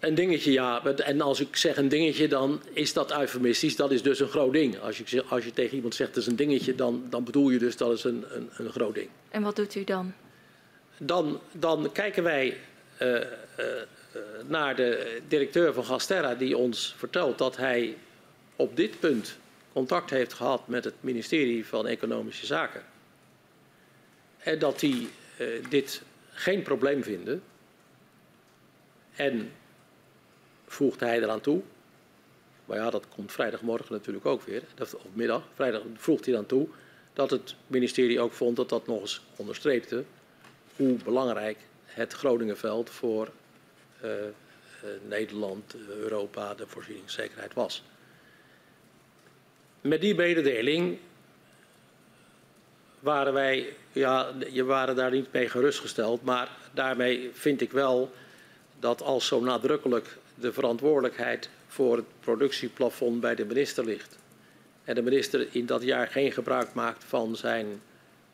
[0.00, 0.84] Een dingetje, ja.
[0.84, 3.76] En als ik zeg een dingetje, dan is dat eufemistisch.
[3.76, 4.80] Dat is dus een groot ding.
[4.80, 7.58] Als je, als je tegen iemand zegt dat is een dingetje, dan, dan bedoel je
[7.58, 9.08] dus dat is een, een, een groot ding.
[9.28, 10.12] En wat doet u dan?
[10.98, 12.56] Dan, dan kijken wij
[14.46, 17.96] naar de directeur van Gasterra die ons vertelt dat hij
[18.56, 19.38] op dit punt
[19.72, 22.82] contact heeft gehad met het ministerie van Economische Zaken.
[24.38, 25.08] En dat die
[25.68, 27.42] dit geen probleem vinden.
[29.14, 29.52] En
[30.66, 31.62] voegt hij eraan toe.
[32.64, 35.42] Maar ja, dat komt vrijdagmorgen natuurlijk ook weer, of middag.
[35.54, 36.68] Vrijdag voegt hij dan toe
[37.12, 40.04] dat het ministerie ook vond dat dat nog eens onderstreepte
[40.76, 41.58] hoe belangrijk
[41.98, 43.28] het Groningenveld voor
[44.04, 44.28] uh, uh,
[45.08, 47.82] Nederland, Europa, de voorzieningszekerheid was.
[49.80, 50.98] Met die mededeling
[53.00, 58.12] waren wij, ja, je waren daar niet mee gerustgesteld, maar daarmee vind ik wel
[58.78, 64.18] dat als zo nadrukkelijk de verantwoordelijkheid voor het productieplafond bij de minister ligt
[64.84, 67.80] en de minister in dat jaar geen gebruik maakt van zijn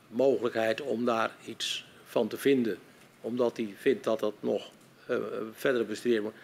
[0.09, 2.79] mogelijkheid om daar iets van te vinden,
[3.25, 4.71] omdat hij vindt dat dat nog
[5.11, 5.17] uh,
[5.53, 6.35] verder bestudeerd moet.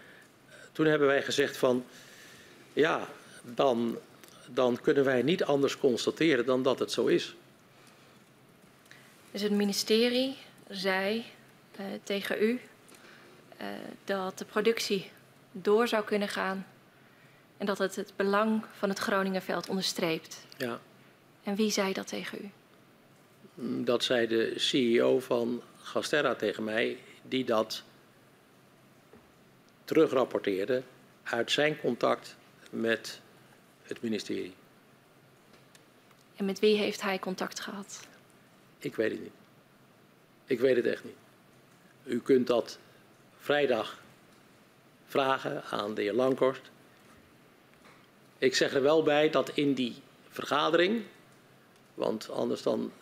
[0.72, 1.84] Toen hebben wij gezegd van,
[2.72, 3.08] ja,
[3.42, 3.98] dan,
[4.46, 7.34] dan kunnen wij niet anders constateren dan dat het zo is.
[9.30, 10.36] Dus het ministerie
[10.68, 11.24] zei
[11.80, 12.60] uh, tegen u
[13.60, 13.66] uh,
[14.04, 15.10] dat de productie
[15.52, 16.66] door zou kunnen gaan
[17.56, 20.46] en dat het het belang van het Groningenveld onderstreept.
[20.56, 20.80] Ja.
[21.42, 22.50] En wie zei dat tegen u?
[23.84, 27.82] Dat zei de CEO van Gasterra tegen mij, die dat
[29.84, 30.82] terugrapporteerde
[31.22, 32.36] uit zijn contact
[32.70, 33.20] met
[33.82, 34.54] het ministerie.
[36.36, 38.00] En met wie heeft hij contact gehad?
[38.78, 39.32] Ik weet het niet.
[40.44, 41.16] Ik weet het echt niet.
[42.04, 42.78] U kunt dat
[43.38, 44.02] vrijdag
[45.06, 46.70] vragen aan de heer Lankhorst.
[48.38, 49.94] Ik zeg er wel bij dat in die
[50.28, 51.02] vergadering,
[51.94, 52.92] want anders dan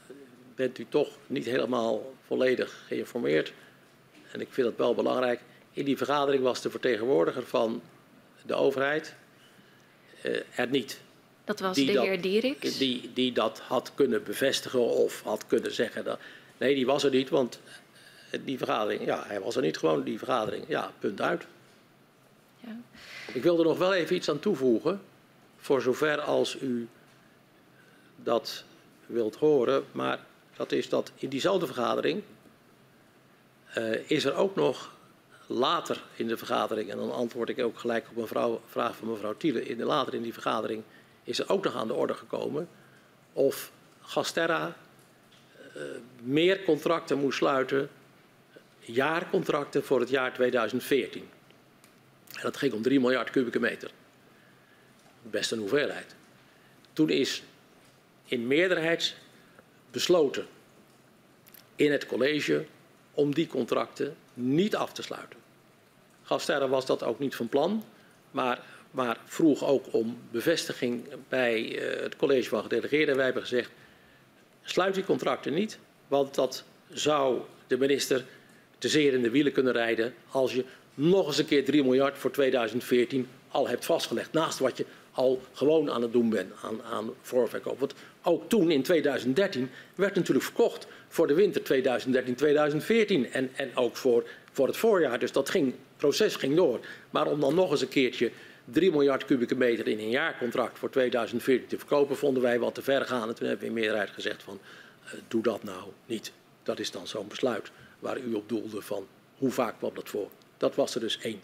[0.59, 3.53] bent u toch niet helemaal volledig geïnformeerd.
[4.33, 5.41] En ik vind dat wel belangrijk.
[5.73, 7.83] In die vergadering was de vertegenwoordiger van
[8.47, 9.15] de overheid
[10.25, 11.01] uh, er niet.
[11.45, 12.79] Dat was de heer Dieriks?
[12.79, 16.05] Die, die dat had kunnen bevestigen of had kunnen zeggen.
[16.05, 16.19] Dat,
[16.57, 17.61] nee, die was er niet, want
[18.45, 20.65] die vergadering, ja, hij was er niet gewoon, die vergadering.
[20.69, 21.47] Ja, punt uit.
[22.61, 22.81] Ja.
[23.33, 25.01] Ik wil er nog wel even iets aan toevoegen,
[25.57, 26.89] voor zover als u
[28.17, 28.65] dat
[29.07, 29.85] wilt horen.
[29.93, 30.27] Maar
[30.59, 32.23] dat is dat in diezelfde vergadering
[33.79, 34.97] uh, is er ook nog
[35.47, 39.37] later in de vergadering, en dan antwoord ik ook gelijk op een vraag van mevrouw
[39.37, 40.83] Thiele, in de, later in die vergadering
[41.25, 42.69] is er ook nog aan de orde gekomen
[43.33, 44.77] of Gasterra
[45.77, 45.83] uh,
[46.23, 47.91] meer contracten moest sluiten,
[48.81, 51.29] jaarcontracten voor het jaar 2014.
[52.33, 53.91] En dat ging om 3 miljard kubieke meter.
[55.23, 56.15] Best een hoeveelheid.
[56.93, 57.43] Toen is
[58.25, 59.17] in meerderheid
[59.91, 60.47] besloten
[61.77, 62.65] in het college
[63.15, 65.39] om die contracten niet af te sluiten.
[66.23, 67.85] Gasterra was dat ook niet van plan,
[68.31, 73.17] maar, maar vroeg ook om bevestiging bij uh, het college van gedelegeerden.
[73.17, 73.71] Wij hebben gezegd,
[74.63, 78.25] sluit die contracten niet, want dat zou de minister
[78.79, 82.19] te zeer in de wielen kunnen rijden als je nog eens een keer 3 miljard
[82.19, 84.33] voor 2014 al hebt vastgelegd.
[84.33, 84.87] Naast wat je
[85.19, 87.79] al gewoon aan het doen bent aan, aan voorverkoop.
[87.79, 93.97] Want ook toen in 2013 werd natuurlijk verkocht voor de winter 2013-2014 en, en ook
[93.97, 95.19] voor, voor het voorjaar.
[95.19, 96.81] Dus dat ging, proces ging door.
[97.11, 98.31] Maar om dan nog eens een keertje
[98.65, 102.83] 3 miljard kubieke meter in een jaarcontract voor 2014 te verkopen, vonden wij wat te
[102.83, 103.29] ver gaan.
[103.29, 104.59] En toen hebben we in meerderheid gezegd van,
[105.05, 106.33] uh, doe dat nou niet.
[106.63, 109.07] Dat is dan zo'n besluit waar u op doelde van,
[109.39, 110.29] hoe vaak kwam dat voor?
[110.57, 111.41] Dat was er dus één.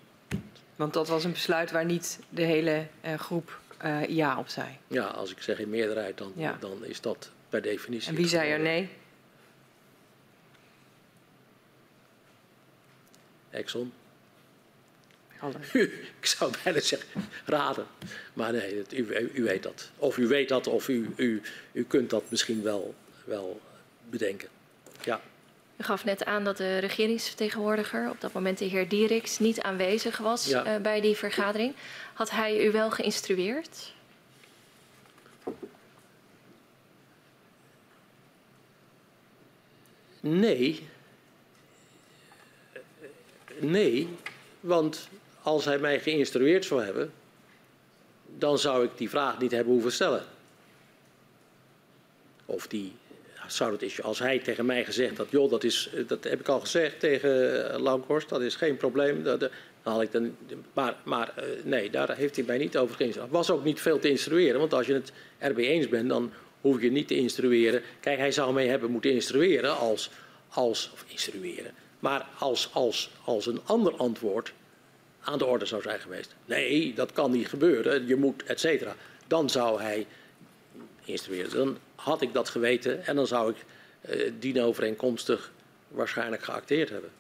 [0.77, 4.69] Want dat was een besluit waar niet de hele uh, groep uh, ja op zei.
[4.87, 6.57] Ja, als ik zeg in meerderheid, dan, ja.
[6.61, 8.09] dan is dat per definitie.
[8.09, 8.89] En wie zei er nee?
[13.51, 13.93] Exxon.
[16.21, 17.09] ik zou bijna zeggen
[17.45, 17.87] raden.
[18.33, 19.91] Maar nee, het, u, u, weet dat.
[19.97, 22.95] Of u weet dat, of u, u, u kunt dat misschien wel,
[23.25, 23.61] wel
[24.11, 24.49] bedenken.
[25.03, 25.21] Ja.
[25.77, 30.19] U gaf net aan dat de regeringsvertegenwoordiger, op dat moment de heer Dieriks, niet aanwezig
[30.19, 30.75] was ja.
[30.75, 31.75] uh, bij die vergadering.
[32.15, 33.93] Had hij u wel geïnstrueerd?
[40.21, 40.89] Nee.
[43.59, 44.09] Nee,
[44.61, 45.09] want
[45.43, 47.13] als hij mij geïnstrueerd zou hebben,
[48.39, 50.25] dan zou ik die vraag niet hebben hoeven stellen.
[52.45, 52.93] Of die
[53.47, 56.49] zou dat is, als hij tegen mij gezegd had, joh, dat, is, dat heb ik
[56.49, 57.31] al gezegd tegen
[57.75, 59.23] uh, Langhorst, dat is geen probleem.
[59.23, 59.51] Dat,
[59.85, 60.37] ik dan,
[60.73, 63.33] maar maar uh, nee, daar heeft hij mij niet over geïnstrueerd.
[63.33, 66.81] was ook niet veel te instrueren, want als je het erbij eens bent, dan hoef
[66.81, 67.83] je niet te instrueren.
[68.01, 70.11] Kijk, hij zou mij hebben moeten instrueren als,
[70.49, 74.53] als of instrueren, maar als, als, als een ander antwoord
[75.21, 76.35] aan de orde zou zijn geweest.
[76.45, 78.97] Nee, dat kan niet gebeuren, je moet, et cetera.
[79.27, 80.07] Dan zou hij
[81.05, 81.57] instrueren.
[81.57, 83.57] Dan had ik dat geweten en dan zou ik
[84.11, 85.53] uh, dienovereenkomstig
[85.89, 87.11] waarschijnlijk geacteerd hebben.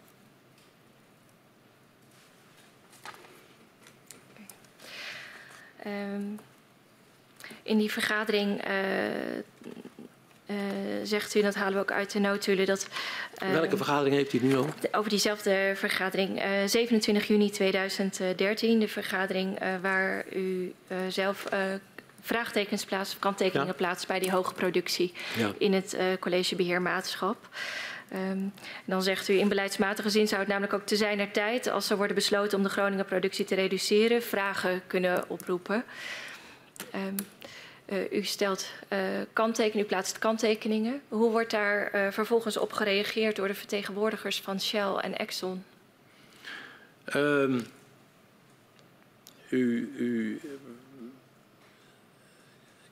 [5.87, 6.39] Um,
[7.63, 8.75] in die vergadering uh,
[10.47, 10.57] uh,
[11.03, 12.89] zegt u, en dat halen we ook uit de notulen, dat...
[13.43, 14.69] Uh, Welke vergadering heeft u nu al?
[14.93, 20.75] Over diezelfde vergadering, 27 juni 2013, de vergadering waar u
[21.09, 21.49] zelf
[22.21, 23.73] vraagtekens plaatst of kanttekeningen ja.
[23.73, 25.53] plaatst bij die hoge productie ja.
[25.59, 27.49] in het college beheermaatschap.
[28.13, 28.53] Um,
[28.85, 31.91] dan zegt u, in beleidsmatige zin zou het namelijk ook te zijn er tijd, als
[31.91, 35.85] er worden besloten om de Groningen productie te reduceren, vragen kunnen oproepen.
[36.95, 37.15] Um,
[37.87, 38.99] uh, u stelt uh,
[39.33, 41.01] kanttekeningen, u plaatst kanttekeningen.
[41.09, 45.65] Hoe wordt daar uh, vervolgens op gereageerd door de vertegenwoordigers van Shell en Exxon?
[47.15, 47.67] Um,
[49.49, 50.41] u, u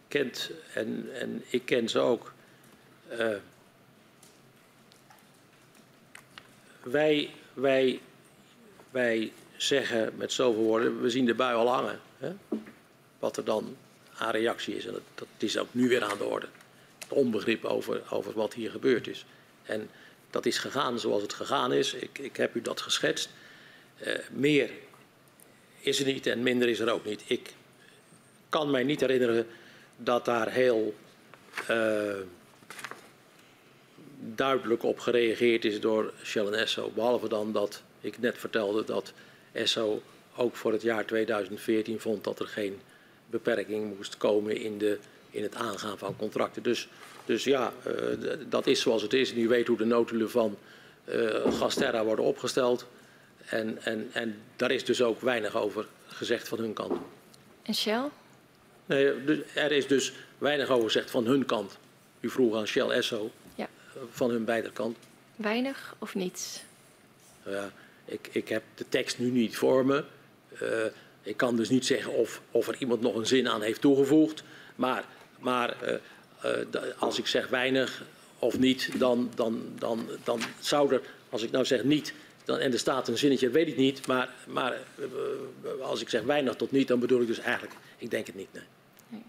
[0.09, 2.33] kent, en, en ik ken ze ook,
[6.83, 8.01] wij, wij,
[8.91, 12.01] wij zeggen met zoveel woorden, we zien de bui al hangen.
[12.19, 12.33] Hè?
[13.19, 13.77] Wat er dan
[14.17, 14.87] aan reactie is.
[14.87, 16.47] En dat, dat is ook nu weer aan de orde.
[16.99, 19.25] Het onbegrip over, over wat hier gebeurd is.
[19.63, 19.89] En
[20.31, 21.95] dat is gegaan zoals het gegaan is.
[21.95, 23.31] Ik, ik heb u dat geschetst.
[24.07, 24.71] Uh, meer
[25.81, 27.23] is er niet en minder is er ook niet.
[27.27, 27.53] Ik
[28.49, 29.47] kan mij niet herinneren
[29.97, 30.95] dat daar heel
[31.71, 32.15] uh,
[34.35, 36.91] duidelijk op gereageerd is door Shell en Esso.
[36.95, 39.13] Behalve dan dat ik net vertelde dat
[39.53, 40.03] Esso
[40.37, 42.81] ook voor het jaar 2014 vond dat er geen
[43.31, 44.99] beperking moest komen in, de,
[45.31, 46.63] in het aangaan van contracten.
[46.63, 46.89] Dus,
[47.25, 49.33] dus ja, uh, dat is zoals het is.
[49.33, 50.57] En u weet hoe de notulen van
[51.05, 52.87] uh, Gasterra worden opgesteld.
[53.45, 56.99] En, en, en daar is dus ook weinig over gezegd van hun kant.
[57.63, 58.05] En Shell?
[58.87, 61.79] Nee, dus er is dus weinig over gezegd van hun kant.
[62.21, 63.31] U vroeg aan Shell Esso.
[64.11, 64.97] Van hun beide kant.
[65.37, 66.63] Weinig of niets?
[67.45, 67.71] Ja,
[68.05, 70.05] ik, ik heb de tekst nu niet voor me.
[70.63, 70.69] Uh,
[71.23, 74.43] ik kan dus niet zeggen of, of er iemand nog een zin aan heeft toegevoegd.
[74.77, 75.05] Maar,
[75.39, 75.95] maar uh,
[76.45, 78.03] uh, als ik zeg weinig
[78.39, 82.15] of niet, dan, dan, dan, dan zou er, als ik nou zeg niet,
[82.45, 84.07] dan, en er staat een zinnetje, weet ik niet.
[84.07, 84.75] Maar, maar
[85.81, 88.53] als ik zeg weinig tot niet, dan bedoel ik dus eigenlijk, ik denk het niet.
[88.53, 89.23] Nee.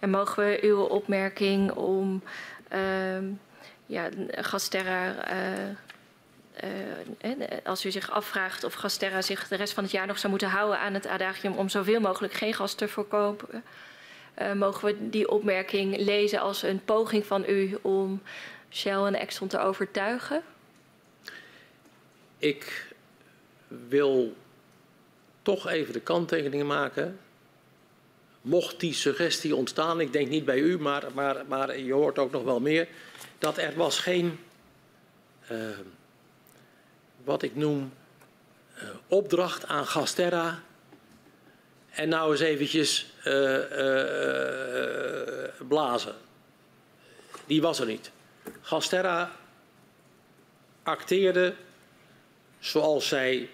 [0.00, 2.22] En mogen we uw opmerking om
[2.68, 3.24] ehm,
[3.92, 5.66] ja, Gasterra uh,
[7.64, 10.48] als u zich afvraagt of Gasterra zich de rest van het jaar nog zou moeten
[10.48, 13.64] houden aan het adagium om zoveel mogelijk geen gas te voorkomen,
[14.38, 18.22] uh, mogen we die opmerking lezen als een poging van u om
[18.70, 20.42] Shell en Exxon te overtuigen?
[22.38, 22.94] Ik
[23.88, 24.36] wil
[25.42, 27.18] toch even de kanttekeningen maken.
[28.42, 32.32] Mocht die suggestie ontstaan, ik denk niet bij u, maar, maar, maar je hoort ook
[32.32, 32.88] nog wel meer,
[33.38, 34.38] dat er was geen.
[35.50, 35.58] Uh,
[37.24, 37.92] wat ik noem
[38.76, 40.62] uh, opdracht aan Gasterra.
[41.90, 43.58] En nou eens eventjes uh,
[45.68, 46.14] blazen.
[47.46, 48.10] Die was er niet.
[48.60, 49.30] Gasterra
[50.82, 51.54] acteerde
[52.58, 53.48] zoals zij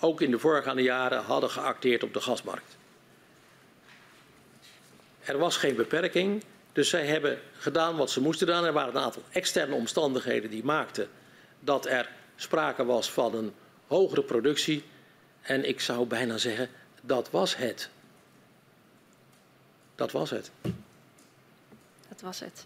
[0.00, 2.75] ook in de voorgaande jaren hadden geacteerd op de gasmarkt.
[5.26, 8.64] Er was geen beperking, dus zij hebben gedaan wat ze moesten doen.
[8.64, 11.08] Er waren een aantal externe omstandigheden die maakten
[11.60, 13.52] dat er sprake was van een
[13.86, 14.84] hogere productie.
[15.42, 16.68] En ik zou bijna zeggen,
[17.00, 17.90] dat was het.
[19.94, 20.50] Dat was het.
[22.08, 22.64] Dat was het.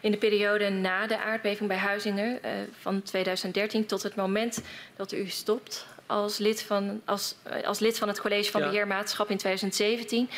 [0.00, 2.50] In de periode na de aardbeving bij Huizingen uh,
[2.80, 4.62] van 2013 tot het moment
[4.96, 8.66] dat u stopt als lid van, als, uh, als lid van het College van ja.
[8.66, 10.30] Beheermaatschap in 2017,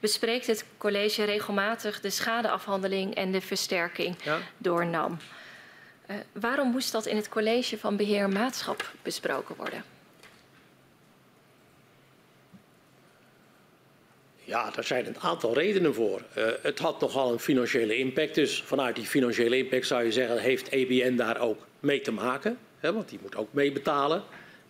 [0.00, 4.38] bespreekt het college regelmatig de schadeafhandeling en de versterking ja.
[4.58, 5.18] door NAM.
[6.10, 9.84] Uh, waarom moest dat in het college van beheer maatschap besproken worden?
[14.48, 16.22] Ja, daar zijn een aantal redenen voor.
[16.38, 18.34] Uh, het had nogal een financiële impact.
[18.34, 22.58] Dus vanuit die financiële impact zou je zeggen, heeft EBN daar ook mee te maken.
[22.78, 24.22] Hè, want die moet ook meebetalen.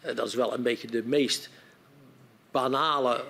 [0.09, 1.51] Uh, dat is wel een beetje de meest
[2.51, 3.25] banale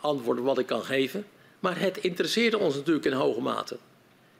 [0.00, 1.26] antwoord wat ik kan geven.
[1.60, 3.76] Maar het interesseerde ons natuurlijk in hoge mate.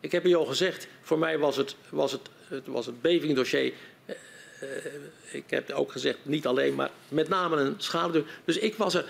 [0.00, 3.72] Ik heb u al gezegd, voor mij was het, was het, het, was het bevingdossier.
[4.06, 4.68] Uh,
[5.30, 8.24] ik heb ook gezegd, niet alleen, maar met name een schade.
[8.44, 9.04] Dus ik was er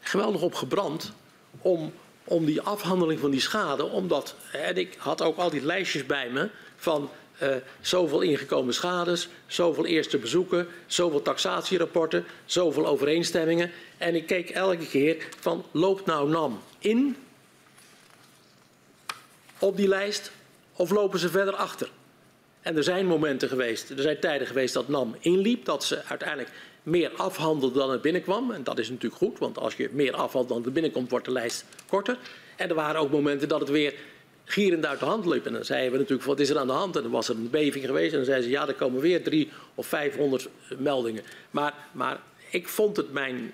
[0.00, 1.12] geweldig op gebrand
[1.60, 1.92] om,
[2.24, 3.84] om die afhandeling van die schade.
[3.84, 7.10] Omdat, en ik had ook al die lijstjes bij me van
[7.42, 7.48] uh,
[7.80, 13.70] zoveel ingekomen schades, zoveel eerste bezoeken, zoveel taxatierapporten, zoveel overeenstemmingen.
[13.98, 17.16] En ik keek elke keer van loopt nou NAM in
[19.58, 20.30] op die lijst
[20.72, 21.90] of lopen ze verder achter?
[22.60, 26.50] En er zijn momenten geweest, er zijn tijden geweest dat NAM inliep, dat ze uiteindelijk
[26.82, 28.50] meer afhandelde dan er binnenkwam.
[28.50, 31.32] En dat is natuurlijk goed, want als je meer afhandelt dan er binnenkomt, wordt de
[31.32, 32.18] lijst korter.
[32.56, 33.94] En er waren ook momenten dat het weer
[34.46, 35.46] gierend uit de hand liep.
[35.46, 36.96] En dan zeiden we natuurlijk, wat is er aan de hand?
[36.96, 39.22] En dan was er een beving geweest en dan zeiden ze, ja, er komen weer
[39.22, 41.22] drie of vijfhonderd meldingen.
[41.50, 43.52] Maar, maar ik vond het mijn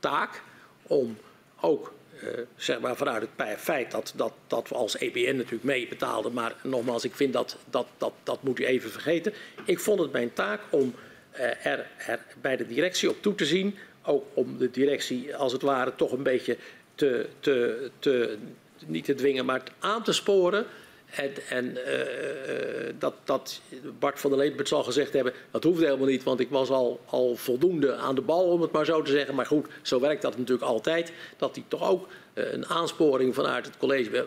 [0.00, 0.42] taak
[0.82, 1.16] om
[1.60, 5.88] ook uh, zeg maar vanuit het feit dat, dat, dat we als EBN natuurlijk mee
[5.88, 6.32] betaalden.
[6.32, 9.32] Maar nogmaals, ik vind dat, dat, dat, dat moet u even vergeten.
[9.64, 10.94] Ik vond het mijn taak om
[11.34, 13.76] uh, er, er bij de directie op toe te zien.
[14.02, 16.56] Ook om de directie als het ware toch een beetje
[16.94, 18.38] te, te, te
[18.86, 20.66] niet te dwingen, maar aan te sporen.
[21.10, 23.60] En, en uh, dat, dat
[23.98, 26.70] Bart van der Leen het zal gezegd hebben, dat hoeft helemaal niet, want ik was
[26.70, 29.34] al, al voldoende aan de bal, om het maar zo te zeggen.
[29.34, 31.12] Maar goed, zo werkt dat natuurlijk altijd.
[31.36, 34.26] Dat hij toch ook uh, een aansporing vanuit het college.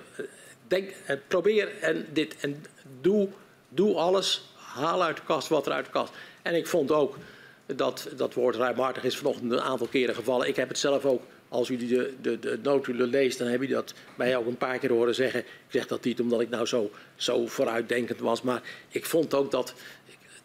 [0.67, 2.66] Denk, en probeer en dit en
[3.01, 3.27] doe,
[3.69, 4.50] doe alles.
[4.56, 6.14] Haal uit de kast wat er uit de kast.
[6.42, 7.17] En ik vond ook
[7.66, 10.48] dat dat woord ruimhartig is vanochtend een aantal keren gevallen.
[10.48, 13.93] Ik heb het zelf ook als u de, de, de leest, dan heb je dat
[14.16, 15.40] mij ook een paar keer horen zeggen.
[15.40, 19.51] Ik zeg dat niet omdat ik nou zo, zo vooruitdenkend was, maar ik vond ook
[19.51, 19.74] dat,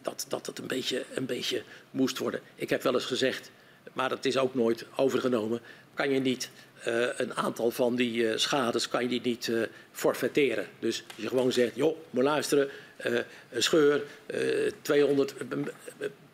[0.01, 2.39] dat, dat het een beetje, een beetje moest worden.
[2.55, 3.51] Ik heb wel eens gezegd,
[3.93, 5.61] maar dat is ook nooit overgenomen,
[5.93, 6.49] kan je niet
[6.87, 10.67] uh, een aantal van die uh, schades kan je niet uh, forfaiteren.
[10.79, 12.69] Dus je gewoon zegt, joh, maar luisteren,
[13.51, 14.03] een scheur,
[14.81, 15.33] 200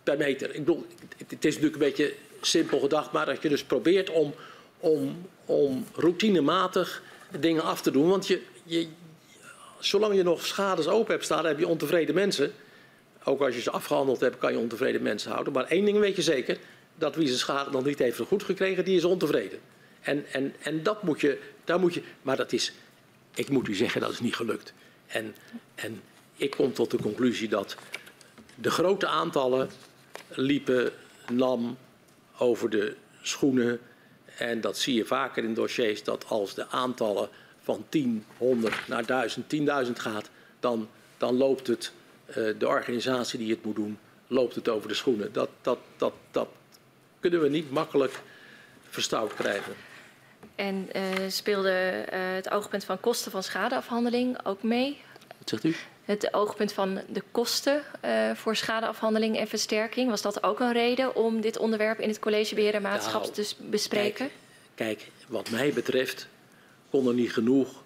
[0.04, 0.50] per meter.
[0.50, 0.86] Ik bedoel,
[1.28, 4.34] het is natuurlijk een beetje simpel gedacht, maar dat je dus probeert om
[4.80, 7.04] om, om routinematig
[7.40, 8.10] dingen af te doen.
[8.10, 8.88] Want je, je,
[9.80, 12.54] zolang je nog schades open hebt staan, heb je ontevreden mensen.
[13.24, 15.54] Ook als je ze afgehandeld hebt, kan je ontevreden mensen houden.
[15.54, 16.58] Maar één ding weet je zeker,
[16.96, 19.60] dat wie zijn schade nog niet heeft goed gekregen, die is ontevreden.
[20.02, 22.74] En, en, en dat moet je, daar moet je, maar dat is,
[23.36, 24.74] ik moet u zeggen, dat is niet gelukt.
[25.08, 25.36] En,
[25.76, 26.02] en
[26.36, 27.76] ik kom tot de conclusie dat
[28.56, 29.70] de grote aantallen
[30.28, 30.92] liepen
[31.28, 31.78] lam
[32.38, 33.80] over de schoenen
[34.40, 37.30] en dat zie je vaker in dossiers, dat als de aantallen
[37.62, 39.56] van 10, 100 naar 1000,
[39.88, 41.92] 10.000 gaat, dan, dan loopt het,
[42.30, 45.34] uh, de organisatie die het moet doen, loopt het over de schoenen.
[45.34, 46.48] Dat, dat, dat, dat
[47.20, 48.22] kunnen we niet makkelijk
[48.90, 49.74] verstout krijgen.
[50.56, 55.02] En uh, speelde uh, het oogpunt van kosten van schadeafhandeling ook mee?
[55.38, 55.76] Wat zegt u?
[56.10, 60.10] Het oogpunt van de kosten uh, voor schadeafhandeling en versterking.
[60.10, 63.34] Was dat ook een reden om dit onderwerp in het college beheer en maatschap nou,
[63.34, 64.30] te bespreken?
[64.76, 66.28] Kijk, kijk, wat mij betreft
[66.90, 67.84] kon er niet genoeg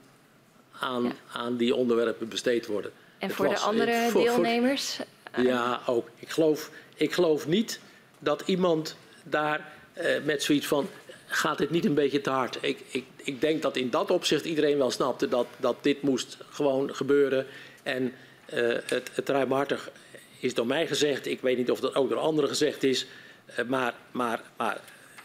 [0.80, 1.12] aan, ja.
[1.34, 2.92] aan die onderwerpen besteed worden.
[3.18, 5.00] En het voor was, de andere voor, deelnemers?
[5.32, 6.10] Voor, ja, ook.
[6.16, 7.80] Ik geloof, ik geloof niet
[8.20, 10.88] dat iemand daar uh, met zoiets van
[11.26, 12.58] gaat dit niet een beetje te hard.
[12.62, 16.38] Ik, ik, ik denk dat in dat opzicht iedereen wel snapte dat, dat dit moest
[16.50, 17.46] gewoon gebeuren.
[17.84, 18.14] En
[18.54, 19.92] uh, het, het ruimhartig
[20.40, 21.26] is door mij gezegd.
[21.26, 23.06] Ik weet niet of dat ook door anderen gezegd is.
[23.60, 24.80] Uh, maar, maar, maar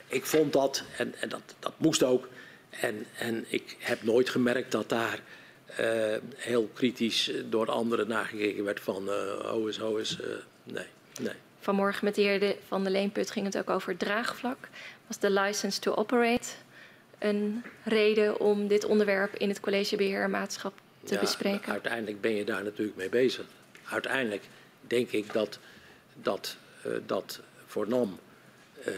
[0.07, 2.29] ik vond dat, en, en dat, dat moest ook.
[2.71, 5.21] En, en ik heb nooit gemerkt dat daar
[5.81, 9.09] uh, heel kritisch door anderen nagekeken werd van
[9.43, 10.19] ho is, ho is.
[10.65, 10.87] nee,
[11.21, 11.35] nee.
[11.61, 14.69] Vanmorgen met de heer Van der Leenput ging het ook over draagvlak.
[15.07, 16.49] Was de license to operate
[17.19, 20.73] een reden om dit onderwerp in het collegebeheer en maatschap
[21.09, 21.73] te ja, bespreken?
[21.73, 23.45] Uiteindelijk ben je daar natuurlijk mee bezig.
[23.91, 24.43] Uiteindelijk
[24.81, 25.59] denk ik dat
[26.15, 26.57] dat,
[26.87, 28.19] uh, dat voor NAM
[28.89, 28.95] uh,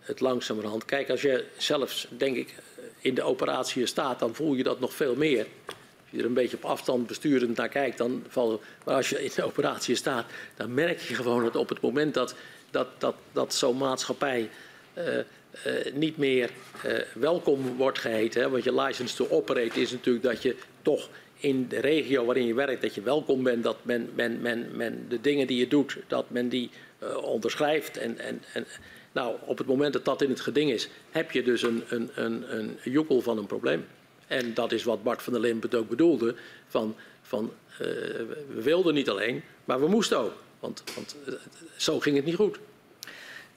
[0.00, 0.84] het langzamerhand...
[0.84, 2.54] Kijk, als je zelfs, denk ik,
[3.00, 5.46] in de operatie staat, dan voel je dat nog veel meer.
[5.66, 9.24] Als je er een beetje op afstand besturend naar kijkt, dan valt Maar als je
[9.24, 12.34] in de operatie staat, dan merk je gewoon dat op het moment dat,
[12.70, 14.50] dat, dat, dat zo'n maatschappij...
[14.98, 15.18] Uh,
[15.66, 16.50] uh, niet meer
[16.86, 18.40] uh, welkom wordt geheten.
[18.40, 18.50] Hè?
[18.50, 21.08] Want je license to operate is natuurlijk dat je toch
[21.40, 25.06] in de regio waarin je werkt, dat je welkom bent, dat men, men, men, men
[25.08, 26.70] de dingen die je doet, dat men die
[27.02, 27.96] uh, onderschrijft.
[27.96, 28.66] En, en, en
[29.12, 32.10] nou, op het moment dat dat in het geding is, heb je dus een, een,
[32.14, 32.44] een,
[32.84, 33.86] een van een probleem.
[34.26, 36.34] En dat is wat Bart van der Limp het ook bedoelde.
[36.66, 40.32] Van, van uh, we wilden niet alleen, maar we moesten ook.
[40.60, 41.34] Want, want uh,
[41.76, 42.58] zo ging het niet goed.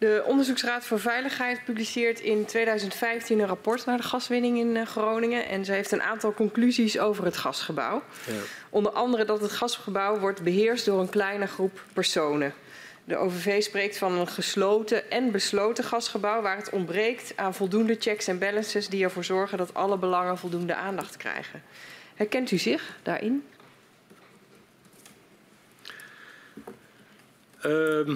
[0.03, 5.47] De Onderzoeksraad voor Veiligheid publiceert in 2015 een rapport naar de gaswinning in eh, Groningen.
[5.47, 8.03] En ze heeft een aantal conclusies over het gasgebouw.
[8.27, 8.33] Ja.
[8.69, 12.53] Onder andere dat het gasgebouw wordt beheerst door een kleine groep personen.
[13.03, 18.27] De OVV spreekt van een gesloten en besloten gasgebouw waar het ontbreekt aan voldoende checks
[18.27, 21.63] en balances die ervoor zorgen dat alle belangen voldoende aandacht krijgen.
[22.15, 23.43] Herkent u zich daarin?
[27.61, 28.15] Ehm,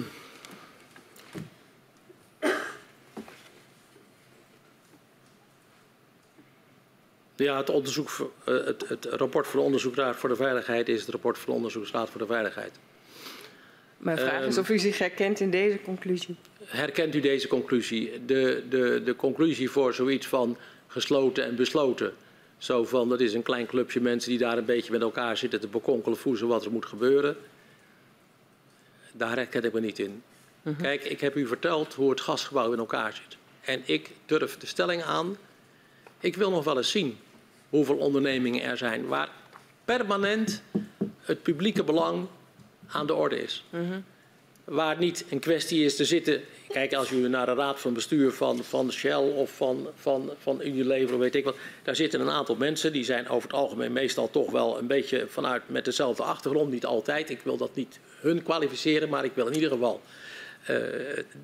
[7.44, 11.10] ja, het, onderzoek, eh, het, het rapport van de Onderzoeksraad voor de Veiligheid is het
[11.10, 12.72] rapport van de Onderzoeksraad voor de Veiligheid.
[13.98, 14.60] Mijn vraag is Ehm.
[14.60, 16.36] of u zich herkent in deze conclusie.
[16.64, 18.24] Herkent u deze conclusie?
[18.26, 22.14] De, de, de conclusie voor zoiets van gesloten en besloten.
[22.58, 25.60] Zo van, dat is een klein clubje mensen die daar een beetje met elkaar zitten
[25.60, 27.36] te bekonkelen voezen wat er moet gebeuren.
[29.12, 30.22] Daar herken ik me niet in.
[30.82, 33.36] Kijk, ik heb u verteld hoe het gasgebouw in elkaar zit.
[33.60, 35.36] En ik durf de stelling aan,
[36.20, 37.18] ik wil nog wel eens zien
[37.68, 39.28] hoeveel ondernemingen er zijn waar
[39.84, 40.62] permanent
[41.20, 42.26] het publieke belang
[42.86, 43.64] aan de orde is
[44.68, 46.40] waar niet een kwestie is te zitten.
[46.68, 50.60] Kijk, als u naar de raad van bestuur van, van Shell of van, van, van
[50.62, 53.92] Unilever, of weet ik wat, daar zitten een aantal mensen die zijn over het algemeen
[53.92, 56.70] meestal toch wel een beetje vanuit met dezelfde achtergrond.
[56.70, 57.30] Niet altijd.
[57.30, 60.00] Ik wil dat niet hun kwalificeren, maar ik wil in ieder geval
[60.62, 60.76] eh,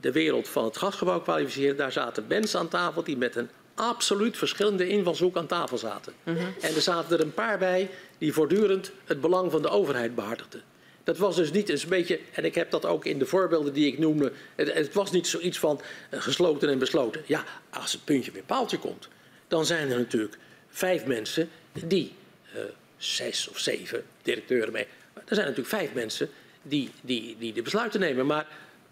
[0.00, 1.76] de wereld van het gasgebouw kwalificeren.
[1.76, 6.12] Daar zaten mensen aan tafel die met een absoluut verschillende invalshoek aan tafel zaten.
[6.60, 10.62] En er zaten er een paar bij die voortdurend het belang van de overheid behartigden.
[11.04, 13.72] Dat was dus niet eens een beetje, en ik heb dat ook in de voorbeelden
[13.72, 15.80] die ik noemde, het, het was niet zoiets van
[16.10, 17.22] eh, gesloten en besloten.
[17.26, 19.08] Ja, als het puntje weer paaltje komt,
[19.48, 20.36] dan zijn er natuurlijk
[20.68, 22.12] vijf mensen die,
[22.52, 22.60] eh,
[22.96, 26.30] zes of zeven directeuren mee, er zijn natuurlijk vijf mensen
[26.62, 28.26] die, die, die de besluiten nemen.
[28.26, 28.46] Maar,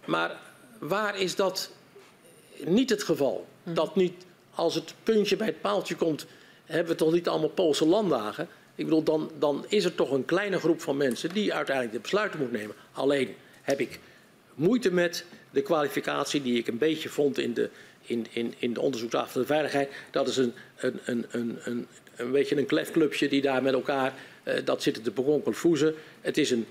[0.05, 0.36] maar
[0.78, 1.70] waar is dat
[2.65, 3.47] niet het geval?
[3.62, 6.26] Dat niet, als het puntje bij het paaltje komt,
[6.64, 8.48] hebben we toch niet allemaal Poolse landdagen?
[8.74, 12.02] Ik bedoel, dan, dan is er toch een kleine groep van mensen die uiteindelijk de
[12.02, 12.74] besluiten moet nemen.
[12.92, 14.00] Alleen heb ik
[14.55, 19.08] moeite met de kwalificatie die ik een beetje vond in de, in, in, in de
[19.10, 19.90] van de veiligheid.
[20.10, 24.14] Dat is een, een, een, een, een, een beetje een klefclubje die daar met elkaar
[24.42, 25.94] eh, dat zitten te bekonkelen voezen.
[26.20, 26.66] Het is een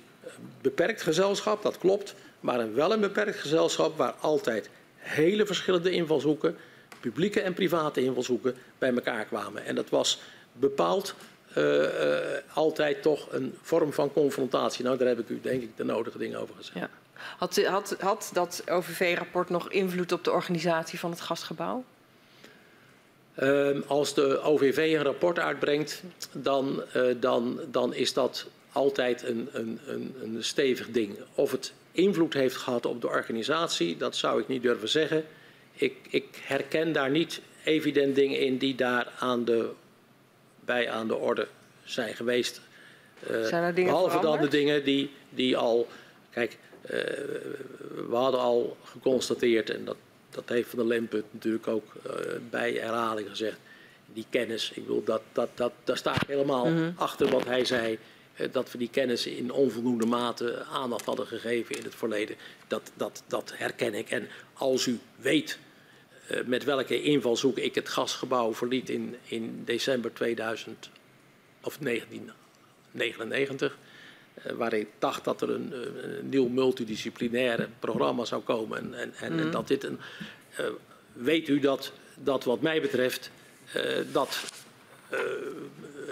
[0.61, 2.15] beperkt gezelschap, dat klopt.
[2.39, 6.55] Maar een, wel een beperkt gezelschap waar altijd hele verschillende invalshoeken,
[7.01, 9.65] publieke en private invalshoeken, bij elkaar kwamen.
[9.65, 10.21] En dat was
[10.53, 11.15] bepaald
[11.53, 14.83] eh, eh, altijd toch een vorm van confrontatie.
[14.83, 16.77] Nou, daar heb ik u denk ik de nodige dingen over gezegd.
[16.77, 16.89] Ja.
[17.37, 21.83] Had, had, had dat OVV-rapport nog invloed op de organisatie van het gasgebouw?
[23.35, 29.49] Ehm, als de OVV een rapport uitbrengt, dan, eh, dan, dan is dat altijd een,
[29.51, 31.17] een, een, een stevig ding.
[31.35, 35.25] Of het invloed heeft gehad op de organisatie, dat zou ik niet durven zeggen.
[35.81, 39.69] Ik, ik herken daar niet evident dingen in die daar aan de,
[40.65, 41.47] bij aan de orde
[41.83, 42.61] zijn geweest.
[43.19, 45.87] Eh, Zijn dingen behalve dan de dingen die, die al.
[46.29, 46.99] Kijk, eh,
[48.09, 49.95] we hadden al geconstateerd, en dat,
[50.29, 52.13] dat heeft Van der Lemput natuurlijk ook eh,
[52.49, 53.57] bij herhaling gezegd.
[54.13, 57.99] Die kennis, ik bedoel, dat, dat, dat, daar sta ik helemaal achter wat hij zei.
[58.51, 62.35] Dat we die kennis in onvoldoende mate aandacht hadden gegeven in het verleden.
[62.67, 64.09] Dat, dat, dat herken ik.
[64.09, 65.59] En als u weet
[66.45, 70.89] met welke invalshoek ik het gasgebouw verliet in, in december 2000
[71.61, 73.77] of 1999.
[74.33, 75.79] eh, waar ik dacht dat er een, eh,
[76.19, 78.77] een nieuw multidisciplinaire programma zou komen.
[78.77, 79.99] En, en, en, en dat dit een.
[80.55, 80.65] eh,
[81.13, 83.31] weet u dat, dat wat mij betreft.
[83.73, 84.43] eh, dat
[85.09, 85.19] eh,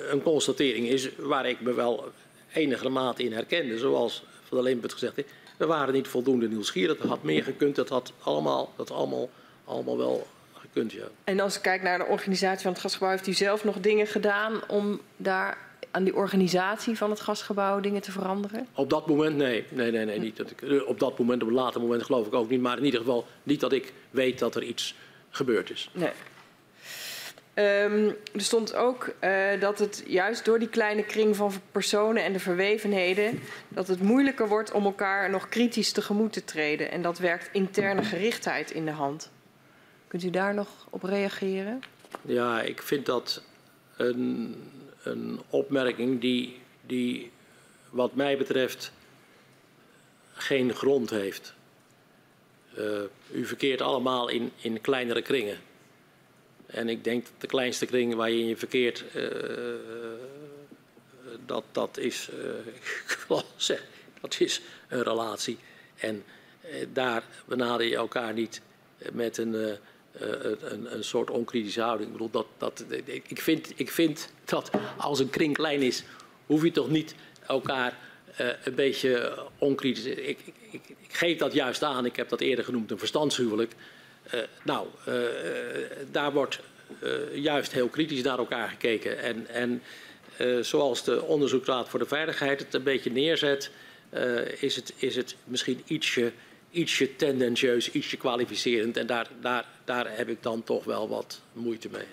[0.10, 2.12] een constatering is waar ik me wel
[2.54, 3.78] enige mate in herkende.
[3.78, 5.30] Zoals Van der Limpert gezegd heeft.
[5.58, 6.98] We waren niet voldoende nieuwsgierig.
[6.98, 7.76] Dat had meer gekund.
[7.76, 9.30] Dat had allemaal, dat allemaal,
[9.70, 11.06] allemaal wel gekund, ja.
[11.24, 14.08] En als ik kijk naar de organisatie van het gasgebouw, heeft u zelf nog dingen
[14.08, 15.58] gedaan om daar
[15.92, 18.68] aan die organisatie van het gasgebouw dingen te veranderen?
[18.74, 19.66] Op dat moment nee.
[19.70, 20.20] Nee, nee, nee.
[20.20, 22.62] Niet dat ik, eh, op dat moment, op een later moment geloof ik ook niet.
[22.62, 24.96] Maar in ieder geval niet dat ik weet dat er iets
[25.30, 25.90] gebeurd is.
[25.94, 26.12] Nee.
[27.54, 32.34] Ehm, er stond ook eh, dat het juist door die kleine kring van personen en
[32.34, 36.92] de verwevenheden, dat het moeilijker wordt om elkaar nog kritisch tegemoet te treden.
[36.92, 39.32] En dat werkt interne gerichtheid in de hand.
[40.10, 41.82] Kunt u daar nog op reageren?
[42.22, 43.42] Ja, ik vind dat
[43.98, 44.56] een,
[45.04, 47.32] een opmerking die, die
[47.90, 48.92] wat mij betreft
[50.34, 51.54] geen grond heeft.
[52.76, 55.58] Eh, u verkeert allemaal in, in kleinere kringen.
[56.66, 59.24] En ik denk dat de kleinste kring waar je in je verkeert, eh,
[61.46, 62.30] dat, dat, is,
[63.58, 63.88] zeggen,
[64.22, 65.58] dat is een relatie.
[65.96, 66.24] En
[66.94, 68.62] daar benader je elkaar niet
[69.12, 69.80] met een,
[70.22, 70.28] uh,
[70.62, 72.08] een, een, soort onkritische houding.
[72.08, 72.86] Ik, bedoel, dat, dat,
[73.28, 76.04] ik, vind, ik vind dat als een kring klein is,
[76.46, 77.16] hoef je toch niet
[77.48, 77.98] elkaar
[78.42, 80.06] uh, een beetje onkritisch.
[80.06, 83.74] Ik, ik, ik, geef dat juist aan, ik heb dat eerder genoemd, een verstandshuwelijk.
[84.34, 84.88] Uh, nou,
[86.12, 86.60] daar wordt
[87.34, 89.20] juist heel kritisch naar elkaar gekeken.
[89.20, 89.82] En, en
[90.64, 93.72] zoals de Onderzoeksraad voor de Veiligheid het een beetje neerzet,
[94.60, 96.32] is, het, is het misschien ietsje,
[96.72, 98.98] ietsje tendentieus, ietsje kwalificerend.
[98.98, 102.06] En daar, daar, daar heb ik dan toch wel wat moeite mee.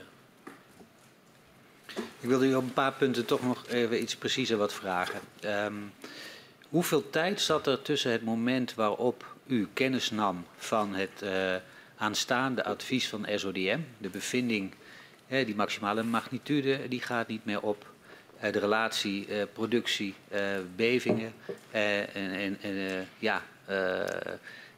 [2.20, 5.20] Ik wilde u op een paar punten toch nog even iets preciezer wat vragen.
[5.44, 5.92] Um,
[6.68, 11.54] hoeveel tijd zat er tussen het moment waarop u kennis nam van het uh,
[11.96, 14.74] aanstaande advies van SODM, de bevinding,
[15.28, 17.86] die maximale magnitude, die gaat niet meer op,
[18.44, 20.14] uh, de relatie productie,
[20.76, 21.32] bevingen
[21.70, 23.42] en, en, en ja,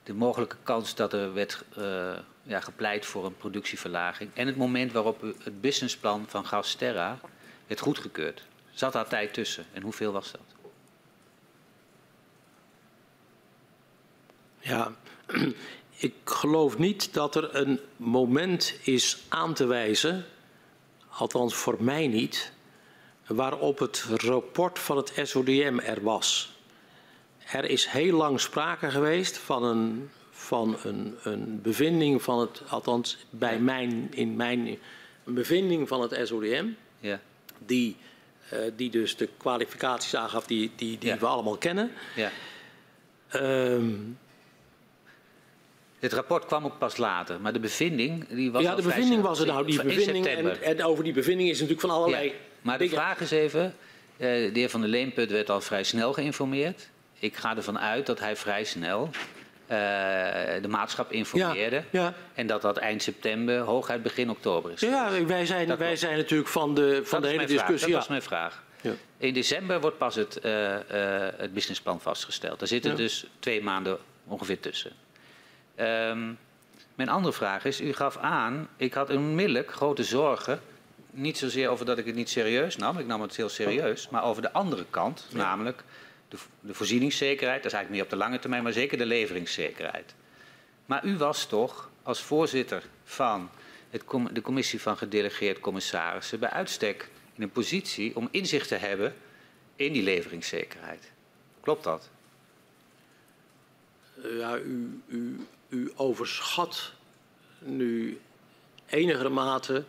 [0.02, 1.64] de mogelijke kans dat er werd
[2.42, 7.18] ja, gepleit voor een productieverlaging en het moment waarop het businessplan van Gasterra
[7.66, 8.42] werd goedgekeurd.
[8.70, 10.40] Zat daar tijd tussen en hoeveel was dat?
[14.58, 14.92] Ja,
[15.96, 20.24] ik geloof niet dat er een moment is aan te wijzen,
[21.08, 22.52] althans voor mij niet,
[23.26, 26.57] waarop het rapport van het SODM er was.
[27.52, 33.18] Er is heel lang sprake geweest van een, van een, een bevinding van het, althans
[33.30, 34.78] bij mijn, in mijn
[35.24, 36.66] een bevinding van het SODM.
[37.00, 37.20] Ja
[37.66, 37.96] die,
[38.52, 41.18] uh, die dus de kwalificaties aangaf die, die, die ja.
[41.18, 41.90] we allemaal kennen.
[42.14, 42.30] Ja.
[43.34, 44.18] Um,
[45.98, 49.40] het rapport kwam ook pas later, maar de bevinding die was Ja, de bevinding was
[49.40, 49.66] er nou.
[49.66, 52.26] Die bevinding, en, en, over die bevinding is natuurlijk van allerlei.
[52.26, 53.72] Ja, maar de vraag is even: uh,
[54.18, 56.88] de heer Van der Leemput werd al vrij snel geïnformeerd.
[57.18, 59.68] Ik ga ervan uit dat hij vrij snel uh,
[60.62, 61.82] de maatschap informeerde.
[61.90, 64.80] Ja, En dat dat eind september, hooguit begin oktober is.
[64.80, 67.88] Ja, wij zijn, wij zijn natuurlijk van de, van de hele discussie.
[67.88, 68.62] Dat was mijn vraag.
[68.80, 68.92] Ja.
[69.16, 70.78] In december wordt pas het, uh, uh,
[71.36, 72.58] het businessplan vastgesteld.
[72.58, 74.92] Daar zitten dus twee maanden ongeveer tussen.
[75.76, 76.38] Um,
[76.94, 80.60] mijn andere vraag is, u gaf aan, ik had onmiddellijk grote zorgen.
[81.10, 84.08] Niet zozeer over dat ik het niet serieus nam, ik nam het heel serieus.
[84.08, 85.84] Maar over de andere kant, namelijk
[86.28, 90.14] de, de voorzieningszekerheid, dat is eigenlijk meer op de lange termijn, maar zeker de leveringszekerheid.
[90.86, 93.50] Maar u was toch als voorzitter van
[93.90, 99.14] het, de commissie van gedelegeerd commissarissen bij uitstek in een positie om inzicht te hebben
[99.76, 101.10] in die leveringszekerheid.
[101.60, 102.08] Klopt dat?
[104.22, 106.92] Ja, u, u, u overschat
[107.58, 108.20] nu
[108.86, 109.84] enige mate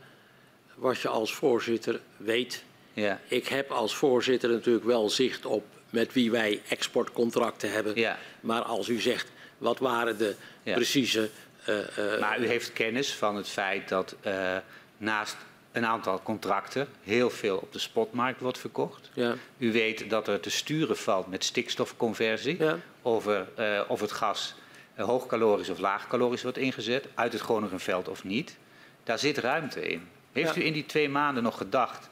[0.76, 2.64] wat je als voorzitter weet.
[2.94, 3.20] Ja.
[3.28, 7.96] Ik heb als voorzitter natuurlijk wel zicht op met wie wij exportcontracten hebben.
[7.96, 8.18] Ja.
[8.40, 10.74] Maar als u zegt, wat waren de ja.
[10.74, 11.30] precieze...
[11.70, 14.58] Uh, uh, maar u heeft kennis van het feit dat uh,
[14.98, 15.38] naast
[15.72, 19.10] een aantal contracten heel veel op de spotmarkt wordt verkocht.
[19.14, 19.36] Ja.
[19.58, 22.58] U weet dat er te sturen valt met stikstofconversie
[23.02, 23.48] over
[23.88, 24.56] of het gas
[24.96, 28.58] hoogkalorisch of laagkalorisch wordt ingezet, uit het Groningenveld of niet.
[29.04, 30.08] Daar zit ruimte in.
[30.32, 32.10] Heeft u in die twee maanden nog gedacht,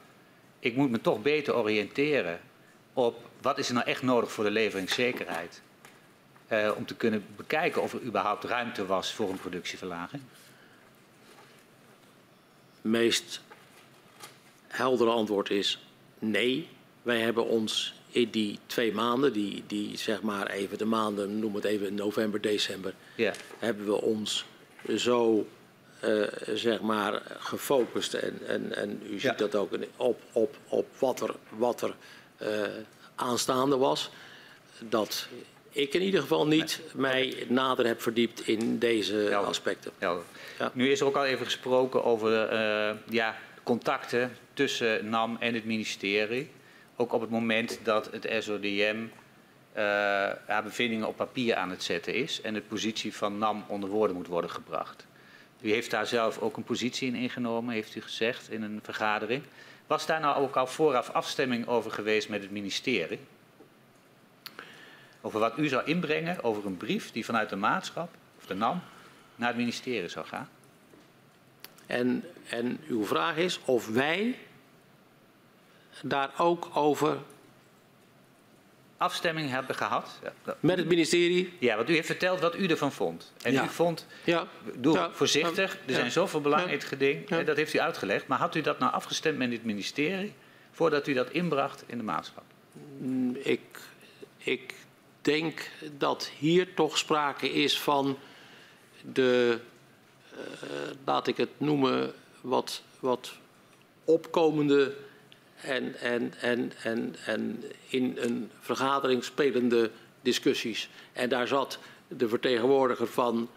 [0.59, 2.39] ik moet me toch beter oriënteren
[2.93, 5.61] op wat is er nou echt nodig voor de leveringszekerheid?
[6.51, 10.21] Uh, om te kunnen bekijken of er überhaupt ruimte was voor een productieverlaging?
[12.75, 13.41] Het meest
[14.67, 15.87] heldere antwoord is
[16.19, 16.69] nee.
[17.01, 21.55] Wij hebben ons in die twee maanden, die, die zeg maar even de maanden, noem
[21.55, 23.33] het even november, december, ja.
[23.59, 24.45] hebben we ons
[24.95, 25.47] zo
[26.03, 29.33] uh, zeg maar gefocust en, en, en u ziet ja.
[29.33, 31.95] dat ook op, op, op wat er, wat er
[32.41, 32.63] uh,
[33.17, 34.09] aanstaande was.
[34.79, 35.27] Dat
[35.71, 39.91] ik in ieder geval niet mij nader heb verdiept in deze aspecten.
[39.99, 40.17] Ja.
[40.73, 45.65] Nu is er ook al even gesproken over uh, ja, contacten tussen NAM en het
[45.65, 46.49] ministerie.
[46.95, 48.97] Ook op het moment dat het SODM
[49.77, 49.83] uh,
[50.47, 54.15] ja, bevindingen op papier aan het zetten is en de positie van NAM onder woorden
[54.15, 55.05] moet worden gebracht.
[55.61, 59.43] U heeft daar zelf ook een positie in ingenomen, heeft u gezegd in een vergadering.
[59.87, 63.19] Was daar nou ook al vooraf afstemming over geweest met het ministerie?
[65.21, 68.81] Over wat u zou inbrengen over een brief die vanuit de maatschap, of de NAM,
[69.35, 70.49] naar het ministerie zou gaan?
[71.85, 74.37] En, en uw vraag is of wij
[76.01, 77.17] daar ook over
[78.97, 80.19] afstemming hebben gehad.
[80.59, 81.53] Met het ministerie?
[81.59, 83.33] Ja, want u heeft verteld wat u ervan vond.
[83.41, 84.47] En u vond, ja.
[84.75, 88.27] doe voorzichtig, er zijn zoveel belangrijke dingen, dat heeft u uitgelegd.
[88.27, 90.33] Maar had u dat nou afgestemd met het ministerie
[90.71, 92.43] voordat u dat inbracht in de maatschap?
[92.97, 93.79] Mm, ik,
[94.37, 94.73] ik
[95.21, 98.17] denk dat hier toch sprake is van
[99.13, 99.59] de,
[100.33, 100.39] uh,
[101.05, 103.33] laat ik het noemen, wat, wat
[104.05, 104.95] opkomende
[105.61, 110.89] en, en, en, en, en in een vergadering spelende discussies.
[111.13, 113.49] En daar zat de vertegenwoordiger van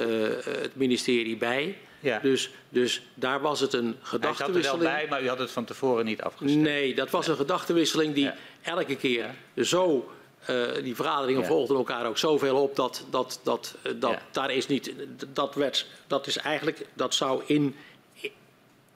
[0.00, 0.06] uh,
[0.44, 1.78] het ministerie bij.
[2.00, 2.18] Ja.
[2.18, 4.62] Dus, dus daar was het een gedachtenwisseling.
[4.62, 6.62] Hij zat er wel bij, maar u had het van tevoren niet afgestemd.
[6.62, 8.34] Nee, dat was een gedachtenwisseling die ja.
[8.62, 10.12] elke keer zo...
[10.50, 14.66] Uh, die vergaderingen volgden elkaar ook zoveel op dat, dat, dat, uh, dat daar is
[14.66, 14.92] niet...
[15.32, 16.86] Dat, werd, dat is eigenlijk...
[16.94, 17.76] Dat zou in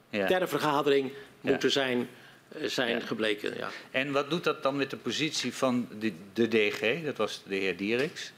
[0.09, 1.11] ter vergadering
[1.41, 2.09] moeten zijn
[2.61, 2.99] zijn ja.
[2.99, 3.57] gebleken.
[3.57, 3.69] Ja.
[3.91, 7.03] En wat doet dat dan met de positie van de, de DG?
[7.03, 8.31] Dat was de heer Dieriks.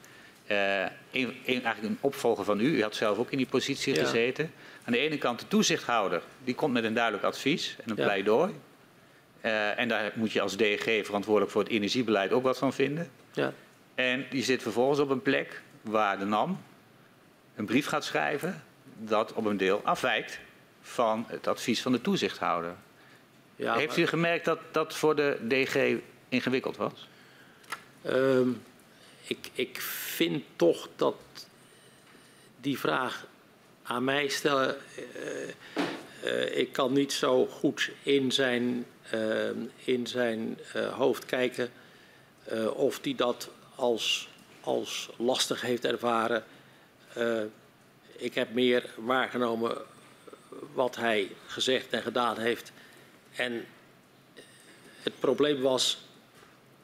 [0.50, 2.76] Uh, een, een, eigenlijk een opvolger van u.
[2.76, 4.04] U had zelf ook in die positie ja.
[4.04, 4.52] gezeten.
[4.84, 6.22] Aan de ene kant de toezichthouder.
[6.44, 8.54] Die komt met een duidelijk advies en een pleidooi.
[9.42, 13.10] Uh, en daar moet je als DG verantwoordelijk voor het energiebeleid ook wat van vinden.
[13.32, 13.52] Ja.
[13.94, 16.62] En die zit vervolgens op een plek waar de NAM
[17.54, 18.62] een brief gaat schrijven
[18.98, 20.40] dat op een deel afwijkt
[20.80, 22.74] van het advies van de toezichthouder.
[23.60, 27.08] Ja, Heeft u gemerkt dat dat voor de DG ingewikkeld was?
[28.06, 28.62] Um,
[29.24, 31.14] ik, ik vind toch dat
[32.60, 33.26] die vraag
[33.82, 34.76] aan mij stellen.
[34.96, 35.84] Uh,
[36.24, 39.50] uh, ik kan niet zo goed in zijn, uh,
[39.84, 40.58] in zijn
[40.90, 41.70] hoofd kijken
[42.74, 44.28] of hij dat als,
[44.60, 46.44] als lastig heeft ervaren.
[48.16, 49.76] ik heb meer waargenomen
[50.72, 52.72] wat hij gezegd en gedaan heeft.
[53.36, 53.64] En
[55.02, 55.98] het probleem was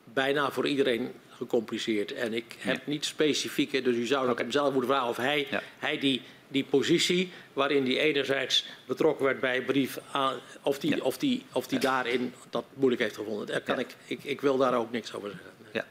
[0.04, 2.12] bijna voor iedereen gecompliceerd.
[2.12, 2.82] En ik heb ja.
[2.84, 4.42] niet specifieke, dus u zou okay.
[4.42, 5.62] hem zelf moeten vragen of hij, ja.
[5.78, 11.02] hij die, die positie waarin die enerzijds betrokken werd bij brief aan, of die, ja.
[11.02, 13.46] of die, of die daarin dat moeilijk heeft gevonden.
[13.46, 15.50] Daar kan ik, ik, ik wil daar ook niks over zeggen.
[15.72, 15.84] Ja.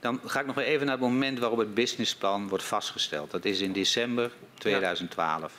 [0.00, 3.30] Dan ga ik nog even naar het moment waarop het businessplan wordt vastgesteld.
[3.30, 5.52] Dat is in december 2012.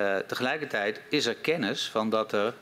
[0.00, 2.54] Uh, tegelijkertijd is er kennis van dat er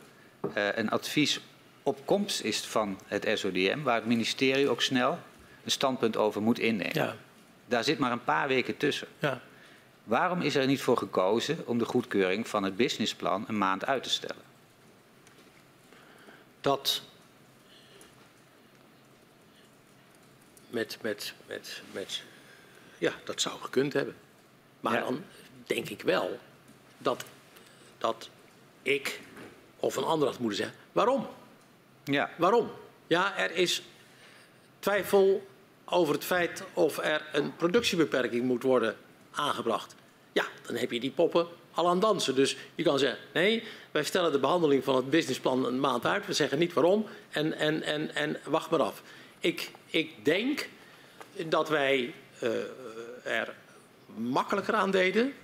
[0.53, 1.41] een advies
[1.83, 5.19] op komst is van het SODM, waar het ministerie ook snel
[5.65, 6.95] een standpunt over moet innemen.
[6.95, 7.17] Ja.
[7.67, 9.09] Daar zit maar een paar weken tussen.
[9.19, 9.41] Ja.
[10.05, 14.03] Waarom is er niet voor gekozen om de goedkeuring van het businessplan een maand uit
[14.03, 14.43] te stellen?
[16.61, 17.03] Dat
[20.71, 22.23] met, met, met, met,
[22.99, 24.17] ja, dat zou gekund hebben.
[24.81, 25.01] Maar ja.
[25.01, 25.25] dan
[25.67, 26.39] denk ik wel
[26.99, 27.25] dat,
[27.99, 28.29] dat
[28.83, 29.21] ik
[29.85, 30.77] of een ander had moeten zeggen.
[30.93, 31.27] Waarom?
[32.05, 32.31] Ja.
[32.39, 32.71] Waarom?
[33.07, 33.83] Ja, er is
[34.79, 35.47] twijfel
[35.85, 38.97] over het feit of er een productiebeperking moet worden
[39.31, 39.95] aangebracht.
[40.33, 42.35] Ja, dan heb je die poppen al aan dansen.
[42.35, 46.27] Dus je kan zeggen, nee, wij stellen de behandeling van het businessplan een maand uit.
[46.27, 49.03] We zeggen niet waarom en, en, en, en wacht maar af.
[49.39, 50.69] Ik, ik denk
[51.47, 52.51] dat wij uh,
[53.25, 53.55] er
[54.17, 55.35] makkelijker aan deden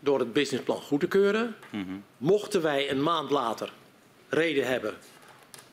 [0.00, 1.56] door het businessplan goed te keuren.
[1.70, 2.04] Mm -hmm.
[2.16, 3.72] Mochten wij een maand later
[4.28, 4.94] reden hebben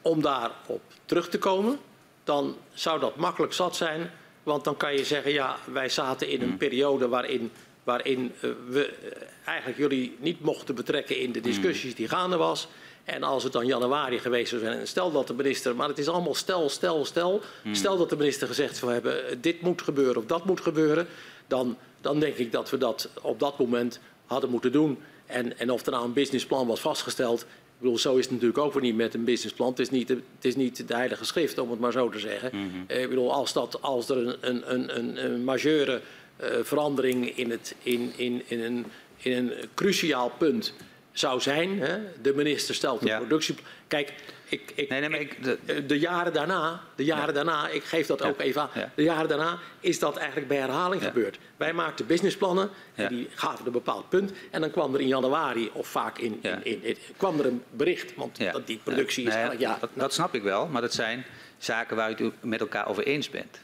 [0.01, 1.79] om daarop terug te komen,
[2.23, 4.11] dan zou dat makkelijk zat zijn.
[4.43, 6.57] Want dan kan je zeggen, ja, wij zaten in een mm.
[6.57, 7.51] periode waarin,
[7.83, 9.11] waarin uh, we uh,
[9.45, 12.67] eigenlijk jullie niet mochten betrekken in de discussies die gaande was.
[13.03, 15.97] En als het dan januari geweest zou zijn, en stel dat de minister, maar het
[15.97, 17.41] is allemaal stel, stel, stel.
[17.63, 17.75] Mm.
[17.75, 21.07] Stel dat de minister gezegd zou hebben, dit moet gebeuren of dat moet gebeuren.
[21.47, 24.97] Dan, dan denk ik dat we dat op dat moment hadden moeten doen.
[25.25, 27.45] En, en of er nou een businessplan was vastgesteld,
[27.77, 29.69] ik bedoel, zo is het natuurlijk ook weer niet met een businessplan.
[29.69, 32.19] Het is niet de, het is niet de heilige schrift, om het maar zo te
[32.19, 32.49] zeggen.
[32.53, 32.85] Mm -hmm.
[32.87, 36.01] uh, ik bedoel, als, dat, als er een, een, een, een majeure
[36.41, 38.85] uh, verandering in, het, in, in, in, een,
[39.17, 40.73] in een cruciaal punt
[41.19, 43.17] zou zijn, hè, de minister stelt een ja.
[43.17, 43.55] productie.
[43.87, 44.13] Kijk,
[44.49, 47.31] ik, ik, nee, nee, maar ik, de, de, jaren daarna, de jaren ja.
[47.31, 48.27] daarna, ik geef dat ja.
[48.27, 51.37] ook even aan, de jaren daarna is dat eigenlijk bij herhaling gebeurd.
[51.57, 54.31] Wij maakten businessplannen en die gaven een bepaald punt.
[54.51, 57.63] En dan kwam er in januari, of vaak in, in, in, in kwam er een
[57.69, 59.79] bericht, want dat die productie is elk jaar.
[59.79, 61.25] Dat, dat snap ik wel, maar dat zijn
[61.57, 63.59] zaken waar u het met elkaar over eens bent.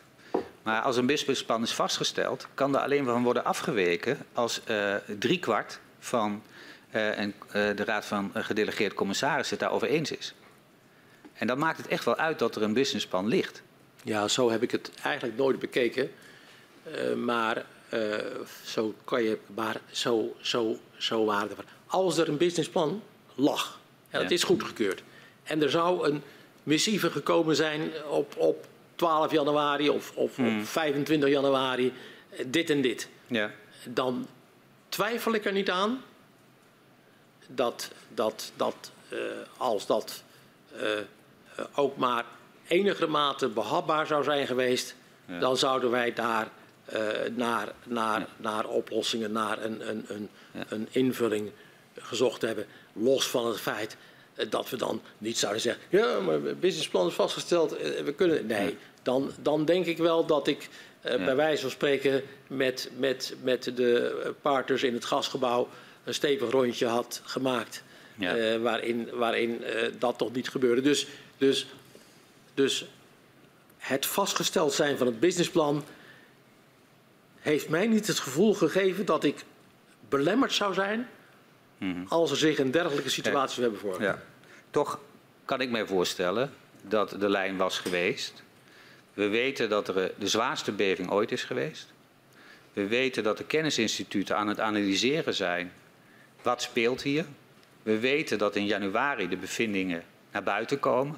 [0.64, 5.80] Maar als een businessplan is vastgesteld, kan er alleen van worden afgeweken als uh, driekwart
[6.00, 6.44] van
[6.94, 10.34] en, uh, de Raad van Gedelegeerd Commissarissen het daarover eens is.
[11.34, 13.62] En dan maakt het echt wel uit dat er een businessplan ligt.
[14.04, 16.12] Ja, zo heb ik het eigenlijk nooit bekeken.
[16.88, 18.16] Uh, maar uh,
[18.64, 21.66] zo kan je, maar zo, zo, zo er.
[21.88, 23.04] Als er een businessplan
[23.36, 24.36] lag, en dat ja.
[24.36, 25.04] is goedgekeurd,
[25.44, 26.22] en er zou een
[26.64, 30.60] missieve gekomen zijn op, op 12 januari of, of hmm.
[30.60, 31.94] op 25 januari,
[32.46, 33.52] dit en dit, ja.
[33.84, 34.28] dan
[34.90, 36.02] twijfel ik er niet aan
[37.48, 39.20] dat, dat, dat uh,
[39.58, 40.24] als dat
[40.82, 40.90] uh,
[41.76, 42.26] ook maar
[42.68, 45.40] enige mate behapbaar zou zijn geweest, Ja.
[45.40, 46.48] dan zouden wij daar
[46.86, 47.02] eh,
[47.36, 50.64] naar, naar, naar oplossingen, naar een, een, een, Ja.
[50.70, 51.52] een invulling
[52.00, 52.66] gezocht hebben.
[52.94, 53.98] Los van het feit
[54.36, 58.14] eh, dat we dan niet zouden zeggen: ja, maar het businessplan is vastgesteld, eh, we
[58.14, 58.46] kunnen.
[58.46, 60.70] Nee, dan, dan denk ik wel dat ik
[61.02, 61.26] eh, Ja.
[61.26, 65.68] bij wijze van spreken met, met, met de partners in het gasgebouw
[66.04, 67.84] een stevig rondje had gemaakt.
[68.16, 68.36] Ja.
[68.36, 70.82] eh, waarin waarin eh, dat toch niet gebeurde.
[70.82, 71.08] Dus,
[71.38, 71.68] dus,
[72.54, 72.86] dus
[73.78, 75.84] het vastgesteld zijn van het businessplan
[77.40, 79.44] heeft mij niet het gevoel gegeven dat ik
[80.10, 81.08] belemmerd zou zijn
[82.08, 84.16] als er zich een dergelijke situatie zou hebben voorgedaan.
[84.16, 84.24] Ja.
[84.70, 85.00] Toch
[85.46, 88.44] kan ik mij voorstellen dat de lijn was geweest.
[89.14, 91.88] We weten dat er eh, de zwaarste beving ooit is geweest.
[92.74, 95.72] We weten dat de kennisinstituten aan het analyseren zijn.
[96.44, 97.26] Wat speelt hier?
[97.84, 101.16] We weten dat in januari de bevindingen naar buiten komen.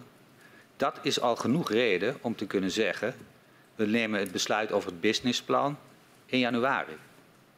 [0.78, 3.16] Dat is al genoeg reden om te kunnen zeggen...
[3.76, 5.78] we nemen het besluit over het businessplan
[6.26, 6.94] in januari.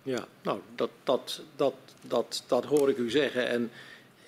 [0.03, 3.47] Ja, nou, dat, dat, dat, dat, dat hoor ik u zeggen.
[3.47, 3.71] En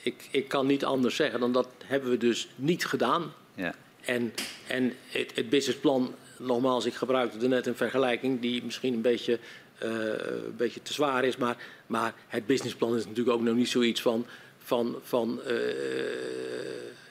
[0.02, 3.34] ik, ik kan niet anders zeggen dan dat hebben we dus niet gedaan.
[3.56, 3.74] Ja.
[4.02, 4.34] En,
[4.68, 9.40] en het, het businessplan, nogmaals, ik gebruikte er net een vergelijking die misschien een beetje,
[9.80, 11.38] een beetje te zwaar is.
[11.38, 14.26] Maar, maar het businessplan is natuurlijk ook nog niet zoiets van,
[14.64, 15.56] van, van eh,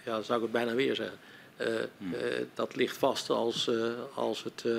[0.04, 1.18] ja, zou ik het bijna weer zeggen.
[1.56, 1.88] Eh, eh,
[2.54, 4.72] dat ligt vast als, eh, als het eh,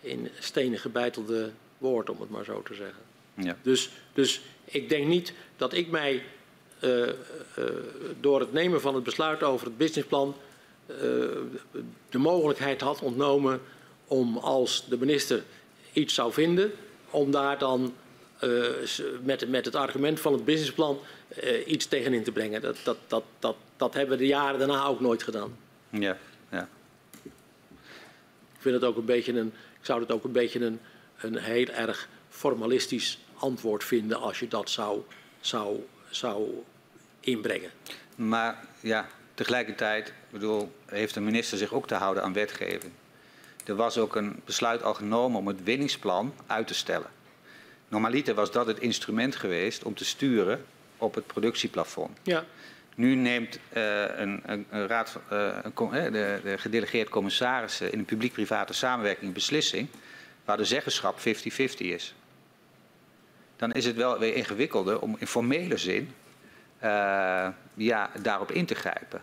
[0.00, 3.02] in stenen gebeitelde woord, om het maar zo te zeggen.
[3.34, 3.56] Ja.
[3.62, 6.22] Dus, dus ik denk niet dat ik mij
[6.82, 7.14] eh, eh,
[8.20, 10.34] door het nemen van het besluit over het businessplan
[10.86, 10.96] eh,
[12.10, 13.60] de mogelijkheid had ontnomen
[14.06, 15.42] om als de minister
[15.92, 16.72] iets zou vinden,
[17.12, 17.94] om daar dan
[18.38, 18.50] eh,
[19.22, 22.60] met, met het argument van het businessplan eh, iets tegenin te brengen.
[22.60, 25.56] Dat, dat, dat, dat, dat hebben we de jaren daarna ook nooit gedaan.
[25.90, 26.16] Ja.
[26.50, 26.68] Ja.
[28.54, 30.80] Ik, vind het ook een beetje een, ik zou het ook een beetje een,
[31.20, 35.00] een heel erg formalistisch antwoord vinden als je dat zou,
[35.40, 36.48] zou, zou
[37.20, 37.70] inbrengen.
[38.14, 42.92] Maar ja, tegelijkertijd bedoel, heeft de minister zich ook te houden aan wetgeving.
[43.64, 47.10] Er was ook een besluit al genomen om het winningsplan uit te stellen.
[47.88, 50.64] Normaliter was dat het instrument geweest om te sturen
[50.96, 52.18] op het productieplafond.
[52.22, 52.44] Ja,
[52.94, 58.04] Nu neemt eh, een, een, een raad, eh, een de, de gedelegeerd commissarissen in een
[58.04, 59.88] publiek-private samenwerking een beslissing
[60.44, 61.22] waar de zeggenschap 50-50
[61.76, 62.14] is.
[63.56, 66.14] Dan is het wel weer ingewikkelder om in formele zin
[66.78, 69.20] eh, ja, daarop in te grijpen.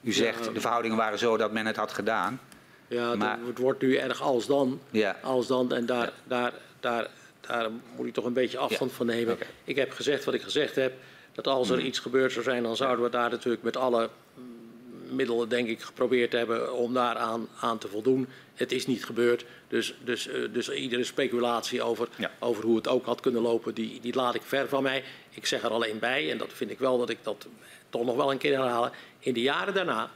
[0.00, 2.40] U zegt de verhoudingen waren zo dat men het had gedaan.
[2.88, 4.80] Ja Maar- het wordt nu erg als dan.
[4.90, 6.12] Ja, Als dan en daar, Ja.
[6.24, 7.08] daar, daar,
[7.40, 8.96] daar moet ik toch een beetje afstand Ja.
[8.96, 9.38] van nemen.
[9.64, 10.92] Ik heb gezegd wat ik gezegd heb.
[11.32, 15.16] Dat als er iets gebeurd zou zijn, dan zouden we daar natuurlijk met alle mm,
[15.16, 18.28] middelen, denk ik, geprobeerd hebben om daaraan aan te voldoen.
[18.54, 19.44] Het is niet gebeurd.
[19.68, 22.30] Dus, dus, eh, dus iedere speculatie over, Ja.
[22.38, 25.04] over hoe het ook had kunnen lopen, die, die laat ik ver van mij.
[25.30, 27.46] Ik zeg er alleen bij, en dat vind ik wel dat ik dat
[27.90, 28.92] toch nog wel een keer herhalen.
[29.18, 30.10] In de jaren daarna,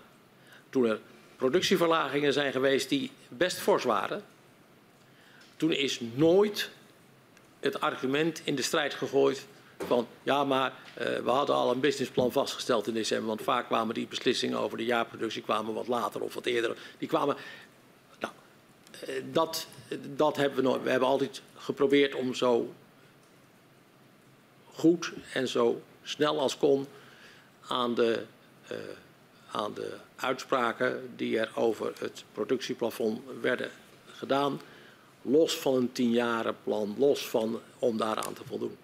[0.71, 0.99] toen er
[1.39, 4.25] productieverlagingen zijn geweest die best fors waren,
[5.57, 6.70] toen is nooit
[7.60, 9.47] het argument in de strijd gegooid
[9.86, 13.94] van ja, maar eh, we hadden al een businessplan vastgesteld in december, want vaak kwamen
[13.94, 16.76] die beslissingen over de jaarproductie kwamen wat later of wat eerder.
[16.99, 17.36] Die kwamen.
[18.20, 18.33] Nou,
[19.00, 19.67] eh, dat,
[20.17, 20.83] dat hebben we nooit.
[20.83, 22.75] We hebben altijd geprobeerd om zo
[24.75, 26.86] goed en zo snel als kon
[27.67, 28.25] aan de,
[28.68, 28.76] eh,
[29.51, 33.70] aan de uitspraken die er over het productieplafond werden
[34.07, 34.60] gedaan,
[35.23, 38.77] los van een tienjarenplan, los van om daaraan te voldoen.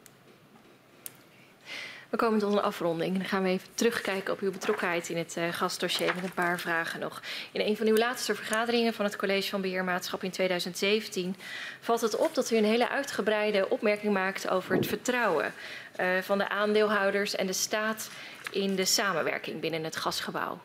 [2.15, 3.17] We komen tot een afronding.
[3.17, 6.61] Dan gaan we even terugkijken op uw betrokkenheid in het uh, gasdossier met een paar
[6.61, 7.23] vragen nog.
[7.53, 11.37] In een van uw laatste vergaderingen van het College van Beheermaatschap in 2017
[11.81, 15.53] valt het op dat u een hele uitgebreide opmerking maakt over het vertrouwen
[16.01, 18.11] uh, van de aandeelhouders en de staat
[18.55, 20.61] in de samenwerking binnen het gasgebouw.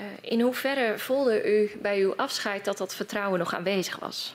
[0.00, 4.34] Uh, in hoeverre voelde u bij uw afscheid dat dat vertrouwen nog aanwezig was?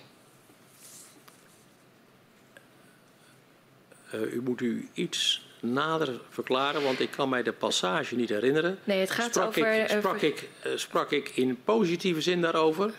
[4.14, 8.80] Uh, u moet u iets nader verklaren, want ik kan mij de passage niet herinneren.
[8.84, 9.82] Nee, het gaat sprak over...
[9.82, 12.94] Ik, sprak, ik, sprak ik in positieve zin daarover?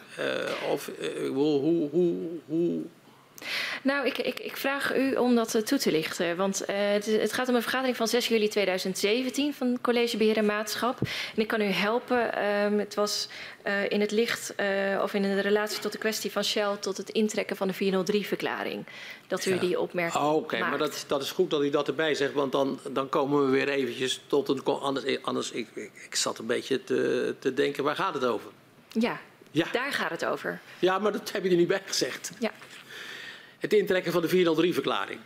[0.71, 0.91] Of
[1.29, 1.61] hoe,
[1.91, 1.91] hoe,
[2.47, 2.83] hoe...
[3.83, 6.37] Nou, ik, ik, ik, vraag u om dat toe te lichten.
[6.37, 10.17] Want uh, het, het, gaat om een vergadering van 6 juli 2017 van het College
[10.17, 11.01] Beheer en Maatschap.
[11.35, 12.45] En ik kan u helpen.
[12.45, 13.29] Um, het was
[13.67, 16.97] uh, in het licht uh, of in de relatie tot de kwestie van Shell tot
[16.97, 18.87] het intrekken van de 403-verklaring.
[19.27, 19.61] Dat u ja.
[19.61, 22.33] die opmerking oh, Oké, okay, maar dat, dat is goed dat u dat erbij zegt.
[22.33, 24.65] Want dan, dan komen we weer eventjes tot een...
[24.65, 28.51] Anders, anders ik, ik, ik zat een beetje te, te denken, waar gaat het over?
[28.89, 29.67] Ja, Ja.
[29.73, 30.61] daar gaat het over.
[30.79, 32.31] Ja, maar dat heb je er niet bij gezegd.
[32.39, 32.51] Ja.
[33.59, 35.19] Het intrekken van de 403-verklaring.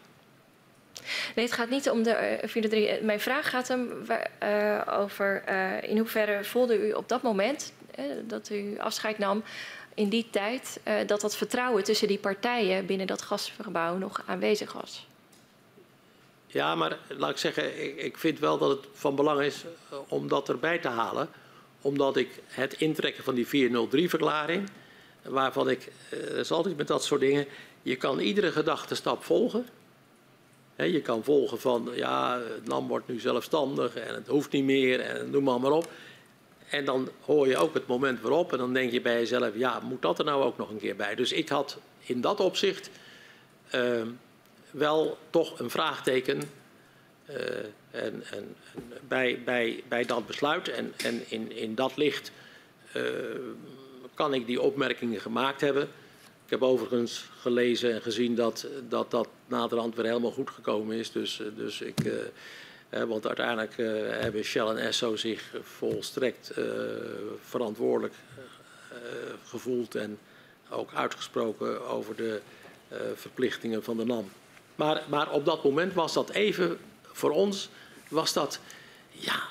[1.34, 2.86] Nee, het gaat niet om de eh, 403.
[2.88, 3.90] Eh, Mijn vraag gaat hem
[4.38, 9.42] eh, over eh, in hoeverre voelde u op dat moment eh, dat u afscheid nam
[9.94, 14.72] in die tijd eh, dat dat vertrouwen tussen die partijen binnen dat gasgebouw nog aanwezig
[14.72, 15.06] was.
[16.46, 19.98] Ja, maar laat ik zeggen, ik, ik vind wel dat het van belang is eh,
[20.08, 21.28] om dat erbij te halen.
[21.80, 24.62] Omdat ik het intrekken van die 403-verklaring,
[25.22, 27.46] waarvan ik, eh, dat is altijd met dat soort dingen,
[27.82, 29.66] je kan iedere gedachtenstap volgen.
[30.76, 35.00] Je kan volgen van, ja, het land wordt nu zelfstandig en het hoeft niet meer
[35.00, 35.90] en noem maar, maar op.
[36.68, 39.80] En dan hoor je ook het moment waarop en dan denk je bij jezelf, ja,
[39.80, 41.14] moet dat er nou ook nog een keer bij?
[41.14, 42.90] Dus ik had in dat opzicht
[43.70, 44.06] ehm,
[44.70, 46.42] wel toch een vraagteken
[47.24, 47.36] eh,
[47.90, 48.56] en, en
[49.08, 50.68] bij, bij, bij dat besluit.
[50.68, 52.32] En, en in, in dat licht
[52.92, 53.02] eh,
[54.14, 55.88] kan ik die opmerkingen gemaakt hebben.
[56.52, 61.12] Ik heb overigens gelezen en gezien dat dat, dat naderhand weer helemaal goed gekomen is.
[61.12, 61.98] Dus, eh, dus ik,
[62.92, 63.86] eh, want uiteindelijk eh,
[64.20, 66.64] hebben Shell en Esso zich volstrekt eh,
[67.40, 68.14] verantwoordelijk
[69.44, 70.18] gevoeld en
[70.70, 72.40] ook uitgesproken over de
[73.14, 74.30] verplichtingen van de NAM.
[74.74, 77.68] Maar, maar op dat moment was dat even, voor ons,
[78.08, 78.60] was dat,
[79.10, 79.42] ja,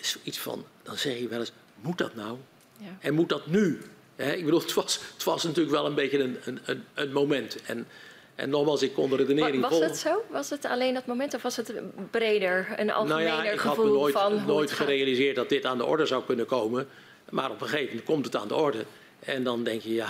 [0.00, 2.38] zoiets van, dan zeg je wel eens, moet dat nou?
[2.78, 2.96] Ja.
[3.00, 3.80] En moet dat nu?
[4.16, 7.62] Ik bedoel, het was, het was natuurlijk wel een beetje een, een, een, moment.
[7.62, 7.86] En,
[8.34, 10.24] en nogmaals, ik kon de redenering Was het zo?
[10.30, 11.72] Was het alleen dat moment of was het
[12.10, 15.64] breder, een Nou algemener ja, ik had gevoel me nooit, van nooit gerealiseerd dat dit
[15.64, 16.88] aan de orde zou kunnen komen.
[17.30, 18.84] Maar op een gegeven moment komt het aan de orde.
[19.18, 20.08] En dan denk je, ja,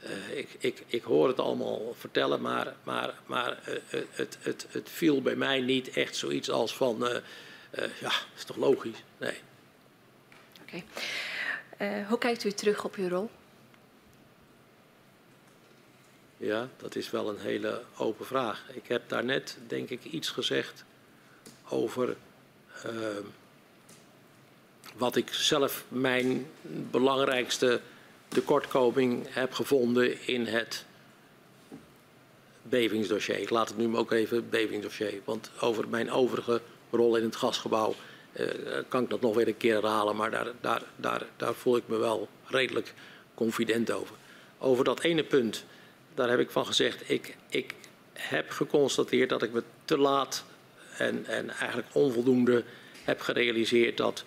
[0.00, 4.66] eh, ik, ik, ik hoor het allemaal vertellen, maar, maar, maar eh, eh, het, het,
[4.70, 9.02] het viel bij mij niet echt zoiets als van, eh, ja, is toch logisch?
[9.18, 9.34] Nee.
[10.62, 10.82] Oké.
[11.76, 13.30] Eh, hoe kijkt u terug op uw rol?
[16.36, 18.64] Ja, dat is wel een hele open vraag.
[18.72, 20.84] Ik heb daarnet, denk ik, iets gezegd
[21.68, 22.16] over
[22.82, 23.22] ehm,
[24.96, 26.46] wat ik zelf mijn
[26.90, 27.80] belangrijkste
[28.28, 30.84] tekortkoming heb gevonden in het
[32.62, 33.38] bevingsdossier.
[33.38, 37.94] Ik laat het nu ook even bevingsdossier, want over mijn overige rol in het gasgebouw
[38.88, 41.82] kan ik dat nog weer een keer herhalen, maar daar, daar, daar, daar voel ik
[41.86, 42.94] me wel redelijk
[43.34, 44.16] confident over.
[44.58, 45.64] Over dat ene punt,
[46.14, 47.74] daar heb ik van gezegd, ik, ik
[48.12, 50.44] heb geconstateerd dat ik me te laat
[50.96, 52.64] en, en eigenlijk onvoldoende
[53.04, 54.24] heb gerealiseerd dat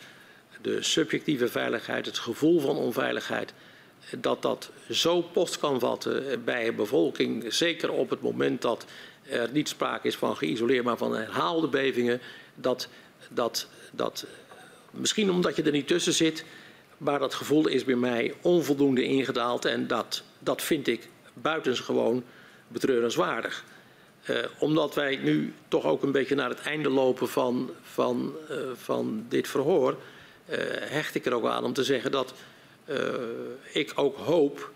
[0.62, 3.54] de subjectieve veiligheid, het gevoel van onveiligheid,
[4.18, 8.86] dat dat zo post kan vatten bij een bevolking, zeker op het moment dat
[9.30, 12.22] er niet sprake is van geïsoleerd, maar van herhaalde bevingen,
[12.56, 12.88] dat,
[13.30, 14.26] dat, dat
[14.92, 16.45] misschien omdat je er niet tussen zit,
[16.98, 22.24] maar dat gevoel is bij mij onvoldoende ingedaald en dat, dat vind ik buitengewoon
[22.68, 23.64] betreurenswaardig.
[24.24, 28.58] Eh, omdat wij nu toch ook een beetje naar het einde lopen van, van, eh,
[28.74, 29.98] van dit verhoor,
[30.45, 32.34] eh, hecht ik er ook aan om te zeggen dat
[32.85, 32.98] eh,
[33.74, 34.72] ik ook hoop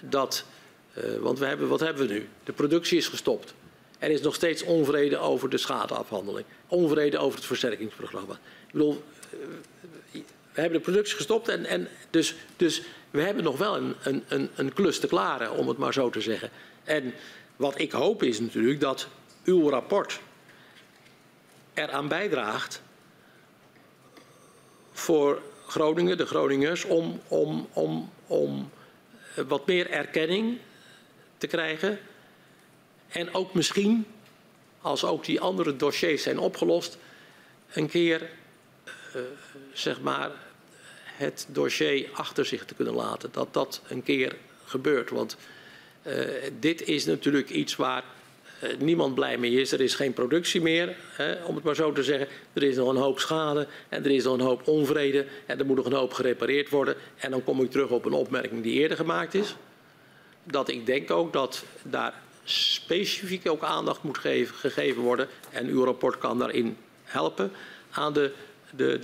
[0.00, 0.44] dat.
[0.92, 2.28] eh, want we hebben, wat hebben we nu?
[2.44, 3.54] De productie is gestopt.
[3.98, 6.46] Er is nog steeds onvrede over de schadeafhandeling.
[6.68, 8.32] Onvrede over het versterkingsprogramma.
[8.66, 10.20] Ik bedoel, eh,
[10.52, 13.94] we hebben de productie gestopt en, en dus, dus we hebben nog wel een,
[14.28, 16.50] een, een, klus te klaren, om het maar zo te zeggen.
[16.84, 17.14] En
[17.56, 19.08] wat ik hoop is natuurlijk dat
[19.44, 20.20] uw rapport
[21.74, 22.82] eraan bijdraagt
[24.92, 28.70] voor Groningen, de Groningers, om, om, om, om
[29.34, 30.58] eh, wat meer erkenning
[31.38, 31.98] te krijgen.
[33.16, 34.06] En ook misschien,
[34.80, 36.98] als ook die andere dossiers zijn opgelost,
[37.72, 38.30] een keer
[38.84, 39.20] eh,
[39.72, 40.30] zeg maar
[41.04, 43.28] het dossier achter zich te kunnen laten.
[43.32, 45.10] Dat dat een keer gebeurt.
[45.10, 45.36] Want
[46.02, 46.18] eh,
[46.58, 48.04] dit is natuurlijk iets waar
[48.60, 49.72] eh, niemand blij mee is.
[49.72, 52.28] Er is geen productie meer, hè, om het maar zo te zeggen.
[52.52, 55.26] Er is nog een hoop schade en er is nog een hoop onvrede.
[55.46, 56.94] En er moet nog een hoop gerepareerd worden.
[57.16, 59.56] En dan kom ik terug op een opmerking die eerder gemaakt is.
[60.44, 65.28] Dat ik denk ook dat daar specifiek ook aandacht moet geven, gegeven worden.
[65.50, 67.52] En uw rapport kan daarin helpen
[67.90, 68.32] aan de
[68.76, 68.98] de,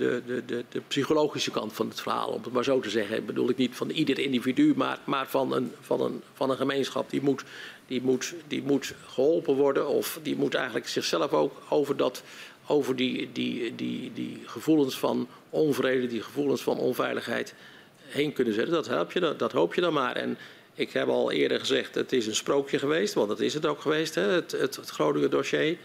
[0.45, 3.25] de, de, psychologische kant van het verhaal, om het maar zo te zeggen.
[3.25, 7.09] Bedoel ik niet van ieder individu, maar, maar van, een, van, een, van een gemeenschap.
[7.09, 7.43] Die moet,
[7.87, 12.23] die, moet, die moet geholpen worden of die moet eigenlijk zichzelf ook over, dat,
[12.67, 17.53] over die, die, die, die gevoelens van onvrede, die gevoelens van onveiligheid
[18.05, 18.73] heen kunnen zetten.
[18.73, 20.15] Dat, help je, dat hoop je dan maar.
[20.15, 20.37] En
[20.73, 23.81] ik heb al eerder gezegd, het is een sprookje geweest, want dat is het ook
[23.81, 25.77] geweest, hè, het, het, het Groningen dossier.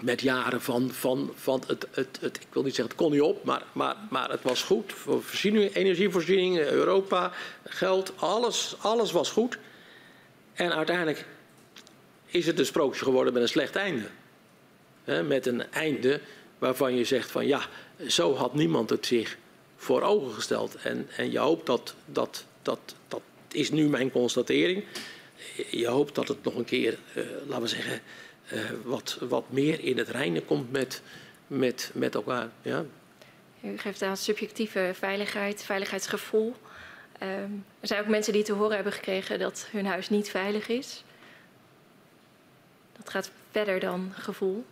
[0.00, 3.20] met jaren van, van, van het, het, het, ik wil niet zeggen het kon niet
[3.20, 4.92] op, maar, maar, maar het was goed.
[4.92, 7.32] Voor voorziening, energievoorziening, Europa,
[7.64, 9.58] geld, alles, alles was goed.
[10.54, 11.26] En uiteindelijk
[12.26, 14.06] is het een sprookje geworden met een slecht einde.
[15.24, 16.20] Met een einde
[16.58, 17.60] waarvan je zegt van ja,
[18.06, 19.36] zo had niemand het zich
[19.76, 20.74] voor ogen gesteld.
[20.74, 22.94] En, en je hoopt dat, dat, dat
[23.54, 24.84] is nu mijn constatering.
[25.70, 28.00] Je hoopt dat het nog een keer, uh, laten we zeggen,
[28.52, 31.02] uh, wat, wat meer in het reinen komt met,
[31.46, 32.48] met, met elkaar.
[32.62, 32.84] Ja.
[33.60, 36.54] U geeft aan subjectieve veiligheid, veiligheidsgevoel.
[37.22, 37.28] Uh,
[37.80, 41.04] er zijn ook mensen die te horen hebben gekregen dat hun huis niet veilig is.
[42.96, 44.64] Dat gaat verder dan gevoel.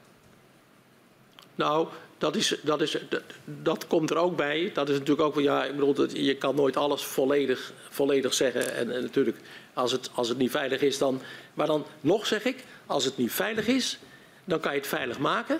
[1.54, 1.88] Nou,
[2.18, 2.96] dat, is, dat, is,
[3.44, 4.70] dat, komt er ook bij.
[4.74, 8.74] Dat is natuurlijk ook, ja, ik bedoel, dat, je kan nooit alles volledig, volledig zeggen.
[8.74, 9.36] En, en, natuurlijk,
[9.74, 11.20] als het, als het niet veilig is, dan.
[11.54, 13.98] Maar dan nog zeg ik, als het niet veilig is,
[14.44, 15.58] dan kan je het veilig maken.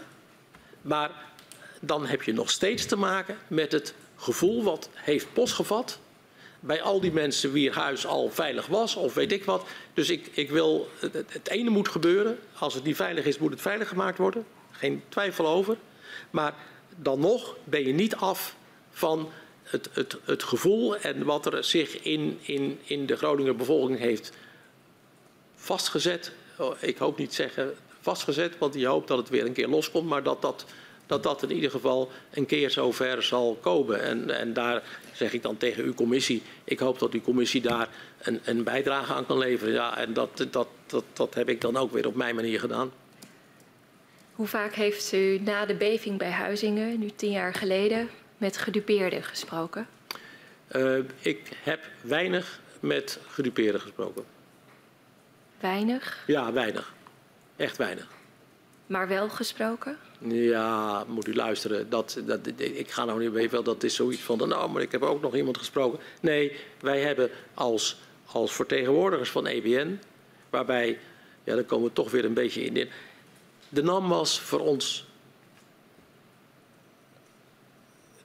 [0.82, 1.10] Maar
[1.80, 5.98] dan heb je nog steeds te maken met het gevoel wat heeft postgevat
[6.60, 9.66] bij al die mensen wie huis al veilig was of weet ik wat.
[9.94, 12.38] Dus ik, ik wil, het, het ene moet gebeuren.
[12.58, 14.46] Als het niet veilig is, moet het veilig gemaakt worden.
[14.70, 15.76] Geen twijfel over.
[16.36, 16.54] Maar
[16.96, 18.56] dan nog ben je niet af
[18.90, 19.28] van
[19.62, 24.32] het, het, het gevoel en wat er zich in, in, in de Groninger bevolking heeft
[25.54, 26.32] vastgezet.
[26.58, 30.08] Oh, ik hoop niet zeggen vastgezet, want je hoopt dat het weer een keer loskomt,
[30.08, 30.64] maar dat dat,
[31.06, 34.02] dat, dat in ieder geval een keer zover zal komen.
[34.02, 34.82] En, en daar
[35.12, 39.12] zeg ik dan tegen uw commissie, ik hoop dat uw commissie daar een, een bijdrage
[39.12, 39.72] aan kan leveren.
[39.72, 42.92] Ja, en dat, dat, dat, dat heb ik dan ook weer op mijn manier gedaan.
[44.36, 48.08] Hoe vaak heeft u na de beving bij Huizingen, nu tien jaar geleden,
[48.38, 49.86] met gedupeerden gesproken?
[50.76, 54.24] Uh, ik heb weinig met gedupeerden gesproken.
[55.60, 56.24] Weinig?
[56.26, 56.94] Ja, weinig.
[57.56, 58.08] Echt weinig.
[58.86, 59.98] Maar wel gesproken?
[60.28, 61.90] Ja, moet u luisteren.
[61.90, 65.02] Dat, dat, ik ga nou niet weten, dat is zoiets van, nou, maar ik heb
[65.02, 65.98] ook nog iemand gesproken.
[66.20, 69.98] Nee, wij hebben als, als vertegenwoordigers van EBN,
[70.50, 70.98] waarbij,
[71.44, 72.88] ja, dan komen we toch weer een beetje in.
[73.68, 75.06] De NAM was voor ons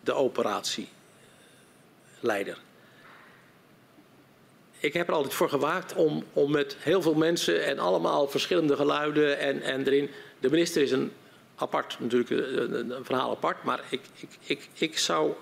[0.03, 2.57] de operatieleider.
[4.79, 8.75] Ik heb er altijd voor gewaakt om, om met heel veel mensen en allemaal verschillende
[8.75, 10.09] geluiden en, en erin.
[10.39, 11.11] De minister is een
[11.55, 15.33] apart, natuurlijk een, een verhaal apart, maar ik, ik, ik, ik zou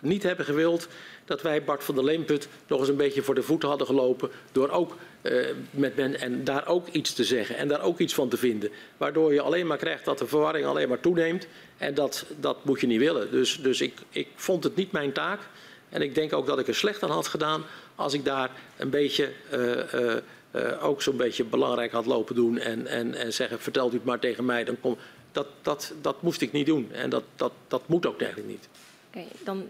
[0.00, 0.88] niet hebben gewild
[1.24, 4.30] dat wij Bart van der Leemput nog eens een beetje voor de voeten hadden gelopen
[4.52, 8.14] door ook uh, met men en daar ook iets te zeggen en daar ook iets
[8.14, 8.70] van te vinden.
[8.96, 11.46] Waardoor je alleen maar krijgt dat de verwarring alleen maar toeneemt
[11.78, 13.30] en dat, dat moet je niet willen.
[13.30, 15.40] Dus, dus ik, ik vond het niet mijn taak
[15.88, 18.90] en ik denk ook dat ik er slecht aan had gedaan als ik daar een
[18.90, 20.16] beetje uh,
[20.54, 24.04] uh, ook zo'n beetje belangrijk had lopen doen en, en, en zeggen vertelt u het
[24.04, 24.64] maar tegen mij.
[24.64, 24.96] Dan kom,
[25.32, 28.68] dat, dat, dat moest ik niet doen en dat, dat, dat moet ook eigenlijk niet.
[29.08, 29.68] Oké, dan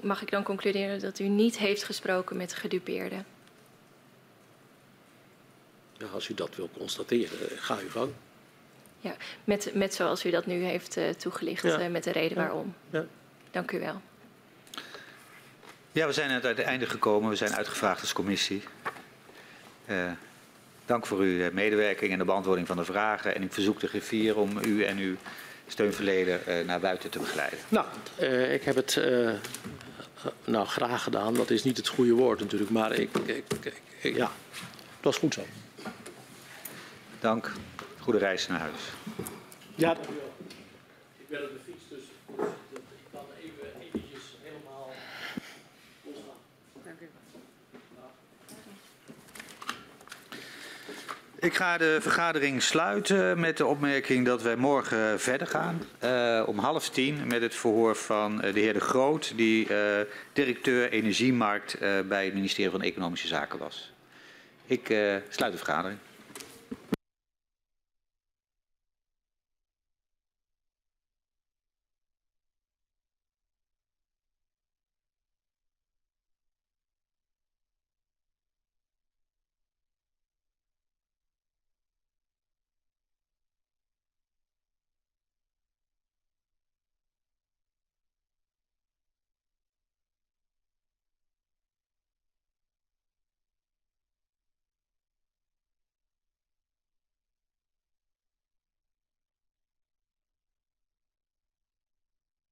[0.00, 3.24] mag ik dan concluderen dat u niet heeft gesproken met gedupeerden?
[6.00, 8.12] Ja, als u dat wil constateren, ga uw gang.
[9.00, 11.80] Ja, met, met zoals u dat nu heeft uh, toegelicht, ja.
[11.80, 12.42] uh, met de reden ja.
[12.42, 12.74] waarom.
[12.90, 13.04] Ja.
[13.50, 14.00] Dank u wel.
[15.92, 17.30] Ja, we zijn uit het einde gekomen.
[17.30, 18.62] We zijn uitgevraagd als commissie.
[19.86, 20.10] Uh,
[20.86, 23.34] dank voor uw medewerking en de beantwoording van de vragen.
[23.34, 25.16] En ik verzoek de griffier om u en uw
[25.66, 27.58] steunverleden uh, naar buiten te begeleiden.
[27.68, 27.86] Nou,
[28.20, 29.32] uh, ik heb het uh,
[30.44, 31.34] nou, graag gedaan.
[31.34, 33.44] Dat is niet het goede woord natuurlijk, maar ik, ik,
[34.00, 34.30] ik, ja,
[34.96, 35.42] het was goed zo.
[37.20, 37.52] Dank.
[37.98, 38.80] Goede reis naar huis.
[39.74, 40.34] Ja, dank u wel.
[41.18, 42.02] Ik ben op de fiets, dus
[42.68, 44.90] ik kan even eventjes helemaal
[46.04, 46.36] losgaan.
[46.84, 47.08] Dank u.
[51.46, 55.82] Ik ga de vergadering sluiten met de opmerking dat wij morgen verder gaan.
[56.04, 60.00] Uh, om half tien met het verhoor van uh, de heer De Groot, die uh,
[60.32, 63.92] directeur Energiemarkt bij het ministerie van Economische Zaken was.
[64.66, 64.86] Ik
[65.28, 65.98] sluit de vergadering.